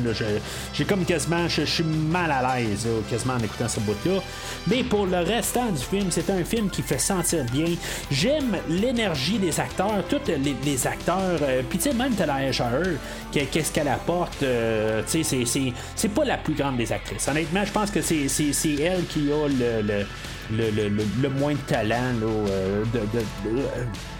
J'ai 0.73 0.85
comme 0.85 1.05
quasiment, 1.05 1.47
je 1.47 1.63
suis 1.63 1.83
mal 1.83 2.31
à 2.31 2.59
l'aise, 2.59 2.87
en 3.33 3.39
écoutant 3.39 3.67
ce 3.67 3.79
bout-là. 3.79 4.19
Mais 4.67 4.83
pour 4.83 5.05
le 5.05 5.17
restant 5.17 5.69
du 5.71 5.81
film, 5.83 6.07
c'est 6.09 6.29
un 6.29 6.43
film 6.43 6.69
qui 6.69 6.81
fait 6.81 6.97
sentir 6.99 7.43
bien. 7.45 7.67
J'aime 8.11 8.57
l'énergie 8.69 9.37
des 9.39 9.59
acteurs, 9.59 10.03
tous 10.09 10.19
les, 10.27 10.87
acteurs. 10.87 11.39
euh, 11.41 11.61
Puis, 11.69 11.79
tu 11.79 11.89
sais, 11.89 11.93
même 11.95 12.13
Talia 12.13 12.51
Shire, 12.51 12.97
que- 13.33 13.39
qu'est-ce 13.45 13.71
qu'elle 13.71 13.87
apporte, 13.87 14.43
euh, 14.43 15.01
tu 15.09 15.23
sais, 15.23 15.43
c'est- 15.45 16.07
pas 16.09 16.25
la 16.25 16.37
plus 16.37 16.53
grande 16.53 16.77
des 16.77 16.91
actrices. 16.91 17.27
Honnêtement, 17.27 17.63
je 17.65 17.71
pense 17.71 17.91
que 17.91 18.01
c'est 18.01 18.25
elle 18.79 19.05
qui 19.05 19.31
a 19.31 19.47
le. 19.47 19.81
le 19.81 20.05
le, 20.49 20.69
le- 21.21 21.29
moins 21.29 21.51
de 21.51 21.57
talent 21.67 22.13
là, 22.21 22.25
euh, 22.25 22.83
de- 22.93 22.99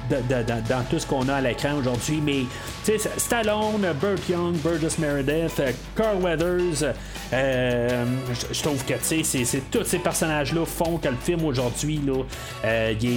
dans 0.10 0.84
tout 0.90 1.00
ce 1.00 1.06
qu'on 1.06 1.28
a 1.30 1.36
à 1.36 1.42
l'écran 1.42 1.76
aujourd'hui. 1.80 2.22
Mais 2.24 2.44
Stallone, 3.18 3.86
Burt 4.00 4.28
Young, 4.30 4.56
Burgess 4.58 4.98
Meredith, 5.00 5.62
Carl 5.96 6.18
Weathers, 6.22 6.94
euh, 7.34 8.06
je 8.52 8.62
trouve 8.62 8.84
que 8.86 8.94
c'est- 9.02 9.24
tous 9.72 9.84
ces 9.84 10.00
personnages-là 10.00 10.66
font 10.66 10.98
que 10.98 11.10
le 11.10 11.16
film 11.22 11.44
aujourd'hui, 11.46 12.02
euh, 12.66 12.94
il, 13.02 13.08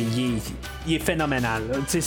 est, 0.88 0.94
est- 0.96 0.98
phénoménal. 0.98 1.62
c'est- 1.88 2.00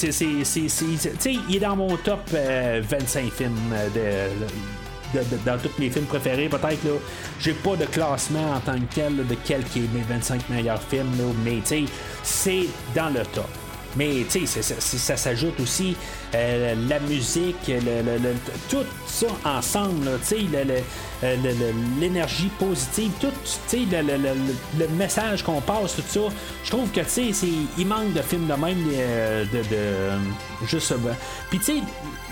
il 1.50 1.56
est 1.56 1.60
dans 1.60 1.76
mon 1.76 1.96
top 1.98 2.22
euh, 2.34 2.82
25 2.88 3.32
films 3.32 3.56
euh, 3.74 3.88
de- 3.90 5.20
dans 5.46 5.58
tous 5.60 5.70
mes 5.80 5.92
films 5.92 6.06
préférés, 6.06 6.50
peut-être, 6.50 6.84
là, 6.84 6.92
j'ai 7.40 7.54
pas 7.54 7.76
de 7.76 7.86
classement 7.86 8.54
en 8.56 8.60
tant 8.60 8.74
que 8.80 8.96
tel 8.96 9.16
de 9.16 9.36
quel 9.46 9.64
qui 9.64 9.80
est 9.80 9.94
mes 9.94 10.02
25 10.10 10.50
meilleurs 10.50 10.82
films, 10.82 11.12
là, 11.20 11.26
mais 11.46 11.60
c'est 12.24 12.66
dans 12.96 13.10
le 13.10 13.24
top. 13.28 13.48
Mais 13.96 14.26
tu 14.30 14.48
sais, 14.48 14.62
ça, 14.62 15.18
s'ajoute 15.18 15.60
aussi 15.60 15.96
euh, 16.36 16.76
la 16.90 17.00
musique, 17.00 17.68
le- 17.68 18.34
tout 18.70 18.84
ça 19.08 19.28
ensemble, 19.46 20.08
euh, 21.24 21.36
l'énergie 22.00 22.50
positive, 22.60 23.12
tout, 23.20 23.28
le, 23.74 24.88
message 24.98 25.44
qu'on 25.44 25.62
passe, 25.62 25.96
tout 25.96 26.02
ça. 26.08 26.20
Je 26.64 26.70
trouve 26.72 26.90
que 26.92 27.02
il 27.78 27.88
manque 27.88 28.14
de 28.14 28.22
films 28.22 28.48
de 28.48 28.54
même, 28.54 28.78
euh, 28.94 29.46
de, 29.54 30.66
juste. 30.66 30.92
euh, 30.92 30.96
Puis 31.50 31.60
tu 31.60 31.66
sais, 31.66 31.74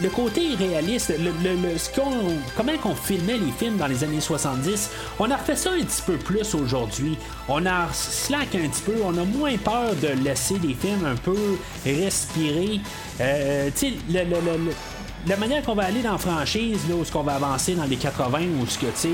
le 0.02 0.10
côté 0.10 0.56
réaliste, 0.57 1.14
ce 1.78 1.90
qu'on, 1.95 2.36
comment 2.57 2.78
qu'on 2.78 2.95
filmait 2.95 3.38
les 3.38 3.52
films 3.57 3.78
dans 3.78 3.88
les 3.88 4.03
années 4.03 4.19
70, 4.22 4.90
on 5.19 5.30
a 5.30 5.38
refait 5.38 5.56
ça 5.56 5.72
un 5.72 5.84
petit 5.84 6.02
peu 6.02 6.18
plus 6.18 6.53
aujourd'hui. 6.56 7.18
On 7.48 7.65
a 7.65 7.88
slack 7.94 8.56
un 8.56 8.68
petit 8.68 8.82
peu, 8.82 8.95
on 9.03 9.15
a 9.18 9.23
moins 9.23 9.57
peur 9.57 9.94
de 10.02 10.07
laisser 10.23 10.56
les 10.64 10.73
films 10.73 11.06
un 11.06 11.15
peu 11.15 11.38
respirer. 11.86 12.80
La 15.27 15.38
manière 15.38 15.63
qu'on 15.63 15.76
va 15.76 15.85
aller 15.85 16.01
dans 16.01 16.13
la 16.13 16.18
franchise, 16.18 16.80
là, 16.89 16.95
où 16.95 17.05
ce 17.05 17.11
qu'on 17.11 17.23
va 17.23 17.35
avancer 17.35 17.76
dans 17.76 17.85
les 17.85 17.95
80, 17.95 18.39
où 18.61 18.68
ce 18.68 18.77
que, 18.77 18.88
tu 18.88 18.91
sais, 18.95 19.09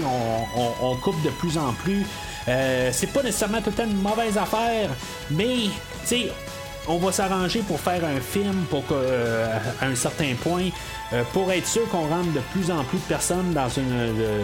on, 0.82 0.95
coupe 0.98 1.22
de 1.24 1.30
plus 1.30 1.58
en 1.58 1.74
plus, 1.74 2.06
euh, 2.48 2.90
c'est 2.94 3.12
pas 3.12 3.24
nécessairement 3.24 3.62
tout 3.62 3.74
une 3.82 4.02
mauvaise 4.02 4.38
affaire, 4.38 4.90
mais, 5.32 5.66
tu 5.66 5.72
sais, 6.06 6.32
on 6.88 6.98
va 6.98 7.12
s'arranger 7.12 7.60
pour 7.62 7.80
faire 7.80 8.04
un 8.06 8.20
film 8.20 8.64
pour 8.70 8.86
que, 8.88 8.94
euh, 8.94 9.48
à 9.82 9.86
un 9.86 9.96
certain 9.96 10.34
point, 10.42 10.66
euh, 11.14 11.24
pour 11.34 11.52
être 11.52 11.68
sûr 11.68 11.88
qu'on 11.90 12.08
rentre 12.08 12.32
de 12.34 12.40
plus 12.52 12.72
en 12.72 12.84
plus 12.84 12.98
de 12.98 13.04
personnes 13.04 13.54
dans 13.54 13.70
une, 13.70 13.92
euh, 13.92 14.44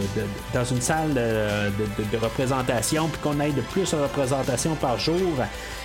dans 0.53 0.65
une 0.65 0.81
salle 0.81 1.13
de, 1.13 1.69
de- 2.03 2.17
de 2.17 2.23
représentation, 2.23 3.07
puis 3.07 3.19
qu'on 3.21 3.39
ait 3.39 3.51
de 3.51 3.61
plus 3.61 3.91
de 3.91 3.97
représentations 3.97 4.75
par 4.75 4.97
jour. 4.99 5.17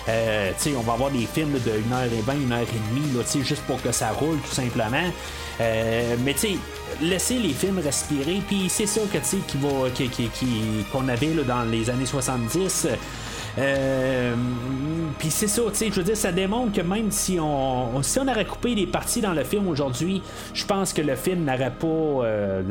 Euh, 0.07 0.51
on 0.77 0.81
va 0.81 0.93
avoir 0.93 1.11
des 1.11 1.25
films 1.31 1.53
de 1.53 1.71
1h20, 1.71 2.47
1h30, 2.47 3.17
là, 3.17 3.43
juste 3.43 3.61
pour 3.63 3.81
que 3.81 3.91
ça 3.91 4.09
roule 4.09 4.37
tout 4.39 4.53
simplement. 4.55 5.03
Euh, 5.61 6.15
mais 6.23 6.33
tu 6.33 6.39
sais, 6.39 6.55
laisser 7.01 7.35
les 7.35 7.53
films 7.53 7.79
respirer, 7.79 8.41
puis 8.47 8.67
c'est 8.69 8.85
ça 8.87 9.01
que 9.11 9.17
tu 9.17 9.25
sais 9.25 9.37
qu'on 10.91 11.07
avait 11.09 11.33
là, 11.33 11.43
dans 11.43 11.63
les 11.63 11.89
années 11.89 12.05
70. 12.05 12.87
Euh, 13.57 14.35
puis 15.17 15.29
c'est 15.31 15.47
ça, 15.47 15.61
tu 15.69 15.75
sais, 15.75 15.87
je 15.89 15.95
veux 15.95 16.03
dire, 16.03 16.15
ça 16.15 16.31
démontre 16.31 16.71
que 16.73 16.81
même 16.81 17.11
si 17.11 17.37
on, 17.41 18.01
si 18.03 18.19
on 18.19 18.27
aurait 18.27 18.45
coupé 18.45 18.73
des 18.75 18.87
parties 18.87 19.19
dans 19.21 19.33
le 19.33 19.43
film 19.43 19.67
aujourd'hui, 19.67 20.21
je 20.53 20.65
pense 20.65 20.93
que 20.93 21.01
le 21.01 21.15
film 21.15 21.43
n'aurait 21.43 21.71
pas, 21.77 21.87
euh, 21.87 22.61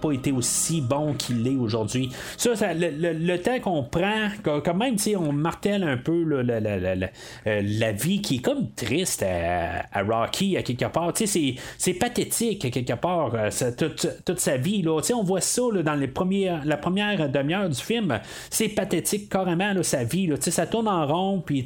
pas 0.00 0.12
été 0.12 0.32
aussi 0.32 0.80
bon 0.80 1.12
qu'il 1.14 1.42
l'est 1.42 1.56
aujourd'hui. 1.56 2.10
Ça, 2.36 2.52
le, 2.72 2.88
le- 2.90 3.12
le 3.12 3.40
temps 3.40 3.58
qu'on 3.60 3.82
prend, 3.82 4.28
quand 4.42 4.74
même, 4.74 4.96
tu 4.96 5.02
sais, 5.04 5.16
on 5.16 5.32
martèle 5.32 5.82
un 5.82 5.96
peu 5.98 6.22
la, 6.24 6.60
la- 6.60 6.94
la- 6.94 7.08
euh, 7.46 7.62
la 7.64 7.92
vie 7.92 8.22
qui 8.22 8.36
est 8.36 8.42
comme 8.42 8.70
triste 8.74 9.22
à, 9.22 9.84
à 9.92 10.02
Rocky 10.02 10.56
à 10.56 10.62
quelque 10.62 10.86
part. 10.86 11.12
Tu 11.12 11.26
sais, 11.26 11.56
c'est, 11.78 11.94
pathétique 11.94 12.64
à 12.64 12.70
quelque 12.70 12.94
part, 12.94 13.32
toute, 13.76 14.08
toute 14.24 14.40
sa 14.40 14.56
vie. 14.56 14.82
Là. 14.82 15.00
Tu 15.00 15.08
sais, 15.08 15.14
on 15.14 15.22
voit 15.24 15.40
ça 15.40 15.62
là, 15.72 15.82
dans 15.82 15.94
les 15.94 16.08
premiers, 16.08 16.56
la 16.64 16.76
première 16.76 17.28
demi-heure 17.28 17.68
du 17.68 17.80
film. 17.80 18.18
C'est 18.50 18.68
pathétique 18.68 19.28
carrément 19.28 19.72
là, 19.72 19.82
sa 19.96 20.04
vie. 20.04 20.30
Ça 20.40 20.66
tourne 20.66 20.88
en 20.88 21.06
rond, 21.06 21.42
puis 21.44 21.64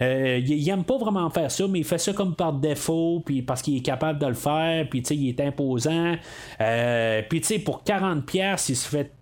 euh, 0.00 0.40
il, 0.44 0.68
aime 0.68 0.84
pas 0.84 0.98
vraiment 0.98 1.28
faire 1.30 1.50
ça, 1.50 1.66
mais 1.68 1.80
il 1.80 1.84
fait 1.84 1.98
ça 1.98 2.12
comme 2.12 2.34
par 2.34 2.52
défaut, 2.52 3.22
puis 3.24 3.42
parce 3.42 3.62
qu'il 3.62 3.76
est 3.76 3.82
capable 3.82 4.18
de 4.18 4.26
le 4.26 4.34
faire, 4.34 4.88
puis 4.88 5.00
il 5.00 5.28
est 5.28 5.40
imposant. 5.40 6.14
Euh, 6.60 7.22
puis 7.28 7.40
pour 7.58 7.82
40 7.82 8.24
pièces, 8.24 8.68
il 8.68 8.76
se 8.76 8.88
fait 8.88 9.12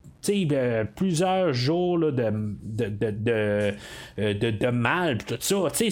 euh, 0.52 0.84
plusieurs 0.96 1.52
jours 1.52 1.98
de, 1.98 2.10
de, 2.12 2.86
de, 2.86 3.10
de, 3.10 3.72
euh, 4.18 4.32
mal, 4.72 5.18
tout 5.18 5.36
ça, 5.40 5.56
c'est- 5.72 5.90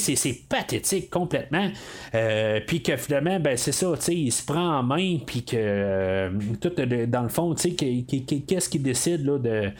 pathétique 0.48 1.10
complètement. 1.10 1.68
Euh, 2.14 2.60
puis 2.66 2.82
que 2.82 2.96
finalement, 2.96 3.40
ben, 3.40 3.56
c'est 3.56 3.72
ça, 3.72 3.92
il 4.08 4.32
se 4.32 4.44
prend 4.44 4.78
en 4.78 4.82
main, 4.82 5.18
puis 5.26 5.44
que 5.44 6.30
dans 7.06 7.22
le 7.22 7.28
fond, 7.28 7.54
qu'est-ce 7.54 8.68
qu'il 8.68 8.82
décide 8.82 9.24
là, 9.24 9.38
de, 9.38 9.70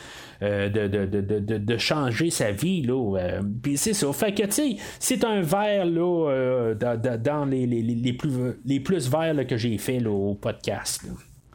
de, 0.68 0.86
de, 0.89 1.06
de, 1.20 1.59
de- 1.59 1.76
changer 1.78 2.31
sa 2.31 2.51
vie, 2.52 2.82
là. 2.82 3.16
puis 3.62 3.76
c'est 3.76 3.93
ça. 3.94 4.06
Que, 4.35 4.72
c'est 4.98 5.24
un 5.24 5.40
verre, 5.40 5.86
là, 5.86 6.74
dans, 6.74 7.44
les, 7.44 7.66
les, 7.66 7.82
les- 7.82 8.12
plus, 8.12 8.31
les 8.64 8.81
plus 8.81 9.09
verts 9.10 9.47
que 9.47 9.56
j'ai 9.56 9.76
fait 9.78 10.05
au 10.06 10.35
podcast. 10.35 11.02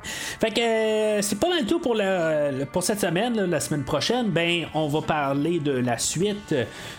Fait 0.04 0.52
que 0.52 0.62
euh, 0.62 1.22
c'est 1.22 1.40
pas 1.40 1.50
mal 1.50 1.66
tout 1.66 1.80
pour, 1.80 1.96
le- 1.96 2.64
pour 2.66 2.84
cette 2.84 3.00
semaine. 3.02 3.40
La 3.46 3.60
semaine 3.60 3.84
prochaine, 3.84 4.28
ben 4.30 4.66
on 4.74 4.88
va 4.88 5.02
parler 5.02 5.60
de 5.60 5.72
la 5.72 5.98
suite 5.98 6.56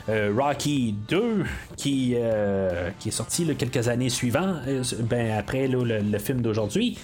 euh, 0.09 0.33
Rocky 0.37 0.95
2 1.09 1.45
qui, 1.77 2.13
euh, 2.17 2.91
qui 2.99 3.09
est 3.09 3.13
sorti 3.13 3.47
quelques 3.57 3.89
années 3.89 4.11
suivantes, 4.11 4.57
ben, 5.01 5.33
après 5.39 5.67
le, 5.67 5.83
le 5.85 6.19
film 6.19 6.43
d'aujourd'hui. 6.43 6.99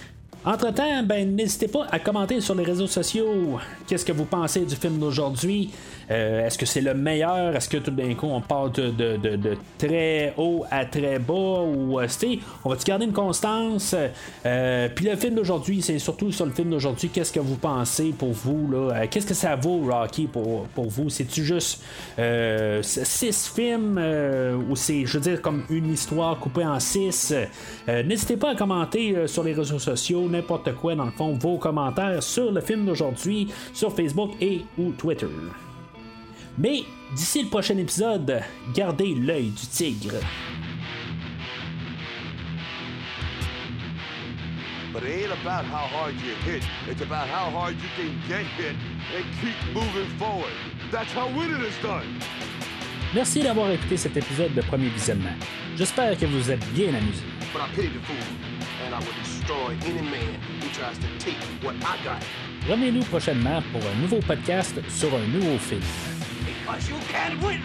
Entre-temps, 0.45 1.03
ben, 1.03 1.35
n'hésitez 1.35 1.67
pas 1.67 1.87
à 1.91 1.99
commenter 1.99 2.39
sur 2.41 2.55
les 2.55 2.63
réseaux 2.63 2.87
sociaux 2.87 3.59
qu'est-ce 3.87 4.05
que 4.05 4.11
vous 4.13 4.25
pensez 4.25 4.61
du 4.61 4.75
film 4.75 4.97
d'aujourd'hui? 4.99 5.71
Euh, 6.09 6.45
est-ce 6.45 6.57
que 6.57 6.65
c'est 6.65 6.81
le 6.81 6.93
meilleur? 6.93 7.55
Est-ce 7.55 7.69
que 7.69 7.77
tout 7.77 7.91
d'un 7.91 8.13
coup 8.13 8.27
on 8.27 8.41
part 8.41 8.69
de, 8.69 8.89
de, 8.91 9.57
très 9.77 10.33
haut 10.37 10.65
à 10.71 10.85
très 10.85 11.19
bas? 11.19 11.33
Ou 11.33 11.99
euh, 11.99 12.07
on 12.63 12.69
va-tu 12.69 12.85
garder 12.85 13.05
une 13.05 13.13
constance? 13.13 13.95
Euh, 14.45 14.89
puis 14.93 15.05
le 15.05 15.15
film 15.15 15.35
d'aujourd'hui, 15.35 15.81
c'est 15.81 15.99
surtout 15.99 16.31
sur 16.31 16.45
le 16.45 16.51
film 16.51 16.69
d'aujourd'hui, 16.69 17.09
qu'est-ce 17.09 17.33
que 17.33 17.39
vous 17.39 17.55
pensez 17.55 18.13
pour 18.17 18.31
vous? 18.31 18.71
Là? 18.71 19.07
Qu'est-ce 19.07 19.27
que 19.27 19.33
ça 19.33 19.55
vaut, 19.55 19.81
Rocky, 19.85 20.27
pour, 20.27 20.65
pour 20.67 20.85
vous? 20.85 21.09
C'est-tu 21.09 21.43
juste 21.43 21.81
six 22.81 23.51
films 23.53 24.01
ou 24.69 24.75
c'est, 24.75 25.05
je 25.05 25.17
veux 25.17 25.23
dire, 25.23 25.41
comme 25.41 25.63
une 25.69 25.91
histoire 25.91 26.39
coupée 26.39 26.65
en 26.65 26.79
six? 26.79 27.33
N'hésitez 27.87 28.37
pas 28.37 28.51
à 28.51 28.55
commenter 28.55 29.27
sur 29.27 29.43
les 29.43 29.53
réseaux 29.53 29.79
sociaux, 29.79 30.27
n'importe 30.29 30.73
quoi, 30.75 30.95
dans 30.95 31.05
le 31.05 31.11
fond, 31.11 31.33
vos 31.33 31.57
commentaires 31.57 32.23
sur 32.23 32.51
le 32.51 32.61
film 32.61 32.85
d'aujourd'hui, 32.85 33.47
sur 33.73 33.93
Facebook 33.93 34.31
et 34.41 34.61
ou 34.77 34.91
Twitter. 34.91 35.27
Mais 36.57 36.83
d'ici 37.15 37.43
le 37.43 37.49
prochain 37.49 37.77
épisode, 37.77 38.41
gardez 38.73 39.13
l'œil 39.13 39.51
du 39.51 39.67
tigre. 39.67 40.15
But 44.91 45.03
it 45.03 45.25
ain't 45.25 45.31
about 45.31 45.65
how 45.65 45.85
hard 45.85 46.15
you 46.15 46.33
hit. 46.43 46.63
It's 46.89 47.01
about 47.01 47.27
how 47.27 47.51
hard 47.51 47.75
you 47.75 47.87
can 47.95 48.17
get 48.27 48.45
hit 48.57 48.75
and 49.15 49.23
keep 49.39 49.55
moving 49.71 50.09
forward. 50.17 50.51
That's 50.91 51.13
how 51.13 51.27
winning 51.27 51.61
is 51.61 51.77
done. 51.83 52.07
Merci 53.13 53.41
d'avoir 53.41 53.69
écouté 53.69 53.95
cet 53.95 54.17
épisode 54.17 54.55
de 54.55 54.61
Premier 54.61 54.89
Visionnement. 54.89 55.37
J'espère 55.77 56.17
que 56.17 56.25
vous 56.25 56.49
êtes 56.49 56.65
bien 56.73 56.89
amusés. 56.89 57.23
But 57.53 57.61
I 57.61 57.75
pity 57.75 57.89
the 57.89 58.03
fool, 58.03 58.17
and 58.83 58.95
I 58.95 58.99
will 58.99 59.13
destroy 59.23 59.77
any 59.85 60.01
man 60.01 60.33
who 60.59 60.67
tries 60.73 60.97
to 60.97 61.07
take 61.19 61.37
what 61.63 61.75
I 61.75 62.03
got. 62.03 62.23
Revenez-nous 62.67 63.03
prochainement 63.03 63.61
pour 63.71 63.81
un 63.81 64.01
nouveau 64.01 64.19
podcast 64.25 64.81
sur 64.89 65.09
un 65.15 65.27
nouveau 65.27 65.59
film. 65.59 65.81
Because 66.67 66.89
you 66.89 66.95
can't 67.07 67.41
win. 67.41 67.61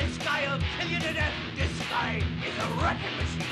This 0.00 0.18
guy 0.18 0.48
will 0.48 0.60
kill 0.76 0.90
you 0.90 0.98
to 0.98 1.12
death. 1.14 1.32
This 1.54 1.70
guy 1.88 2.20
is 2.42 2.56
a 2.58 2.68
wrecking 2.82 3.14
machine. 3.16 3.46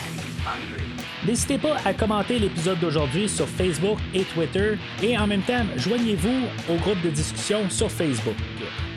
And 0.00 0.20
he's 0.20 0.38
hungry. 0.40 0.82
N'hésitez 1.26 1.58
pas 1.58 1.76
à 1.84 1.92
commenter 1.92 2.38
l'épisode 2.38 2.78
d'aujourd'hui 2.80 3.28
sur 3.28 3.46
Facebook 3.46 3.98
et 4.14 4.24
Twitter 4.24 4.78
et 5.02 5.18
en 5.18 5.26
même 5.26 5.42
temps, 5.42 5.64
joignez-vous 5.76 6.46
au 6.70 6.76
groupe 6.76 7.02
de 7.02 7.10
discussion 7.10 7.68
sur 7.68 7.90
Facebook. 7.90 8.36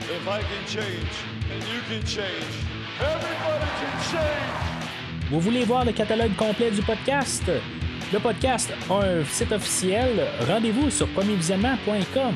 If 0.02 0.26
I 0.28 0.40
can 0.40 0.66
change, 0.66 1.14
and 1.52 1.62
you 1.74 1.82
can 1.90 2.06
change. 2.06 2.54
Everybody 3.02 3.68
can 3.82 4.12
change. 4.12 5.30
Vous 5.30 5.41
voulez 5.41 5.66
voir 5.66 5.84
le 5.84 5.91
catalogue 5.91 6.36
complet 6.38 6.72
du 6.72 6.82
podcast? 6.82 7.44
Le 8.14 8.20
podcast 8.20 8.72
a 8.90 8.94
un 8.94 9.26
site 9.26 9.52
officiel. 9.52 10.26
Rendez-vous 10.48 10.90
sur 10.90 11.10
premiervisionnement.com. 11.10 12.36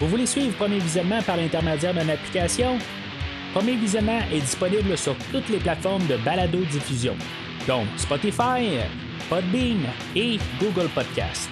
vous 0.00 0.08
voulez 0.08 0.26
suivre 0.26 0.54
Premier 0.56 0.78
Visionnement 0.78 1.22
par 1.22 1.36
l'intermédiaire 1.36 1.94
d'une 1.94 2.10
application? 2.10 2.78
Premier 3.54 3.76
Visionnement 3.76 4.20
est 4.32 4.40
disponible 4.40 4.96
sur 4.98 5.16
toutes 5.32 5.48
les 5.48 5.58
plateformes 5.58 6.06
de 6.06 6.16
balado-diffusion, 6.18 7.16
donc 7.66 7.86
Spotify, 7.96 8.78
Podbean 9.30 9.86
et 10.14 10.38
Google 10.60 10.88
Podcast. 10.94 11.50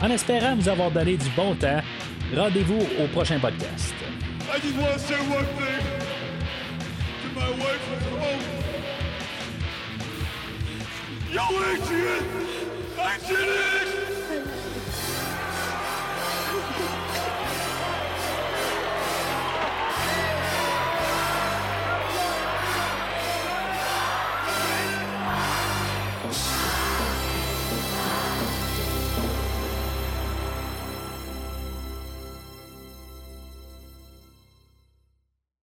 En 0.00 0.10
espérant 0.10 0.56
vous 0.56 0.68
avoir 0.68 0.90
donné 0.90 1.16
du 1.16 1.28
bon 1.30 1.54
temps, 1.54 1.80
rendez-vous 2.34 2.80
au 3.02 3.06
prochain 3.08 3.38
podcast. 3.38 3.94
Yo, 11.32 11.42
House. 12.98 14.55